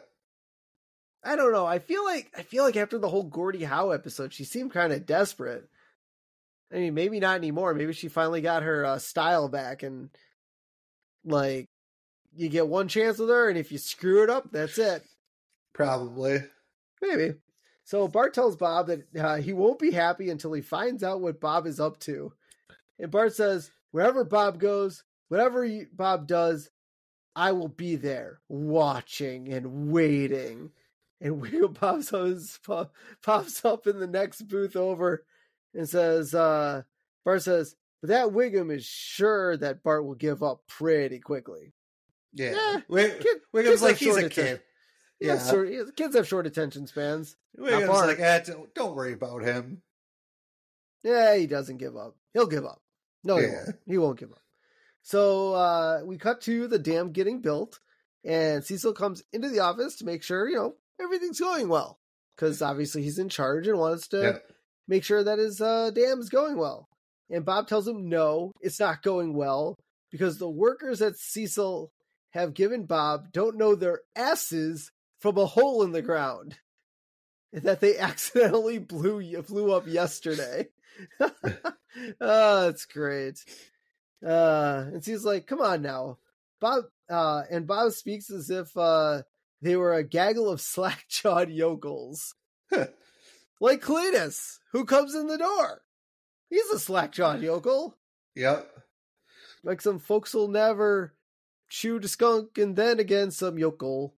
I 1.23 1.37
don't 1.37 1.53
know. 1.53 1.67
I 1.67 1.79
feel 1.79 2.05
like 2.05 2.31
I 2.37 2.43
feel 2.43 2.65
like 2.65 2.77
after 2.77 2.99
the 2.99 3.09
whole 3.09 3.23
Gordie 3.23 3.65
Howe 3.65 3.91
episode, 3.91 4.33
she 4.33 4.45
seemed 4.45 4.73
kind 4.73 4.93
of 4.93 5.07
desperate. 5.07 5.69
I 6.75 6.79
mean, 6.79 6.95
maybe 6.95 7.21
not 7.21 7.37
anymore. 7.37 7.73
Maybe 7.73 7.93
she 7.93 8.09
finally 8.09 8.41
got 8.41 8.65
her 8.65 8.85
uh, 8.85 8.99
style 8.99 9.49
back, 9.49 9.85
and 9.85 10.11
like 11.25 11.69
you 12.35 12.49
get 12.49 12.67
one 12.67 12.89
chance 12.89 13.19
with 13.19 13.29
her, 13.29 13.49
and 13.49 13.57
if 13.57 13.71
you 13.71 13.79
screw 13.79 14.25
it 14.25 14.31
up, 14.31 14.51
that's 14.51 14.77
it. 14.79 15.05
Probably. 15.73 16.43
Maybe. 17.01 17.35
So 17.85 18.09
Bart 18.09 18.35
tells 18.35 18.57
Bob 18.57 18.89
that 18.89 19.05
uh, 19.17 19.37
he 19.37 19.53
won't 19.53 19.79
be 19.79 19.91
happy 19.91 20.31
until 20.31 20.53
he 20.53 20.63
finds 20.63 21.05
out 21.05 21.21
what 21.21 21.41
Bob 21.41 21.67
is 21.67 21.79
up 21.79 22.01
to. 22.01 22.33
And 22.99 23.11
Bart 23.11 23.35
says, 23.35 23.71
wherever 23.91 24.25
Bob 24.25 24.59
goes, 24.59 25.05
whatever 25.29 25.69
Bob 25.93 26.27
does, 26.27 26.71
I 27.37 27.53
will 27.53 27.69
be 27.69 27.97
there, 27.97 28.41
watching 28.49 29.53
and 29.53 29.93
waiting. 29.93 30.71
And 31.21 31.43
Wiggum 31.43 31.75
pops 31.75 32.13
up, 32.69 32.93
pops 33.23 33.65
up 33.65 33.87
in 33.87 34.01
the 34.01 34.07
next 34.07 34.43
booth 34.43 34.77
over 34.77 35.25
and 35.75 35.89
says, 35.89 36.35
uh, 36.35 36.83
Bart 37.25 37.43
says, 37.43 37.75
but 38.01 38.09
that 38.09 38.29
Wiggum 38.29 38.73
is 38.75 38.85
sure 38.85 39.57
that 39.57 39.83
Bart 39.83 40.05
will 40.07 40.15
give 40.15 40.43
up 40.43 40.63
pretty 40.69 41.19
quickly. 41.21 41.73
Yeah. 42.33 42.53
Yeah, 42.55 42.81
Wig- 42.89 43.21
kid- 43.21 43.41
Wiggum's 43.55 43.83
like, 43.83 43.97
he's 43.97 44.09
short 44.09 44.25
a 44.25 44.29
kid. 44.29 44.61
Yeah, 45.21 45.35
Yeah. 45.35 45.39
sort 45.39 45.97
kids 45.97 46.17
have 46.17 46.27
short 46.29 46.47
attention 46.47 46.87
spans. 46.87 47.37
Wiggum's 47.59 47.89
like, 47.89 48.19
eh, 48.21 48.41
don't, 48.41 48.75
don't 48.75 48.95
worry 48.97 49.13
about 49.13 49.43
him. 49.43 49.83
Yeah, 51.03 51.37
he 51.37 51.47
doesn't 51.47 51.77
give 51.79 51.97
up. 51.97 52.17
He'll 52.33 52.47
give 52.47 52.65
up. 52.65 52.81
No, 53.23 53.37
he 53.37 53.47
won't. 53.47 53.77
He 53.87 53.99
won't 53.99 54.19
give 54.19 54.33
up. 54.33 54.41
So 55.03 55.53
uh, 55.55 56.01
we 56.05 56.19
cut 56.19 56.41
to 56.43 56.67
the 56.67 56.79
dam 56.79 57.13
getting 57.13 57.41
built, 57.41 57.79
and 58.25 58.65
Cecil 58.65 58.95
comes 58.95 59.23
into 59.33 59.49
the 59.51 59.61
office 59.61 59.97
to 59.97 60.05
make 60.07 60.23
sure 60.23 60.49
you 60.49 60.57
know 60.57 60.75
everything's 61.01 61.41
going 61.41 61.69
well, 61.69 62.01
because 62.35 62.63
obviously 62.63 63.03
he's 63.03 63.19
in 63.19 63.29
charge 63.29 63.67
and 63.67 63.79
wants 63.79 64.09
to 64.09 64.21
Yeah. 64.21 64.39
Make 64.89 65.05
sure 65.05 65.23
that 65.23 65.39
his 65.39 65.61
uh, 65.61 65.91
dam 65.91 66.21
is 66.21 66.29
going 66.29 66.57
well. 66.57 66.89
And 67.31 67.45
Bob 67.45 67.69
tells 67.69 67.89
him 67.89 68.09
no, 68.09 68.53
it's 68.61 68.81
not 68.81 69.03
going 69.03 69.35
well 69.35 69.77
because 70.11 70.39
the 70.39 70.49
workers 70.49 71.03
at 71.03 71.17
Cecil 71.17 71.91
have 72.31 72.55
given 72.55 72.85
Bob 72.85 73.33
don't 73.33 73.57
know 73.57 73.75
their 73.75 74.01
asses 74.15 74.91
from 75.21 75.39
a 75.39 75.47
hole 75.47 75.83
in 75.83 75.93
the 75.93 76.03
ground 76.03 76.59
that 77.53 77.81
they 77.81 77.99
accidentally 77.99 78.79
blew 78.79 79.43
flew 79.43 79.73
up 79.73 79.87
yesterday. 79.87 80.69
oh, 81.21 81.31
that's 82.21 82.87
great. 82.87 83.39
Uh, 84.25 84.85
and 84.93 85.05
she's 85.05 85.25
like, 85.25 85.47
"Come 85.47 85.61
on 85.61 85.83
now, 85.83 86.19
Bob." 86.61 86.85
Uh, 87.09 87.43
and 87.51 87.67
Bob 87.67 87.93
speaks 87.93 88.31
as 88.31 88.51
if 88.51 88.75
uh, 88.77 89.23
they 89.61 89.77
were 89.77 89.95
a 89.95 90.05
gaggle 90.05 90.49
of 90.49 90.61
slack-jawed 90.61 91.51
yokels, 91.51 92.35
like 93.61 93.81
Cletus, 93.81 94.59
who 94.73 94.85
comes 94.85 95.15
in 95.15 95.27
the 95.27 95.39
door. 95.39 95.83
He's 96.51 96.69
a 96.71 96.79
slack-jawed 96.79 97.43
yokel. 97.43 97.97
Yep. 98.37 98.71
Like 99.63 99.81
some 99.81 99.99
folks'll 99.99 100.49
never 100.49 101.15
shoot 101.69 102.05
a 102.05 102.09
skunk, 102.09 102.59
and 102.59 102.77
then 102.77 103.01
again 103.01 103.31
some 103.31 103.59
yokel, 103.59 104.15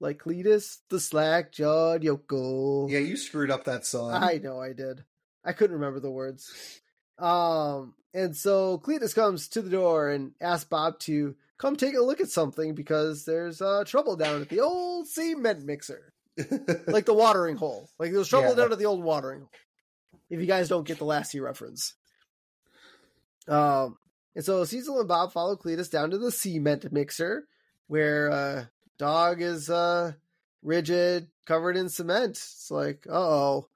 like 0.00 0.18
Cletus, 0.18 0.78
the 0.88 0.98
slack-jawed 0.98 2.02
yokel. 2.02 2.88
Yeah, 2.90 3.00
you 3.00 3.16
screwed 3.16 3.50
up 3.50 3.64
that 3.64 3.84
song. 3.84 4.12
I 4.12 4.40
know 4.42 4.60
I 4.60 4.72
did. 4.72 5.04
I 5.44 5.52
couldn't 5.52 5.76
remember 5.76 6.00
the 6.00 6.10
words. 6.10 6.80
Um, 7.18 7.94
and 8.12 8.36
so 8.36 8.78
Cletus 8.78 9.14
comes 9.14 9.48
to 9.48 9.62
the 9.62 9.70
door 9.70 10.08
and 10.08 10.32
asks 10.40 10.68
Bob 10.68 10.98
to 11.00 11.36
come 11.58 11.76
take 11.76 11.94
a 11.94 12.02
look 12.02 12.20
at 12.20 12.30
something 12.30 12.74
because 12.74 13.24
there's 13.24 13.62
uh, 13.62 13.84
trouble 13.86 14.16
down 14.16 14.42
at 14.42 14.48
the 14.48 14.60
old 14.60 15.06
cement 15.08 15.64
mixer, 15.64 16.12
like 16.86 17.06
the 17.06 17.14
watering 17.14 17.56
hole. 17.56 17.88
Like 17.98 18.12
there's 18.12 18.28
trouble 18.28 18.50
Yeah. 18.50 18.54
down 18.56 18.72
at 18.72 18.78
the 18.78 18.86
old 18.86 19.02
watering 19.02 19.40
hole. 19.40 19.50
If 20.28 20.40
you 20.40 20.46
guys 20.46 20.68
don't 20.68 20.86
get 20.86 20.98
the 20.98 21.04
last 21.04 21.28
Lassie 21.28 21.40
reference. 21.40 21.94
Um, 23.48 23.96
and 24.34 24.44
so 24.44 24.64
Cecil 24.64 24.98
and 24.98 25.08
Bob 25.08 25.32
follow 25.32 25.56
Cletus 25.56 25.90
down 25.90 26.10
to 26.10 26.18
the 26.18 26.32
cement 26.32 26.92
mixer, 26.92 27.46
where 27.86 28.30
uh, 28.30 28.64
dog 28.98 29.40
is 29.40 29.70
uh 29.70 30.12
rigid, 30.62 31.28
covered 31.46 31.76
in 31.76 31.88
cement. 31.88 32.30
It's 32.32 32.70
like, 32.70 33.06
uh 33.08 33.12
oh. 33.14 33.68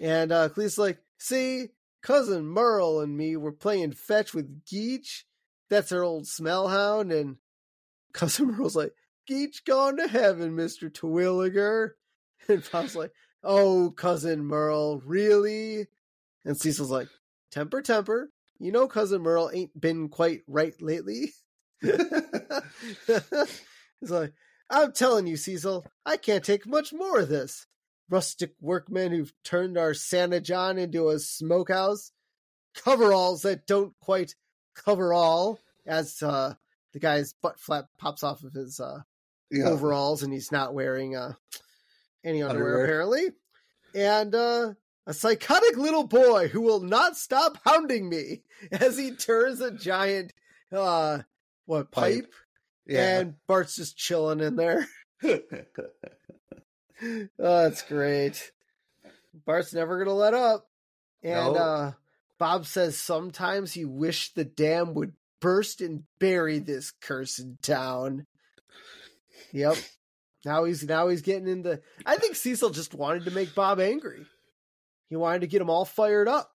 And 0.00 0.32
uh 0.32 0.48
Cletus 0.48 0.78
like, 0.78 0.98
see, 1.18 1.68
cousin 2.02 2.46
Merle 2.46 3.00
and 3.00 3.16
me 3.16 3.36
were 3.36 3.52
playing 3.52 3.92
fetch 3.92 4.32
with 4.32 4.64
Geech. 4.64 5.24
That's 5.68 5.92
our 5.92 6.02
old 6.02 6.26
smell 6.26 6.68
hound, 6.68 7.12
and 7.12 7.36
cousin 8.12 8.46
Merle's 8.52 8.76
like, 8.76 8.94
Geech 9.30 9.64
gone 9.64 9.96
to 9.98 10.08
heaven, 10.08 10.56
Mister 10.56 10.90
Terwilliger. 10.90 11.90
And 12.48 12.68
Bob's 12.72 12.96
like, 12.96 13.12
Oh, 13.44 13.92
cousin 13.96 14.44
Merle, 14.44 15.00
really? 15.04 15.86
And 16.44 16.56
Cecil's 16.56 16.90
like, 16.90 17.08
Temper, 17.52 17.80
temper. 17.82 18.30
You 18.58 18.72
know, 18.72 18.88
cousin 18.88 19.22
Merle 19.22 19.50
ain't 19.52 19.78
been 19.78 20.08
quite 20.08 20.40
right 20.48 20.74
lately. 20.80 21.32
He's 21.80 22.00
like, 24.00 24.32
I'm 24.68 24.92
telling 24.92 25.26
you, 25.26 25.36
Cecil, 25.36 25.86
I 26.04 26.16
can't 26.16 26.44
take 26.44 26.66
much 26.66 26.92
more 26.92 27.20
of 27.20 27.28
this. 27.28 27.66
Rustic 28.08 28.54
workmen 28.60 29.12
who've 29.12 29.32
turned 29.44 29.78
our 29.78 29.94
Santa 29.94 30.40
John 30.40 30.78
into 30.78 31.08
a 31.08 31.18
smokehouse. 31.18 32.12
Coveralls 32.74 33.42
that 33.42 33.66
don't 33.66 33.94
quite 34.00 34.34
cover 34.74 35.12
all, 35.12 35.60
as 35.86 36.22
uh, 36.22 36.54
the 36.92 36.98
guy's 36.98 37.32
butt 37.32 37.60
flap 37.60 37.86
pops 37.98 38.22
off 38.22 38.42
of 38.42 38.52
his 38.52 38.80
uh, 38.80 39.02
yeah. 39.50 39.64
overalls 39.68 40.22
and 40.22 40.32
he's 40.32 40.52
not 40.52 40.74
wearing 40.74 41.16
uh, 41.16 41.32
any 42.24 42.42
underwear, 42.42 42.80
Underwear. 42.80 42.84
apparently. 42.84 43.22
And 43.94 44.34
uh, 44.34 44.74
a 45.06 45.14
psychotic 45.14 45.76
little 45.76 46.06
boy 46.06 46.48
who 46.48 46.60
will 46.60 46.80
not 46.80 47.16
stop 47.16 47.58
hounding 47.64 48.08
me 48.08 48.42
as 48.72 48.96
he 48.98 49.12
turns 49.12 49.60
a 49.60 49.70
giant 49.72 50.32
uh 50.72 51.18
what 51.66 51.90
Pipe. 51.90 52.22
pipe, 52.24 52.32
Yeah. 52.86 53.18
and 53.20 53.34
Bart's 53.48 53.76
just 53.76 53.96
chilling 53.96 54.40
in 54.40 54.56
there. 54.56 54.86
oh, 55.24 55.38
that's 57.38 57.82
great. 57.82 58.52
Bart's 59.46 59.72
never 59.74 59.98
gonna 59.98 60.16
let 60.16 60.34
up. 60.34 60.68
And 61.22 61.54
No. 61.54 61.58
uh 61.60 61.92
Bob 62.38 62.66
says 62.66 62.96
sometimes 62.96 63.72
he 63.72 63.84
wished 63.84 64.34
the 64.34 64.44
dam 64.44 64.94
would 64.94 65.12
burst 65.40 65.80
and 65.80 66.04
bury 66.18 66.58
this 66.58 66.90
cursed 66.90 67.44
town. 67.62 68.26
Yep. 69.52 69.76
Now 70.44 70.64
he's 70.64 70.82
now 70.84 71.08
he's 71.08 71.22
getting 71.22 71.48
into 71.48 71.80
I 72.06 72.16
think 72.16 72.34
Cecil 72.36 72.70
just 72.70 72.94
wanted 72.94 73.26
to 73.26 73.30
make 73.30 73.54
Bob 73.54 73.78
angry. 73.80 74.24
He 75.08 75.16
wanted 75.16 75.40
to 75.42 75.46
get 75.46 75.60
him 75.60 75.70
all 75.70 75.84
fired 75.84 76.28
up. 76.28 76.50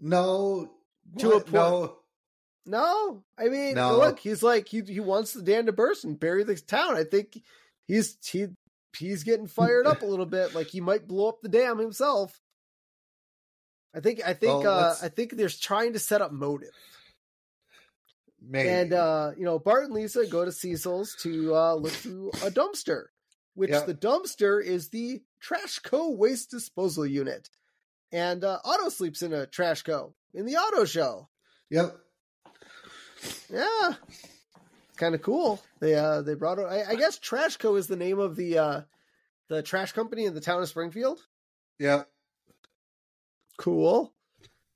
no. 0.00 0.70
To 1.18 1.30
a 1.30 1.34
what? 1.36 1.46
point. 1.46 1.54
No. 1.54 1.94
No, 2.66 3.24
I 3.38 3.48
mean, 3.48 3.76
No. 3.76 3.96
look, 3.96 4.18
he's 4.18 4.42
like 4.42 4.68
he 4.68 4.82
he 4.82 5.00
wants 5.00 5.32
the 5.32 5.40
dam 5.40 5.64
to 5.66 5.72
burst 5.72 6.04
and 6.04 6.20
bury 6.20 6.44
the 6.44 6.54
town. 6.56 6.96
I 6.96 7.04
think 7.04 7.38
he's 7.86 8.18
he 8.22 8.48
he's 8.98 9.22
getting 9.22 9.46
fired 9.46 9.86
up 9.86 10.02
a 10.02 10.06
little 10.06 10.26
bit, 10.26 10.54
like 10.54 10.66
he 10.66 10.82
might 10.82 11.08
blow 11.08 11.30
up 11.30 11.40
the 11.40 11.48
dam 11.48 11.78
himself. 11.78 12.38
I 13.94 14.00
think 14.00 14.20
I 14.22 14.34
think 14.34 14.64
Well, 14.64 14.80
uh, 14.90 14.96
I 15.00 15.08
think 15.08 15.32
they're 15.32 15.48
trying 15.48 15.94
to 15.94 15.98
set 15.98 16.20
up 16.20 16.30
motive. 16.30 16.74
Maybe. 18.50 18.68
And 18.70 18.92
uh, 18.94 19.32
you 19.36 19.44
know, 19.44 19.58
Bart 19.58 19.84
and 19.84 19.92
Lisa 19.92 20.26
go 20.26 20.44
to 20.44 20.50
Cecil's 20.52 21.14
to 21.22 21.54
uh, 21.54 21.74
look 21.74 21.92
through 21.92 22.30
a 22.44 22.50
dumpster, 22.50 23.04
which 23.54 23.70
Yep. 23.70 23.86
the 23.86 23.94
dumpster 23.94 24.64
is 24.64 24.88
the 24.88 25.22
Trash 25.40 25.80
Co. 25.80 26.10
waste 26.10 26.50
disposal 26.50 27.04
unit. 27.04 27.50
And 28.10 28.42
uh, 28.44 28.58
Otto 28.64 28.88
sleeps 28.88 29.20
in 29.20 29.34
a 29.34 29.46
Trash 29.46 29.82
Co. 29.82 30.14
in 30.32 30.46
the 30.46 30.56
Otto 30.56 30.86
Show. 30.86 31.28
yep. 31.68 31.94
Yeah, 33.50 33.94
kind 34.96 35.14
of 35.14 35.22
cool. 35.22 35.60
They 35.80 35.94
uh, 35.94 36.22
they 36.22 36.34
brought. 36.34 36.58
I, 36.60 36.84
I 36.90 36.94
guess 36.94 37.18
Trash 37.18 37.56
Co. 37.56 37.74
is 37.76 37.86
the 37.88 37.96
name 37.96 38.18
of 38.20 38.36
the 38.36 38.58
uh, 38.58 38.80
the 39.48 39.60
trash 39.62 39.92
company 39.92 40.24
in 40.24 40.34
the 40.34 40.40
town 40.40 40.62
of 40.62 40.68
Springfield. 40.68 41.20
Yeah. 41.80 42.04
Cool. 43.58 44.12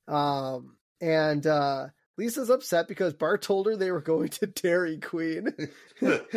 Um, 0.08 0.76
and 1.00 1.46
uh, 1.46 1.86
Lisa's 2.16 2.50
upset 2.50 2.88
because 2.88 3.14
Bart 3.14 3.42
told 3.42 3.66
her 3.66 3.76
they 3.76 3.90
were 3.90 4.00
going 4.00 4.28
to 4.28 4.46
Dairy 4.46 4.98
Queen. 4.98 5.54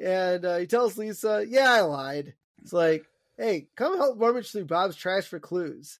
And 0.00 0.44
uh, 0.44 0.58
he 0.58 0.66
tells 0.66 0.96
Lisa, 0.96 1.44
"Yeah, 1.48 1.72
I 1.72 1.80
lied." 1.80 2.34
It's 2.62 2.72
like, 2.72 3.04
"Hey, 3.36 3.66
come 3.74 3.96
help 3.96 4.20
rummage 4.20 4.52
through 4.52 4.66
Bob's 4.66 4.94
trash 4.96 5.26
for 5.26 5.40
clues." 5.40 5.98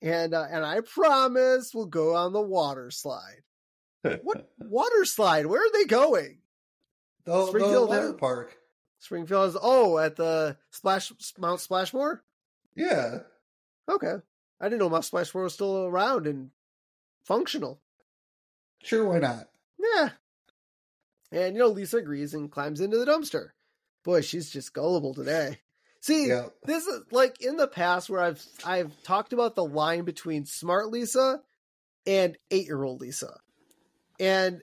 And 0.00 0.32
uh, 0.34 0.46
and 0.48 0.64
I 0.64 0.80
promise 0.80 1.74
we'll 1.74 1.86
go 1.86 2.14
on 2.14 2.32
the 2.32 2.40
water 2.40 2.90
slide. 2.90 3.42
What 4.02 4.48
water 4.58 5.04
slide? 5.04 5.46
Where 5.46 5.60
are 5.60 5.72
they 5.72 5.86
going? 5.86 6.38
the, 7.24 7.32
the 7.32 7.46
Springfield 7.48 7.88
water 7.88 8.02
has- 8.02 8.14
park. 8.14 8.56
Springfield 9.00 9.48
is 9.48 9.56
oh 9.60 9.98
at 9.98 10.14
the 10.14 10.56
Splash 10.70 11.12
Mount 11.36 11.58
Splashmore. 11.58 12.20
Yeah. 12.76 13.20
Okay, 13.88 14.14
I 14.60 14.64
didn't 14.66 14.78
know 14.78 14.88
Mount 14.88 15.04
Splashmore 15.04 15.42
was 15.42 15.54
still 15.54 15.86
around 15.86 16.28
and 16.28 16.50
functional. 17.24 17.80
Sure, 18.82 19.06
why 19.08 19.18
not? 19.18 19.48
Yeah. 19.78 20.10
And 21.30 21.54
you 21.56 21.62
know, 21.62 21.68
Lisa 21.68 21.98
agrees 21.98 22.34
and 22.34 22.50
climbs 22.50 22.80
into 22.80 22.98
the 22.98 23.06
dumpster. 23.06 23.48
Boy, 24.04 24.20
she's 24.20 24.50
just 24.50 24.74
gullible 24.74 25.14
today. 25.14 25.58
See, 26.00 26.26
Yeah. 26.28 26.46
this 26.64 26.86
is 26.86 27.02
like 27.12 27.40
in 27.40 27.56
the 27.56 27.68
past 27.68 28.10
where 28.10 28.20
I've 28.20 28.44
I've 28.64 29.02
talked 29.04 29.32
about 29.32 29.54
the 29.54 29.64
line 29.64 30.04
between 30.04 30.44
smart 30.46 30.88
Lisa 30.90 31.40
and 32.06 32.36
eight 32.50 32.66
year 32.66 32.82
old 32.82 33.00
Lisa. 33.00 33.38
And 34.18 34.62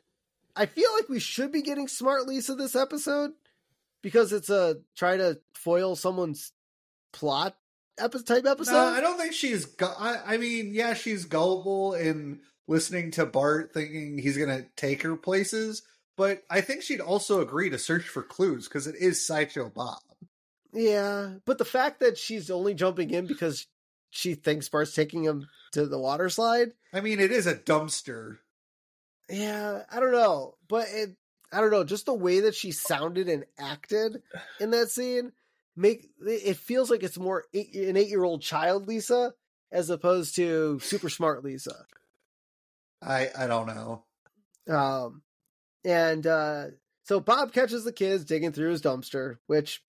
I 0.55 0.65
feel 0.65 0.93
like 0.95 1.07
we 1.09 1.20
should 1.20 1.51
be 1.51 1.61
getting 1.61 1.88
smart 1.88 2.28
Lisa 2.28 2.55
this 2.55 2.76
episode 2.76 3.32
because 4.01 4.34
it's 4.34 4.49
a 4.49 4.78
try 4.97 5.15
to 5.17 5.39
foil 5.53 5.95
someone's 5.95 6.51
plot 7.13 7.55
epi- 7.97 8.24
type 8.24 8.45
episode. 8.45 8.74
No, 8.74 8.80
I 8.86 8.99
don't 9.01 9.17
think 9.17 9.34
she's. 9.34 9.65
Gu- 9.65 9.86
I, 9.86 10.34
I 10.34 10.38
mean, 10.38 10.74
yeah, 10.74 10.93
she's 10.93 11.24
gullible 11.26 11.93
in 11.93 12.41
listening 12.70 13.11
to 13.11 13.26
Bart, 13.26 13.74
thinking 13.74 14.17
he's 14.17 14.38
gonna 14.38 14.65
take 14.78 15.01
her 15.01 15.17
places. 15.17 15.82
But 16.15 16.43
I 16.49 16.61
think 16.61 16.84
she'd 16.84 17.01
also 17.01 17.41
agree 17.41 17.70
to 17.70 17.80
search 17.80 18.03
for 18.03 18.22
clues 18.22 18.67
because 18.67 18.88
it 18.88 18.95
is 18.95 19.26
Sideshow 19.26 19.70
Bob. 19.70 19.99
Yeah, 20.72 21.36
but 21.45 21.57
the 21.57 21.65
fact 21.65 22.01
that 22.01 22.17
she's 22.17 22.51
only 22.51 22.74
jumping 22.74 23.09
in 23.09 23.26
because 23.26 23.65
she 24.11 24.36
thinks 24.36 24.70
Bart's 24.70 24.93
taking 24.93 25.24
him 25.24 25.47
to 25.72 25.86
the 25.86 25.99
water 25.99 26.30
slide. 26.30 26.74
I 26.93 27.01
mean, 27.01 27.20
it 27.20 27.32
is 27.32 27.47
a 27.47 27.55
dumpster. 27.55 28.38
Yeah, 29.30 29.84
I 29.91 29.99
don't 29.99 30.11
know, 30.11 30.55
but 30.67 30.88
it, 30.91 31.15
I 31.51 31.61
don't 31.61 31.72
know, 31.72 31.84
just 31.84 32.05
the 32.05 32.13
way 32.13 32.41
that 32.41 32.55
she 32.55 32.72
sounded 32.72 33.30
and 33.30 33.45
acted 33.57 34.22
in 34.59 34.72
that 34.72 34.89
scene 34.89 35.32
make 35.76 36.09
it 36.20 36.57
feels 36.57 36.91
like 36.91 37.03
it's 37.03 37.17
more 37.17 37.45
eight, 37.53 37.74
an 37.74 37.95
eight 37.95 38.09
year 38.09 38.24
old 38.24 38.41
child 38.41 38.88
Lisa 38.88 39.34
as 39.72 39.89
opposed 39.89 40.36
to 40.36 40.80
super 40.80 41.09
smart 41.09 41.43
Lisa. 41.43 41.86
I 43.02 43.30
I 43.38 43.47
don't 43.47 43.68
know. 43.68 44.04
Um, 44.68 45.22
and 45.84 46.26
uh, 46.28 46.66
so 47.04 47.20
Bob 47.20 47.54
catches 47.54 47.84
the 47.84 47.91
kids 47.93 48.26
digging 48.26 48.52
through 48.52 48.72
his 48.72 48.82
dumpster, 48.82 49.38
which 49.47 49.82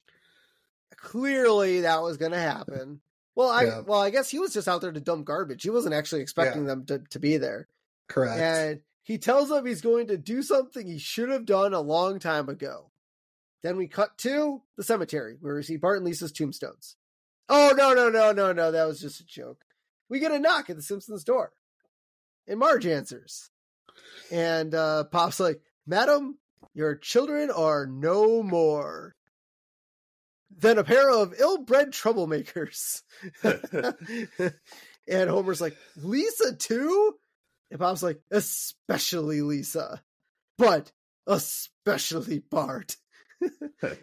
clearly 0.97 1.83
that 1.83 2.03
was 2.03 2.17
going 2.17 2.33
to 2.33 2.39
happen. 2.39 3.01
Well, 3.35 3.49
I 3.49 3.65
Yeah. 3.65 3.81
well, 3.81 4.01
I 4.01 4.11
guess 4.11 4.29
he 4.31 4.39
was 4.39 4.53
just 4.53 4.69
out 4.69 4.81
there 4.81 4.93
to 4.93 5.01
dump 5.01 5.25
garbage. 5.25 5.63
He 5.63 5.71
wasn't 5.71 5.95
actually 5.95 6.23
expecting 6.23 6.65
them 6.67 6.85
to, 6.87 6.99
to 7.11 7.19
be 7.19 7.37
there. 7.37 7.69
Correct. 8.09 8.41
And 8.41 8.81
he 9.03 9.19
tells 9.19 9.49
them 9.49 9.67
he's 9.67 9.81
going 9.81 10.09
to 10.09 10.19
do 10.19 10.43
something 10.43 10.87
he 10.87 10.99
should 10.99 11.29
have 11.31 11.47
done 11.47 11.75
a 11.75 11.81
long 11.81 12.19
time 12.19 12.49
ago. 12.49 12.91
Then 13.63 13.77
we 13.77 13.87
cut 13.89 14.17
to 14.19 14.63
the 14.77 14.83
cemetery 14.83 15.37
where 15.41 15.55
we 15.55 15.63
see 15.63 15.77
Bart 15.77 15.99
and 15.99 16.07
Lisa's 16.07 16.33
tombstones. 16.33 16.97
Oh 17.49 17.75
no 17.77 17.93
no 17.93 18.09
no 18.09 18.33
no 18.33 18.53
no! 18.53 18.71
That 18.71 18.87
was 18.87 19.01
just 19.01 19.21
a 19.21 19.27
joke. 19.27 19.65
We 20.09 20.19
get 20.21 20.31
a 20.33 20.39
knock 20.39 20.71
at 20.71 20.77
the 20.77 20.83
Simpsons' 20.83 21.25
door, 21.25 21.53
and 22.51 22.59
Marge 22.59 22.85
answers, 22.85 23.49
and 24.31 24.75
uh, 24.75 25.05
Bob's 25.11 25.41
like, 25.41 25.63
"Madam, 25.87 26.37
your 26.75 26.97
children 26.97 27.51
are 27.51 27.87
no 27.87 28.43
more 28.43 29.15
than 30.55 30.77
a 30.77 30.85
pair 30.85 31.09
of 31.09 31.35
ill-bred 31.39 31.93
troublemakers." 31.93 33.03
and 35.09 35.31
Homer's 35.31 35.61
like, 35.61 35.77
"Lisa 35.97 36.55
too?" 36.57 37.15
And 37.71 37.79
Bob's 37.79 38.03
like, 38.03 38.21
especially 38.31 39.43
Lisa, 39.43 40.03
but 40.59 40.91
especially 41.27 42.41
Bart. 42.41 42.97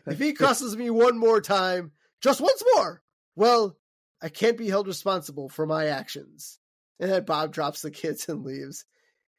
if 0.08 0.20
he 0.20 0.34
crosses 0.34 0.76
me 0.78 0.89
one 0.89 1.18
more 1.18 1.41
time, 1.41 1.91
just 2.22 2.39
once 2.39 2.64
more, 2.76 3.04
well, 3.36 3.78
I 4.22 4.30
can't 4.30 4.58
be 4.58 4.70
held 4.70 4.88
responsible 4.88 5.50
for 5.50 5.66
my 5.66 5.88
actions. 5.88 6.60
And 7.00 7.12
then 7.12 7.26
Bob 7.26 7.54
drops 7.54 7.82
the 7.82 7.91
kids 7.91 8.28
and 8.30 8.43
leaves. 8.43 8.86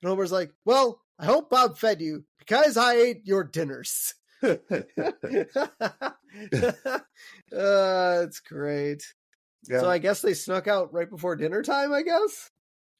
And 0.02 0.08
Homer's 0.08 0.32
like, 0.32 0.52
well, 0.64 1.00
I 1.18 1.26
hope 1.26 1.50
Bob 1.50 1.76
fed 1.78 2.00
you 2.00 2.24
because 2.38 2.76
I 2.76 2.94
ate 2.94 3.22
your 3.26 3.44
dinners. 3.44 4.14
uh, 4.42 4.58
it's 7.52 8.40
great. 8.40 9.02
yeah. 9.68 9.80
So 9.80 9.90
I 9.90 9.98
guess 9.98 10.22
they 10.22 10.34
snuck 10.34 10.68
out 10.68 10.92
right 10.92 11.10
before 11.10 11.36
dinner 11.36 11.62
time, 11.62 11.92
I 11.92 12.02
guess. 12.02 12.50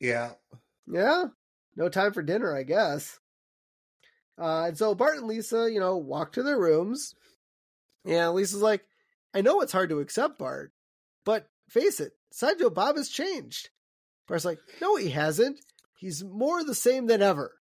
yeah. 0.00 0.32
Yeah. 0.90 1.26
No 1.76 1.88
time 1.88 2.12
for 2.12 2.22
dinner, 2.22 2.56
I 2.56 2.62
guess. 2.64 3.20
Uh, 4.40 4.64
and 4.68 4.78
so 4.78 4.94
Bart 4.94 5.18
and 5.18 5.26
Lisa, 5.26 5.70
you 5.70 5.78
know, 5.80 5.96
walk 5.98 6.32
to 6.32 6.42
their 6.42 6.58
rooms. 6.58 7.14
And 8.04 8.32
Lisa's 8.32 8.62
like, 8.62 8.82
I 9.34 9.42
know 9.42 9.60
it's 9.60 9.72
hard 9.72 9.90
to 9.90 10.00
accept, 10.00 10.38
Bart, 10.38 10.72
but 11.24 11.46
face 11.68 12.00
it, 12.00 12.12
Sideshow 12.32 12.70
Bob 12.70 12.96
has 12.96 13.08
changed. 13.10 13.68
Bart's 14.28 14.44
like, 14.44 14.58
no, 14.80 14.96
he 14.96 15.10
hasn't. 15.10 15.58
He's 15.96 16.22
more 16.22 16.62
the 16.62 16.74
same 16.74 17.06
than 17.06 17.22
ever. 17.22 17.52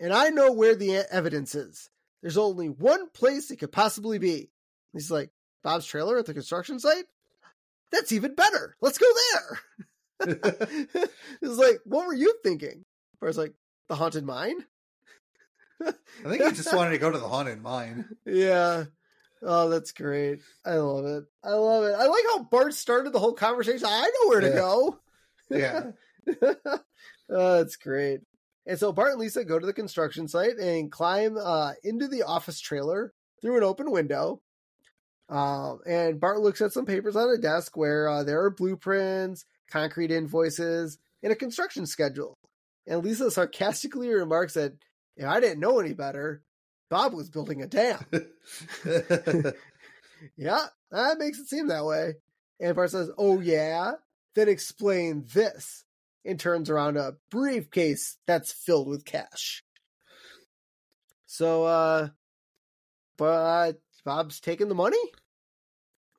And 0.00 0.12
I 0.12 0.28
know 0.30 0.52
where 0.52 0.74
the 0.74 0.96
evidence 1.10 1.54
is. 1.54 1.88
There's 2.22 2.36
only 2.38 2.68
one 2.68 3.08
place 3.10 3.50
it 3.50 3.56
could 3.56 3.72
possibly 3.72 4.18
be. 4.18 4.50
He's 4.92 5.10
like, 5.10 5.30
Bob's 5.62 5.86
trailer 5.86 6.18
at 6.18 6.26
the 6.26 6.34
construction 6.34 6.78
site? 6.80 7.04
That's 7.92 8.12
even 8.12 8.34
better. 8.34 8.76
Let's 8.80 8.98
go 8.98 9.06
there. 9.32 9.60
it's 11.40 11.56
like, 11.56 11.78
what 11.84 12.06
were 12.06 12.14
you 12.14 12.34
thinking? 12.42 12.84
Bart's 13.20 13.38
like, 13.38 13.54
the 13.88 13.94
haunted 13.94 14.24
mine? 14.24 14.64
I 15.80 15.92
think 16.28 16.42
he 16.42 16.50
just 16.52 16.74
wanted 16.74 16.90
to 16.90 16.98
go 16.98 17.10
to 17.10 17.18
the 17.18 17.28
haunted 17.28 17.62
mine. 17.62 18.04
Yeah. 18.26 18.84
Oh, 19.42 19.68
that's 19.68 19.92
great. 19.92 20.40
I 20.66 20.74
love 20.74 21.04
it. 21.04 21.24
I 21.44 21.50
love 21.50 21.84
it. 21.84 21.94
I 21.96 22.06
like 22.06 22.24
how 22.26 22.42
Bart 22.42 22.74
started 22.74 23.12
the 23.12 23.20
whole 23.20 23.34
conversation. 23.34 23.86
I 23.88 24.02
know 24.22 24.28
where 24.28 24.40
to 24.40 24.48
Yeah. 24.48 24.54
go. 24.54 24.98
Yeah. 25.50 25.82
oh, 27.30 27.56
that's 27.56 27.76
great. 27.76 28.20
And 28.66 28.78
so 28.78 28.92
Bart 28.92 29.12
and 29.12 29.20
Lisa 29.20 29.44
go 29.44 29.58
to 29.58 29.66
the 29.66 29.72
construction 29.72 30.28
site 30.28 30.56
and 30.56 30.92
climb 30.92 31.38
uh, 31.38 31.72
into 31.82 32.06
the 32.06 32.22
office 32.22 32.60
trailer 32.60 33.12
through 33.40 33.56
an 33.56 33.64
open 33.64 33.90
window. 33.90 34.40
Um, 35.28 35.80
and 35.86 36.20
Bart 36.20 36.40
looks 36.40 36.60
at 36.60 36.72
some 36.72 36.86
papers 36.86 37.16
on 37.16 37.30
a 37.30 37.38
desk 37.38 37.76
where 37.76 38.08
uh, 38.08 38.24
there 38.24 38.42
are 38.42 38.50
blueprints, 38.50 39.44
concrete 39.70 40.10
invoices, 40.10 40.98
and 41.22 41.32
a 41.32 41.36
construction 41.36 41.86
schedule. 41.86 42.34
And 42.86 43.04
Lisa 43.04 43.30
sarcastically 43.30 44.08
remarks 44.08 44.54
that 44.54 44.72
if 45.16 45.26
I 45.26 45.40
didn't 45.40 45.60
know 45.60 45.80
any 45.80 45.92
better, 45.92 46.42
Bob 46.90 47.12
was 47.12 47.28
building 47.28 47.62
a 47.62 47.66
dam. 47.66 48.04
Yeah, 50.36 50.66
that 50.90 51.18
makes 51.18 51.38
it 51.38 51.48
seem 51.48 51.68
that 51.68 51.84
way. 51.84 52.14
And 52.60 52.74
Bart 52.74 52.90
says, 52.90 53.10
Oh, 53.16 53.40
yeah? 53.40 53.92
Then 54.34 54.48
explain 54.48 55.24
this. 55.32 55.84
And 56.28 56.38
turns 56.38 56.68
around 56.68 56.98
a 56.98 57.16
briefcase 57.30 58.18
that's 58.26 58.52
filled 58.52 58.86
with 58.86 59.06
cash. 59.06 59.64
So, 61.24 61.64
uh, 61.64 62.08
but 63.16 63.80
Bob's 64.04 64.38
taking 64.38 64.68
the 64.68 64.74
money? 64.74 65.00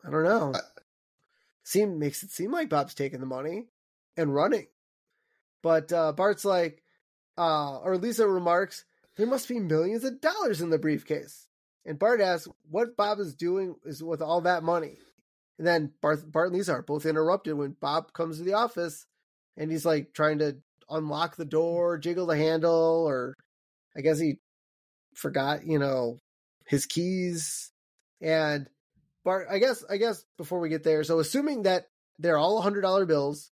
I 0.04 0.10
don't 0.10 0.24
know. 0.24 0.54
Uh, 0.56 0.62
Seem 1.64 2.00
makes 2.00 2.24
it 2.24 2.32
seem 2.32 2.52
like 2.52 2.70
Bob's 2.70 2.96
taking 2.96 3.20
the 3.20 3.28
money 3.28 3.68
and 4.18 4.34
running. 4.34 4.66
But 5.62 5.94
uh, 5.94 6.14
Bart's 6.14 6.44
like, 6.44 6.82
uh, 7.38 7.78
or 7.78 7.96
Lisa 7.96 8.28
remarks, 8.28 8.86
there 9.16 9.28
must 9.28 9.48
be 9.48 9.60
millions 9.60 10.04
of 10.04 10.22
dollars 10.22 10.60
in 10.60 10.72
the 10.72 10.80
briefcase. 10.80 11.48
And 11.86 12.00
Bart 12.00 12.20
asks 12.20 12.48
what 12.68 12.98
Bob 12.98 13.20
is 13.20 13.36
doing 13.36 13.76
is 13.86 14.02
with 14.02 14.24
all 14.24 14.42
that 14.42 14.64
money. 14.64 14.98
And 15.60 15.68
then 15.68 15.92
Bart, 16.02 16.32
Bart 16.32 16.48
and 16.48 16.58
Lisa 16.58 16.74
are 16.74 16.82
both 16.82 17.06
interrupted 17.06 17.54
when 17.54 17.76
Bob 17.80 18.12
comes 18.14 18.40
to 18.40 18.44
the 18.44 18.54
office 18.54 19.06
and 19.60 19.70
he's 19.70 19.86
like 19.86 20.14
trying 20.14 20.40
to 20.40 20.58
unlock 20.90 21.36
the 21.36 21.46
door, 21.46 22.00
jiggle 22.00 22.26
the 22.26 22.38
handle, 22.38 23.06
or 23.08 23.36
I 23.96 24.02
guess 24.02 24.18
he 24.18 24.40
forgot, 25.14 25.66
you 25.66 25.78
know, 25.78 26.18
his 26.66 26.86
keys. 26.88 27.72
And 28.22 28.68
Bart, 29.24 29.48
I 29.52 29.60
guess, 29.60 29.84
I 29.88 29.98
guess 29.98 30.24
before 30.38 30.60
we 30.60 30.70
get 30.70 30.84
there, 30.84 31.04
so 31.04 31.20
assuming 31.20 31.64
that 31.64 31.88
they're 32.18 32.38
all 32.38 32.62
hundred 32.62 32.82
dollar 32.82 33.06
bills, 33.06 33.52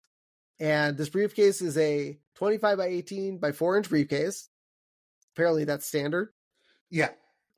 and 0.59 0.97
this 0.97 1.09
briefcase 1.09 1.61
is 1.61 1.77
a 1.77 2.17
twenty 2.35 2.57
five 2.57 2.77
by 2.77 2.87
eighteen 2.87 3.37
by 3.37 3.51
four 3.51 3.77
inch 3.77 3.89
briefcase. 3.89 4.49
Apparently, 5.35 5.65
that's 5.65 5.85
standard. 5.85 6.29
Yeah. 6.89 7.09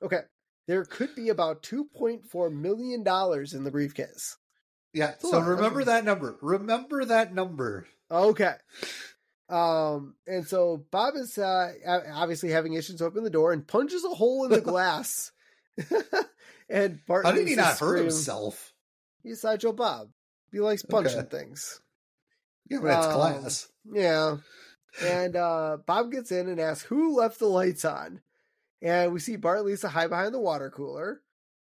Okay, 0.02 0.22
there 0.68 0.84
could 0.86 1.16
be 1.16 1.30
about 1.30 1.64
two 1.64 1.86
point 1.96 2.26
four 2.26 2.50
million 2.50 3.04
dollars 3.04 3.54
in 3.54 3.64
the 3.64 3.72
briefcase. 3.72 4.38
Yeah. 4.94 5.14
So 5.20 5.40
remember 5.40 5.84
that 5.84 6.04
number. 6.04 6.38
Remember 6.42 7.06
that 7.06 7.34
number. 7.34 7.88
Okay. 8.12 8.54
Um, 9.50 10.16
and 10.28 10.48
so 10.48 10.86
Bob 10.92 11.16
is 11.16 11.38
uh, 11.38 11.72
obviously 12.14 12.50
having 12.50 12.74
issues 12.74 13.02
open 13.02 13.24
the 13.24 13.30
door 13.30 13.52
and 13.52 13.68
punches 13.68 14.04
a 14.04 14.10
hole 14.10 14.46
in 14.46 14.52
the 14.52 14.62
glass. 14.72 15.32
and 16.70 17.00
Bart 17.08 17.26
How 17.26 17.32
did 17.32 17.48
he 17.48 17.56
not 17.56 17.78
hurt 17.80 17.98
himself? 17.98 18.74
He's 19.24 19.42
Sideshow 19.42 19.74
Bob. 19.74 20.10
He 20.52 20.60
likes 20.60 20.84
punching 20.84 21.26
things. 21.26 21.82
Yeah, 22.70 22.80
but 22.82 22.98
it's 22.98 23.08
Um, 23.08 23.14
glass. 23.14 23.68
Yeah. 23.92 24.38
And 25.04 25.36
uh, 25.36 25.78
Bob 25.86 26.12
gets 26.12 26.32
in 26.32 26.48
and 26.48 26.60
asks 26.60 26.84
who 26.86 27.16
left 27.18 27.40
the 27.40 27.48
lights 27.48 27.86
on. 27.86 28.22
And 28.82 29.12
we 29.14 29.20
see 29.20 29.36
Bart 29.36 29.58
and 29.60 29.68
Lisa 29.68 29.90
hide 29.90 30.10
behind 30.10 30.34
the 30.34 30.40
water 30.40 30.70
cooler. 30.70 31.22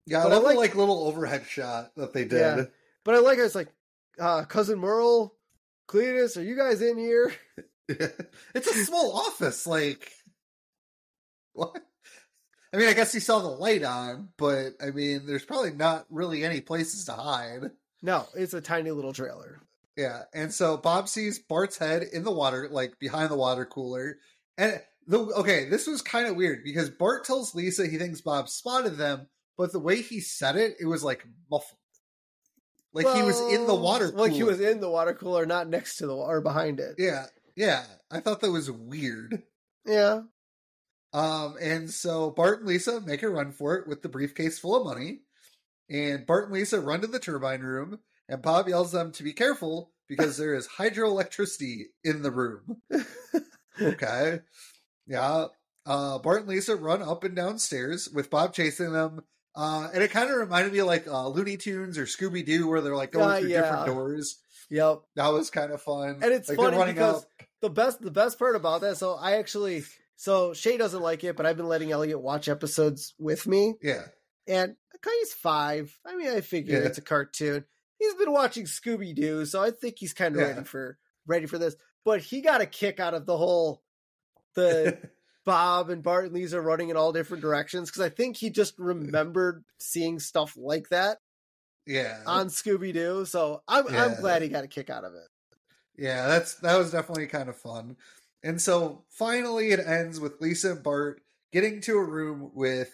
Yeah, 0.06 0.20
I 0.20 0.22
but 0.24 0.32
I 0.32 0.34
love 0.36 0.44
like- 0.44 0.54
the 0.54 0.60
like 0.60 0.74
little 0.76 1.04
overhead 1.06 1.44
shot 1.46 1.92
that 1.96 2.12
they 2.12 2.24
did. 2.24 2.38
Yeah. 2.40 2.64
But 3.04 3.14
I 3.14 3.18
like 3.18 3.38
how 3.38 3.44
it's 3.44 3.54
like, 3.54 3.68
uh, 4.18 4.44
cousin 4.44 4.78
Merle, 4.78 5.34
Cletus, 5.92 6.38
are 6.38 6.42
you 6.42 6.56
guys 6.56 6.80
in 6.80 6.96
here? 6.96 7.32
it's 7.88 8.68
a 8.68 8.84
small 8.84 9.12
office. 9.16 9.66
Like, 9.66 10.10
what? 11.52 11.76
I 12.72 12.78
mean, 12.78 12.88
I 12.88 12.94
guess 12.94 13.12
he 13.12 13.20
saw 13.20 13.40
the 13.40 13.48
light 13.48 13.82
on, 13.82 14.30
but 14.38 14.70
I 14.80 14.90
mean, 14.90 15.26
there's 15.26 15.44
probably 15.44 15.72
not 15.72 16.06
really 16.08 16.44
any 16.44 16.60
places 16.60 17.04
to 17.06 17.12
hide. 17.12 17.70
No, 18.00 18.26
it's 18.34 18.54
a 18.54 18.60
tiny 18.60 18.90
little 18.90 19.12
trailer. 19.12 19.60
Yeah, 19.96 20.22
and 20.32 20.52
so 20.52 20.78
Bob 20.78 21.08
sees 21.08 21.38
Bart's 21.38 21.76
head 21.76 22.02
in 22.02 22.24
the 22.24 22.32
water, 22.32 22.68
like 22.70 22.98
behind 22.98 23.30
the 23.30 23.36
water 23.36 23.66
cooler, 23.66 24.16
and 24.56 24.80
the 25.06 25.18
okay, 25.18 25.68
this 25.68 25.86
was 25.86 26.00
kind 26.00 26.26
of 26.26 26.36
weird 26.36 26.64
because 26.64 26.88
Bart 26.88 27.24
tells 27.24 27.54
Lisa 27.54 27.86
he 27.86 27.98
thinks 27.98 28.22
Bob 28.22 28.48
spotted 28.48 28.96
them, 28.96 29.26
but 29.58 29.72
the 29.72 29.78
way 29.78 30.00
he 30.00 30.20
said 30.20 30.56
it, 30.56 30.76
it 30.80 30.86
was 30.86 31.04
like 31.04 31.26
muffled, 31.50 31.78
like 32.92 33.14
he 33.14 33.22
was 33.22 33.40
in 33.52 33.66
the 33.66 33.74
water. 33.74 34.10
Cooler. 34.10 34.22
Like 34.22 34.32
he 34.32 34.42
was 34.42 34.60
in 34.60 34.80
the 34.80 34.90
water 34.90 35.14
cooler, 35.14 35.46
not 35.46 35.68
next 35.68 35.96
to 35.96 36.06
the 36.06 36.14
or 36.14 36.40
behind 36.40 36.80
it. 36.80 36.96
Yeah, 36.98 37.26
yeah, 37.56 37.84
I 38.10 38.20
thought 38.20 38.40
that 38.40 38.50
was 38.50 38.70
weird. 38.70 39.42
Yeah. 39.86 40.22
Um, 41.12 41.56
and 41.60 41.90
so 41.90 42.30
Bart 42.30 42.60
and 42.60 42.68
Lisa 42.68 43.00
make 43.00 43.22
a 43.22 43.28
run 43.28 43.52
for 43.52 43.76
it 43.76 43.86
with 43.86 44.02
the 44.02 44.08
briefcase 44.08 44.58
full 44.58 44.76
of 44.76 44.84
money. 44.86 45.20
And 45.90 46.26
Bart 46.26 46.44
and 46.44 46.54
Lisa 46.54 46.80
run 46.80 47.00
to 47.02 47.06
the 47.06 47.18
turbine 47.18 47.60
room, 47.60 47.98
and 48.28 48.40
Bob 48.40 48.68
yells 48.68 48.92
them 48.92 49.12
to 49.12 49.22
be 49.22 49.32
careful 49.32 49.92
because 50.08 50.36
there 50.36 50.54
is 50.54 50.68
hydroelectricity 50.78 51.86
in 52.04 52.22
the 52.22 52.30
room. 52.30 52.82
okay. 53.80 54.40
Yeah. 55.04 55.46
Uh, 55.84 56.20
Bart 56.20 56.42
and 56.42 56.48
Lisa 56.48 56.76
run 56.76 57.02
up 57.02 57.24
and 57.24 57.34
down 57.34 57.58
stairs 57.58 58.08
with 58.08 58.30
Bob 58.30 58.54
chasing 58.54 58.92
them. 58.92 59.22
Uh, 59.54 59.88
and 59.92 60.02
it 60.02 60.10
kind 60.10 60.30
of 60.30 60.36
reminded 60.36 60.72
me 60.72 60.78
of 60.78 60.86
like 60.86 61.06
uh, 61.06 61.28
Looney 61.28 61.56
Tunes 61.56 61.98
or 61.98 62.04
Scooby 62.06 62.44
Doo, 62.44 62.68
where 62.68 62.80
they're 62.80 62.96
like 62.96 63.12
going 63.12 63.28
Uh, 63.28 63.40
through 63.40 63.48
yeah. 63.50 63.60
different 63.62 63.86
doors. 63.86 64.38
Yep. 64.70 65.02
That 65.16 65.28
was 65.28 65.50
kind 65.50 65.72
of 65.72 65.82
fun. 65.82 66.20
And 66.22 66.32
it's 66.32 66.48
like, 66.48 66.56
funny 66.58 66.92
because 66.92 67.26
the 67.60 67.68
best 67.68 68.00
the 68.00 68.10
best 68.10 68.38
part 68.38 68.56
about 68.56 68.80
that, 68.80 68.96
so 68.96 69.14
I 69.14 69.32
actually 69.32 69.84
so 70.16 70.54
Shay 70.54 70.76
doesn't 70.78 71.02
like 71.02 71.22
it, 71.24 71.36
but 71.36 71.44
I've 71.44 71.56
been 71.58 71.68
letting 71.68 71.92
Elliot 71.92 72.20
watch 72.20 72.48
episodes 72.48 73.12
with 73.18 73.46
me. 73.46 73.74
Yeah. 73.82 74.02
And 74.46 74.76
he's 75.20 75.32
five. 75.34 75.96
I 76.06 76.16
mean, 76.16 76.30
I 76.30 76.40
figure 76.40 76.78
Yeah. 76.80 76.86
it's 76.86 76.98
a 76.98 77.02
cartoon. 77.02 77.64
He's 77.98 78.14
been 78.14 78.32
watching 78.32 78.64
Scooby 78.64 79.14
Doo, 79.14 79.44
so 79.46 79.62
I 79.62 79.70
think 79.70 79.96
he's 79.98 80.14
kind 80.14 80.34
of 80.34 80.40
Yeah. 80.40 80.48
ready 80.48 80.64
for 80.64 80.98
ready 81.26 81.46
for 81.46 81.58
this. 81.58 81.76
But 82.04 82.20
he 82.20 82.40
got 82.40 82.60
a 82.62 82.66
kick 82.66 82.98
out 83.00 83.14
of 83.14 83.26
the 83.26 83.36
whole 83.36 83.82
the 84.54 84.96
Bob 85.44 85.90
and 85.90 86.02
Bart 86.02 86.26
and 86.26 86.34
Lisa 86.34 86.60
running 86.60 86.90
in 86.90 86.96
all 86.96 87.12
different 87.12 87.42
directions 87.42 87.90
because 87.90 88.02
I 88.02 88.08
think 88.08 88.36
he 88.36 88.50
just 88.50 88.78
remembered 88.78 89.64
seeing 89.78 90.18
stuff 90.18 90.56
like 90.56 90.88
that 90.90 91.18
yeah. 91.86 92.20
on 92.26 92.48
Scooby 92.48 92.92
Doo. 92.92 93.24
So 93.24 93.62
I'm 93.66 93.86
I'm 93.88 94.20
glad 94.20 94.42
he 94.42 94.48
got 94.48 94.64
a 94.64 94.68
kick 94.68 94.90
out 94.90 95.04
of 95.04 95.14
it. 95.14 95.28
Yeah, 95.96 96.26
that's 96.28 96.54
that 96.56 96.78
was 96.78 96.90
definitely 96.90 97.26
kind 97.26 97.48
of 97.48 97.56
fun. 97.56 97.96
And 98.42 98.60
so 98.60 99.04
finally 99.10 99.70
it 99.70 99.80
ends 99.80 100.18
with 100.18 100.40
Lisa 100.40 100.72
and 100.72 100.82
Bart 100.82 101.20
getting 101.52 101.80
to 101.82 101.96
a 101.96 102.04
room 102.04 102.50
with 102.54 102.90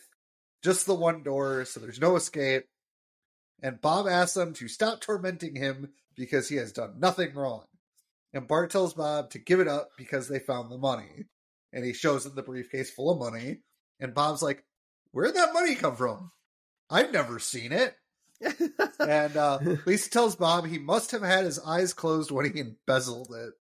just 0.62 0.86
the 0.86 0.94
one 0.94 1.22
door, 1.22 1.64
so 1.64 1.80
there's 1.80 2.00
no 2.00 2.16
escape. 2.16 2.64
And 3.62 3.80
Bob 3.80 4.06
asks 4.06 4.34
them 4.34 4.52
to 4.54 4.68
stop 4.68 5.00
tormenting 5.00 5.56
him 5.56 5.90
because 6.16 6.48
he 6.48 6.56
has 6.56 6.72
done 6.72 6.94
nothing 6.98 7.34
wrong. 7.34 7.64
And 8.32 8.46
Bart 8.46 8.70
tells 8.70 8.94
Bob 8.94 9.30
to 9.30 9.38
give 9.38 9.60
it 9.60 9.68
up 9.68 9.90
because 9.96 10.28
they 10.28 10.38
found 10.38 10.70
the 10.70 10.78
money. 10.78 11.24
And 11.72 11.84
he 11.84 11.92
shows 11.92 12.24
them 12.24 12.34
the 12.34 12.42
briefcase 12.42 12.90
full 12.90 13.10
of 13.10 13.18
money. 13.32 13.58
And 14.00 14.14
Bob's 14.14 14.42
like, 14.42 14.64
Where'd 15.12 15.34
that 15.34 15.54
money 15.54 15.74
come 15.74 15.96
from? 15.96 16.30
I've 16.90 17.12
never 17.12 17.38
seen 17.38 17.72
it. 17.72 17.94
And 19.00 19.36
uh, 19.36 19.58
Lisa 19.86 20.10
tells 20.10 20.36
Bob 20.36 20.66
he 20.66 20.78
must 20.78 21.12
have 21.12 21.22
had 21.22 21.44
his 21.44 21.58
eyes 21.60 21.92
closed 21.94 22.30
when 22.30 22.50
he 22.52 22.60
embezzled 22.60 23.32
it. 23.34 23.54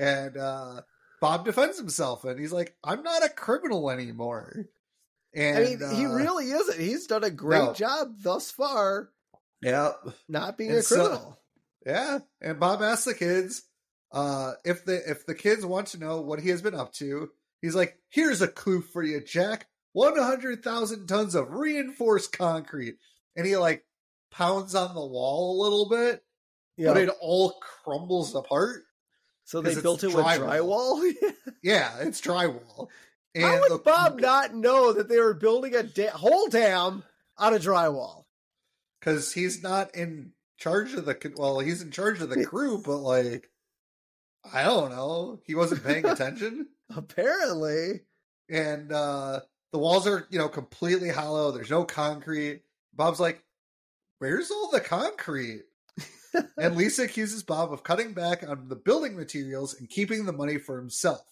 And 0.00 0.36
uh, 0.36 0.80
Bob 1.20 1.44
defends 1.44 1.78
himself 1.78 2.24
and 2.24 2.38
he's 2.40 2.52
like, 2.52 2.74
I'm 2.82 3.02
not 3.02 3.24
a 3.24 3.28
criminal 3.28 3.90
anymore. 3.90 4.66
And 5.34 5.58
I 5.58 5.60
mean, 5.62 5.78
he 5.96 6.06
uh, 6.06 6.10
really 6.12 6.50
isn't. 6.50 6.80
He's 6.80 7.06
done 7.06 7.24
a 7.24 7.30
great 7.30 7.58
no. 7.64 7.72
job 7.74 8.14
thus 8.22 8.50
far, 8.50 9.10
Yeah. 9.62 9.92
not 10.28 10.56
being 10.58 10.70
And 10.70 10.78
a 10.80 10.82
so- 10.82 10.96
criminal. 10.96 11.40
Yeah. 11.86 12.18
And 12.40 12.58
Bob 12.58 12.82
asks 12.82 13.04
the 13.04 13.14
kids 13.14 13.62
uh, 14.14 14.52
if 14.64 14.84
the 14.84 15.10
if 15.10 15.26
the 15.26 15.34
kids 15.34 15.66
want 15.66 15.88
to 15.88 15.98
know 15.98 16.20
what 16.20 16.40
he 16.40 16.48
has 16.48 16.62
been 16.62 16.74
up 16.74 16.92
to. 16.94 17.30
He's 17.60 17.74
like, 17.74 17.98
here's 18.10 18.42
a 18.42 18.48
clue 18.48 18.82
for 18.82 19.02
you, 19.02 19.20
Jack. 19.22 19.66
100,000 19.92 21.06
tons 21.06 21.34
of 21.34 21.52
reinforced 21.52 22.36
concrete. 22.36 22.96
And 23.36 23.46
he 23.46 23.56
like 23.56 23.84
pounds 24.30 24.74
on 24.74 24.94
the 24.94 25.04
wall 25.04 25.58
a 25.58 25.62
little 25.62 25.88
bit, 25.88 26.22
yeah. 26.76 26.88
but 26.92 26.98
it 26.98 27.10
all 27.20 27.54
crumbles 27.84 28.34
apart. 28.34 28.82
So 29.44 29.60
they 29.60 29.80
built 29.80 30.04
it 30.04 30.08
with 30.08 30.24
drywall. 30.26 31.00
drywall. 31.00 31.32
Yeah, 31.62 31.98
it's 32.00 32.20
drywall. 32.20 32.88
And 33.34 33.44
How 33.44 33.60
would 33.60 33.70
the- 33.70 33.78
Bob 33.78 34.20
not 34.20 34.54
know 34.54 34.92
that 34.92 35.08
they 35.08 35.18
were 35.18 35.34
building 35.34 35.74
a 35.74 35.82
da- 35.82 36.10
whole 36.10 36.48
dam 36.48 37.02
out 37.38 37.54
of 37.54 37.62
drywall? 37.62 38.24
because 39.04 39.32
he's 39.34 39.62
not 39.62 39.94
in 39.94 40.32
charge 40.56 40.94
of 40.94 41.04
the 41.04 41.34
well, 41.36 41.58
he's 41.58 41.82
in 41.82 41.90
charge 41.90 42.20
of 42.20 42.30
the 42.30 42.44
crew, 42.46 42.82
but 42.84 42.98
like 42.98 43.50
I 44.52 44.64
don't 44.64 44.90
know, 44.90 45.40
he 45.44 45.54
wasn't 45.54 45.84
paying 45.84 46.04
attention. 46.06 46.68
Apparently, 46.94 48.02
and 48.48 48.92
uh 48.92 49.40
the 49.72 49.78
walls 49.78 50.06
are 50.06 50.26
you 50.30 50.38
know 50.38 50.48
completely 50.48 51.08
hollow. 51.08 51.50
There's 51.50 51.70
no 51.70 51.84
concrete. 51.84 52.62
Bob's 52.94 53.20
like, 53.20 53.42
"Where's 54.18 54.50
all 54.50 54.70
the 54.70 54.80
concrete?" 54.80 55.64
and 56.58 56.76
Lisa 56.76 57.04
accuses 57.04 57.42
Bob 57.42 57.72
of 57.72 57.82
cutting 57.82 58.12
back 58.12 58.48
on 58.48 58.68
the 58.68 58.76
building 58.76 59.16
materials 59.16 59.74
and 59.78 59.88
keeping 59.88 60.26
the 60.26 60.32
money 60.32 60.58
for 60.58 60.78
himself. 60.78 61.24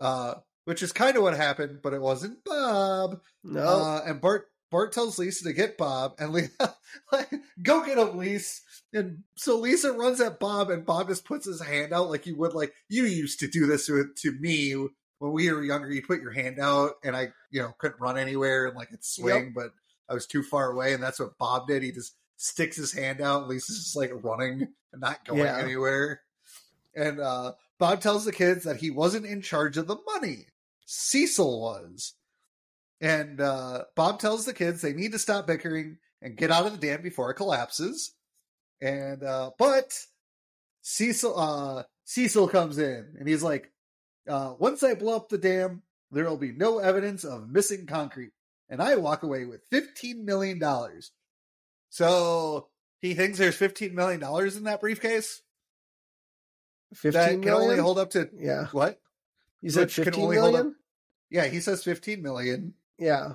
Uh, 0.00 0.34
which 0.64 0.82
is 0.82 0.92
kind 0.92 1.16
of 1.16 1.22
what 1.22 1.36
happened, 1.36 1.80
but 1.82 1.92
it 1.92 2.00
wasn't 2.00 2.42
Bob. 2.44 3.20
no. 3.42 3.62
Uh, 3.62 4.02
and 4.06 4.20
Bart 4.20 4.48
Bart 4.70 4.92
tells 4.92 5.18
Lisa 5.18 5.44
to 5.44 5.52
get 5.52 5.78
Bob, 5.78 6.14
and 6.18 6.32
Lisa 6.32 6.74
like, 7.12 7.30
go 7.62 7.84
get 7.84 7.98
him, 7.98 8.18
Lisa. 8.18 8.60
And 8.92 9.22
so 9.36 9.58
Lisa 9.58 9.92
runs 9.92 10.20
at 10.20 10.40
Bob, 10.40 10.70
and 10.70 10.84
Bob 10.86 11.08
just 11.08 11.24
puts 11.24 11.46
his 11.46 11.60
hand 11.60 11.92
out 11.92 12.10
like 12.10 12.26
you 12.26 12.36
would, 12.36 12.54
like 12.54 12.72
you 12.88 13.04
used 13.04 13.40
to 13.40 13.48
do 13.48 13.66
this 13.66 13.86
to, 13.86 14.06
to 14.22 14.32
me 14.40 14.72
when 15.18 15.32
we 15.32 15.50
were 15.52 15.62
younger. 15.62 15.90
You 15.90 16.02
put 16.02 16.20
your 16.22 16.32
hand 16.32 16.58
out, 16.58 16.92
and 17.04 17.16
I, 17.16 17.28
you 17.50 17.62
know, 17.62 17.74
couldn't 17.78 18.00
run 18.00 18.18
anywhere, 18.18 18.66
and 18.66 18.76
like 18.76 18.92
it 18.92 19.04
swing, 19.04 19.52
but 19.54 19.72
I 20.08 20.14
was 20.14 20.26
too 20.26 20.42
far 20.42 20.70
away, 20.70 20.92
and 20.92 21.02
that's 21.02 21.20
what 21.20 21.38
Bob 21.38 21.66
did. 21.68 21.82
He 21.82 21.92
just 21.92 22.14
sticks 22.36 22.76
his 22.76 22.92
hand 22.92 23.20
out. 23.20 23.48
Lisa's 23.48 23.78
just 23.78 23.96
like 23.96 24.10
running 24.24 24.68
and 24.92 25.00
not 25.00 25.24
going 25.24 25.40
Yeah. 25.40 25.58
anywhere. 25.58 26.20
And 26.96 27.20
uh, 27.20 27.52
Bob 27.78 28.00
tells 28.00 28.24
the 28.24 28.32
kids 28.32 28.64
that 28.64 28.76
he 28.76 28.90
wasn't 28.90 29.26
in 29.26 29.40
charge 29.40 29.76
of 29.76 29.86
the 29.86 29.96
money. 30.14 30.46
Cecil 30.86 31.60
was. 31.60 32.14
And 33.04 33.38
uh, 33.38 33.84
Bob 33.96 34.18
tells 34.18 34.46
the 34.46 34.54
kids 34.54 34.80
they 34.80 34.94
need 34.94 35.12
to 35.12 35.18
stop 35.18 35.46
bickering 35.46 35.98
and 36.22 36.38
get 36.38 36.50
out 36.50 36.64
of 36.64 36.72
the 36.72 36.78
dam 36.86 37.02
before 37.02 37.30
it 37.30 37.34
collapses. 37.34 38.14
And 38.80 39.22
uh, 39.22 39.50
but 39.58 39.92
Cecil 40.80 41.38
uh, 41.38 41.82
Cecil 42.04 42.48
comes 42.48 42.78
in 42.78 43.14
and 43.18 43.28
he's 43.28 43.42
like, 43.42 43.70
uh, 44.26 44.54
"Once 44.58 44.82
I 44.82 44.94
blow 44.94 45.16
up 45.16 45.28
the 45.28 45.36
dam, 45.36 45.82
there 46.12 46.24
will 46.24 46.38
be 46.38 46.52
no 46.52 46.78
evidence 46.78 47.24
of 47.24 47.50
missing 47.50 47.84
concrete, 47.86 48.32
and 48.70 48.80
I 48.80 48.96
walk 48.96 49.22
away 49.22 49.44
with 49.44 49.60
fifteen 49.70 50.24
million 50.24 50.58
dollars." 50.58 51.12
So 51.90 52.68
he 53.02 53.12
thinks 53.12 53.36
there's 53.38 53.54
fifteen 53.54 53.94
million 53.94 54.18
dollars 54.20 54.56
in 54.56 54.64
that 54.64 54.80
briefcase. 54.80 55.42
that 56.90 56.98
15 57.12 57.42
can 57.42 57.52
only 57.52 57.76
hold 57.76 57.98
up 57.98 58.10
to 58.12 58.30
Yeah. 58.34 58.68
what? 58.72 58.98
You 59.60 59.68
said 59.70 59.84
Which 59.88 59.96
can 59.96 60.04
15 60.04 60.24
only 60.24 60.36
hold 60.38 60.52
million? 60.54 60.70
up- 60.72 60.76
Yeah, 61.30 61.44
he 61.46 61.60
says 61.60 61.84
15 61.84 62.22
million. 62.22 62.74
Yeah. 63.04 63.34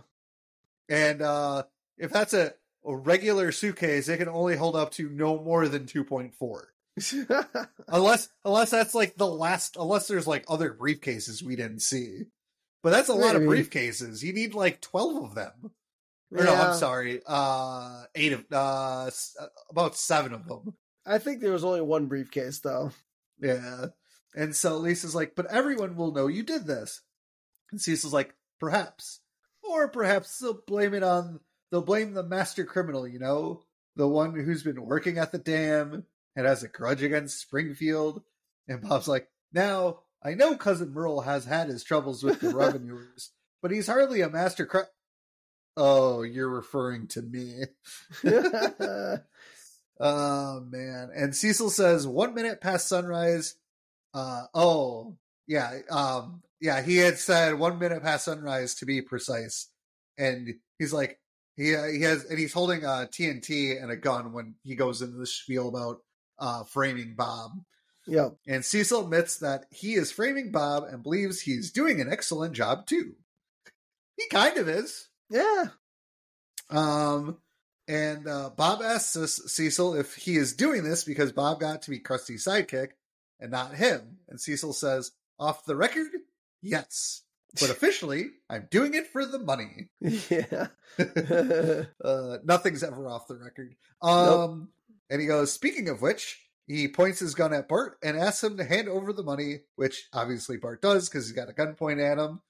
And 0.90 1.22
uh 1.22 1.64
if 1.98 2.12
that's 2.12 2.34
a, 2.34 2.54
a 2.86 2.96
regular 2.96 3.52
suitcase, 3.52 4.10
it 4.10 4.18
can 4.18 4.28
only 4.28 4.56
hold 4.56 4.76
up 4.76 4.92
to 4.94 5.10
no 5.10 5.40
more 5.40 5.68
than 5.68 5.86
2.4. 5.86 6.62
Unless 7.88 8.30
unless 8.44 8.72
that's 8.72 8.96
like 8.96 9.16
the 9.16 9.28
last 9.28 9.78
unless 9.78 10.08
there's 10.08 10.28
like 10.28 10.44
other 10.50 10.74
briefcases 10.74 11.44
we 11.44 11.56
didn't 11.56 11.82
see. 11.82 12.24
But 12.82 12.92
that's 12.92 13.10
a 13.10 13.14
lot 13.14 13.36
of 13.36 13.44
briefcases. 13.44 14.24
You 14.24 14.34
need 14.34 14.54
like 14.54 14.82
12 14.82 15.24
of 15.24 15.36
them. 15.36 15.72
Or 16.32 16.44
no, 16.44 16.56
I'm 16.56 16.78
sorry. 16.78 17.22
Uh 17.28 18.06
8 18.16 18.34
of 18.34 18.46
uh 18.52 19.12
about 19.70 19.96
7 19.96 20.34
of 20.34 20.48
them. 20.48 20.74
I 21.06 21.20
think 21.20 21.42
there 21.42 21.54
was 21.54 21.64
only 21.64 21.82
one 21.82 22.08
briefcase 22.08 22.60
though. 22.60 22.92
Yeah. 23.40 23.88
And 24.36 24.56
so 24.56 24.78
Lisa's 24.78 25.16
like, 25.16 25.36
but 25.36 25.46
everyone 25.48 25.96
will 25.96 26.14
know 26.14 26.28
you 26.28 26.44
did 26.44 26.66
this. 26.66 27.02
And 27.72 27.80
Cecil's 27.80 28.14
like, 28.14 28.34
perhaps. 28.60 29.22
Or 29.70 29.88
perhaps 29.88 30.40
they'll 30.40 30.62
blame 30.66 30.94
it 30.94 31.04
on, 31.04 31.40
they'll 31.72 31.82
blame 31.82 32.14
the 32.14 32.24
master 32.24 32.66
criminal, 32.66 33.08
you 33.08 33.20
know? 33.20 33.64
The 33.96 34.08
one 34.08 34.34
who's 34.34 34.64
been 34.64 34.86
working 34.86 35.18
at 35.18 35.32
the 35.32 35.38
dam 35.38 36.06
and 36.36 36.46
has 36.46 36.64
a 36.64 36.68
grudge 36.68 37.04
against 37.04 37.42
Springfield. 37.42 38.24
And 38.68 38.82
Bob's 38.82 39.08
like, 39.08 39.28
now, 39.54 40.00
I 40.24 40.34
know 40.34 40.56
Cousin 40.56 40.94
Merle 40.94 41.22
has 41.22 41.46
had 41.46 41.68
his 41.68 41.84
troubles 41.84 42.24
with 42.24 42.40
the 42.40 42.50
revenuers, 42.56 43.32
but 43.62 43.72
he's 43.72 43.88
hardly 43.88 44.22
a 44.22 44.30
master 44.30 44.66
cri- 44.66 44.84
Oh, 45.78 46.24
you're 46.24 46.50
referring 46.50 47.08
to 47.10 47.22
me. 47.22 47.64
Oh 50.00 50.62
man. 50.62 51.10
And 51.14 51.36
Cecil 51.36 51.70
says 51.70 52.08
one 52.08 52.34
minute 52.34 52.62
past 52.62 52.88
sunrise. 52.88 53.56
Uh 54.14 54.44
oh 54.54 55.18
yeah. 55.48 55.80
Um 55.92 56.42
yeah, 56.62 56.82
he 56.82 56.98
had 56.98 57.18
said 57.18 57.58
one 57.58 57.80
minute 57.80 58.04
past 58.04 58.26
sunrise 58.26 58.76
to 58.76 58.86
be 58.86 59.02
precise. 59.02 59.68
And 60.18 60.56
he's 60.78 60.94
like 60.94 61.20
he 61.56 61.76
he 61.92 62.02
has 62.02 62.26
and 62.26 62.38
he's 62.38 62.54
holding 62.54 62.84
a 62.84 63.08
TNT 63.12 63.82
and 63.82 63.92
a 63.92 63.96
gun 63.96 64.34
when 64.34 64.56
he 64.64 64.76
goes 64.76 65.02
into 65.02 65.18
the 65.18 65.28
spiel 65.28 65.70
about 65.70 66.00
uh 66.38 66.64
framing 66.64 67.16
Bob. 67.16 67.52
Yeah, 68.08 68.30
And 68.48 68.66
Cecil 68.66 69.04
admits 69.04 69.38
that 69.38 69.66
he 69.70 69.94
is 69.94 70.12
framing 70.12 70.52
Bob 70.52 70.86
and 70.86 71.04
believes 71.04 71.42
he's 71.42 71.72
doing 71.72 72.02
an 72.02 72.12
excellent 72.12 72.56
job 72.56 72.88
too. 72.88 73.14
He 74.18 74.28
kind 74.30 74.58
of 74.58 74.68
is. 74.68 75.10
Yeah. 75.30 75.66
Um, 76.72 77.38
and 77.88 78.28
uh, 78.28 78.50
Bob 78.56 78.82
asks 78.82 79.16
us, 79.16 79.42
Cecil 79.48 79.94
if 79.96 80.16
he 80.16 80.38
is 80.38 80.56
doing 80.56 80.84
this 80.84 81.04
because 81.04 81.32
Bob 81.32 81.60
got 81.60 81.84
to 81.84 81.92
be 81.92 82.00
Krusty's 82.00 82.46
sidekick 82.46 82.90
and 83.40 83.52
not 83.52 83.76
him. 83.76 84.18
And 84.28 84.42
Cecil 84.42 84.74
says, 84.74 85.12
off 85.40 85.66
the 85.66 85.76
record, 85.76 86.08
yes. 86.62 87.24
But 87.60 87.70
officially, 87.72 88.28
I'm 88.50 88.68
doing 88.70 88.94
it 88.94 89.08
for 89.08 89.26
the 89.26 89.40
money. 89.40 89.90
Yeah. 90.00 90.68
uh, 92.04 92.38
nothing's 92.44 92.84
ever 92.84 93.08
off 93.08 93.28
the 93.28 93.36
record. 93.38 93.76
Um, 94.02 94.70
And 95.10 95.20
he 95.22 95.28
goes, 95.28 95.52
speaking 95.52 95.90
of 95.90 96.02
which, 96.02 96.40
he 96.68 96.88
points 96.88 97.20
his 97.20 97.34
gun 97.34 97.54
at 97.54 97.68
Bart 97.68 97.98
and 98.04 98.16
asks 98.18 98.44
him 98.44 98.58
to 98.58 98.64
hand 98.64 98.88
over 98.88 99.12
the 99.14 99.24
money, 99.24 99.62
which 99.76 100.08
obviously 100.14 100.58
Bart 100.58 100.82
does 100.82 101.10
because 101.10 101.26
he's 101.28 101.36
got 101.36 101.50
a 101.50 101.54
gun 101.54 101.74
pointed 101.74 102.06
at 102.06 102.20
him. 102.20 102.42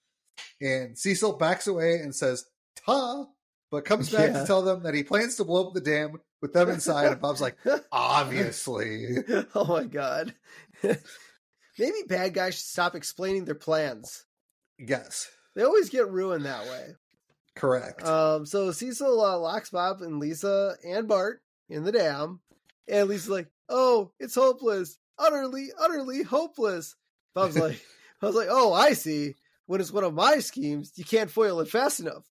And 0.61 0.97
Cecil 0.97 1.37
backs 1.37 1.67
away 1.67 1.95
and 1.99 2.13
says, 2.13 2.45
ta, 2.85 3.27
but 3.71 3.85
comes 3.85 4.09
back 4.11 4.31
Yeah. 4.31 4.41
to 4.41 4.47
tell 4.47 4.61
them 4.61 4.83
that 4.83 4.93
he 4.93 5.03
plans 5.03 5.35
to 5.37 5.45
blow 5.45 5.67
up 5.67 5.73
the 5.73 5.79
dam 5.81 6.19
with 6.41 6.51
them 6.51 6.69
inside. 6.69 7.11
And 7.13 7.21
Bob's 7.21 7.39
like, 7.41 7.55
obviously. 7.93 9.17
oh 9.55 9.65
my 9.65 9.85
god. 9.85 10.33
Maybe 11.79 11.97
bad 12.07 12.33
guys 12.33 12.55
should 12.55 12.65
stop 12.65 12.93
explaining 12.95 13.45
their 13.45 13.55
plans. 13.55 14.25
Yes, 14.77 15.29
They 15.55 15.63
always 15.63 15.89
get 15.89 16.09
ruined 16.09 16.45
that 16.45 16.65
way. 16.67 16.95
correct. 17.55 18.03
Um, 18.03 18.45
so 18.45 18.71
Cecil 18.71 19.21
uh, 19.21 19.37
locks 19.37 19.69
Bob 19.69 20.01
and 20.01 20.19
Lisa 20.19 20.75
and 20.85 21.07
Bart 21.07 21.41
in 21.69 21.83
the 21.83 21.91
dam, 21.91 22.39
and 22.87 23.07
Lisa's 23.09 23.29
like, 23.29 23.47
"Oh, 23.67 24.11
it's 24.19 24.35
hopeless, 24.35 24.97
utterly, 25.17 25.69
utterly 25.79 26.23
hopeless." 26.23 26.95
Bob's 27.35 27.57
like, 27.59 27.79
"I 28.21 28.25
was 28.25 28.35
like, 28.35 28.47
oh, 28.49 28.73
I 28.73 28.93
see. 28.93 29.35
When 29.65 29.81
it's 29.81 29.91
one 29.91 30.03
of 30.03 30.13
my 30.13 30.39
schemes, 30.39 30.93
you 30.95 31.03
can't 31.05 31.29
foil 31.29 31.59
it 31.59 31.69
fast 31.69 31.99
enough. 31.99 32.23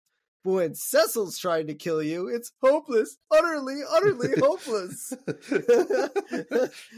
But 0.44 0.52
when 0.52 0.74
Cecil's 0.74 1.36
trying 1.38 1.66
to 1.68 1.74
kill 1.74 2.02
you, 2.02 2.28
it's 2.28 2.50
hopeless, 2.62 3.16
utterly, 3.30 3.80
utterly 3.90 4.30
hopeless." 4.40 5.12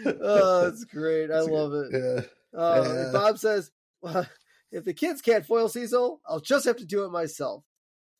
oh, 0.06 0.68
it's 0.68 0.84
great. 0.84 1.24
I 1.30 1.34
That's 1.34 1.48
love 1.48 1.72
it. 1.74 1.88
yeah. 1.92 2.22
Uh. 2.56 3.10
Bob 3.12 3.38
says, 3.38 3.70
well, 4.02 4.26
if 4.72 4.84
the 4.84 4.94
kids 4.94 5.20
can't 5.20 5.46
foil 5.46 5.68
Cecil, 5.68 6.20
I'll 6.26 6.40
just 6.40 6.66
have 6.66 6.76
to 6.76 6.86
do 6.86 7.04
it 7.04 7.10
myself. 7.10 7.64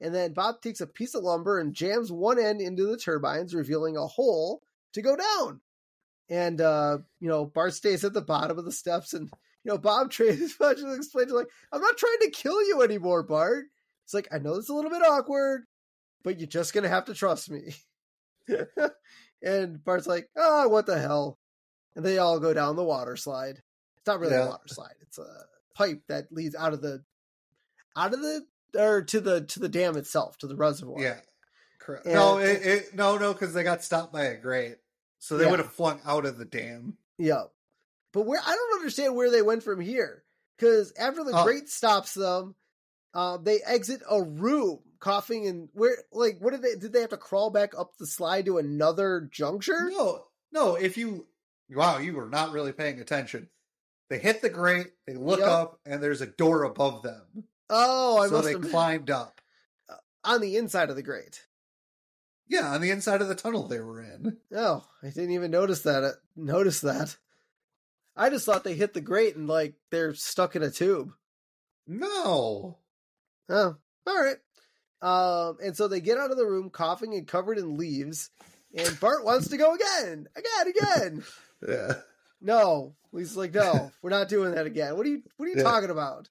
And 0.00 0.14
then 0.14 0.32
Bob 0.32 0.62
takes 0.62 0.80
a 0.80 0.86
piece 0.86 1.14
of 1.14 1.22
lumber 1.22 1.58
and 1.58 1.74
jams 1.74 2.10
one 2.10 2.38
end 2.38 2.60
into 2.60 2.86
the 2.86 2.96
turbines, 2.96 3.54
revealing 3.54 3.96
a 3.96 4.06
hole 4.06 4.62
to 4.94 5.02
go 5.02 5.14
down. 5.14 5.60
And, 6.30 6.60
uh, 6.60 6.98
you 7.18 7.28
know, 7.28 7.44
Bart 7.44 7.74
stays 7.74 8.04
at 8.04 8.14
the 8.14 8.22
bottom 8.22 8.58
of 8.58 8.64
the 8.64 8.72
steps. 8.72 9.12
And, 9.12 9.28
you 9.64 9.72
know, 9.72 9.78
Bob 9.78 10.10
tries 10.10 10.56
to 10.56 10.94
explain 10.94 11.28
to 11.28 11.34
like, 11.34 11.48
I'm 11.72 11.82
not 11.82 11.98
trying 11.98 12.18
to 12.22 12.30
kill 12.30 12.62
you 12.66 12.82
anymore, 12.82 13.22
Bart. 13.22 13.66
It's 14.04 14.14
like, 14.14 14.28
I 14.32 14.38
know 14.38 14.54
it's 14.54 14.70
a 14.70 14.74
little 14.74 14.90
bit 14.90 15.02
awkward, 15.02 15.64
but 16.24 16.38
you're 16.38 16.48
just 16.48 16.72
going 16.72 16.84
to 16.84 16.90
have 16.90 17.04
to 17.06 17.14
trust 17.14 17.50
me. 17.50 17.74
and 19.42 19.84
Bart's 19.84 20.06
like, 20.06 20.28
oh, 20.36 20.68
what 20.68 20.86
the 20.86 20.98
hell? 20.98 21.38
And 21.94 22.04
they 22.04 22.18
all 22.18 22.40
go 22.40 22.54
down 22.54 22.76
the 22.76 22.84
water 22.84 23.16
slide. 23.16 23.60
It's 24.00 24.06
not 24.06 24.20
really 24.20 24.32
Yeah. 24.34 24.44
a 24.46 24.48
water 24.50 24.68
slide. 24.68 24.94
It's 25.02 25.18
a 25.18 25.44
pipe 25.74 26.02
that 26.08 26.32
leads 26.32 26.54
out 26.54 26.72
of 26.72 26.80
the 26.82 27.04
out 27.96 28.14
of 28.14 28.20
the 28.20 28.46
or 28.76 29.02
to 29.02 29.20
the 29.20 29.42
to 29.42 29.60
the 29.60 29.68
dam 29.68 29.96
itself, 29.96 30.38
to 30.38 30.46
the 30.46 30.56
reservoir. 30.56 31.00
Yeah, 31.00 31.20
correct. 31.78 32.06
And- 32.06 32.14
no, 32.14 32.38
it, 32.38 32.62
it, 32.64 32.94
no, 32.94 33.18
no, 33.18 33.32
because 33.32 33.52
they 33.52 33.62
got 33.62 33.82
stopped 33.84 34.12
by 34.12 34.24
a 34.24 34.36
grate, 34.36 34.78
so 35.18 35.36
they 35.36 35.44
Yeah. 35.44 35.50
would 35.50 35.58
have 35.60 35.72
flung 35.72 36.00
out 36.04 36.24
of 36.26 36.38
the 36.38 36.44
dam. 36.44 36.96
Yeah. 37.18 37.44
But 38.12 38.22
where 38.22 38.40
I 38.44 38.54
don't 38.54 38.78
understand 38.78 39.14
where 39.16 39.30
they 39.30 39.42
went 39.42 39.62
from 39.62 39.80
here. 39.80 40.24
Because 40.56 40.92
after 40.98 41.24
the 41.24 41.32
Oh. 41.34 41.44
grate 41.44 41.68
stops 41.70 42.12
them, 42.14 42.54
uh, 43.14 43.38
they 43.38 43.62
exit 43.62 44.02
a 44.08 44.22
room 44.22 44.80
coughing 44.98 45.46
and 45.46 45.68
where 45.72 45.96
like 46.12 46.38
what 46.40 46.50
did 46.52 46.60
they 46.62 46.74
did 46.76 46.92
they 46.92 47.00
have 47.00 47.10
to 47.10 47.16
crawl 47.16 47.50
back 47.50 47.72
up 47.76 47.96
the 47.98 48.06
slide 48.06 48.44
to 48.46 48.58
another 48.58 49.28
juncture? 49.30 49.90
No, 49.90 50.26
no. 50.52 50.74
If 50.76 50.96
you, 50.98 51.26
wow, 51.70 51.98
you 51.98 52.12
were 52.14 52.28
not 52.28 52.52
really 52.52 52.72
paying 52.72 53.00
attention. 53.00 53.48
They 54.10 54.18
hit 54.18 54.42
the 54.42 54.50
grate, 54.50 54.88
they 55.06 55.14
look 55.14 55.38
Yep. 55.38 55.48
up, 55.48 55.80
and 55.86 56.02
there's 56.02 56.20
a 56.20 56.26
door 56.26 56.64
above 56.64 57.02
them. 57.02 57.44
Oh, 57.70 58.18
I 58.18 58.26
so 58.26 58.32
must 58.32 58.44
they 58.44 58.52
have 58.52 58.62
climbed 58.70 59.08
up. 59.10 59.40
on 60.24 60.40
the 60.42 60.56
inside 60.58 60.90
of 60.90 60.96
the 60.96 61.02
grate. 61.02 61.46
Yeah, 62.48 62.72
on 62.74 62.80
the 62.80 62.90
inside 62.90 63.22
of 63.22 63.28
the 63.28 63.34
tunnel 63.36 63.68
they 63.68 63.78
were 63.80 64.02
in. 64.02 64.36
Oh, 64.54 64.84
I 65.02 65.06
didn't 65.10 65.30
even 65.30 65.50
notice 65.52 65.82
that. 65.82 66.02
uh, 66.04 66.10
Notice 66.36 66.80
that. 66.80 67.16
I 68.16 68.28
just 68.28 68.44
thought 68.44 68.64
they 68.64 68.74
hit 68.74 68.92
the 68.92 69.00
grate 69.00 69.36
and 69.36 69.46
like 69.48 69.74
they're 69.90 70.12
stuck 70.14 70.56
in 70.56 70.62
a 70.64 70.70
tube. 70.70 71.12
No. 71.86 72.76
Oh, 73.48 73.76
all 74.06 74.22
right. 74.22 74.36
Um, 75.02 75.58
and 75.64 75.76
so 75.76 75.88
they 75.88 76.00
get 76.00 76.18
out 76.18 76.30
of 76.30 76.36
the 76.36 76.46
room 76.46 76.70
coughing 76.70 77.14
and 77.14 77.26
covered 77.26 77.56
in 77.58 77.76
leaves, 77.76 78.30
and 78.74 78.98
Bart 79.00 79.24
wants 79.24 79.48
to 79.48 79.56
go 79.56 79.74
again, 79.74 80.28
again, 80.36 80.68
again. 80.68 81.24
Yeah. 81.68 81.92
No, 82.40 82.94
Lisa's 83.12 83.36
like, 83.36 83.54
no, 83.54 83.90
we're 84.02 84.10
not 84.10 84.28
doing 84.28 84.54
that 84.54 84.66
again. 84.66 84.96
What 84.96 85.06
are 85.06 85.10
you, 85.10 85.22
what 85.36 85.46
are 85.46 85.48
you 85.48 85.56
Yeah. 85.58 85.62
talking 85.64 85.90
about? 85.90 86.28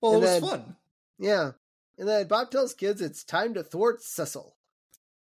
Well, 0.00 0.14
And 0.14 0.22
it 0.22 0.26
was 0.26 0.40
then- 0.40 0.50
fun. 0.50 0.76
Yeah. 1.18 1.50
And 1.98 2.08
then 2.08 2.26
Bob 2.26 2.50
tells 2.50 2.74
kids 2.74 3.00
it's 3.00 3.22
time 3.24 3.54
to 3.54 3.62
thwart 3.62 4.02
Cecil. 4.02 4.56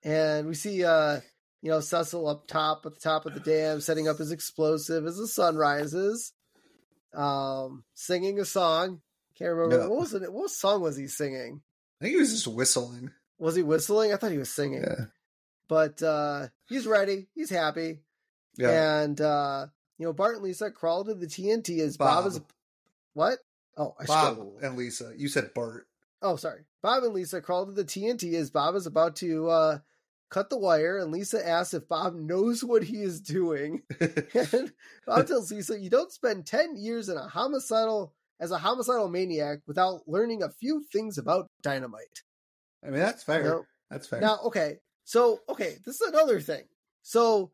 And 0.03 0.47
we 0.47 0.53
see 0.53 0.83
uh 0.83 1.21
you 1.61 1.71
know 1.71 1.79
Cecil 1.79 2.27
up 2.27 2.45
top 2.47 2.85
at 2.85 2.93
the 2.93 2.99
top 2.99 3.25
of 3.25 3.33
the 3.33 3.39
dam 3.39 3.81
setting 3.81 4.07
up 4.07 4.17
his 4.19 4.31
explosive 4.31 5.05
as 5.07 5.17
the 5.17 5.27
sun 5.27 5.55
rises. 5.55 6.33
Um 7.13 7.83
singing 7.93 8.39
a 8.39 8.45
song. 8.45 9.01
Can't 9.37 9.51
remember 9.55 9.77
Yeah. 9.83 9.87
what 9.87 9.99
was 9.99 10.13
it 10.13 10.31
what 10.31 10.51
song 10.51 10.81
was 10.81 10.97
he 10.97 11.07
singing? 11.07 11.61
I 11.99 12.05
think 12.05 12.13
he 12.15 12.19
was 12.19 12.31
just 12.31 12.47
whistling. 12.47 13.11
Was 13.39 13.55
he 13.55 13.63
whistling? 13.63 14.13
I 14.13 14.17
thought 14.17 14.31
he 14.31 14.37
was 14.37 14.53
singing. 14.53 14.81
Yeah. 14.83 15.05
But 15.67 16.03
uh 16.03 16.47
he's 16.67 16.85
ready, 16.85 17.27
he's 17.33 17.49
happy. 17.49 18.01
Yeah. 18.57 19.01
And 19.01 19.19
uh 19.19 19.67
you 19.97 20.05
know 20.05 20.13
Bart 20.13 20.35
and 20.35 20.43
Lisa 20.43 20.71
crawl 20.71 21.03
to 21.05 21.13
the 21.13 21.27
TNT 21.27 21.79
as 21.79 21.97
Bob, 21.97 22.23
Bob. 22.23 22.31
is 22.31 22.41
what? 23.13 23.39
Oh, 23.77 23.95
I 23.99 24.05
Bob 24.05 24.39
and 24.61 24.75
Lisa. 24.77 25.13
You 25.15 25.27
said 25.27 25.53
Bart. 25.53 25.87
Oh, 26.21 26.35
sorry. 26.35 26.61
Bob 26.81 27.03
and 27.03 27.13
Lisa 27.13 27.41
crawl 27.41 27.65
to 27.67 27.71
the 27.71 27.83
TNT 27.85 28.33
as 28.33 28.49
Bob 28.49 28.75
is 28.75 28.87
about 28.87 29.15
to 29.17 29.49
uh, 29.49 29.79
cut 30.31 30.49
the 30.49 30.57
wire, 30.57 30.97
and 30.97 31.11
Lisa 31.11 31.47
asks 31.47 31.73
if 31.75 31.87
Bob 31.87 32.15
knows 32.15 32.63
what 32.63 32.83
he 32.83 33.01
is 33.03 33.21
doing. 33.21 33.81
And 33.99 34.73
Bob 35.05 35.27
tells 35.27 35.51
Lisa, 35.51 35.79
"You 35.79 35.89
don't 35.89 36.11
spend 36.11 36.45
ten 36.45 36.75
years 36.75 37.09
in 37.09 37.17
a 37.17 37.27
homicidal 37.27 38.13
as 38.39 38.51
a 38.51 38.57
homicidal 38.57 39.09
maniac 39.09 39.59
without 39.67 40.07
learning 40.07 40.41
a 40.43 40.49
few 40.49 40.83
things 40.91 41.17
about 41.17 41.47
dynamite." 41.61 42.23
I 42.83 42.89
mean, 42.89 42.99
that's 42.99 43.23
fair. 43.23 43.43
Now- 43.43 43.65
That's 43.89 44.07
fair. 44.07 44.21
Now, 44.21 44.39
okay, 44.45 44.79
so 45.05 45.39
okay, 45.49 45.77
this 45.85 46.01
is 46.01 46.07
another 46.09 46.39
thing. 46.41 46.63
So 47.03 47.51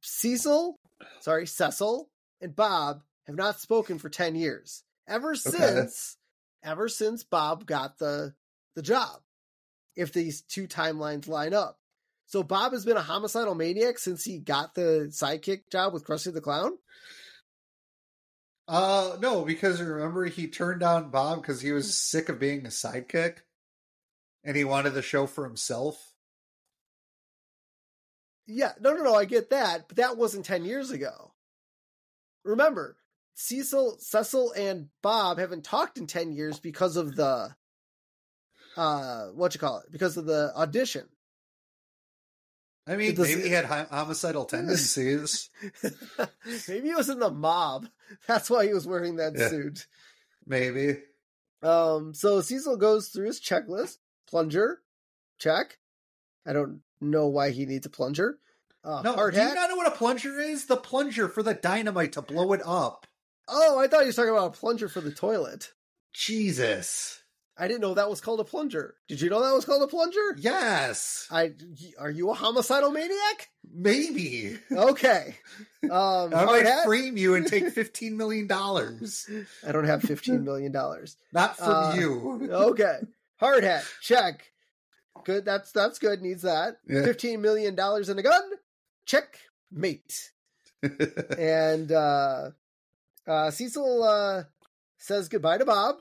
Cecil, 0.00 0.78
sorry, 1.20 1.46
Cecil 1.46 2.08
and 2.40 2.54
Bob 2.54 3.02
have 3.26 3.36
not 3.36 3.60
spoken 3.60 3.98
for 3.98 4.08
10 4.08 4.34
years. 4.34 4.82
Ever 5.08 5.34
since 5.34 6.16
ever 6.62 6.88
since 6.88 7.22
Bob 7.22 7.66
got 7.66 7.98
the 7.98 8.34
the 8.74 8.82
job. 8.82 9.20
If 9.94 10.12
these 10.12 10.42
two 10.42 10.66
timelines 10.66 11.26
line 11.26 11.54
up. 11.54 11.78
So 12.26 12.42
Bob 12.42 12.72
has 12.72 12.84
been 12.84 12.96
a 12.96 13.02
homicidal 13.02 13.54
maniac 13.54 13.98
since 13.98 14.24
he 14.24 14.38
got 14.38 14.74
the 14.74 15.08
sidekick 15.10 15.70
job 15.70 15.94
with 15.94 16.04
Krusty 16.04 16.34
the 16.34 16.40
Clown? 16.40 16.72
Uh, 18.68 19.16
no, 19.20 19.44
because 19.44 19.80
remember 19.80 20.26
he 20.26 20.48
turned 20.48 20.80
down 20.80 21.10
Bob 21.10 21.40
because 21.40 21.60
he 21.60 21.70
was 21.70 21.96
sick 21.96 22.28
of 22.28 22.40
being 22.40 22.66
a 22.66 22.68
sidekick, 22.68 23.38
and 24.42 24.56
he 24.56 24.64
wanted 24.64 24.90
the 24.90 25.02
show 25.02 25.26
for 25.26 25.44
himself. 25.44 26.12
Yeah, 28.46 28.72
no, 28.80 28.94
no, 28.94 29.02
no, 29.02 29.14
I 29.14 29.24
get 29.24 29.50
that, 29.50 29.88
but 29.88 29.96
that 29.96 30.16
wasn't 30.16 30.44
10 30.44 30.64
years 30.64 30.90
ago. 30.90 31.32
Remember, 32.44 32.96
Cecil, 33.34 33.98
Cecil, 33.98 34.52
and 34.52 34.88
Bob 35.02 35.38
haven't 35.38 35.64
talked 35.64 35.98
in 35.98 36.06
10 36.06 36.32
years 36.32 36.60
because 36.60 36.96
of 36.96 37.16
the, 37.16 37.54
uh, 38.76 39.26
what 39.28 39.52
you 39.54 39.60
call 39.60 39.80
it, 39.80 39.90
because 39.90 40.16
of 40.16 40.26
the 40.26 40.52
audition. 40.54 41.06
I 42.88 42.94
mean, 42.94 43.16
maybe 43.18 43.42
he 43.42 43.48
had 43.50 43.64
homicidal 43.64 44.44
tendencies. 44.44 45.50
Maybe 46.68 46.86
he 46.86 46.94
was 46.94 47.08
in 47.08 47.18
the 47.18 47.32
mob. 47.32 47.88
That's 48.28 48.48
why 48.48 48.64
he 48.64 48.72
was 48.72 48.86
wearing 48.86 49.16
that 49.16 49.32
Yeah. 49.36 49.48
suit. 49.48 49.88
maybe. 50.46 51.02
Um, 51.62 52.14
so 52.14 52.40
Cecil 52.40 52.76
goes 52.76 53.08
through 53.08 53.26
his 53.26 53.40
checklist. 53.40 53.96
Plunger, 54.28 54.82
check. 55.40 55.78
I 56.46 56.52
don't 56.52 56.82
know 57.00 57.26
why 57.28 57.50
he 57.50 57.66
needs 57.66 57.86
a 57.86 57.90
plunger. 57.90 58.38
Uh, 58.84 59.02
No, 59.02 59.14
hard 59.14 59.34
do 59.34 59.40
you 59.40 59.46
hat. 59.46 59.54
not 59.54 59.68
know 59.70 59.76
what 59.76 59.88
a 59.88 59.96
plunger 59.96 60.38
is? 60.40 60.66
The 60.66 60.76
plunger 60.76 61.28
for 61.28 61.42
the 61.42 61.54
dynamite 61.54 62.12
to 62.12 62.22
blow 62.22 62.52
it 62.52 62.60
up. 62.64 63.06
Oh, 63.48 63.78
I 63.78 63.86
thought 63.88 64.00
he 64.02 64.06
was 64.06 64.16
talking 64.16 64.30
about 64.30 64.54
a 64.56 64.58
plunger 64.58 64.88
for 64.88 65.00
the 65.00 65.12
toilet. 65.12 65.72
Jesus. 66.12 67.20
I 67.58 67.68
didn't 67.68 67.80
know 67.80 67.94
that 67.94 68.10
was 68.10 68.20
called 68.20 68.40
a 68.40 68.44
plunger. 68.44 68.96
Did 69.08 69.20
you 69.22 69.30
know 69.30 69.42
that 69.42 69.54
was 69.54 69.64
called 69.64 69.82
a 69.82 69.86
plunger? 69.86 70.20
Yes. 70.36 71.26
I 71.30 71.52
are 71.98 72.10
you 72.10 72.28
a 72.30 72.34
homicidal 72.34 72.90
maniac? 72.90 73.48
Maybe. 73.72 74.58
Okay. 74.70 75.36
Um, 75.88 76.34
I 76.34 76.44
might 76.46 76.66
hat. 76.66 76.84
frame 76.84 77.16
you 77.16 77.36
and 77.36 77.46
take 77.46 77.70
fifteen 77.72 78.16
million 78.16 78.48
dollars. 78.48 79.30
I 79.64 79.70
don't 79.70 79.84
have 79.84 80.02
fifteen 80.02 80.42
million 80.42 80.72
dollars. 80.72 81.16
Not 81.32 81.56
from 81.56 81.68
Uh, 81.68 81.94
you. 81.94 82.48
Okay. 82.50 82.98
Hard 83.38 83.62
hat. 83.62 83.84
Check. 84.02 84.50
Good. 85.26 85.44
That's 85.44 85.72
that's 85.72 85.98
good. 85.98 86.22
Needs 86.22 86.42
that. 86.42 86.76
Yeah. 86.88 87.02
Fifteen 87.02 87.40
million 87.40 87.74
dollars 87.74 88.08
in 88.08 88.16
a 88.16 88.22
gun. 88.22 88.42
Check. 89.06 89.40
Mate. 89.72 90.30
and 91.36 91.90
uh, 91.90 92.50
uh, 93.26 93.50
Cecil 93.50 94.04
uh, 94.04 94.44
says 94.98 95.28
goodbye 95.28 95.58
to 95.58 95.64
Bob 95.64 95.96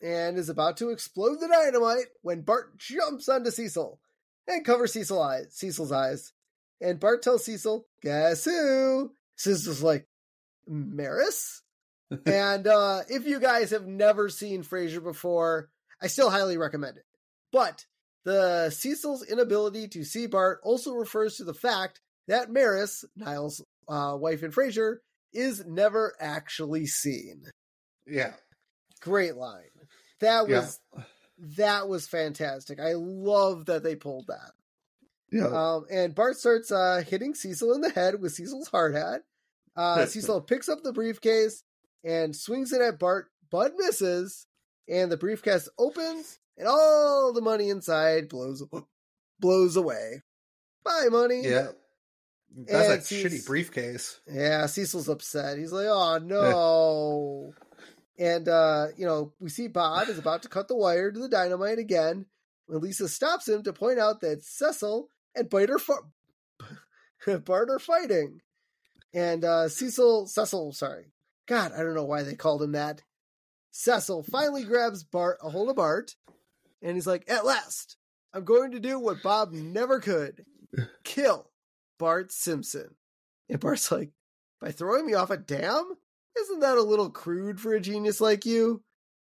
and 0.00 0.38
is 0.38 0.48
about 0.48 0.78
to 0.78 0.88
explode 0.88 1.40
the 1.40 1.48
dynamite 1.48 2.06
when 2.22 2.40
Bart 2.40 2.78
jumps 2.78 3.28
onto 3.28 3.50
Cecil 3.50 4.00
and 4.48 4.64
covers 4.64 4.94
Cecil 4.94 5.20
eyes, 5.20 5.48
Cecil's 5.50 5.92
eyes. 5.92 6.32
And 6.80 6.98
Bart 6.98 7.20
tells 7.20 7.44
Cecil, 7.44 7.86
"Guess 8.00 8.46
who?" 8.46 9.12
Cecil's 9.36 9.82
like, 9.82 10.08
"Maris." 10.66 11.60
and 12.24 12.66
uh, 12.66 13.02
if 13.10 13.26
you 13.26 13.40
guys 13.40 13.72
have 13.72 13.86
never 13.86 14.30
seen 14.30 14.64
Frasier 14.64 15.04
before, 15.04 15.68
I 16.00 16.06
still 16.06 16.30
highly 16.30 16.56
recommend 16.56 16.96
it. 16.96 17.04
But 17.52 17.84
the 18.24 18.70
Cecil's 18.70 19.24
inability 19.26 19.88
to 19.88 20.04
see 20.04 20.26
Bart 20.26 20.60
also 20.62 20.92
refers 20.94 21.36
to 21.36 21.44
the 21.44 21.54
fact 21.54 22.00
that 22.28 22.50
Maris, 22.50 23.04
Niles' 23.16 23.64
uh, 23.88 24.14
wife 24.18 24.42
in 24.42 24.50
Frasier, 24.52 24.96
is 25.32 25.64
never 25.66 26.14
actually 26.20 26.86
seen. 26.86 27.44
yeah. 28.06 28.32
Great 29.00 29.36
line. 29.36 29.70
That 30.20 30.48
Yeah. 30.48 30.60
was 30.60 30.80
that 31.56 31.88
was 31.88 32.06
fantastic. 32.06 32.78
I 32.78 32.92
love 32.94 33.64
that 33.66 33.82
they 33.82 33.96
pulled 33.96 34.26
that. 34.26 34.52
Yeah. 35.32 35.46
Um, 35.46 35.86
and 35.90 36.14
Bart 36.14 36.36
starts 36.36 36.70
uh, 36.70 37.02
hitting 37.06 37.34
Cecil 37.34 37.72
in 37.72 37.80
the 37.80 37.88
head 37.88 38.20
with 38.20 38.32
Cecil's 38.34 38.68
hard 38.68 38.94
hat. 38.94 39.22
Uh, 39.74 40.04
Cecil 40.06 40.42
picks 40.42 40.68
up 40.68 40.82
the 40.82 40.92
briefcase 40.92 41.62
and 42.04 42.36
swings 42.36 42.72
it 42.74 42.82
at 42.82 42.98
Bart, 42.98 43.30
but 43.50 43.72
misses. 43.78 44.46
And 44.88 45.10
the 45.10 45.16
briefcase 45.16 45.68
opens, 45.78 46.38
and 46.60 46.68
all 46.68 47.32
the 47.32 47.40
money 47.40 47.70
inside 47.70 48.28
blows 48.28 48.62
blows 49.40 49.74
away. 49.74 50.22
Bye, 50.84 51.08
money. 51.10 51.40
yeah. 51.42 51.68
That's 52.56 52.88
And 52.88 53.00
a 53.00 53.04
she's- 53.04 53.24
shitty 53.42 53.46
briefcase. 53.46 54.20
Yeah, 54.30 54.66
Cecil's 54.66 55.08
upset. 55.08 55.58
He's 55.58 55.72
like, 55.72 55.86
"Oh 55.88 56.18
no!" 56.22 57.54
and 58.18 58.48
uh, 58.48 58.88
you 58.96 59.06
know, 59.06 59.32
we 59.40 59.48
see 59.50 59.68
Bob 59.68 60.08
is 60.08 60.18
about 60.18 60.42
to 60.42 60.48
cut 60.48 60.68
the 60.68 60.76
wire 60.76 61.10
to 61.10 61.18
the 61.18 61.28
dynamite 61.28 61.78
again 61.78 62.26
when 62.66 62.80
Lisa 62.80 63.08
stops 63.08 63.48
him 63.48 63.62
to 63.64 63.72
point 63.72 63.98
out 63.98 64.20
that 64.20 64.42
Cecil 64.44 65.08
and 65.34 65.48
Bart 65.48 65.70
are, 65.70 67.38
Bart 67.40 67.70
are 67.70 67.78
fighting, 67.78 68.40
and 69.14 69.44
uh, 69.44 69.68
Cecil, 69.68 70.26
Cecil, 70.26 70.72
sorry, 70.72 71.12
God, 71.46 71.72
I 71.72 71.78
don't 71.82 71.94
know 71.94 72.04
why 72.04 72.22
they 72.22 72.34
called 72.34 72.62
him 72.62 72.72
that. 72.72 73.02
Cecil 73.72 74.24
finally 74.24 74.64
grabs 74.64 75.04
Bart 75.04 75.38
a 75.42 75.50
hold 75.50 75.70
of 75.70 75.76
Bart, 75.76 76.16
and 76.82 76.96
he's 76.96 77.06
like, 77.06 77.30
"At 77.30 77.44
last, 77.44 77.96
I'm 78.32 78.44
going 78.44 78.72
to 78.72 78.80
do 78.80 78.98
what 78.98 79.22
Bob 79.22 79.52
never 79.52 80.00
could: 80.00 80.44
kill 81.04 81.50
Bart 81.98 82.32
Simpson." 82.32 82.94
And 83.48 83.58
Bart's 83.58 83.90
like, 83.90 84.12
by 84.60 84.70
throwing 84.70 85.06
me 85.06 85.14
off 85.14 85.30
a 85.30 85.36
dam? 85.36 85.92
Isn't 86.38 86.60
that 86.60 86.76
a 86.76 86.82
little 86.82 87.10
crude 87.10 87.60
for 87.60 87.74
a 87.74 87.80
genius 87.80 88.20
like 88.20 88.46
you? 88.46 88.82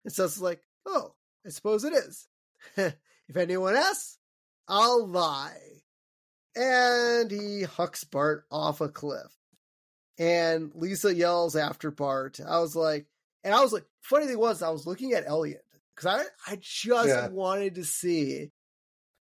And 0.04 0.14
Cecil's 0.14 0.42
like, 0.42 0.62
oh, 0.86 1.14
I 1.46 1.50
suppose 1.50 1.84
it 1.84 1.94
is. 1.94 2.28
if 2.78 3.36
anyone 3.36 3.76
asks, 3.76 4.18
I'll 4.68 5.06
lie. 5.06 5.60
And 6.56 7.30
he 7.30 7.64
hucks 7.64 8.04
Bart 8.04 8.46
off 8.50 8.82
a 8.82 8.90
cliff. 8.90 9.32
And 10.18 10.72
Lisa 10.74 11.14
yells 11.14 11.56
after 11.56 11.92
Bart. 11.92 12.40
I 12.46 12.60
was 12.60 12.76
like, 12.76 13.06
and 13.44 13.54
I 13.54 13.62
was 13.62 13.72
like, 13.72 13.86
funny 14.02 14.26
thing 14.26 14.40
was, 14.40 14.64
I 14.64 14.70
was 14.70 14.88
looking 14.88 15.14
at 15.14 15.28
Elliot 15.28 15.64
because 15.98 16.22
I, 16.48 16.52
I 16.52 16.58
just 16.62 17.10
Yeah. 17.10 17.28
wanted 17.30 17.76
to 17.76 17.84
see 17.84 18.52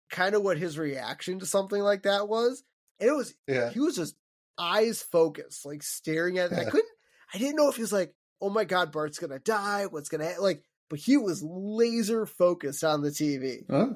kind 0.10 0.36
of 0.36 0.44
what 0.44 0.58
his 0.58 0.78
reaction 0.78 1.40
to 1.40 1.46
something 1.46 1.82
like 1.82 2.04
that 2.04 2.30
was. 2.30 2.64
And 3.00 3.10
it 3.10 3.14
was 3.14 3.36
Yeah. 3.48 3.70
he 3.72 3.80
was 3.80 3.96
just 3.96 4.16
eyes 4.58 5.02
focused, 5.02 5.66
like 5.66 5.84
staring 5.84 6.38
at. 6.40 6.54
I 6.54 6.64
couldn't. 6.64 6.90
I 7.34 7.38
didn't 7.38 7.56
know 7.56 7.70
if 7.70 7.76
he 7.76 7.82
was 7.82 7.92
like, 7.94 8.14
"Oh 8.40 8.50
my 8.50 8.64
god, 8.64 8.92
Bart's 8.92 9.20
gonna 9.20 9.40
die. 9.40 9.88
What's 9.88 10.10
gonna 10.10 10.34
ha-? 10.34 10.42
like?" 10.42 10.64
But 10.90 11.00
he 11.00 11.18
was 11.18 11.42
laser 11.44 12.26
focused 12.26 12.84
on 12.84 13.02
the 13.02 13.10
TV. 13.10 13.66
Huh? 13.70 13.94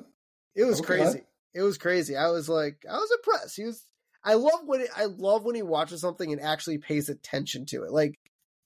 It 0.55 0.63
was 0.65 0.79
Okay. 0.79 0.87
crazy. 0.87 1.21
It 1.53 1.61
was 1.61 1.77
crazy. 1.77 2.15
I 2.15 2.29
was 2.29 2.49
like, 2.49 2.83
I 2.89 2.97
was 2.97 3.11
impressed. 3.11 3.55
He 3.55 3.63
was. 3.63 3.85
I 4.23 4.33
love 4.33 4.61
when 4.65 4.81
it, 4.81 4.89
I 4.95 5.05
love 5.05 5.45
when 5.45 5.55
he 5.55 5.61
watches 5.61 6.01
something 6.01 6.31
and 6.31 6.41
actually 6.41 6.79
pays 6.79 7.07
attention 7.07 7.65
to 7.67 7.83
it. 7.83 7.91
Like 7.91 8.19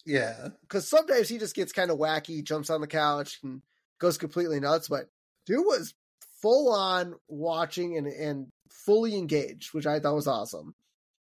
Yeah. 0.06 0.50
because 0.62 0.88
sometimes 0.88 1.28
he 1.30 1.38
just 1.38 1.56
gets 1.56 1.74
kind 1.74 1.92
of 1.92 2.00
wacky, 2.00 2.44
jumps 2.44 2.70
on 2.70 2.82
the 2.82 2.88
couch 2.88 3.40
and 3.44 3.62
goes 4.02 4.18
completely 4.18 4.60
nuts. 4.60 4.90
But 4.90 5.08
dude 5.46 5.60
was 5.60 5.94
full 6.42 6.74
on 6.74 7.16
watching 7.30 7.98
and 7.98 8.08
and 8.08 8.48
fully 8.70 9.16
engaged, 9.16 9.74
which 9.74 9.86
I 9.86 10.00
thought 10.00 10.16
was 10.16 10.28
awesome. 10.28 10.76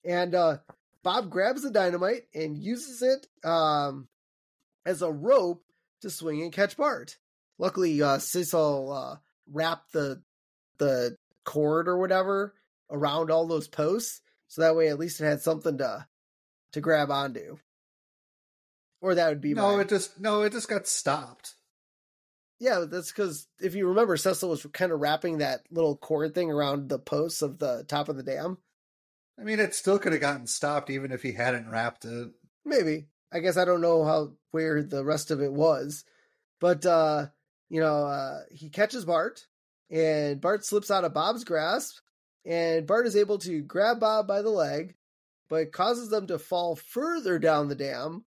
And 0.04 0.34
uh 0.34 0.58
Bob 1.02 1.30
grabs 1.30 1.62
the 1.62 1.70
dynamite 1.70 2.26
and 2.34 2.56
uses 2.56 3.02
it 3.02 3.26
um 3.48 4.06
as 4.84 5.02
a 5.02 5.10
rope 5.10 5.64
to 6.02 6.10
swing 6.10 6.42
and 6.42 6.52
catch 6.52 6.76
Bart. 6.76 7.16
Luckily, 7.58 8.00
uh 8.02 8.18
Cecil 8.18 8.92
uh 8.92 9.16
wrapped 9.50 9.92
the 9.92 10.22
the 10.78 11.16
cord 11.44 11.88
or 11.88 11.98
whatever 11.98 12.54
around 12.90 13.30
all 13.30 13.46
those 13.46 13.68
posts, 13.68 14.20
so 14.48 14.60
that 14.60 14.76
way 14.76 14.88
at 14.88 14.98
least 14.98 15.20
it 15.20 15.24
had 15.24 15.40
something 15.40 15.78
to 15.78 16.06
to 16.72 16.80
grab 16.80 17.10
onto. 17.10 17.56
Or 19.00 19.14
that 19.14 19.28
would 19.28 19.40
be 19.40 19.54
No, 19.54 19.76
my 19.76 19.82
it 19.82 19.88
just 19.88 20.20
no, 20.20 20.42
it 20.42 20.52
just 20.52 20.68
got 20.68 20.86
stopped. 20.86 21.55
Yeah, 22.58 22.84
that's 22.88 23.12
because 23.12 23.46
if 23.60 23.74
you 23.74 23.88
remember, 23.88 24.16
Cecil 24.16 24.48
was 24.48 24.66
kind 24.72 24.92
of 24.92 25.00
wrapping 25.00 25.38
that 25.38 25.62
little 25.70 25.96
cord 25.96 26.34
thing 26.34 26.50
around 26.50 26.88
the 26.88 26.98
posts 26.98 27.42
of 27.42 27.58
the 27.58 27.84
top 27.86 28.08
of 28.08 28.16
the 28.16 28.22
dam. 28.22 28.58
I 29.38 29.44
mean, 29.44 29.60
it 29.60 29.74
still 29.74 29.98
could 29.98 30.12
have 30.12 30.22
gotten 30.22 30.46
stopped 30.46 30.88
even 30.88 31.12
if 31.12 31.22
he 31.22 31.32
hadn't 31.32 31.70
wrapped 31.70 32.06
it. 32.06 32.30
Maybe. 32.64 33.08
I 33.30 33.40
guess 33.40 33.58
I 33.58 33.66
don't 33.66 33.82
know 33.82 34.04
how 34.04 34.32
where 34.52 34.82
the 34.82 35.04
rest 35.04 35.30
of 35.30 35.42
it 35.42 35.52
was. 35.52 36.04
But 36.58 36.86
uh, 36.86 37.26
you 37.68 37.80
know, 37.80 38.06
uh 38.06 38.40
he 38.50 38.70
catches 38.70 39.04
Bart 39.04 39.46
and 39.90 40.40
Bart 40.40 40.64
slips 40.64 40.90
out 40.90 41.04
of 41.04 41.12
Bob's 41.12 41.44
grasp 41.44 41.98
and 42.46 42.86
Bart 42.86 43.06
is 43.06 43.16
able 43.16 43.38
to 43.38 43.60
grab 43.60 44.00
Bob 44.00 44.26
by 44.26 44.40
the 44.40 44.50
leg, 44.50 44.94
but 45.48 45.72
causes 45.72 46.08
them 46.08 46.26
to 46.28 46.38
fall 46.38 46.76
further 46.76 47.38
down 47.38 47.68
the 47.68 47.74
dam, 47.74 48.24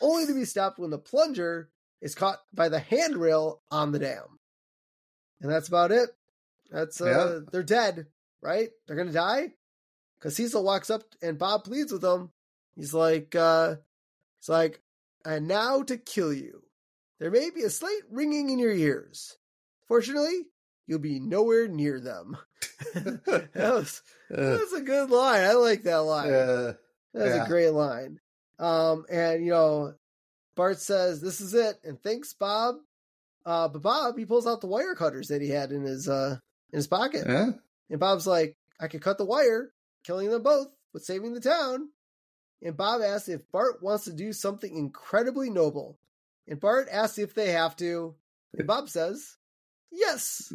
only 0.00 0.24
to 0.26 0.34
be 0.34 0.44
stopped 0.44 0.78
when 0.78 0.90
the 0.90 0.98
plunger 0.98 1.68
is 2.00 2.14
caught 2.14 2.38
by 2.52 2.68
the 2.68 2.78
handrail 2.78 3.62
on 3.70 3.92
the 3.92 3.98
dam. 3.98 4.38
And 5.40 5.50
that's 5.50 5.68
about 5.68 5.92
it. 5.92 6.10
That's 6.70 7.00
uh 7.00 7.04
Yeah. 7.06 7.38
they're 7.52 7.62
dead, 7.62 8.06
right? 8.42 8.70
They're 8.86 8.96
gonna 8.96 9.12
die? 9.12 9.52
Cause 10.20 10.34
Cecil 10.36 10.64
walks 10.64 10.90
up 10.90 11.02
and 11.22 11.38
Bob 11.38 11.64
pleads 11.64 11.92
with 11.92 12.02
him. 12.04 12.30
He's 12.74 12.94
like, 12.94 13.34
uh, 13.34 13.76
it's 14.38 14.48
like, 14.48 14.80
and 15.24 15.46
now 15.48 15.82
to 15.82 15.96
kill 15.96 16.32
you. 16.32 16.62
There 17.20 17.30
may 17.30 17.50
be 17.50 17.62
a 17.62 17.70
slight 17.70 18.00
ringing 18.10 18.50
in 18.50 18.58
your 18.58 18.72
ears. 18.72 19.36
Fortunately, 19.88 20.42
you'll 20.86 20.98
be 20.98 21.20
nowhere 21.20 21.68
near 21.68 22.00
them. 22.00 22.36
that, 22.94 23.52
was, 23.54 24.02
that 24.30 24.54
Uh, 24.54 24.58
was 24.58 24.72
a 24.74 24.82
good 24.82 25.10
line. 25.10 25.42
I 25.42 25.52
like 25.52 25.82
that 25.84 25.96
line. 26.02 26.32
uh, 26.32 26.74
That's 27.14 27.36
Yeah. 27.36 27.44
a 27.44 27.48
great 27.48 27.70
line. 27.70 28.20
Um, 28.58 29.04
and 29.10 29.44
you 29.44 29.50
know, 29.52 29.94
Bart 30.56 30.80
says, 30.80 31.20
"This 31.20 31.40
is 31.40 31.54
it," 31.54 31.78
and 31.84 32.02
thanks, 32.02 32.32
Bob. 32.34 32.76
Uh, 33.44 33.68
but 33.68 33.82
Bob 33.82 34.18
he 34.18 34.24
pulls 34.24 34.46
out 34.46 34.60
the 34.60 34.66
wire 34.66 34.94
cutters 34.96 35.28
that 35.28 35.40
he 35.42 35.48
had 35.50 35.70
in 35.70 35.82
his 35.82 36.08
uh 36.08 36.38
in 36.72 36.78
his 36.78 36.88
pocket, 36.88 37.24
yeah. 37.28 37.50
and 37.90 38.00
Bob's 38.00 38.26
like, 38.26 38.56
"I 38.80 38.88
could 38.88 39.02
cut 39.02 39.18
the 39.18 39.24
wire, 39.24 39.72
killing 40.04 40.30
them 40.30 40.42
both, 40.42 40.68
but 40.92 41.02
saving 41.04 41.32
the 41.34 41.40
town." 41.40 41.90
And 42.62 42.76
Bob 42.76 43.02
asks 43.02 43.28
if 43.28 43.42
Bart 43.52 43.82
wants 43.82 44.04
to 44.06 44.12
do 44.12 44.32
something 44.32 44.74
incredibly 44.76 45.50
noble, 45.50 45.98
and 46.48 46.58
Bart 46.58 46.88
asks 46.90 47.18
if 47.18 47.34
they 47.34 47.52
have 47.52 47.76
to, 47.76 48.14
and 48.56 48.66
Bob 48.66 48.88
says, 48.88 49.36
"Yes." 49.92 50.52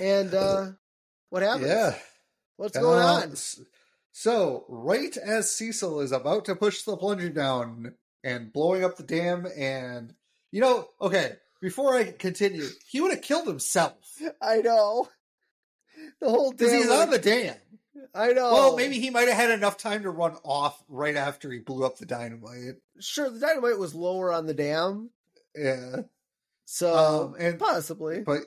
And 0.00 0.32
uh, 0.32 0.66
what 1.30 1.42
happens? 1.42 1.66
Yeah. 1.66 1.96
What's 2.56 2.78
going 2.78 3.00
Uh, 3.02 3.06
on? 3.06 3.34
So, 4.12 4.64
right 4.68 5.16
as 5.16 5.50
Cecil 5.50 6.00
is 6.00 6.12
about 6.12 6.44
to 6.46 6.56
push 6.56 6.82
the 6.82 6.96
plunger 6.96 7.28
down 7.28 7.94
and 8.24 8.52
blowing 8.52 8.84
up 8.84 8.96
the 8.96 9.02
dam, 9.02 9.46
and 9.56 10.14
you 10.50 10.60
know, 10.60 10.88
okay, 11.00 11.32
before 11.60 11.96
I 11.96 12.12
continue, 12.12 12.66
he 12.86 13.00
would 13.00 13.12
have 13.12 13.22
killed 13.22 13.46
himself 13.46 13.94
I 14.40 14.58
know. 14.58 15.08
The 16.20 16.30
whole 16.30 16.52
because 16.52 16.72
damn 16.72 16.82
he's 16.82 16.90
on 16.90 17.10
the 17.10 17.18
dam. 17.18 17.56
I 18.14 18.28
know. 18.32 18.52
Well, 18.52 18.76
maybe 18.76 18.98
he 19.00 19.10
might 19.10 19.28
have 19.28 19.36
had 19.36 19.50
enough 19.50 19.76
time 19.76 20.02
to 20.02 20.10
run 20.10 20.36
off 20.44 20.82
right 20.88 21.16
after 21.16 21.50
he 21.50 21.58
blew 21.58 21.84
up 21.84 21.98
the 21.98 22.06
dynamite. 22.06 22.76
sure 23.00 23.30
the 23.30 23.40
dynamite 23.40 23.78
was 23.78 23.94
lower 23.94 24.32
on 24.32 24.46
the 24.46 24.54
dam, 24.54 25.10
Yeah, 25.56 26.02
so 26.64 26.96
um, 26.96 27.36
and 27.38 27.58
possibly. 27.58 28.20
But 28.20 28.42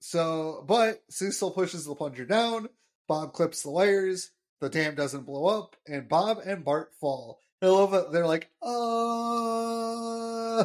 so, 0.00 0.64
but 0.66 1.02
Cecil 1.08 1.50
pushes 1.52 1.86
the 1.86 1.94
plunger 1.94 2.24
down. 2.24 2.68
Bob 3.08 3.32
clips 3.32 3.62
the 3.62 3.70
wires. 3.70 4.30
The 4.60 4.68
dam 4.68 4.94
doesn't 4.94 5.24
blow 5.24 5.46
up, 5.46 5.76
and 5.86 6.08
Bob 6.08 6.40
and 6.44 6.64
Bart 6.64 6.92
fall. 7.00 7.40
I 7.62 7.66
love 7.66 7.94
it. 7.94 8.12
They're 8.12 8.26
like, 8.26 8.50
uh, 8.62 10.64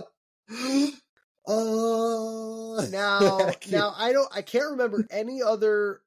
uh. 1.48 2.88
now, 2.90 3.40
I 3.40 3.56
now 3.70 3.94
I 3.98 4.12
don't. 4.14 4.30
I 4.36 4.42
can't 4.42 4.72
remember 4.72 5.06
any 5.10 5.42
other 5.42 6.02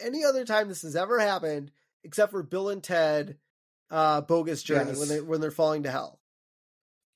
any 0.00 0.24
other 0.24 0.44
time 0.44 0.68
this 0.68 0.82
has 0.82 0.96
ever 0.96 1.18
happened 1.18 1.70
except 2.04 2.30
for 2.32 2.42
Bill 2.42 2.70
and 2.70 2.82
Ted, 2.82 3.36
uh, 3.90 4.20
bogus 4.22 4.62
journey 4.62 4.90
Yes. 4.90 4.98
when 4.98 5.08
they 5.08 5.20
when 5.20 5.40
they're 5.40 5.50
falling 5.50 5.84
to 5.84 5.90
hell. 5.90 6.20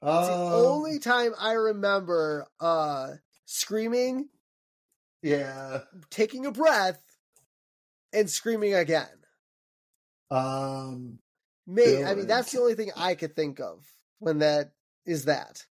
It's 0.02 0.28
the 0.28 0.34
Um, 0.34 0.52
only 0.66 0.98
time 0.98 1.32
I 1.38 1.52
remember 1.52 2.46
uh 2.60 3.12
screaming, 3.44 4.28
yeah. 5.22 5.82
taking 6.10 6.46
a 6.46 6.52
breath, 6.52 7.02
and 8.12 8.28
screaming 8.28 8.74
again. 8.74 9.08
Um. 10.30 11.18
May 11.66 12.04
I 12.04 12.14
mean 12.14 12.26
that's 12.26 12.52
the 12.52 12.60
only 12.60 12.74
thing 12.74 12.90
I 12.96 13.14
could 13.14 13.36
think 13.36 13.60
of 13.60 13.84
when 14.18 14.38
that 14.38 14.72
is 15.06 15.24
that. 15.26 15.64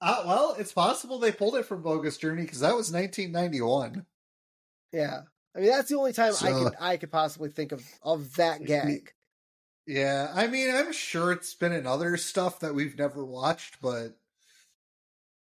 Uh, 0.00 0.22
well, 0.26 0.56
it's 0.58 0.72
possible 0.72 1.18
they 1.18 1.30
pulled 1.30 1.54
it 1.54 1.64
from 1.64 1.80
Bogus 1.82 2.18
Journey 2.18 2.42
because 2.42 2.60
that 2.60 2.74
was 2.74 2.90
1991. 2.92 4.04
Yeah. 4.92 5.20
I 5.54 5.60
mean 5.60 5.68
that's 5.70 5.88
the 5.88 5.96
only 5.96 6.12
time 6.12 6.32
I 6.42 6.52
could 6.52 6.72
I 6.80 6.96
could 6.96 7.12
possibly 7.12 7.50
think 7.50 7.72
of 7.72 7.84
of 8.02 8.34
that 8.36 8.64
gag. 8.64 9.12
Yeah, 9.86 10.30
I 10.32 10.46
mean, 10.46 10.72
I'm 10.74 10.92
sure 10.92 11.32
it's 11.32 11.54
been 11.54 11.72
in 11.72 11.86
other 11.88 12.16
stuff 12.16 12.60
that 12.60 12.72
we've 12.74 12.96
never 12.96 13.24
watched, 13.24 13.80
but 13.82 14.16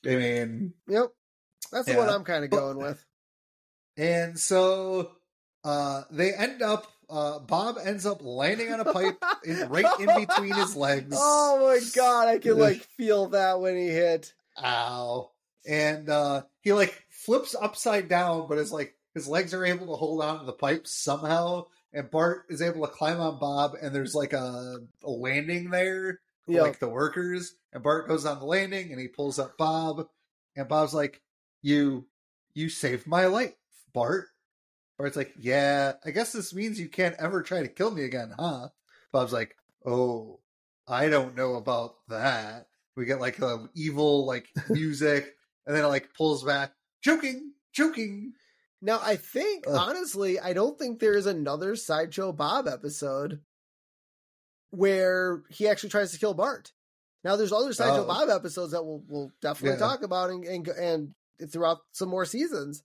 I 0.06 0.16
mean, 0.16 0.74
Yep. 0.88 1.08
That's 1.72 1.88
the 1.88 1.96
one 1.96 2.10
I'm 2.10 2.24
kind 2.24 2.44
of 2.44 2.50
going 2.50 2.78
with. 2.78 3.04
and 3.98 4.38
so 4.40 5.12
uh 5.64 6.04
they 6.12 6.34
end 6.34 6.62
up 6.62 6.86
uh 7.10 7.40
Bob 7.40 7.78
ends 7.84 8.06
up 8.06 8.24
landing 8.24 8.72
on 8.72 8.80
a 8.80 8.92
pipe 8.94 9.22
in, 9.46 9.68
right 9.70 9.86
in 10.00 10.26
between 10.26 10.54
his 10.54 10.76
legs. 10.76 11.16
Oh 11.18 11.60
my 11.68 11.80
god, 11.96 12.28
I 12.28 12.38
can 12.40 12.58
like 12.58 12.82
feel 12.98 13.28
that 13.30 13.60
when 13.60 13.78
he 13.78 13.88
hit. 13.88 14.34
Ow. 14.64 15.32
And 15.68 16.10
uh 16.10 16.44
he 16.62 16.74
like 16.74 17.04
flips 17.10 17.56
upside 17.60 18.08
down, 18.08 18.48
but 18.48 18.58
his 18.58 18.72
like 18.72 18.96
his 19.14 19.28
legs 19.28 19.54
are 19.54 19.66
able 19.66 19.88
to 19.88 19.94
hold 19.96 20.22
on 20.24 20.40
to 20.40 20.46
the 20.46 20.54
pipe 20.54 20.88
somehow. 20.88 21.66
And 21.94 22.12
Bart 22.12 22.44
is 22.50 22.62
able 22.62 22.86
to 22.86 22.92
climb 22.92 23.22
on 23.22 23.40
Bob, 23.40 23.76
and 23.82 23.96
there's 23.96 24.14
like 24.14 24.34
a, 24.34 24.80
a 25.04 25.10
landing 25.10 25.70
there 25.70 26.20
for 26.46 26.52
Yeah. 26.52 26.62
like 26.64 26.80
the 26.80 26.90
workers. 26.90 27.56
And 27.72 27.82
Bart 27.82 28.08
goes 28.10 28.26
on 28.26 28.40
the 28.40 28.46
landing 28.46 28.92
and 28.92 29.00
he 29.00 29.08
pulls 29.08 29.40
up 29.40 29.58
Bob, 29.58 30.08
and 30.58 30.68
Bob's 30.68 30.94
like, 30.94 31.22
"You, 31.62 32.06
you 32.54 32.68
saved 32.68 33.08
my 33.08 33.28
life, 33.28 33.54
Bart." 33.94 34.28
Bart's 34.98 35.16
like, 35.18 35.34
"Yeah, 35.38 35.94
I 36.06 36.12
guess 36.12 36.32
this 36.32 36.54
means 36.54 36.80
you 36.80 36.88
can't 36.90 37.16
ever 37.20 37.42
try 37.42 37.62
to 37.62 37.68
kill 37.68 37.92
me 37.92 38.04
again, 38.04 38.34
huh?" 38.38 38.70
Bob's 39.12 39.34
like, 39.34 39.56
"Oh, 39.86 40.40
I 40.88 41.10
don't 41.10 41.36
know 41.36 41.56
about 41.56 41.96
that." 42.08 42.68
We 42.96 43.06
get 43.06 43.20
like 43.20 43.40
a 43.40 43.70
evil 43.76 44.26
like 44.26 44.48
music, 44.70 45.34
and 45.66 45.76
then 45.76 45.84
it 45.84 45.88
like 45.88 46.14
pulls 46.18 46.44
back, 46.44 46.72
joking, 47.04 47.54
joking. 47.74 48.34
Now 48.82 49.00
I 49.04 49.16
think 49.18 49.66
Ugh. 49.68 49.76
honestly, 49.78 50.40
I 50.40 50.54
don't 50.54 50.78
think 50.80 51.00
there 51.00 51.16
is 51.18 51.26
another 51.26 51.76
sideshow 51.76 52.32
Bob 52.32 52.68
episode 52.68 53.42
where 54.72 55.44
he 55.50 55.68
actually 55.68 55.90
tries 55.90 56.12
to 56.12 56.20
kill 56.20 56.34
Bart. 56.34 56.72
Now 57.24 57.36
there's 57.36 57.52
other 57.52 57.74
sideshow 57.74 58.04
Oh. 58.04 58.08
Bob 58.08 58.30
episodes 58.30 58.72
that 58.74 58.84
we'll 58.86 59.04
we'll 59.08 59.32
definitely 59.42 59.80
Yeah. 59.80 59.88
talk 59.88 60.04
about 60.04 60.30
and, 60.30 60.46
and 60.46 60.68
and 60.68 61.16
throughout 61.52 61.80
some 61.92 62.10
more 62.10 62.26
seasons. 62.26 62.84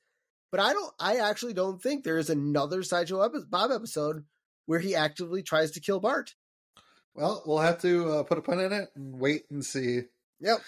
But 0.51 0.61
I 0.61 0.73
don't. 0.73 0.93
I 0.99 1.17
actually 1.17 1.55
don't 1.55 1.81
think 1.83 2.03
there 2.05 2.19
is 2.19 2.31
another 2.31 2.83
sideshow 2.83 3.23
epi- 3.23 3.45
Bob 3.49 3.71
episode 3.71 4.25
where 4.67 4.81
he 4.81 4.95
actively 4.95 5.43
tries 5.43 5.71
to 5.73 5.81
kill 5.81 6.01
Bart. 6.01 6.35
Well, 7.15 7.43
we'll 7.47 7.59
have 7.59 7.81
to 7.83 8.09
uh, 8.11 8.23
put 8.25 8.39
a 8.39 8.43
pin 8.43 8.61
in 8.61 8.73
it 8.73 8.89
and 8.95 9.19
wait 9.21 9.45
and 9.51 9.65
see. 9.65 10.03
Yep. 10.41 10.59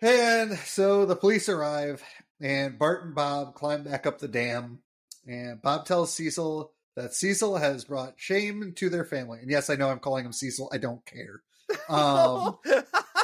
And 0.00 0.58
so 0.58 1.06
the 1.06 1.16
police 1.16 1.48
arrive, 1.48 2.02
and 2.40 2.78
Bart 2.78 3.04
and 3.04 3.14
Bob 3.14 3.54
climb 3.54 3.84
back 3.84 4.06
up 4.06 4.18
the 4.18 4.28
dam. 4.28 4.80
And 5.26 5.62
Bob 5.62 5.86
tells 5.86 6.12
Cecil 6.12 6.72
that 6.96 7.14
Cecil 7.14 7.56
has 7.56 7.84
brought 7.84 8.14
shame 8.16 8.72
to 8.76 8.90
their 8.90 9.04
family. 9.04 9.38
And 9.40 9.50
yes, 9.50 9.70
I 9.70 9.76
know 9.76 9.88
I'm 9.90 10.00
calling 10.00 10.24
him 10.24 10.32
Cecil. 10.32 10.68
I 10.72 10.78
don't 10.78 11.04
care. 11.06 11.42
Um, 11.88 12.58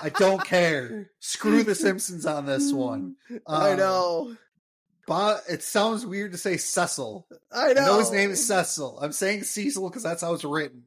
I 0.03 0.11
don't 0.17 0.45
care. 0.45 1.11
Screw 1.19 1.65
the 1.65 1.75
Simpsons 1.75 2.25
on 2.25 2.47
this 2.47 2.73
one. 2.73 3.17
I 3.47 3.73
Um, 3.73 3.77
know. 3.79 4.37
Bob, 5.09 5.41
it 5.49 5.63
sounds 5.63 6.07
weird 6.07 6.33
to 6.33 6.39
say 6.39 6.57
Cecil. 6.57 7.27
I 7.51 7.71
I 7.71 7.73
know. 7.73 7.87
know 7.87 7.99
his 7.99 8.13
name 8.13 8.31
is 8.31 8.47
Cecil. 8.47 8.99
I'm 9.01 9.13
saying 9.13 9.43
Cecil 9.45 9.89
because 9.89 10.03
that's 10.03 10.23
how 10.23 10.35
it's 10.35 10.45
written. 10.45 10.85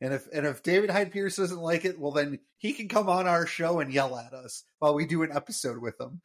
And 0.00 0.14
if 0.14 0.28
and 0.32 0.46
if 0.46 0.62
David 0.62 0.90
Hyde 0.90 1.10
Pierce 1.10 1.36
doesn't 1.36 1.58
like 1.58 1.84
it, 1.84 1.98
well 1.98 2.12
then 2.12 2.38
he 2.58 2.72
can 2.72 2.88
come 2.88 3.08
on 3.08 3.26
our 3.26 3.46
show 3.46 3.80
and 3.80 3.92
yell 3.92 4.16
at 4.16 4.32
us 4.32 4.64
while 4.78 4.94
we 4.94 5.06
do 5.06 5.22
an 5.22 5.32
episode 5.32 5.78
with 5.78 6.00
him. 6.00 6.20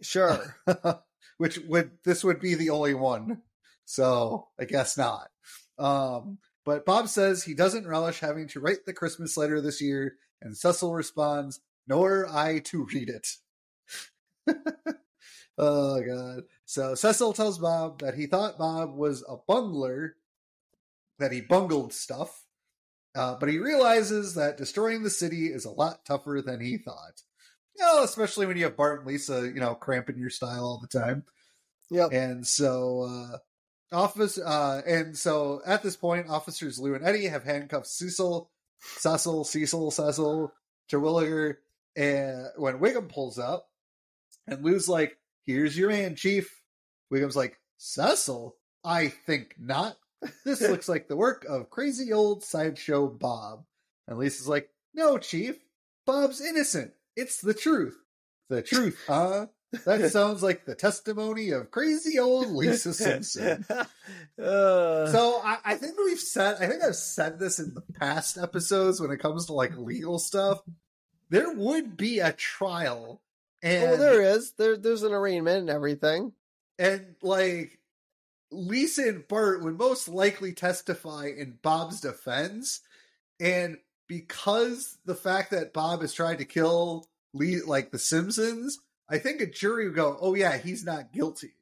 Sure. 0.00 0.56
Which 1.38 1.58
would 1.58 1.90
this 2.04 2.24
would 2.24 2.40
be 2.40 2.54
the 2.54 2.70
only 2.70 2.94
one. 2.94 3.42
So 3.84 4.48
I 4.58 4.64
guess 4.64 4.96
not. 4.96 5.28
Um 5.78 6.38
but 6.64 6.84
Bob 6.84 7.08
says 7.08 7.42
he 7.42 7.54
doesn't 7.54 7.86
relish 7.86 8.20
having 8.20 8.46
to 8.48 8.60
write 8.60 8.84
the 8.86 8.92
Christmas 8.92 9.36
letter 9.38 9.60
this 9.60 9.80
year, 9.80 10.16
and 10.42 10.54
Cecil 10.54 10.92
responds, 10.92 11.60
Nor 11.86 12.28
I 12.28 12.58
to 12.66 12.86
read 12.92 13.08
it. 13.08 13.26
oh 15.58 16.00
god. 16.02 16.42
So 16.68 16.94
Cecil 16.94 17.32
tells 17.32 17.58
Bob 17.58 18.00
that 18.00 18.14
he 18.14 18.26
thought 18.26 18.58
Bob 18.58 18.94
was 18.94 19.24
a 19.26 19.36
bungler, 19.36 20.16
that 21.18 21.32
he 21.32 21.40
bungled 21.40 21.94
stuff, 21.94 22.44
uh, 23.14 23.36
but 23.40 23.48
he 23.48 23.56
realizes 23.56 24.34
that 24.34 24.58
destroying 24.58 25.02
the 25.02 25.08
city 25.08 25.46
is 25.46 25.64
a 25.64 25.70
lot 25.70 26.04
tougher 26.04 26.42
than 26.44 26.60
he 26.60 26.76
thought. 26.76 27.22
You 27.74 27.86
know, 27.86 28.02
especially 28.02 28.44
when 28.44 28.58
you 28.58 28.64
have 28.64 28.76
Bart 28.76 28.98
and 28.98 29.08
Lisa, 29.08 29.46
you 29.46 29.60
know, 29.60 29.74
cramping 29.74 30.18
your 30.18 30.28
style 30.28 30.62
all 30.62 30.78
the 30.78 30.98
time. 30.98 31.24
Yep. 31.90 32.12
And 32.12 32.46
so, 32.46 33.00
uh, 33.00 33.96
office, 33.96 34.36
uh, 34.36 34.82
and 34.86 35.16
so 35.16 35.62
at 35.64 35.82
this 35.82 35.96
point, 35.96 36.28
officers 36.28 36.78
Lou 36.78 36.94
and 36.94 37.04
Eddie 37.04 37.28
have 37.28 37.44
handcuffed 37.44 37.86
Cecil, 37.86 38.50
Cecil, 38.78 39.44
Cecil, 39.44 39.90
Cecil, 39.90 40.52
Terwilliger, 40.90 41.54
and 41.96 42.48
when 42.56 42.78
Wiggum 42.78 43.08
pulls 43.08 43.38
up, 43.38 43.70
and 44.46 44.62
Lou's 44.62 44.86
like, 44.86 45.16
"Here's 45.46 45.78
your 45.78 45.88
man, 45.88 46.14
Chief." 46.14 46.56
Wiggum's 47.10 47.36
like, 47.36 47.58
"Cecil, 47.76 48.56
I 48.84 49.08
think 49.08 49.54
not. 49.58 49.96
This 50.44 50.60
looks 50.60 50.88
like 50.88 51.06
the 51.06 51.16
work 51.16 51.44
of 51.44 51.70
crazy 51.70 52.12
old 52.12 52.42
sideshow 52.42 53.06
Bob." 53.08 53.64
And 54.06 54.18
Lisa's 54.18 54.48
like, 54.48 54.70
"No, 54.94 55.18
Chief, 55.18 55.56
Bob's 56.06 56.40
innocent. 56.40 56.92
It's 57.16 57.40
the 57.40 57.54
truth. 57.54 57.98
The 58.48 58.62
truth, 58.62 58.98
huh? 59.06 59.46
That 59.84 60.10
sounds 60.12 60.42
like 60.42 60.64
the 60.64 60.74
testimony 60.74 61.50
of 61.50 61.70
crazy 61.70 62.18
old 62.18 62.48
Lisa 62.48 62.94
Simpson. 62.94 63.64
uh, 63.70 63.86
So 64.38 65.40
I, 65.44 65.58
I 65.64 65.74
think 65.74 65.98
we've 65.98 66.18
said 66.18 66.56
I 66.60 66.66
think 66.66 66.82
I've 66.82 66.96
said 66.96 67.38
this 67.38 67.58
in 67.58 67.74
the 67.74 67.82
past 68.00 68.38
episodes 68.38 69.00
when 69.00 69.10
it 69.10 69.18
comes 69.18 69.46
to 69.46 69.52
like 69.52 69.76
legal 69.76 70.18
stuff. 70.18 70.60
There 71.30 71.52
would 71.52 71.96
be 71.96 72.20
a 72.20 72.32
trial 72.32 73.20
and 73.62 73.90
oh, 73.90 73.96
there 73.96 74.22
is. 74.22 74.52
There, 74.52 74.76
there's 74.76 75.02
an 75.02 75.12
arraignment 75.12 75.58
and 75.58 75.70
everything. 75.70 76.32
And 76.78 77.14
like 77.22 77.78
Lisa 78.50 79.02
and 79.08 79.26
Bart 79.28 79.62
would 79.62 79.76
most 79.78 80.08
likely 80.08 80.52
testify 80.52 81.26
in 81.36 81.58
Bob's 81.62 82.00
defense. 82.00 82.80
And 83.40 83.78
because 84.08 84.96
the 85.04 85.14
fact 85.14 85.50
that 85.50 85.72
Bob 85.72 86.02
is 86.02 86.12
trying 86.14 86.38
to 86.38 86.44
kill 86.44 87.06
Lee 87.34 87.60
like 87.60 87.90
the 87.90 87.98
Simpsons, 87.98 88.78
I 89.08 89.18
think 89.18 89.40
a 89.40 89.46
jury 89.46 89.86
would 89.86 89.94
go, 89.96 90.16
Oh 90.20 90.34
yeah, 90.34 90.56
he's 90.56 90.84
not 90.84 91.12
guilty. 91.12 91.52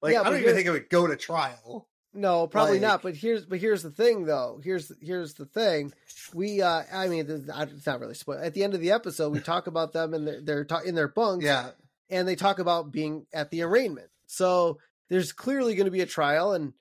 Like 0.00 0.14
Yeah, 0.14 0.22
I 0.22 0.24
don't 0.30 0.40
even 0.40 0.54
think 0.54 0.66
it 0.66 0.70
would 0.72 0.90
go 0.90 1.06
to 1.06 1.16
trial. 1.16 1.88
No, 2.14 2.46
probably 2.46 2.72
Like- 2.74 2.82
not. 2.82 3.02
But 3.02 3.14
here's 3.16 3.46
but 3.46 3.58
here's 3.58 3.82
the 3.82 3.90
thing, 3.90 4.24
though. 4.26 4.60
Here's 4.62 4.92
here's 5.00 5.34
the 5.34 5.46
thing. 5.46 5.92
We, 6.34 6.60
uh 6.60 6.82
I 6.92 7.06
mean, 7.08 7.26
this- 7.26 7.48
it's 7.48 7.86
not 7.86 8.00
really 8.00 8.14
spoil. 8.14 8.38
At 8.42 8.52
the 8.54 8.64
end 8.64 8.74
of 8.74 8.80
the 8.80 8.90
episode, 8.90 9.30
we 9.32 9.40
talk 9.40 9.66
about 9.68 9.92
them 9.92 10.12
and 10.12 10.26
they're, 10.26 10.40
they're 10.40 10.64
ta- 10.64 10.80
in 10.84 10.94
their 10.96 11.08
bunks, 11.08 11.44
Yeah. 11.44 11.70
and 12.10 12.26
they 12.26 12.34
talk 12.36 12.58
about 12.58 12.90
being 12.92 13.26
at 13.32 13.50
the 13.50 13.62
arraignment. 13.62 14.08
So 14.32 14.78
there's 15.10 15.32
clearly 15.32 15.74
going 15.74 15.84
to 15.86 15.90
be 15.90 16.00
a 16.00 16.06
trial, 16.06 16.52
and 16.54 16.72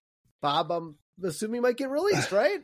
Bob, 0.41 0.71
I'm 0.71 0.95
assuming, 1.23 1.61
might 1.61 1.77
get 1.77 1.89
released, 1.89 2.31
right? 2.31 2.61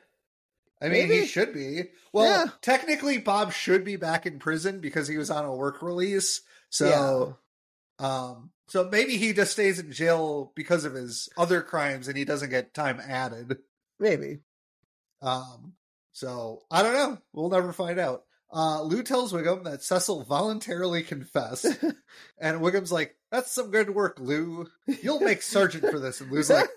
I 0.81 0.85
mean, 0.89 1.09
Maybe. 1.09 1.21
he 1.21 1.25
should 1.25 1.53
be. 1.53 1.85
Well, 2.13 2.45
Yeah. 2.45 2.51
technically, 2.61 3.17
Bob 3.17 3.51
should 3.51 3.83
be 3.83 3.95
back 3.95 4.25
in 4.25 4.39
prison 4.39 4.79
because 4.79 5.07
he 5.07 5.17
was 5.17 5.29
on 5.31 5.43
a 5.43 5.53
work 5.55 5.81
release. 5.81 6.41
So, 6.69 7.37
um, 7.99 8.51
so 8.67 8.87
maybe 8.91 9.17
he 9.17 9.33
just 9.33 9.53
stays 9.53 9.79
in 9.79 9.91
jail 9.91 10.51
because 10.55 10.85
of 10.85 10.93
his 10.93 11.29
other 11.37 11.61
crimes 11.63 12.07
and 12.07 12.15
he 12.17 12.25
doesn't 12.25 12.51
get 12.51 12.73
time 12.75 13.01
added. 13.05 13.57
maybe. 13.99 14.39
Um, 15.21 15.73
so 16.13 16.61
I 16.69 16.83
don't 16.83 16.93
know. 16.93 17.17
We'll 17.33 17.49
never 17.49 17.73
find 17.73 17.99
out. 17.99 18.23
Uh, 18.53 18.81
Lou 18.83 19.01
tells 19.03 19.33
Wiggum 19.33 19.63
that 19.65 19.83
Cecil 19.83 20.23
voluntarily 20.23 21.01
confessed, 21.03 21.65
and 22.39 22.61
Wiggum's 22.61 22.91
like, 22.93 23.16
"That's 23.31 23.51
some 23.51 23.71
good 23.71 23.89
work, 23.89 24.19
Lou. 24.19 24.67
You'll 24.85 25.19
make 25.19 25.41
sergeant 25.41 25.89
for 25.89 25.99
this." 25.99 26.21
And 26.21 26.31
Lou's 26.31 26.49
like, 26.49 26.69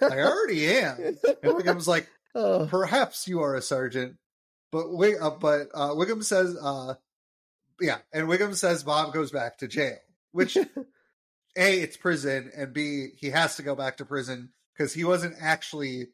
"I 0.00 0.20
already 0.20 0.66
am." 0.68 0.96
And 1.00 1.18
Wiggum's 1.54 1.88
like, 1.88 2.08
oh, 2.34 2.66
perhaps 2.70 3.26
you 3.28 3.40
are 3.40 3.54
a 3.54 3.62
sergeant 3.62 4.16
but 4.70 4.92
Wig, 4.92 5.16
uh, 5.20 5.30
but 5.30 5.68
uh, 5.74 5.90
Wiggum 5.90 6.22
says, 6.22 6.56
uh, 6.60 6.94
yeah, 7.80 7.98
and 8.12 8.28
Wiggum 8.28 8.54
says 8.54 8.82
Bob 8.82 9.14
goes 9.14 9.30
back 9.30 9.58
to 9.58 9.68
jail, 9.68 9.96
which 10.32 10.56
a 10.56 11.80
it's 11.80 11.96
prison, 11.96 12.50
and 12.56 12.72
b 12.72 13.08
he 13.16 13.30
has 13.30 13.56
to 13.56 13.62
go 13.62 13.74
back 13.74 13.98
to 13.98 14.04
prison 14.04 14.50
because 14.76 14.92
he 14.92 15.04
wasn't 15.04 15.36
actually 15.40 16.08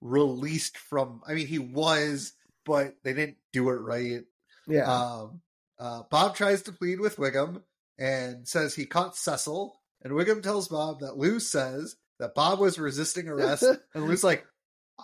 released 0.00 0.76
from. 0.76 1.20
I 1.26 1.34
mean, 1.34 1.46
he 1.46 1.58
was, 1.58 2.32
but 2.64 2.96
they 3.04 3.12
didn't 3.12 3.36
do 3.52 3.70
it 3.70 3.80
right. 3.80 4.22
yeah. 4.66 4.92
Um, 4.92 5.40
uh, 5.78 6.02
Bob 6.10 6.34
tries 6.36 6.62
to 6.62 6.72
plead 6.72 7.00
with 7.00 7.16
Wiggum 7.16 7.62
and 7.98 8.46
says 8.46 8.74
he 8.74 8.86
caught 8.86 9.16
Cecil, 9.16 9.78
and 10.02 10.12
Wiggum 10.12 10.42
tells 10.42 10.68
Bob 10.68 11.00
that 11.00 11.16
Lou 11.16 11.40
says 11.40 11.96
that 12.18 12.34
Bob 12.34 12.58
was 12.58 12.78
resisting 12.78 13.28
arrest, 13.28 13.64
and 13.94 14.04
Lou's 14.04 14.24
like, 14.24 14.44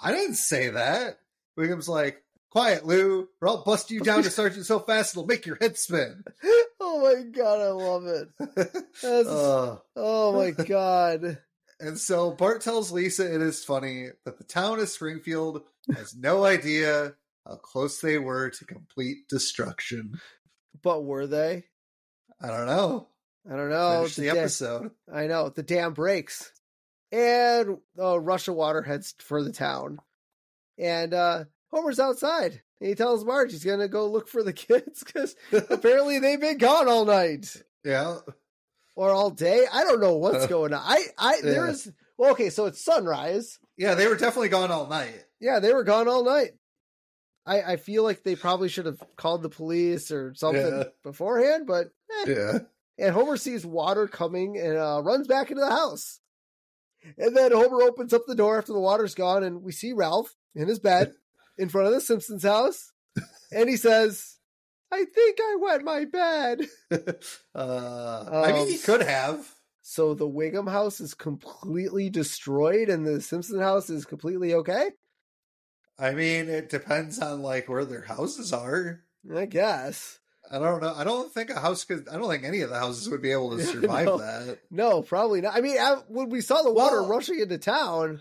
I 0.01 0.13
didn't 0.13 0.37
say 0.37 0.71
that. 0.71 1.19
Wiggum's 1.59 1.89
like, 1.89 2.23
Quiet, 2.51 2.87
Lou, 2.87 3.29
or 3.43 3.49
I'll 3.49 3.63
bust 3.63 3.91
you 3.91 4.01
down 4.01 4.23
to 4.23 4.31
sergeant 4.31 4.65
so 4.65 4.79
fast 4.79 5.13
it'll 5.13 5.27
make 5.27 5.45
your 5.45 5.59
head 5.61 5.77
spin. 5.77 6.25
oh 6.81 7.03
my 7.03 7.23
god, 7.25 7.61
I 7.61 7.71
love 7.71 8.07
it. 8.07 8.85
Uh, 9.05 9.77
oh 9.95 10.33
my 10.33 10.51
god. 10.51 11.39
and 11.79 11.97
so 11.99 12.33
Bart 12.33 12.63
tells 12.63 12.91
Lisa 12.91 13.33
it 13.33 13.41
is 13.41 13.65
funny 13.65 14.09
that 14.25 14.39
the 14.39 14.45
town 14.45 14.81
of 14.81 14.89
Springfield 14.89 15.63
has 15.95 16.17
no 16.17 16.45
idea 16.45 17.15
how 17.47 17.57
close 17.57 18.01
they 18.01 18.19
were 18.19 18.51
to 18.51 18.65
complete 18.65 19.29
destruction. 19.29 20.21
But 20.83 21.05
were 21.05 21.29
they? 21.29 21.65
I 22.41 22.49
don't 22.49 22.67
know. 22.67 23.09
I 23.51 23.57
don't 23.57 23.71
know. 23.71 23.99
Finish 24.01 24.17
the 24.17 24.27
da- 24.27 24.39
episode. 24.41 24.91
I 25.13 25.27
know. 25.27 25.49
The 25.49 25.63
dam 25.63 25.95
breaks. 25.95 26.53
And 27.11 27.79
uh, 27.99 28.21
Russia 28.21 28.53
Water 28.53 28.83
heads 28.83 29.15
for 29.21 29.43
the 29.43 29.53
town. 29.53 29.99
And 30.79 31.15
uh, 31.15 31.45
Homer's 31.73 31.99
outside. 31.99 32.61
And 32.81 32.89
he 32.89 32.95
tells 32.95 33.25
Marge 33.25 33.51
he's 33.53 33.65
going 33.65 33.81
to 33.81 33.89
go 33.89 34.07
look 34.09 34.29
for 34.29 34.43
the 34.43 34.53
kids 34.53 35.03
because 35.03 35.35
apparently 35.53 36.19
they've 36.19 36.41
been 36.41 36.59
gone 36.59 36.89
all 36.89 37.05
night 37.07 37.57
Yeah. 37.85 38.19
or 38.95 39.11
all 39.11 39.31
day. 39.31 39.65
I 39.73 39.85
don't 39.85 40.01
know 40.01 40.17
what's 40.17 40.47
going 40.47 40.73
on. 40.75 40.83
I, 40.85 41.03
I, 41.19 41.41
there 41.43 41.65
Yeah. 41.67 41.73
is, 41.73 41.91
well, 42.19 42.33
okay, 42.33 42.51
so 42.51 42.67
it's 42.67 42.85
sunrise. 42.85 43.59
Yeah, 43.77 43.95
they 43.95 44.07
were 44.09 44.17
definitely 44.17 44.51
gone 44.51 44.71
all 44.71 44.87
night. 44.89 45.25
Yeah, 45.41 45.61
they 45.61 45.73
were 45.73 45.85
gone 45.85 46.09
all 46.09 46.25
night. 46.25 46.51
I, 47.47 47.63
I 47.63 47.77
feel 47.77 48.03
like 48.03 48.23
they 48.23 48.37
probably 48.37 48.69
should 48.69 48.87
have 48.87 49.03
called 49.17 49.43
the 49.43 49.49
police 49.49 50.11
or 50.13 50.35
something 50.35 50.61
Yeah. 50.67 50.85
beforehand, 51.03 51.67
but. 51.67 51.89
Yeah. 52.27 52.59
and 52.99 53.15
Homer 53.15 53.37
sees 53.37 53.65
water 53.65 54.07
coming 54.09 54.59
and 54.59 54.77
uh, 54.77 55.01
runs 55.05 55.27
back 55.27 55.51
into 55.51 55.61
the 55.63 55.71
house. 55.71 56.21
And 57.17 57.37
then 57.37 57.53
Homer 57.53 57.83
opens 57.83 58.13
up 58.13 58.23
the 58.27 58.35
door 58.35 58.59
after 58.59 58.73
the 58.73 58.81
water's 58.81 59.15
gone, 59.15 59.45
and 59.45 59.63
we 59.63 59.73
see 59.73 59.93
Ralph 59.93 60.35
in 60.55 60.69
his 60.69 60.79
bed 60.81 61.13
in 61.59 61.69
front 61.69 61.87
of 61.87 61.95
the 61.95 62.01
Simpsons 62.01 62.43
house, 62.43 62.93
and 63.53 63.69
he 63.69 63.77
says, 63.77 64.37
"I 64.93 65.05
think 65.05 65.39
I 65.41 65.57
wet 65.61 65.83
my 65.85 66.05
bed." 66.07 66.67
uh, 67.55 68.25
I 68.45 68.53
mean, 68.53 68.63
Um, 68.63 68.69
he 68.69 68.79
could 68.79 69.03
have. 69.03 69.55
So 69.83 70.13
the 70.13 70.29
Wiggum 70.29 70.69
house 70.71 71.01
is 71.01 71.15
completely 71.15 72.11
destroyed, 72.11 72.89
and 72.91 73.07
the 73.07 73.21
Simpson 73.23 73.61
house 73.61 73.89
is 73.89 74.05
completely 74.05 74.53
okay. 74.55 74.91
I 75.99 76.13
mean, 76.13 76.49
it 76.49 76.69
depends 76.69 77.19
on 77.21 77.43
like 77.43 77.69
where 77.69 77.85
their 77.85 78.03
houses 78.03 78.53
are. 78.53 79.01
I 79.35 79.47
guess. 79.47 80.19
I 80.51 80.59
don't 80.59 80.81
know. 80.83 80.95
I 80.97 81.05
don't 81.05 81.33
think 81.33 81.51
a 81.51 81.61
house 81.61 81.85
could. 81.85 82.09
I 82.09 82.17
don't 82.17 82.29
think 82.31 82.45
any 82.45 82.61
of 82.63 82.71
the 82.71 82.79
houses 82.79 83.09
would 83.11 83.21
be 83.23 83.33
able 83.33 83.57
to 83.57 83.63
survive 83.65 84.07
No. 84.07 84.19
that. 84.19 84.59
No, 84.71 85.03
probably 85.03 85.41
not. 85.41 85.55
I 85.55 85.61
mean, 85.61 85.79
I- 85.79 86.03
when 86.09 86.31
we 86.31 86.41
saw 86.41 86.63
the 86.63 86.73
water 86.73 87.03
Well- 87.03 87.11
rushing 87.11 87.39
into 87.41 87.59
town, 87.59 88.21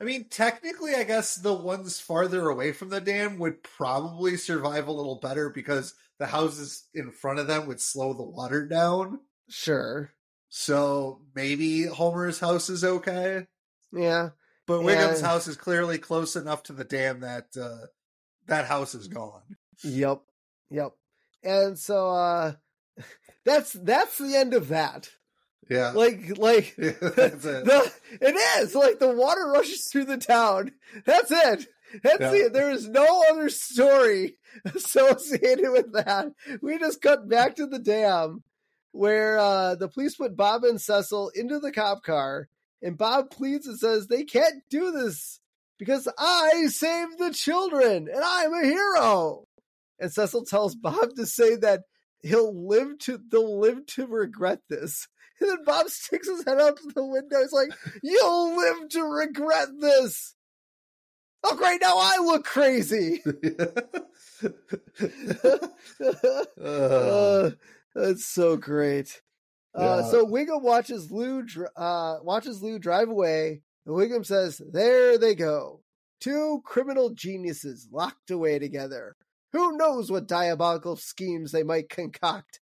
I 0.00 0.04
mean, 0.04 0.28
technically, 0.28 0.94
I 0.94 1.04
guess 1.04 1.36
the 1.36 1.54
ones 1.54 2.00
farther 2.00 2.48
away 2.48 2.72
from 2.72 2.90
the 2.90 3.00
dam 3.00 3.38
would 3.38 3.62
probably 3.62 4.36
survive 4.36 4.88
a 4.88 4.92
little 4.92 5.14
better 5.20 5.48
because 5.50 5.94
the 6.18 6.26
houses 6.26 6.84
in 6.92 7.10
front 7.12 7.38
of 7.38 7.46
them 7.46 7.66
would 7.66 7.80
slow 7.80 8.12
the 8.12 8.22
water 8.22 8.66
down. 8.66 9.20
sure, 9.48 10.10
So 10.48 11.22
maybe 11.34 11.84
Homer's 11.86 12.40
house 12.40 12.68
is 12.68 12.84
okay. 12.84 13.46
yeah, 13.92 14.30
But 14.66 14.80
Wiggum's 14.80 15.20
Yeah. 15.20 15.26
house 15.28 15.46
is 15.48 15.56
clearly 15.56 15.98
close 15.98 16.36
enough 16.36 16.62
to 16.64 16.72
the 16.72 16.84
dam 16.84 17.20
that 17.20 17.56
uh, 17.56 17.86
that 18.46 18.66
house 18.66 18.94
is 18.94 19.08
gone. 19.08 19.42
Yep. 19.82 20.20
Yep. 20.70 20.92
And 21.44 21.78
so 21.78 22.10
uh 22.10 22.52
that's 23.44 23.72
that's 23.72 24.18
the 24.18 24.34
end 24.36 24.54
of 24.54 24.68
that. 24.68 25.10
Yeah, 25.70 25.90
Like 25.92 26.36
like 26.38 26.74
Yeah, 26.78 26.90
that's 27.00 27.44
it. 27.44 27.64
the 27.64 27.92
it 28.20 28.34
is 28.62 28.74
like 28.74 28.98
the 28.98 29.12
water 29.12 29.48
rushes 29.54 29.86
through 29.86 30.04
the 30.06 30.18
town. 30.18 30.72
That's 31.04 31.30
it. 31.30 31.66
That's 32.02 32.20
Yeah. 32.20 32.34
it. 32.34 32.52
There 32.52 32.70
is 32.70 32.88
no 32.88 33.24
other 33.30 33.48
story 33.48 34.36
associated 34.74 35.70
with 35.70 35.92
that. 35.92 36.32
We 36.60 36.78
just 36.78 37.00
cut 37.00 37.28
back 37.28 37.56
to 37.56 37.66
the 37.66 37.78
dam 37.78 38.42
where 38.92 39.38
uh 39.38 39.74
the 39.74 39.88
police 39.88 40.16
put 40.16 40.36
Bob 40.36 40.64
and 40.64 40.80
Cecil 40.80 41.30
into 41.34 41.58
the 41.58 41.72
cop 41.72 42.02
car 42.02 42.48
and 42.82 42.98
Bob 42.98 43.30
pleads 43.30 43.66
and 43.66 43.78
says 43.78 44.06
they 44.06 44.24
can't 44.24 44.62
do 44.70 44.90
this 44.92 45.40
because 45.78 46.06
I 46.18 46.66
saved 46.68 47.18
the 47.18 47.32
children 47.32 48.08
and 48.12 48.22
I'm 48.22 48.52
a 48.52 48.64
hero. 48.64 49.46
And 49.98 50.12
Cecil 50.12 50.44
tells 50.44 50.74
Bob 50.74 51.14
to 51.16 51.26
say 51.26 51.56
that 51.56 51.82
he'll 52.22 52.66
live 52.66 52.98
to 53.00 53.20
they'll 53.30 53.58
live 53.60 53.86
to 53.86 54.06
regret 54.06 54.60
this. 54.68 55.08
And 55.40 55.50
then 55.50 55.64
Bob 55.64 55.88
sticks 55.88 56.28
his 56.28 56.44
head 56.44 56.60
out 56.60 56.78
the 56.94 57.04
window. 57.04 57.40
He's 57.40 57.52
like, 57.52 57.70
You'll 58.04 58.56
live 58.56 58.88
to 58.90 59.02
regret 59.02 59.68
this. 59.80 60.36
Oh 61.42 61.56
great, 61.56 61.80
now 61.82 61.94
I 61.96 62.18
look 62.22 62.44
crazy. 62.44 63.20
Uh, 66.60 67.50
that's 67.94 68.24
so 68.26 68.56
great. 68.56 69.20
Uh, 69.76 70.02
Yeah. 70.02 70.10
so 70.10 70.26
Wiggum 70.26 70.62
watches 70.62 71.10
Lou 71.10 71.44
uh, 71.76 72.16
watches 72.22 72.62
Lou 72.62 72.78
drive 72.78 73.08
away, 73.08 73.62
and 73.86 73.94
Wiggum 73.94 74.24
says, 74.24 74.60
"There 74.72 75.18
they 75.18 75.34
go, 75.34 75.82
two 76.20 76.62
criminal 76.64 77.10
geniuses 77.10 77.88
locked 77.90 78.30
away 78.30 78.58
together. 78.58 79.16
Who 79.54 79.76
knows 79.76 80.10
what 80.10 80.26
diabolical 80.28 80.96
schemes 80.96 81.52
they 81.52 81.62
might 81.62 81.88
concoct?" 81.88 82.60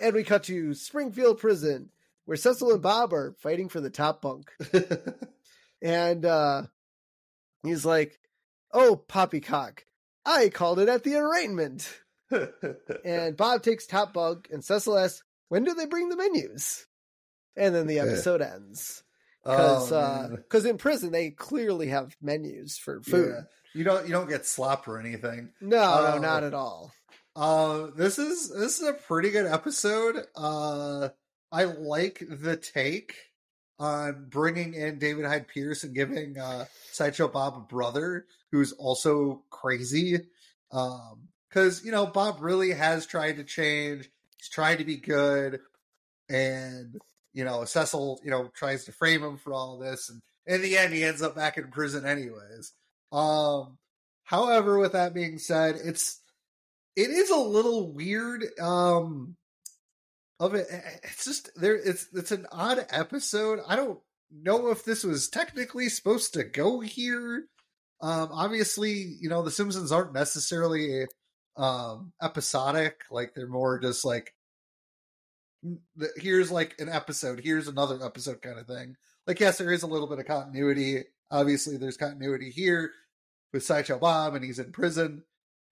And 0.00 0.14
we 0.14 0.22
cut 0.24 0.44
to 0.44 0.72
Springfield 0.74 1.38
Prison, 1.38 1.90
where 2.24 2.36
Cecil 2.36 2.72
and 2.72 2.82
Bob 2.82 3.12
are 3.12 3.34
fighting 3.38 3.68
for 3.68 3.80
the 3.80 3.90
top 3.90 4.22
bunk, 4.22 4.50
and 5.82 6.24
uh, 6.24 6.62
he's 7.62 7.84
like, 7.84 8.18
"Oh, 8.72 8.96
poppycock, 8.96 9.84
I 10.24 10.48
called 10.48 10.78
it 10.78 10.88
at 10.88 11.04
the 11.04 11.16
arraignment." 11.16 11.88
And 13.04 13.36
Bob 13.36 13.62
takes 13.62 13.86
top 13.86 14.12
bunk, 14.12 14.48
and 14.52 14.64
Cecil 14.64 14.96
asks, 14.98 15.22
"When 15.48 15.64
do 15.64 15.74
they 15.74 15.86
bring 15.86 16.08
the 16.08 16.16
menus?" 16.16 16.86
and 17.56 17.74
then 17.74 17.88
the 17.88 17.98
episode 17.98 18.40
ends 18.40 19.02
because 19.42 19.90
Oh, 19.90 20.00
man. 20.28 20.36
because 20.36 20.64
in 20.64 20.78
prison 20.78 21.10
they 21.10 21.30
clearly 21.30 21.88
have 21.88 22.16
menus 22.22 22.78
for 22.78 23.02
food. 23.02 23.34
Yeah. 23.36 23.42
You 23.74 23.84
don't 23.84 24.06
you 24.06 24.12
don't 24.12 24.28
get 24.28 24.46
slop 24.46 24.88
or 24.88 24.98
anything. 24.98 25.50
No, 25.60 25.78
no, 25.78 26.12
Oh. 26.14 26.18
not 26.18 26.44
at 26.44 26.54
all. 26.54 26.92
Uh, 27.36 27.88
this 27.96 28.18
is 28.18 28.50
this 28.50 28.80
is 28.80 28.88
a 28.88 28.92
pretty 28.92 29.30
good 29.30 29.46
episode. 29.46 30.24
Uh, 30.36 31.10
I 31.52 31.64
like 31.64 32.22
the 32.28 32.56
take 32.56 33.14
on 33.78 34.26
bringing 34.28 34.74
in 34.74 34.98
David 34.98 35.24
Hyde 35.24 35.48
Pierce 35.48 35.84
and 35.84 35.94
giving 35.94 36.36
uh, 36.38 36.66
Sideshow 36.92 37.28
Bob 37.28 37.56
a 37.56 37.60
brother 37.60 38.26
who's 38.52 38.72
also 38.72 39.42
crazy. 39.50 40.18
Um, 40.72 41.28
because 41.48 41.84
you 41.84 41.90
know 41.92 42.06
Bob 42.06 42.38
really 42.40 42.70
has 42.72 43.06
tried 43.06 43.36
to 43.36 43.44
change. 43.44 44.08
He's 44.38 44.48
tried 44.48 44.76
to 44.76 44.84
be 44.84 44.96
good, 44.96 45.60
and 46.28 46.96
you 47.32 47.44
know 47.44 47.64
Cecil, 47.64 48.20
you 48.24 48.30
know, 48.30 48.50
tries 48.54 48.84
to 48.84 48.92
frame 48.92 49.22
him 49.22 49.36
for 49.36 49.52
all 49.52 49.78
this, 49.78 50.08
and 50.10 50.20
in 50.46 50.62
the 50.62 50.76
end, 50.78 50.92
he 50.92 51.04
ends 51.04 51.22
up 51.22 51.34
back 51.36 51.58
in 51.58 51.70
prison 51.70 52.06
anyways. 52.06 52.72
Um, 53.12 53.78
however, 54.24 54.78
with 54.78 54.92
that 54.92 55.14
being 55.14 55.38
said, 55.38 55.76
it's 55.82 56.20
it 56.96 57.10
is 57.10 57.30
a 57.30 57.36
little 57.36 57.92
weird. 57.92 58.44
Um, 58.60 59.36
of 60.38 60.54
it, 60.54 60.66
it's 61.02 61.24
just 61.24 61.50
there. 61.56 61.76
It's 61.76 62.08
it's 62.14 62.32
an 62.32 62.46
odd 62.50 62.86
episode. 62.90 63.60
I 63.66 63.76
don't 63.76 63.98
know 64.32 64.70
if 64.70 64.84
this 64.84 65.04
was 65.04 65.28
technically 65.28 65.88
supposed 65.88 66.34
to 66.34 66.44
go 66.44 66.80
here. 66.80 67.44
Um, 68.00 68.30
obviously, 68.32 68.92
you 69.20 69.28
know 69.28 69.42
the 69.42 69.50
Simpsons 69.50 69.92
aren't 69.92 70.14
necessarily 70.14 71.06
um 71.56 72.12
episodic. 72.22 73.02
Like 73.10 73.34
they're 73.34 73.46
more 73.46 73.78
just 73.78 74.04
like 74.04 74.32
here's 76.16 76.50
like 76.50 76.74
an 76.78 76.88
episode, 76.88 77.40
here's 77.40 77.68
another 77.68 77.98
episode 78.04 78.40
kind 78.42 78.58
of 78.58 78.66
thing. 78.66 78.96
Like 79.26 79.40
yes, 79.40 79.58
there 79.58 79.72
is 79.72 79.82
a 79.82 79.86
little 79.86 80.08
bit 80.08 80.18
of 80.18 80.26
continuity. 80.26 81.04
Obviously, 81.30 81.76
there's 81.76 81.96
continuity 81.96 82.50
here 82.50 82.92
with 83.52 83.62
Sideshow 83.64 83.98
Bob, 83.98 84.34
and 84.34 84.44
he's 84.44 84.58
in 84.58 84.72
prison. 84.72 85.24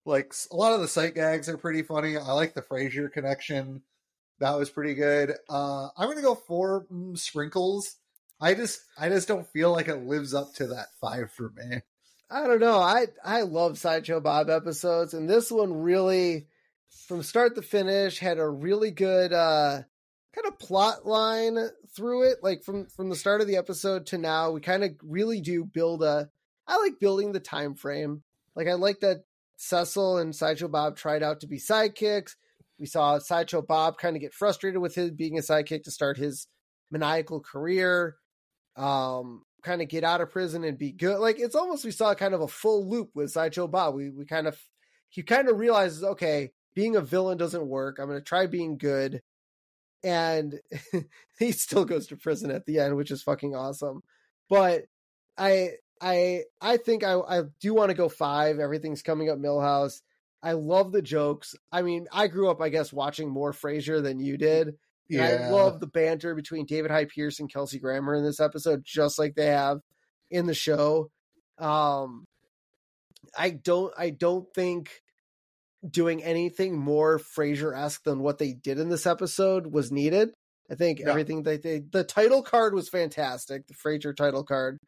Like 0.04 0.32
a 0.50 0.56
lot 0.56 0.72
of 0.72 0.80
the 0.80 0.88
sight 0.88 1.14
gags 1.14 1.48
are 1.48 1.58
pretty 1.58 1.82
funny. 1.82 2.16
I 2.16 2.32
like 2.32 2.54
the 2.54 2.62
Frasier 2.62 3.12
connection. 3.12 3.82
That 4.40 4.56
was 4.56 4.70
pretty 4.70 4.94
good. 4.94 5.34
Uh, 5.48 5.88
I'm 5.96 6.08
gonna 6.08 6.22
go 6.22 6.34
four 6.34 6.86
mm, 6.92 7.18
sprinkles. 7.18 7.96
I 8.40 8.54
just, 8.54 8.80
I 8.98 9.08
just 9.08 9.26
don't 9.26 9.48
feel 9.48 9.72
like 9.72 9.88
it 9.88 10.06
lives 10.06 10.32
up 10.32 10.54
to 10.54 10.68
that 10.68 10.86
five 11.00 11.32
for 11.32 11.50
me. 11.56 11.80
I 12.30 12.46
don't 12.46 12.60
know. 12.60 12.78
I 12.78 13.06
I 13.24 13.42
love 13.42 13.78
Sideshow 13.78 14.20
Bob 14.20 14.50
episodes, 14.50 15.14
and 15.14 15.28
this 15.28 15.50
one 15.50 15.80
really, 15.82 16.46
from 17.06 17.22
start 17.22 17.54
to 17.56 17.62
finish, 17.62 18.18
had 18.18 18.38
a 18.38 18.48
really 18.48 18.90
good 18.90 19.32
uh, 19.32 19.82
kind 20.38 20.52
of 20.52 20.58
plot 20.58 21.06
line 21.06 21.58
through 21.94 22.30
it. 22.30 22.38
Like 22.42 22.62
from 22.62 22.86
from 22.86 23.08
the 23.08 23.16
start 23.16 23.40
of 23.40 23.46
the 23.46 23.56
episode 23.56 24.06
to 24.06 24.18
now, 24.18 24.50
we 24.50 24.60
kind 24.60 24.84
of 24.84 24.92
really 25.02 25.40
do 25.40 25.64
build 25.64 26.02
a. 26.02 26.28
I 26.66 26.78
like 26.78 27.00
building 27.00 27.32
the 27.32 27.40
time 27.40 27.74
frame. 27.74 28.22
Like 28.54 28.68
I 28.68 28.74
like 28.74 29.00
that 29.00 29.24
Cecil 29.56 30.18
and 30.18 30.34
Sideshow 30.34 30.68
Bob 30.68 30.96
tried 30.96 31.22
out 31.22 31.40
to 31.40 31.46
be 31.46 31.58
sidekicks. 31.58 32.36
We 32.78 32.86
saw 32.86 33.18
Sideshow 33.18 33.62
Bob 33.62 33.98
kind 33.98 34.16
of 34.16 34.22
get 34.22 34.34
frustrated 34.34 34.80
with 34.80 34.94
his 34.94 35.10
being 35.10 35.38
a 35.38 35.42
sidekick 35.42 35.84
to 35.84 35.90
start 35.90 36.16
his 36.16 36.46
maniacal 36.90 37.40
career. 37.40 38.16
Um, 38.76 39.42
kind 39.62 39.82
of 39.82 39.88
get 39.88 40.04
out 40.04 40.20
of 40.20 40.30
prison 40.30 40.62
and 40.62 40.78
be 40.78 40.92
good. 40.92 41.18
Like 41.18 41.40
it's 41.40 41.56
almost 41.56 41.84
we 41.84 41.90
saw 41.90 42.14
kind 42.14 42.34
of 42.34 42.42
a 42.42 42.48
full 42.48 42.88
loop 42.88 43.10
with 43.14 43.32
Sideshow 43.32 43.66
Bob. 43.66 43.94
We 43.94 44.10
we 44.10 44.24
kind 44.24 44.46
of 44.46 44.58
he 45.08 45.22
kind 45.22 45.48
of 45.48 45.58
realizes, 45.58 46.04
okay, 46.04 46.52
being 46.74 46.96
a 46.96 47.00
villain 47.00 47.38
doesn't 47.38 47.66
work. 47.66 47.98
I'm 47.98 48.08
gonna 48.08 48.20
try 48.20 48.46
being 48.46 48.78
good. 48.78 49.22
And 50.04 50.60
he 51.38 51.52
still 51.52 51.84
goes 51.84 52.06
to 52.08 52.16
prison 52.16 52.50
at 52.50 52.66
the 52.66 52.78
end, 52.78 52.96
which 52.96 53.10
is 53.10 53.22
fucking 53.22 53.54
awesome. 53.54 54.02
But 54.48 54.84
I 55.36 55.72
I 56.00 56.44
I 56.60 56.76
think 56.76 57.04
I 57.04 57.18
I 57.18 57.42
do 57.60 57.74
want 57.74 57.90
to 57.90 57.96
go 57.96 58.08
five. 58.08 58.58
Everything's 58.58 59.02
coming 59.02 59.30
up 59.30 59.38
Milhouse. 59.38 60.00
I 60.42 60.52
love 60.52 60.92
the 60.92 61.02
jokes. 61.02 61.54
I 61.72 61.82
mean, 61.82 62.06
I 62.12 62.28
grew 62.28 62.48
up, 62.48 62.60
I 62.60 62.68
guess, 62.68 62.92
watching 62.92 63.28
more 63.28 63.52
Frasier 63.52 64.02
than 64.02 64.20
you 64.20 64.36
did. 64.36 64.74
And 65.10 65.22
I 65.22 65.50
love 65.50 65.80
the 65.80 65.86
banter 65.86 66.34
between 66.34 66.66
David 66.66 66.90
Hyde 66.90 67.08
Pierce 67.08 67.40
and 67.40 67.50
Kelsey 67.52 67.78
Grammer 67.78 68.14
in 68.14 68.22
this 68.22 68.40
episode, 68.40 68.82
just 68.84 69.18
like 69.18 69.34
they 69.34 69.46
have 69.46 69.80
in 70.30 70.46
the 70.46 70.54
show. 70.54 71.10
Um, 71.58 72.26
I 73.36 73.50
don't, 73.50 73.92
I 73.96 74.10
don't 74.10 74.46
think 74.54 74.90
doing 75.88 76.22
anything 76.22 76.76
more 76.76 77.18
Frasier 77.18 77.76
esque 77.76 78.02
than 78.04 78.20
what 78.20 78.38
they 78.38 78.52
did 78.52 78.78
in 78.78 78.88
this 78.88 79.06
episode 79.06 79.66
was 79.68 79.92
needed. 79.92 80.30
I 80.70 80.74
think 80.74 81.00
No. 81.00 81.10
everything 81.10 81.44
that 81.44 81.62
they, 81.62 81.80
the 81.80 82.04
title 82.04 82.42
card 82.42 82.74
was 82.74 82.88
fantastic. 82.88 83.66
The 83.66 83.74
Frasier 83.74 84.14
title 84.16 84.44
card 84.44 84.78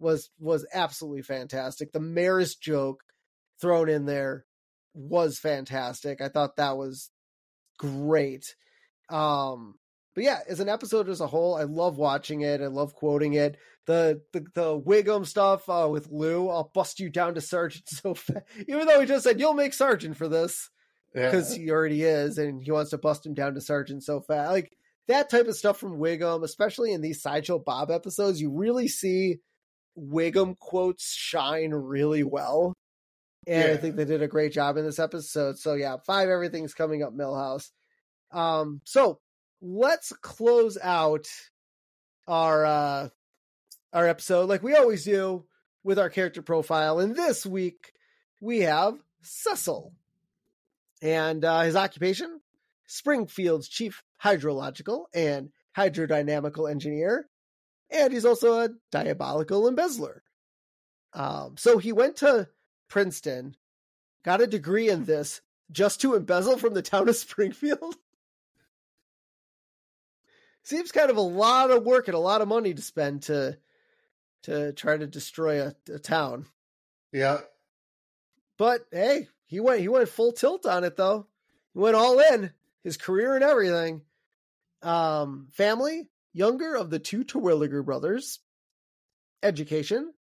was 0.00 0.30
was 0.38 0.66
absolutely 0.72 1.22
fantastic. 1.22 1.92
The 1.92 2.00
Maris 2.00 2.54
joke 2.56 3.02
thrown 3.60 3.88
in 3.88 4.06
there 4.06 4.44
was 4.94 5.38
fantastic. 5.38 6.20
I 6.20 6.28
thought 6.28 6.56
that 6.56 6.76
was 6.76 7.10
great. 7.78 8.54
Um, 9.08 9.74
but 10.18 10.24
yeah, 10.24 10.40
as 10.48 10.58
an 10.58 10.68
episode 10.68 11.08
as 11.08 11.20
a 11.20 11.28
whole, 11.28 11.54
I 11.54 11.62
love 11.62 11.96
watching 11.96 12.40
it. 12.40 12.60
I 12.60 12.66
love 12.66 12.92
quoting 12.92 13.34
it. 13.34 13.56
The 13.86 14.20
the 14.32 14.44
the 14.52 14.80
Wiggum 14.80 15.24
stuff 15.24 15.68
uh, 15.68 15.86
with 15.88 16.08
Lou, 16.10 16.48
I'll 16.48 16.72
bust 16.74 16.98
you 16.98 17.08
down 17.08 17.36
to 17.36 17.40
sergeant 17.40 17.84
so 17.88 18.14
fast. 18.14 18.44
Even 18.66 18.88
though 18.88 18.98
he 18.98 19.06
just 19.06 19.22
said 19.22 19.38
you'll 19.38 19.54
make 19.54 19.72
sergeant 19.72 20.16
for 20.16 20.26
this 20.26 20.70
because 21.14 21.54
he 21.54 21.70
already 21.70 22.02
is, 22.02 22.36
and 22.36 22.60
he 22.60 22.72
wants 22.72 22.90
to 22.90 22.98
bust 22.98 23.26
him 23.26 23.34
down 23.34 23.54
to 23.54 23.60
sergeant 23.60 24.02
so 24.02 24.20
fast. 24.20 24.50
Like 24.50 24.72
that 25.06 25.30
type 25.30 25.46
of 25.46 25.54
stuff 25.54 25.78
from 25.78 26.00
Wiggum, 26.00 26.42
especially 26.42 26.90
in 26.92 27.00
these 27.00 27.22
sideshow 27.22 27.60
Bob 27.60 27.92
episodes, 27.92 28.40
you 28.40 28.50
really 28.50 28.88
see 28.88 29.36
Wiggum 29.96 30.58
quotes 30.58 31.14
shine 31.14 31.70
really 31.70 32.24
well. 32.24 32.74
And 33.46 33.70
I 33.70 33.76
think 33.76 33.94
they 33.94 34.04
did 34.04 34.20
a 34.20 34.26
great 34.26 34.52
job 34.52 34.78
in 34.78 34.84
this 34.84 34.98
episode. 34.98 35.60
So 35.60 35.74
yeah, 35.74 35.98
five 36.04 36.28
everything's 36.28 36.74
coming 36.74 37.04
up 37.04 37.16
Milhouse. 37.16 37.70
Um, 38.32 38.80
so 38.82 39.20
let's 39.60 40.12
close 40.22 40.78
out 40.80 41.26
our 42.26 42.64
uh 42.64 43.08
our 43.92 44.06
episode 44.06 44.48
like 44.48 44.62
we 44.62 44.74
always 44.74 45.04
do 45.04 45.44
with 45.82 45.98
our 45.98 46.10
character 46.10 46.42
profile. 46.42 46.98
And 46.98 47.16
this 47.16 47.46
week 47.46 47.92
we 48.40 48.60
have 48.60 48.98
Cecil. 49.22 49.92
And 51.00 51.44
uh, 51.44 51.62
his 51.62 51.76
occupation, 51.76 52.40
Springfield's 52.86 53.68
chief 53.68 54.02
hydrological 54.22 55.04
and 55.14 55.50
hydrodynamical 55.76 56.70
engineer. 56.70 57.28
And 57.90 58.12
he's 58.12 58.24
also 58.24 58.60
a 58.60 58.70
diabolical 58.90 59.68
embezzler. 59.68 60.22
Um, 61.14 61.56
so 61.56 61.78
he 61.78 61.92
went 61.92 62.16
to 62.16 62.48
Princeton, 62.88 63.56
got 64.24 64.42
a 64.42 64.46
degree 64.46 64.90
in 64.90 65.04
this 65.04 65.40
just 65.70 66.00
to 66.02 66.14
embezzle 66.14 66.58
from 66.58 66.74
the 66.74 66.82
town 66.82 67.08
of 67.08 67.16
Springfield. 67.16 67.96
Seems 70.68 70.92
kind 70.92 71.08
of 71.08 71.16
a 71.16 71.22
lot 71.22 71.70
of 71.70 71.84
work 71.84 72.08
and 72.08 72.14
a 72.14 72.18
lot 72.18 72.42
of 72.42 72.48
money 72.48 72.74
to 72.74 72.82
spend 72.82 73.22
to 73.22 73.56
to 74.42 74.74
try 74.74 74.98
to 74.98 75.06
destroy 75.06 75.62
a, 75.62 75.74
a 75.90 75.98
town. 75.98 76.44
Yeah. 77.10 77.38
But 78.58 78.84
hey, 78.92 79.28
he 79.46 79.60
went 79.60 79.80
he 79.80 79.88
went 79.88 80.10
full 80.10 80.32
tilt 80.32 80.66
on 80.66 80.84
it 80.84 80.94
though. 80.94 81.26
He 81.72 81.80
went 81.80 81.96
all 81.96 82.20
in, 82.20 82.52
his 82.84 82.98
career 82.98 83.34
and 83.34 83.42
everything. 83.42 84.02
Um, 84.82 85.48
family, 85.52 86.10
younger 86.34 86.74
of 86.74 86.90
the 86.90 86.98
two 86.98 87.24
Terwilliger 87.24 87.82
brothers. 87.82 88.38
Education, 89.42 90.12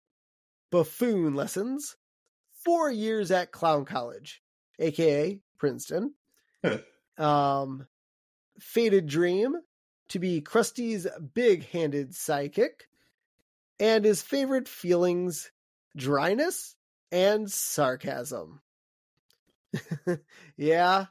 buffoon 0.70 1.34
lessons, 1.34 1.96
four 2.64 2.88
years 2.88 3.32
at 3.32 3.50
Clown 3.50 3.84
College, 3.84 4.44
aka 4.78 5.40
Princeton. 5.58 6.14
um, 7.18 7.88
fated 8.60 9.08
dream 9.08 9.56
to 10.08 10.18
be 10.18 10.40
Krusty's 10.40 11.06
big-handed 11.34 12.12
sidekick, 12.12 12.86
and 13.80 14.04
his 14.04 14.22
favorite 14.22 14.68
feelings: 14.68 15.50
dryness 15.96 16.74
and 17.12 17.50
sarcasm. 17.50 18.60
yeah, 20.56 21.06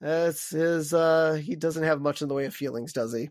that's 0.00 0.50
his. 0.50 0.92
Uh, 0.92 1.34
he 1.34 1.56
doesn't 1.56 1.84
have 1.84 2.00
much 2.00 2.22
in 2.22 2.28
the 2.28 2.34
way 2.34 2.46
of 2.46 2.54
feelings, 2.54 2.92
does 2.92 3.12
he? 3.12 3.30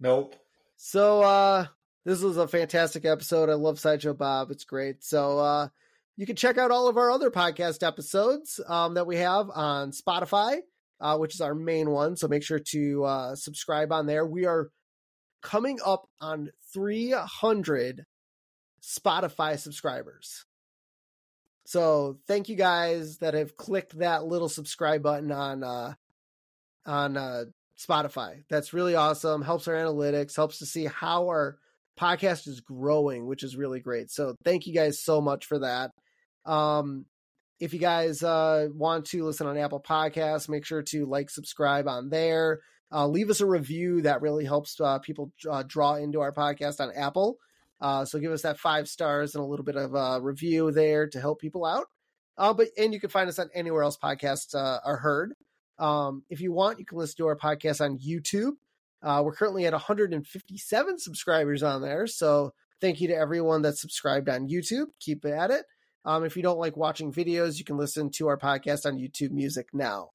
Nope. 0.00 0.34
So 0.76 1.22
uh 1.22 1.66
this 2.06 2.22
was 2.22 2.38
a 2.38 2.48
fantastic 2.48 3.04
episode. 3.04 3.50
I 3.50 3.54
love 3.54 3.78
Sideshow 3.78 4.14
Bob. 4.14 4.50
It's 4.50 4.64
great. 4.64 5.04
So 5.04 5.38
uh 5.38 5.68
you 6.16 6.24
can 6.24 6.36
check 6.36 6.56
out 6.56 6.70
all 6.70 6.88
of 6.88 6.96
our 6.96 7.10
other 7.10 7.30
podcast 7.30 7.86
episodes 7.86 8.60
um 8.66 8.94
that 8.94 9.06
we 9.06 9.16
have 9.16 9.50
on 9.50 9.92
Spotify, 9.92 10.60
uh, 11.00 11.16
which 11.16 11.34
is 11.34 11.40
our 11.40 11.54
main 11.54 11.90
one. 11.90 12.16
So 12.16 12.28
make 12.28 12.42
sure 12.42 12.60
to 12.70 13.04
uh 13.04 13.34
subscribe 13.34 13.92
on 13.92 14.06
there. 14.06 14.26
We 14.26 14.46
are 14.46 14.70
coming 15.42 15.78
up 15.84 16.06
on 16.20 16.50
300 16.74 18.04
Spotify 18.82 19.58
subscribers. 19.58 20.44
So 21.66 22.18
thank 22.26 22.48
you 22.48 22.56
guys 22.56 23.18
that 23.18 23.34
have 23.34 23.56
clicked 23.56 23.98
that 23.98 24.24
little 24.24 24.48
subscribe 24.48 25.02
button 25.02 25.32
on 25.32 25.62
uh 25.62 25.94
on 26.86 27.16
uh 27.16 27.44
Spotify. 27.78 28.42
That's 28.50 28.74
really 28.74 28.94
awesome. 28.94 29.42
Helps 29.42 29.66
our 29.68 29.74
analytics, 29.74 30.36
helps 30.36 30.58
to 30.58 30.66
see 30.66 30.84
how 30.84 31.28
our 31.28 31.58
podcast 31.98 32.46
is 32.46 32.60
growing, 32.60 33.26
which 33.26 33.42
is 33.42 33.56
really 33.56 33.80
great. 33.80 34.10
So 34.10 34.34
thank 34.44 34.66
you 34.66 34.74
guys 34.74 35.02
so 35.02 35.20
much 35.20 35.46
for 35.46 35.60
that. 35.60 35.90
Um, 36.44 37.06
if 37.60 37.74
you 37.74 37.78
guys 37.78 38.22
uh, 38.22 38.68
want 38.74 39.04
to 39.06 39.24
listen 39.24 39.46
on 39.46 39.58
Apple 39.58 39.82
Podcasts, 39.86 40.48
make 40.48 40.64
sure 40.64 40.82
to 40.82 41.04
like, 41.04 41.28
subscribe 41.28 41.86
on 41.86 42.08
there. 42.08 42.60
Uh, 42.92 43.06
leave 43.06 43.30
us 43.30 43.40
a 43.40 43.46
review 43.46 44.00
that 44.02 44.22
really 44.22 44.46
helps 44.46 44.80
uh, 44.80 44.98
people 44.98 45.30
uh, 45.48 45.62
draw 45.66 45.94
into 45.94 46.20
our 46.20 46.32
podcast 46.32 46.80
on 46.80 46.90
Apple. 46.96 47.36
Uh, 47.80 48.04
so 48.04 48.18
give 48.18 48.32
us 48.32 48.42
that 48.42 48.58
five 48.58 48.88
stars 48.88 49.34
and 49.34 49.44
a 49.44 49.46
little 49.46 49.64
bit 49.64 49.76
of 49.76 49.94
a 49.94 50.20
review 50.20 50.72
there 50.72 51.06
to 51.06 51.20
help 51.20 51.38
people 51.38 51.64
out. 51.64 51.84
Uh, 52.36 52.54
but 52.54 52.68
and 52.78 52.94
you 52.94 53.00
can 53.00 53.10
find 53.10 53.28
us 53.28 53.38
on 53.38 53.50
anywhere 53.54 53.82
else 53.82 53.98
podcasts 54.02 54.54
are 54.54 54.96
heard. 54.96 55.34
Um, 55.78 56.24
if 56.30 56.40
you 56.40 56.52
want, 56.52 56.78
you 56.78 56.86
can 56.86 56.98
listen 56.98 57.16
to 57.18 57.26
our 57.26 57.36
podcast 57.36 57.82
on 57.82 57.98
YouTube. 57.98 58.52
we're 59.02 59.34
currently 59.34 59.66
at 59.66 59.72
157 59.72 60.98
subscribers 60.98 61.62
on 61.62 61.82
there, 61.82 62.06
so 62.06 62.52
thank 62.80 63.00
you 63.00 63.08
to 63.08 63.16
everyone 63.16 63.62
that's 63.62 63.80
subscribed 63.80 64.28
on 64.28 64.48
YouTube. 64.48 64.86
Keep 64.98 65.26
at 65.26 65.50
it. 65.50 65.64
Um, 66.04 66.24
if 66.24 66.36
you 66.36 66.42
don't 66.42 66.58
like 66.58 66.76
watching 66.76 67.12
videos, 67.12 67.58
you 67.58 67.64
can 67.64 67.76
listen 67.76 68.10
to 68.12 68.28
our 68.28 68.38
podcast 68.38 68.86
on 68.86 68.98
YouTube 68.98 69.32
Music 69.32 69.68
now. 69.72 70.10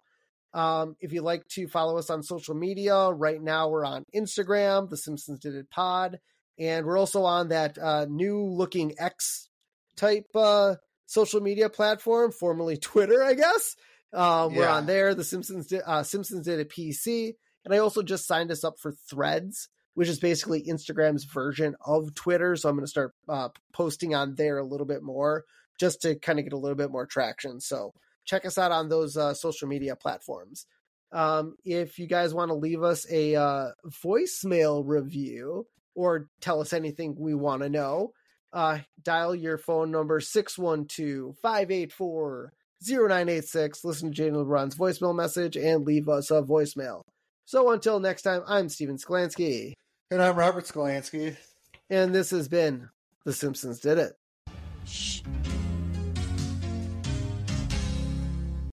Um, 0.53 0.95
if 1.01 1.11
you'd 1.11 1.23
like 1.23 1.47
to 1.49 1.67
follow 1.67 1.97
us 1.97 2.09
on 2.09 2.23
social 2.23 2.55
media, 2.55 3.09
right 3.09 3.41
now 3.41 3.69
we're 3.69 3.85
on 3.85 4.05
Instagram, 4.15 4.89
The 4.89 4.97
Simpsons 4.97 5.39
Did 5.39 5.53
It 5.53 5.69
Pod, 5.69 6.19
and 6.57 6.85
we're 6.85 6.97
also 6.97 7.23
on 7.23 7.49
that 7.49 7.77
uh, 7.77 8.05
new 8.05 8.41
looking 8.41 8.93
X 8.97 9.49
type 9.97 10.27
uh, 10.33 10.75
social 11.05 11.41
media 11.41 11.69
platform, 11.69 12.31
formerly 12.31 12.77
Twitter, 12.77 13.21
I 13.21 13.33
guess. 13.33 13.75
Um, 14.13 14.53
yeah. 14.53 14.57
We're 14.57 14.69
on 14.69 14.85
there. 14.85 15.13
The 15.13 15.25
Simpsons 15.25 15.67
did, 15.67 15.81
uh, 15.85 16.03
Simpsons 16.03 16.45
did 16.45 16.59
a 16.59 16.65
PC, 16.65 17.33
and 17.65 17.73
I 17.73 17.79
also 17.79 18.01
just 18.01 18.25
signed 18.25 18.49
us 18.49 18.63
up 18.63 18.75
for 18.79 18.93
Threads, 19.09 19.67
which 19.93 20.07
is 20.07 20.19
basically 20.19 20.63
Instagram's 20.63 21.25
version 21.25 21.75
of 21.85 22.15
Twitter. 22.15 22.55
So 22.55 22.69
I'm 22.69 22.75
going 22.75 22.85
to 22.85 22.89
start 22.89 23.13
uh, 23.27 23.49
posting 23.73 24.15
on 24.15 24.35
there 24.35 24.57
a 24.57 24.65
little 24.65 24.87
bit 24.87 25.03
more 25.03 25.43
just 25.79 26.01
to 26.01 26.15
kind 26.15 26.39
of 26.39 26.45
get 26.45 26.53
a 26.53 26.57
little 26.57 26.75
bit 26.75 26.91
more 26.91 27.05
traction. 27.05 27.59
So 27.59 27.93
check 28.25 28.45
us 28.45 28.57
out 28.57 28.71
on 28.71 28.89
those 28.89 29.17
uh, 29.17 29.33
social 29.33 29.67
media 29.67 29.95
platforms. 29.95 30.65
Um, 31.11 31.55
if 31.63 31.99
you 31.99 32.07
guys 32.07 32.33
want 32.33 32.49
to 32.49 32.55
leave 32.55 32.83
us 32.83 33.09
a 33.09 33.35
uh, 33.35 33.67
voicemail 34.03 34.83
review 34.85 35.65
or 35.95 36.27
tell 36.41 36.59
us 36.61 36.73
anything 36.73 37.15
we 37.17 37.33
want 37.33 37.61
to 37.61 37.69
know, 37.69 38.11
uh, 38.51 38.79
dial 39.01 39.35
your 39.35 39.57
phone 39.57 39.91
number 39.91 40.19
612 40.19 41.37
584 41.41 42.53
0986. 42.85 43.83
Listen 43.83 44.11
to 44.11 44.23
Jaden 44.23 44.33
LeBron's 44.33 44.77
voicemail 44.77 45.15
message 45.15 45.55
and 45.57 45.85
leave 45.85 46.09
us 46.09 46.31
a 46.31 46.41
voicemail. 46.41 47.01
So 47.45 47.71
until 47.71 47.99
next 47.99 48.23
time, 48.23 48.41
I'm 48.47 48.69
Steven 48.69 48.97
Sklansky. 48.97 49.73
And 50.11 50.21
I'm 50.21 50.35
Robert 50.35 50.65
Sklansky. 50.65 51.35
And 51.89 52.13
this 52.13 52.31
has 52.31 52.47
been 52.47 52.89
The 53.23 53.33
Simpsons 53.33 53.79
Did 53.79 53.99
It. 53.99 54.13
Shh. 54.85 55.21